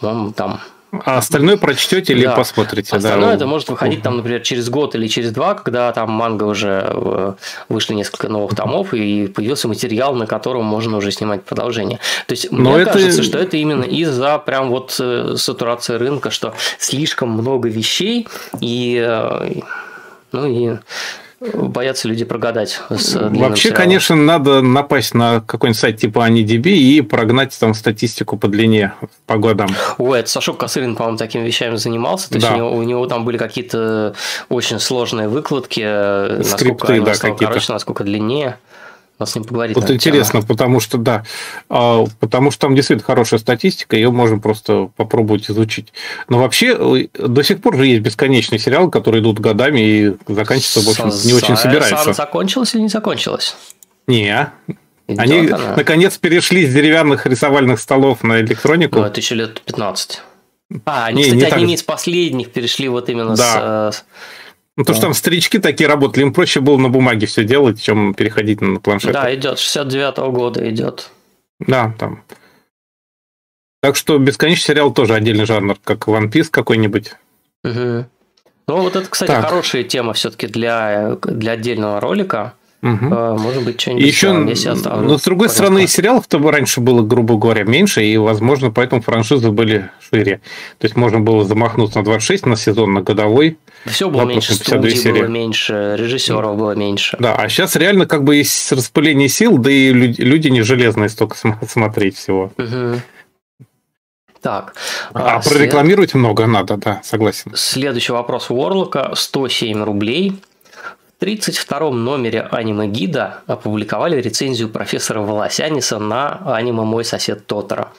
[0.01, 0.59] ну, там
[0.91, 2.35] а остальное прочтете или да.
[2.35, 2.95] посмотрите?
[2.95, 3.35] Остальное да.
[3.35, 7.33] это может выходить там, например, через год или через два, когда там манга уже э,
[7.69, 11.99] вышли несколько новых томов и появился материал, на котором можно уже снимать продолжение.
[12.27, 12.93] То есть Но мне это...
[12.93, 18.27] кажется, что это именно из-за прям вот э, сатурации рынка, что слишком много вещей
[18.61, 19.61] и э,
[20.31, 20.77] ну и
[21.53, 22.81] боятся люди прогадать.
[22.89, 23.83] С Вообще, сериалом.
[23.83, 28.93] конечно, надо напасть на какой-нибудь сайт типа AniDB и прогнать там статистику по длине
[29.25, 29.69] по годам.
[29.97, 32.29] Ой, это Сашок Косырин, по-моему, такими вещами занимался.
[32.29, 32.47] То да.
[32.47, 34.15] есть у него, у него там были какие-то
[34.49, 38.57] очень сложные выкладки, Скрипты, насколько да, стал короче, насколько длиннее
[39.19, 39.75] нас с ним поговорить.
[39.75, 40.47] Вот интересно, тему.
[40.47, 41.23] потому что, да,
[41.69, 45.93] а, потому что там действительно хорошая статистика, ее можно просто попробовать изучить.
[46.27, 50.81] Но вообще э, до сих пор же есть бесконечные сериалы, которые идут годами и заканчиваться,
[50.81, 52.13] в общем, не очень собирается.
[52.13, 53.55] Закончилось или не закончилось?
[54.07, 54.51] Не,
[55.07, 55.75] Идет Они, она.
[55.75, 58.97] наконец, перешли с деревянных рисовальных столов на электронику.
[58.97, 60.21] Ну, это еще лет 15.
[60.85, 61.75] А, они, не, кстати, не одними так...
[61.75, 63.91] из последних перешли вот именно да.
[63.91, 64.03] с
[64.77, 68.13] ну, то, что там старички такие работали, им проще было на бумаге все делать, чем
[68.13, 69.13] переходить на планшет.
[69.13, 71.11] Да, идет, 69-го года идет.
[71.59, 72.23] Да, там.
[73.81, 77.13] Так что бесконечный сериал тоже отдельный жанр, как One Piece какой-нибудь.
[77.63, 78.05] Угу.
[78.67, 79.45] Ну, вот это, кстати, так.
[79.45, 82.55] хорошая тема все-таки для, для отдельного ролика.
[82.85, 83.05] Угу.
[83.39, 88.15] Может быть, что-нибудь еще, Но с другой стороны, сериалов-то раньше было, грубо говоря, меньше, и,
[88.17, 90.41] возможно, поэтому франшизы были шире.
[90.77, 93.57] То есть можно было замахнуться на 26 на сезон, на годовой.
[93.87, 95.21] Все было меньше, студий серии.
[95.21, 97.17] было меньше, режиссеров было меньше.
[97.19, 101.09] Да, а сейчас реально как бы есть распыление сил, да и люди, люди не железные
[101.09, 102.51] столько смотреть всего.
[102.57, 103.01] Угу.
[104.41, 104.75] Так.
[105.13, 106.19] А, а прорекламировать след...
[106.19, 107.51] много надо, да, согласен.
[107.55, 109.11] Следующий вопрос у Орлока.
[109.15, 110.39] 107 рублей.
[111.25, 117.91] В 32 номере аниме-гида опубликовали рецензию профессора Волосяниса на аниме «Мой сосед Тотора».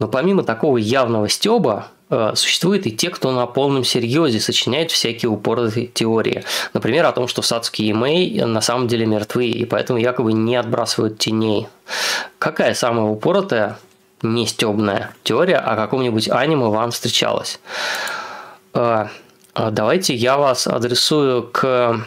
[0.00, 5.28] Но помимо такого явного стеба, э, существуют и те, кто на полном серьезе сочиняет всякие
[5.28, 6.44] упоротые теории.
[6.72, 10.56] Например, о том, что Сацки и Мэй на самом деле мертвы, и поэтому якобы не
[10.56, 11.68] отбрасывают теней.
[12.38, 13.76] Какая самая упоротая,
[14.22, 17.60] не стебная теория о каком-нибудь аниме вам встречалась?
[18.72, 19.08] Э,
[19.54, 22.00] э, давайте я вас адресую к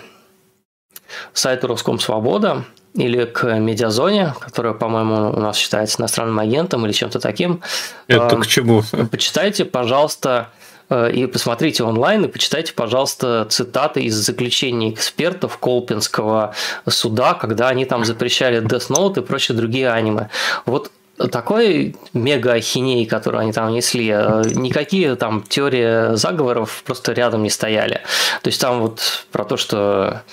[1.34, 2.66] сайту Роском Свобода
[2.96, 7.62] или к медиазоне, которая, по-моему, у нас считается иностранным агентом или чем-то таким.
[8.08, 8.84] Это к чему?
[9.12, 10.50] Почитайте, пожалуйста,
[10.90, 16.56] э, и посмотрите онлайн, и почитайте, пожалуйста, цитаты из заключений экспертов Колпинского
[16.88, 20.30] суда, когда они там запрещали Death Note и прочие другие аниме.
[20.66, 20.92] Вот
[21.32, 27.50] такой мега ахиней, который они там несли, э, никакие там теории заговоров просто рядом не
[27.50, 28.02] стояли.
[28.42, 30.24] То есть там вот про то, что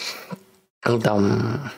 [1.02, 1.70] там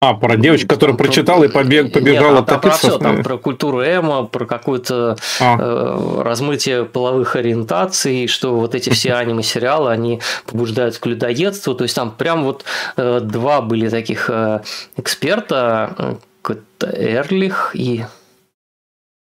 [0.00, 2.88] А, про девочку, которая там, прочитала и побег, побежала Нет, топиться?
[2.88, 5.56] Про все, там про культуру эмо, про какое-то а.
[5.58, 11.74] э, размытие половых ориентаций, что вот эти все аниме-сериалы, они побуждают к людоедству.
[11.74, 12.64] То есть там прям вот
[12.96, 14.60] э, два были таких э,
[14.96, 18.04] эксперта, э, Эрлих и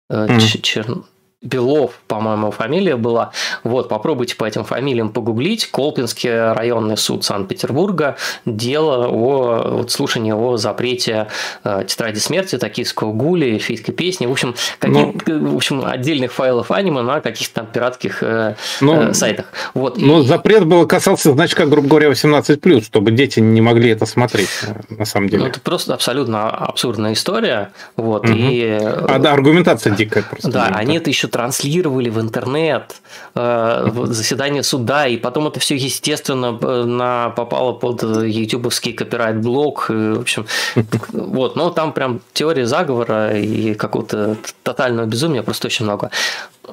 [0.10, 0.62] э, mm.
[0.62, 0.86] Чер...
[1.42, 3.32] Белов, по-моему, фамилия была.
[3.64, 5.66] Вот, попробуйте по этим фамилиям погуглить.
[5.72, 8.16] Колпинский районный суд Санкт-Петербурга.
[8.46, 11.28] Дело о вот, слушании о запрете
[11.64, 14.28] э, тетради смерти, токийского гуля, эльфийской песни.
[14.28, 19.10] В общем, каких, ну, в общем, отдельных файлов аниме на каких-то там пиратских э, ну,
[19.10, 19.48] э, сайтах.
[19.74, 19.98] Вот.
[19.98, 20.26] Но и...
[20.26, 25.06] запрет был касался значка, грубо говоря, 18+, чтобы дети не могли это смотреть, э, на
[25.06, 25.44] самом деле.
[25.44, 27.72] Ну, это просто абсолютно абсурдная история.
[27.96, 28.38] Вот, угу.
[28.38, 28.78] и...
[28.80, 30.52] А, да, аргументация дикая просто.
[30.52, 33.02] Да, они это еще транслировали в интернет
[33.36, 36.52] э, заседание суда, и потом это все, естественно,
[36.86, 39.90] на, попало под ютубовский копирайт-блок.
[39.90, 40.46] В общем,
[41.14, 46.12] вот, но там прям теория заговора и какого-то тотального безумия просто очень много.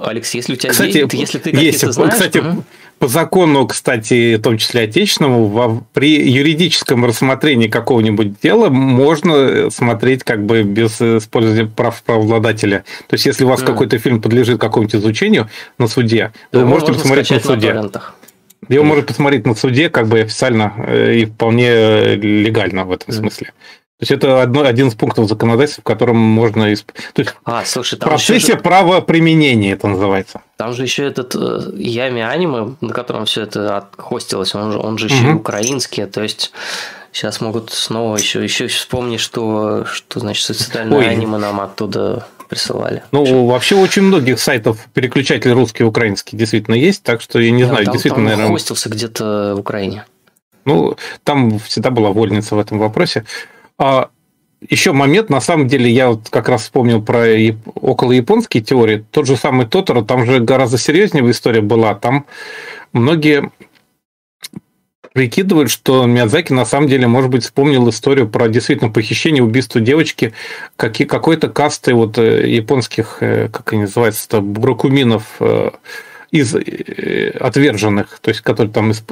[0.02, 2.64] Алекс, если у тебя кстати, есть, если ты есть, знаешь, кстати, угу.
[2.98, 10.24] по закону, кстати, в том числе отечественному, во, при юридическом рассмотрении какого-нибудь дела можно смотреть
[10.24, 12.84] как бы без использования прав правообладателя.
[13.08, 13.66] То есть, если у вас mm.
[13.66, 17.72] какой-то фильм подлежит какому-нибудь изучению на суде, то вы можете посмотреть на суде.
[17.72, 23.14] На его можно посмотреть на суде как бы официально э, и вполне легально в этом
[23.14, 23.18] mm.
[23.18, 23.52] смысле.
[23.98, 26.72] То есть это одно, один из пунктов законодательства, в котором можно...
[26.72, 26.92] Исп...
[27.14, 28.58] То есть а, слушай, там в процессе же...
[28.58, 30.40] правоприменения это называется.
[30.56, 34.98] Там же еще этот э, Ями аниме, на котором все это отхостилось, он же, он
[34.98, 35.14] же угу.
[35.14, 36.52] еще и украинский, то есть
[37.10, 41.08] сейчас могут снова еще, еще вспомнить, что, что значит социальное Ой.
[41.08, 43.02] аниме нам оттуда присылали.
[43.10, 43.46] Ну, Почему?
[43.48, 47.70] вообще очень многих сайтов переключатель русский и украинский действительно есть, так что я не да,
[47.70, 48.52] знаю, там, действительно, там наверное...
[48.52, 50.06] хостился где-то в Украине.
[50.64, 53.24] Ну, там всегда была вольница в этом вопросе.
[53.78, 54.10] А
[54.68, 57.24] еще момент, на самом деле, я вот как раз вспомнил про
[57.76, 59.04] около японские теории.
[59.10, 61.94] Тот же самый Тоторо, там же гораздо серьезнее история была.
[61.94, 62.26] Там
[62.92, 63.50] многие
[65.12, 70.32] прикидывают, что Миядзаки на самом деле, может быть, вспомнил историю про действительно похищение, убийство девочки
[70.76, 75.70] какие, какой-то касты вот э, японских, э, как они называются, бракуминов, э,
[76.30, 79.02] из э, отверженных, то есть которые там из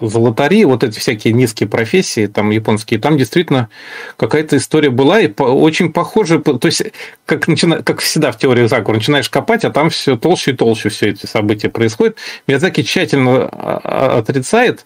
[0.00, 3.68] золотари, вот эти всякие низкие профессии, там японские, там действительно
[4.16, 6.82] какая-то история была и очень похоже, то есть
[7.26, 10.88] как, начина, как всегда в теории заговора, начинаешь копать, а там все толще и толще
[10.88, 12.18] все эти события происходят.
[12.48, 14.84] Миядзаки тщательно а, а, отрицает,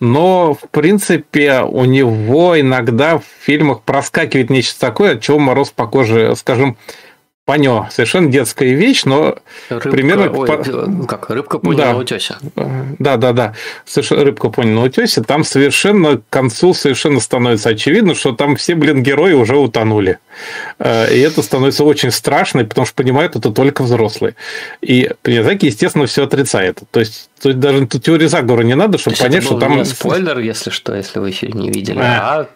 [0.00, 5.86] но, в принципе, у него иногда в фильмах проскакивает нечто такое, от чего мороз по
[5.86, 6.76] коже, скажем,
[7.48, 7.86] Панё.
[7.90, 9.38] Совершенно детская вещь, но
[9.70, 10.30] рыбка, примерно...
[10.30, 11.94] Ой, как, рыбка пони да.
[11.94, 12.94] на.
[12.98, 13.54] Да, да, да.
[13.86, 14.90] Совершенно рыбка пони на.
[15.24, 20.18] Там совершенно к концу совершенно становится очевидно, что там все, блин, герои уже утонули.
[20.78, 24.34] Э, и это становится очень страшно, потому что понимают это только взрослые.
[24.82, 26.80] И Миязаки, естественно, все отрицает.
[26.90, 29.86] То есть, есть даже тут теории заговора не надо, чтобы понять, что там...
[29.86, 32.48] спойлер, если что, если вы фильм не видели, а, а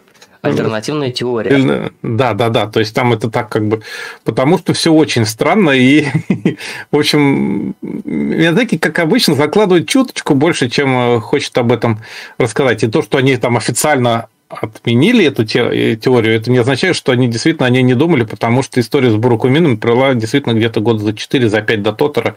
[0.43, 1.91] альтернативная теория.
[2.03, 2.67] Да, да, да.
[2.67, 3.81] То есть там это так как бы...
[4.25, 5.71] Потому что все очень странно.
[5.71, 6.05] И,
[6.91, 11.99] в общем, Миядзаки, как обычно, закладывает чуточку больше, чем э, хочет об этом
[12.37, 12.83] рассказать.
[12.83, 17.29] И то, что они там официально отменили эту э, теорию, это не означает, что они
[17.29, 21.13] действительно о ней не думали, потому что история с Буракумином провела действительно где-то год за
[21.13, 22.35] 4, за 5 до Тотора.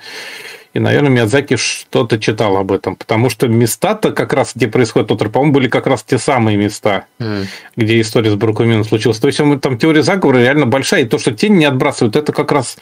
[0.77, 5.21] И, наверное, Миядзаки что-то читал об этом, потому что места-то как раз, где происходит тот
[5.33, 7.47] по-моему, были как раз те самые места, mm.
[7.77, 9.19] где история с Брукумином случилась.
[9.19, 12.53] То есть там теория заговора реально большая, и то, что тени не отбрасывают, это как
[12.53, 12.77] раз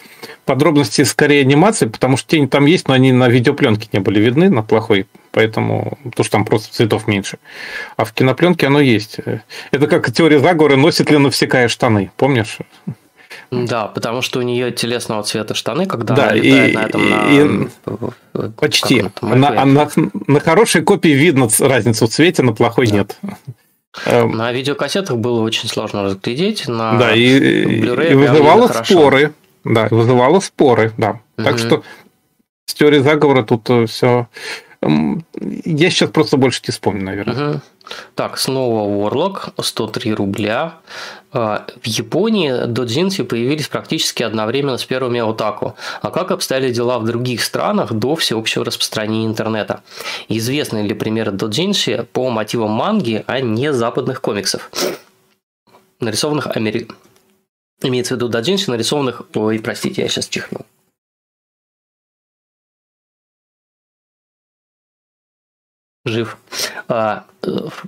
[0.45, 4.51] подробности скорее анимации, потому что тени там есть, но они на видеопленке не были видны,
[4.51, 7.39] на плохой, поэтому, то, что там просто цветов меньше.
[7.97, 9.19] А в кинопленке оно есть.
[9.71, 12.59] Это как теория заговора, носит ли Навсекая штаны, помнишь?
[13.51, 17.11] Да, потому что у нее телесного цвета штаны, когда да, она летает и, на этом
[17.11, 17.31] на...
[17.31, 18.51] И...
[18.57, 19.05] Почти.
[19.23, 19.91] На, на,
[20.27, 22.95] на хорошей копии видно разницу в цвете, на плохой да.
[22.95, 23.19] нет.
[24.07, 24.33] Эм.
[24.33, 26.67] На видеокассетах было очень сложно разглядеть.
[26.67, 29.33] На да, и, и вызывало споры.
[29.65, 31.21] Да, вызывало споры, да.
[31.39, 31.45] Угу.
[31.45, 31.83] Так что
[32.67, 34.29] с теорией заговора тут э, все
[34.87, 37.51] я сейчас просто больше не вспомню, наверное.
[37.51, 37.61] Угу.
[38.15, 40.75] Так, снова Warlock, 103 рубля.
[41.33, 45.75] А, в Японии доджинси появились практически одновременно с первыми отаку.
[46.03, 49.83] А как обстояли дела в других странах до всеобщего распространения интернета?
[50.29, 54.71] Известны ли примеры доджинси по мотивам манги, а не западных комиксов?
[56.01, 56.89] Нарисованных Амери...
[57.83, 59.23] Имеется в виду доджинси, нарисованных...
[59.35, 60.65] Ой, простите, я сейчас чихнул.
[66.05, 66.37] Жив.
[66.89, 67.25] А,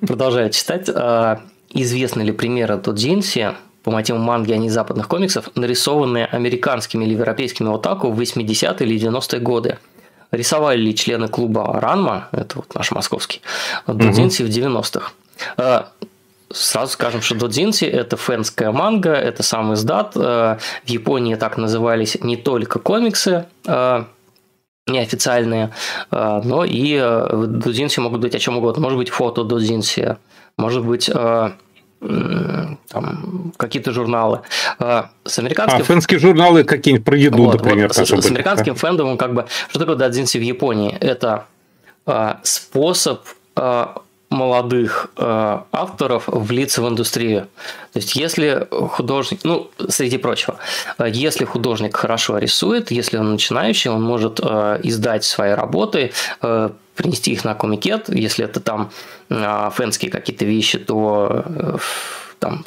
[0.07, 0.89] продолжаю читать.
[0.93, 7.13] А, известны ли примеры Додзинси по мотивам манги, а не западных комиксов, нарисованные американскими или
[7.13, 9.79] европейскими отаку в 80-е или 90-е годы?
[10.33, 13.43] Рисовали ли члены клуба Ранма, это вот наш московский,
[13.87, 14.53] Додзинси угу.
[14.53, 15.13] в 90-х?
[15.57, 15.89] А,
[16.53, 20.13] сразу скажем, что Додзинси– это фэнская манга, это сам издат.
[20.17, 24.09] А, в Японии так назывались не только комиксы, а,
[24.87, 25.73] неофициальные,
[26.11, 28.83] но и в Додзинси могут быть о чем угодно.
[28.83, 30.17] Может быть, фото Додзинси,
[30.57, 31.11] может быть,
[32.01, 34.41] там, какие-то журналы.
[34.79, 35.81] А, с американским...
[35.81, 37.89] А, фэнские журналы какие-нибудь про еду, вот, например.
[37.89, 38.79] Вот, с, с американским да.
[38.79, 40.97] фэндомом, как бы, что такое дадзинси в Японии?
[41.01, 41.47] Это
[42.05, 43.23] а, способ
[43.55, 47.49] а, молодых э, авторов влиться в индустрию.
[47.93, 50.59] То есть, если художник, ну, среди прочего,
[50.99, 57.33] если художник хорошо рисует, если он начинающий, он может э, издать свои работы, э, принести
[57.33, 58.91] их на комикет, если это там
[59.31, 61.77] э, фэнские какие-то вещи, то э,
[62.39, 62.65] там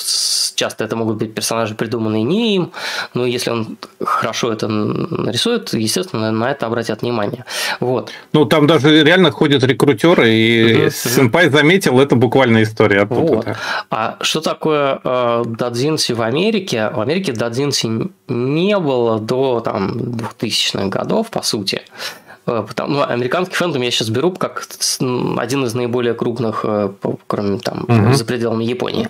[0.55, 2.71] часто это могут быть персонажи, придуманные не им,
[3.13, 7.45] но если он хорошо это нарисует, естественно, на это обратят внимание.
[7.79, 8.11] Вот.
[8.33, 13.35] Ну, там даже реально ходят рекрутеры, и угу, Сенпай заметил, это буквально история оттуда.
[13.35, 13.47] Вот.
[13.89, 16.89] А что такое э, дадзинси в Америке?
[16.93, 21.81] В Америке дадзинси не было до там, 2000-х годов, по сути.
[22.27, 22.28] Э,
[22.67, 24.63] потому, ну, американский фэндом я сейчас беру как
[24.99, 26.89] один из наиболее крупных, э,
[27.27, 28.13] кроме там, угу.
[28.13, 29.09] за пределами Японии.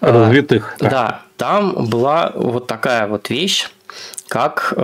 [0.00, 0.76] Э, Развитых.
[0.78, 0.90] Да.
[0.90, 3.68] да, там была вот такая вот вещь,
[4.28, 4.74] как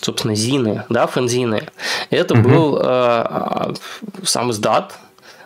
[0.00, 1.68] собственно, зины, да, фэнзины.
[2.10, 2.48] Это угу.
[2.48, 3.74] был э,
[4.22, 4.96] сам издат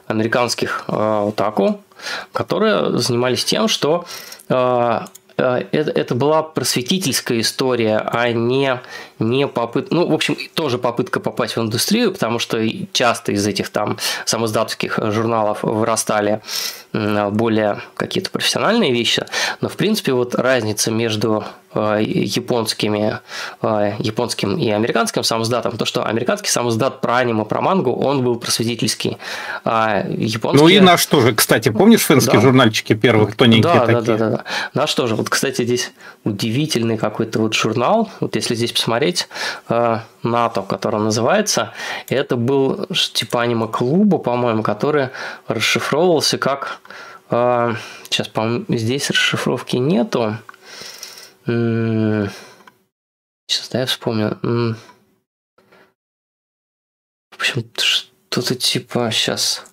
[0.07, 1.81] американских э, отаку,
[2.33, 4.05] которые занимались тем, что
[4.51, 8.81] э, Э, это, это была просветительская история, а не,
[9.19, 12.59] не попытка, ну, в общем, тоже попытка попасть в индустрию, потому что
[12.93, 16.41] часто из этих там самоздатовских журналов вырастали
[16.93, 19.25] более какие-то профессиональные вещи,
[19.61, 21.45] но в принципе вот разница между
[21.75, 23.21] э, японскими,
[23.63, 28.37] э, японским и американским самоздатом, то, что американский самоздат про аниме, про мангу, он был
[28.37, 29.17] просветительский,
[29.65, 30.63] а японский...
[30.63, 32.43] Ну и наш тоже, кстати, помнишь финские да.
[32.43, 34.01] журнальчики первых тоненькие да, такие?
[34.03, 34.45] Да, да, да, да.
[34.75, 35.17] Наш тоже.
[35.23, 35.93] Вот, кстати, здесь
[36.25, 39.29] удивительный какой-то вот журнал, вот если здесь посмотреть,
[39.69, 41.73] э, НАТО, который называется,
[42.09, 45.11] это был типа аниме-клуба, по-моему, который
[45.47, 46.81] расшифровывался как
[47.31, 47.77] а,
[48.11, 50.39] сейчас, по здесь расшифровки нету.
[51.47, 52.33] Сейчас,
[53.71, 54.41] да, я вспомню.
[57.31, 59.65] В общем, что-то типа сейчас.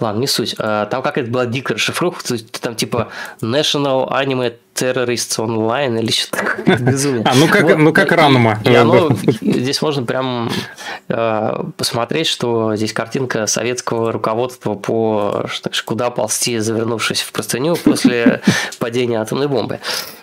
[0.00, 0.54] Ладно, не суть.
[0.58, 2.22] А, там какая-то была дикая расшифровка,
[2.60, 3.08] там типа
[3.40, 7.24] National Anime Terrorists Online или что-то такое безумие.
[7.24, 8.60] А, ну как, вот, ну как Ранума.
[8.64, 10.50] И, и оно, здесь можно прям
[11.08, 15.46] э, посмотреть, что здесь картинка советского руководства по
[15.84, 18.40] куда ползти, завернувшись в простыню после
[18.78, 19.80] падения атомной бомбы.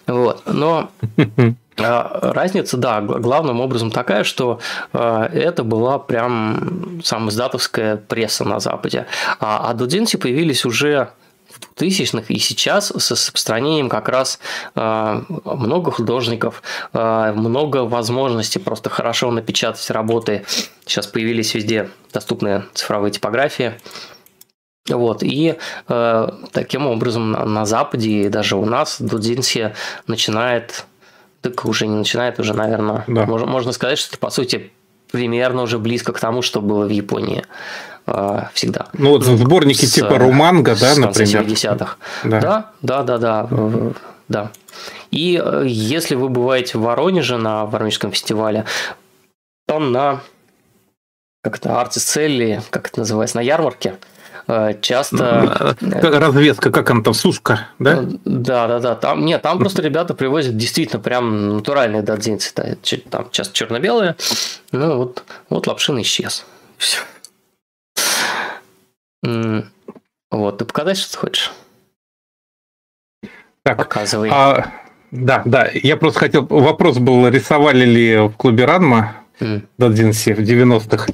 [0.08, 0.43] Вот.
[0.45, 0.90] Но
[1.78, 4.60] разница, да, главным образом такая, что
[4.94, 9.08] а, это была прям сам издатовская пресса на Западе.
[9.40, 11.10] А, а дудзинси появились уже
[11.50, 14.40] в 2000-х и сейчас с распространением как раз
[14.76, 20.44] много художников, много возможностей просто хорошо напечатать работы.
[20.86, 23.76] Сейчас появились везде доступные цифровые типографии.
[24.90, 25.56] Вот, и
[25.88, 29.74] таким образом на, на Западе и даже у нас Дудзинси
[30.08, 30.86] начинает
[31.49, 33.25] так уже не начинает, уже, наверное, да.
[33.25, 34.72] можно, можно сказать, что это, по сути,
[35.11, 37.45] примерно уже близко к тому, что было в Японии
[38.07, 38.88] э, всегда.
[38.93, 41.43] Ну, вот сборники с, типа Руманга, да, например.
[41.43, 41.98] 70-х.
[42.24, 42.40] Да.
[42.40, 43.49] да, да, да, да,
[44.27, 44.51] да.
[45.11, 48.65] И э, если вы бываете в Воронеже на Воронежском фестивале,
[49.67, 50.22] то на
[51.43, 53.98] как-то арт-целли, как это называется, на ярмарке–
[54.82, 55.75] часто...
[55.82, 58.03] Разведка, как она там, сушка, да?
[58.03, 58.95] Э, да, да, да.
[58.95, 62.53] Там, нет, там просто ребята привозят действительно прям натуральные дадзинцы.
[63.09, 64.15] Там часто черно-белые.
[64.72, 66.45] Ну, вот, вот лапшин исчез.
[66.77, 66.99] Все.
[70.32, 71.51] Вот, ты показать что-то хочешь?
[73.64, 74.30] Так, Показывай.
[74.32, 74.72] А,
[75.11, 76.45] да, да, я просто хотел...
[76.45, 79.64] Вопрос был, рисовали ли в клубе Ранма mm.
[79.77, 81.11] Дадзинси в 90-х.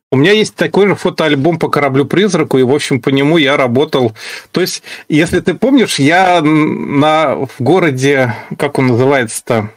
[0.10, 4.14] У меня есть такой же фотоальбом по кораблю-призраку, и, в общем, по нему я работал.
[4.52, 9.72] То есть, если ты помнишь, я на, в городе, как он называется-то,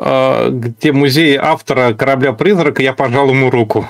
[0.00, 3.86] где музей автора корабля-призрака, я пожал ему руку.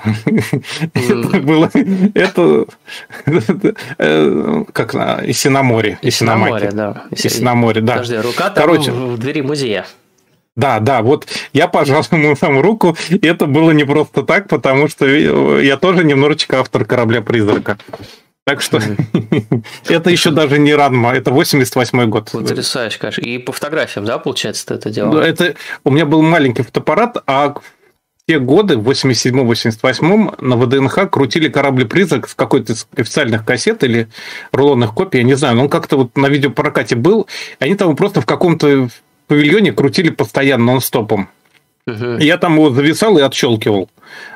[0.95, 1.71] Это было...
[2.15, 2.67] Это...
[4.73, 5.99] Как на Исиноморе.
[6.03, 7.05] Исиноморе, да.
[7.13, 7.93] Исиноморе, да.
[7.93, 8.71] Подожди, рука там
[9.15, 9.87] в двери музея.
[10.57, 14.89] Да, да, вот я пожал ему сам руку, и это было не просто так, потому
[14.89, 17.79] что я тоже немножечко автор корабля-призрака.
[18.47, 18.81] Так что
[19.89, 22.31] это еще даже не Ранма, это 88-й год.
[22.33, 23.21] Потрясающе, конечно.
[23.23, 25.19] И по фотографиям, да, получается, ты это делал?
[25.19, 25.55] Это
[25.85, 27.63] у меня был маленький фотоаппарат, а в
[28.27, 34.09] те годы, в 87-88 на ВДНХ крутили корабль-призрак в какой-то из официальных кассет или
[34.53, 37.27] рулонных копий, я не знаю, но он как-то вот на видеопрокате был,
[37.59, 38.89] они там просто в каком-то
[39.27, 41.29] павильоне крутили постоянно нон-стопом.
[41.91, 42.19] Угу.
[42.19, 43.89] Я там его зависал и отщелкивал.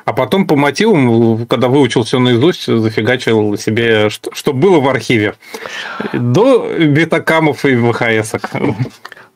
[0.05, 5.35] А потом по мотивам, когда выучил все наизусть, зафигачил себе, что, что было в архиве.
[6.13, 8.35] До битакамов и ВХС.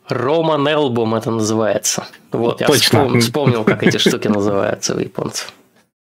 [0.08, 2.08] Роман Элбум это называется.
[2.32, 3.06] Вот, я Точно.
[3.06, 5.54] Вспом, вспомнил, как эти штуки называются у японцев.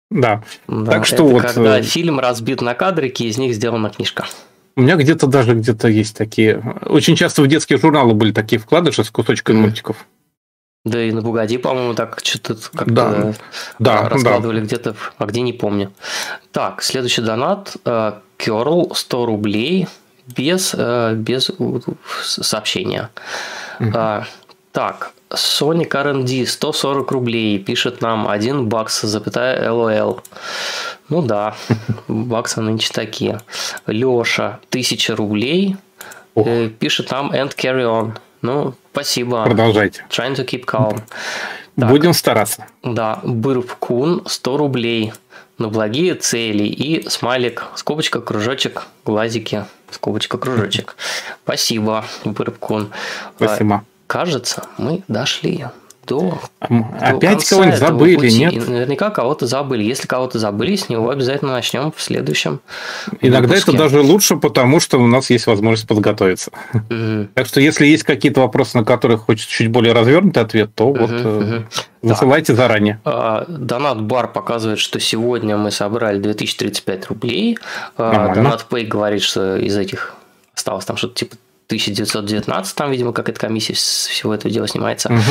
[0.10, 0.44] Да.
[0.68, 1.44] да так что вот...
[1.44, 4.26] Когда э, фильм разбит на кадрики, из них сделана книжка.
[4.78, 6.62] У меня где-то даже где-то есть такие.
[6.86, 9.62] Очень часто в детские журналы были такие вкладыши с кусочками mm.
[9.62, 10.06] мультиков.
[10.90, 13.34] Да и на Бугади, по-моему, так что-то как-то да.
[13.80, 14.66] Да, раскладывали да.
[14.66, 15.92] где-то, а где не помню.
[16.52, 17.76] Так, следующий донат.
[18.38, 19.88] Керл 100 рублей
[20.28, 21.52] без, э, без
[22.22, 23.10] сообщения.
[23.80, 24.26] Mm-hmm.
[24.72, 30.22] Так, Sonic R&D 140 рублей пишет нам 1 бакс, запятая LOL.
[31.10, 31.56] Ну да,
[32.08, 33.42] баксы нынче такие.
[33.88, 35.78] Леша, 1000 рублей,
[36.36, 36.48] Ох.
[36.48, 38.18] Э, пишет нам and carry on.
[38.42, 39.44] Ну, спасибо.
[39.44, 40.06] Продолжайте.
[40.10, 41.02] Trying to keep calm.
[41.80, 42.66] Так, Будем стараться.
[42.84, 45.14] Да, Бырв Кун 100 рублей
[45.58, 50.96] на благие цели и смайлик, скобочка, кружочек, глазики, скобочка, кружочек.
[51.44, 52.92] Спасибо, Бырв Кун.
[53.36, 53.84] Спасибо.
[54.08, 55.66] Кажется, мы дошли
[56.08, 58.40] до, Опять кого-нибудь забыли, пути.
[58.40, 58.54] нет?
[58.54, 59.84] И наверняка кого-то забыли.
[59.84, 62.62] Если кого-то забыли, с него обязательно начнем в следующем.
[63.22, 63.72] Иногда выпуске.
[63.72, 66.52] это даже лучше, потому что у нас есть возможность подготовиться.
[66.74, 67.28] Угу.
[67.34, 71.00] Так что, если есть какие-то вопросы, на которые хочется чуть более развернутый ответ, то угу,
[71.00, 71.66] вот угу.
[72.02, 72.56] высылайте так.
[72.56, 73.00] заранее.
[73.06, 77.58] А, донат бар показывает, что сегодня мы собрали 2035 рублей.
[77.98, 80.16] А, Донат Пей говорит, что из этих
[80.56, 81.36] осталось там что-то типа
[81.68, 85.10] 1919, там, видимо, как эта комиссия всего этого дела снимается.
[85.10, 85.22] Угу.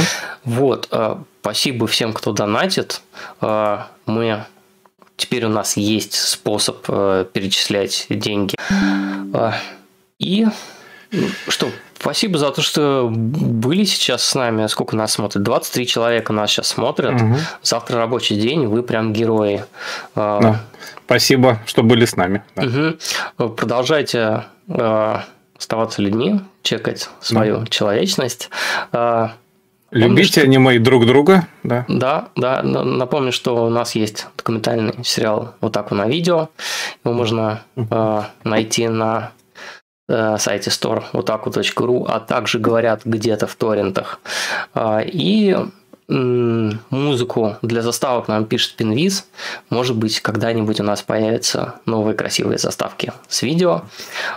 [0.45, 3.01] Вот, э, спасибо всем, кто донатит.
[3.41, 4.45] Э, мы
[5.17, 8.55] теперь у нас есть способ э, перечислять деньги.
[10.19, 10.47] И
[11.11, 14.67] ну, что, спасибо за то, что были сейчас с нами.
[14.67, 15.43] Сколько нас смотрит?
[15.43, 17.15] 23 человека нас сейчас смотрят.
[17.15, 17.37] Угу.
[17.63, 19.65] Завтра рабочий день, вы прям герои.
[20.15, 20.63] Да.
[21.07, 22.43] Спасибо, что были с нами.
[22.57, 22.97] Да.
[23.39, 23.49] Угу.
[23.55, 24.45] Продолжайте
[25.59, 27.67] оставаться людьми, чекать свою да.
[27.67, 28.51] человечность.
[28.93, 29.33] А,
[29.93, 31.85] Любите Помню, аниме друг друга, да?
[31.89, 32.63] Да, да.
[32.63, 36.49] Напомню, что у нас есть документальный сериал «Вот так на видео».
[37.05, 39.31] Его можно э, найти на
[40.09, 44.21] э, сайте store otaku.ru, а также говорят где-то в торрентах.
[44.75, 45.57] Э, и
[46.09, 49.27] музыку для заставок нам пишет Пинвиз.
[49.71, 53.83] Может быть, когда-нибудь у нас появятся новые красивые заставки с видео.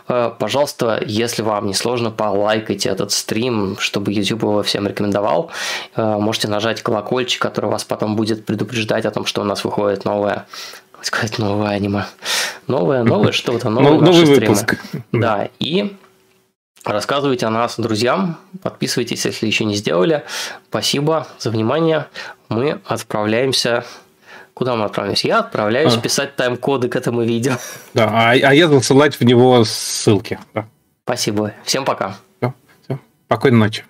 [0.07, 5.51] Э, пожалуйста, если вам не сложно, полайкайте этот стрим, чтобы YouTube его всем рекомендовал.
[5.95, 10.05] Э, можете нажать колокольчик, который вас потом будет предупреждать о том, что у нас выходит
[10.05, 10.47] новое
[11.01, 12.05] сказать новое аниме.
[12.67, 14.77] Новое, новое что-то, новые Новый выпуск.
[15.11, 15.95] Да, и
[16.85, 20.23] Рассказывайте о нас друзьям, подписывайтесь, если еще не сделали.
[20.69, 22.07] Спасибо за внимание.
[22.47, 23.83] Мы отправляемся
[24.59, 25.25] Куда мы отправляемся?
[25.25, 26.01] Я отправляюсь а.
[26.01, 27.53] писать тайм-коды к этому видео.
[27.93, 30.37] Да, а, а я засылать в него ссылки.
[30.53, 30.67] Да.
[31.05, 31.53] Спасибо.
[31.63, 32.17] Всем пока.
[32.41, 32.99] Все, все.
[33.27, 33.85] Спокойной ночи.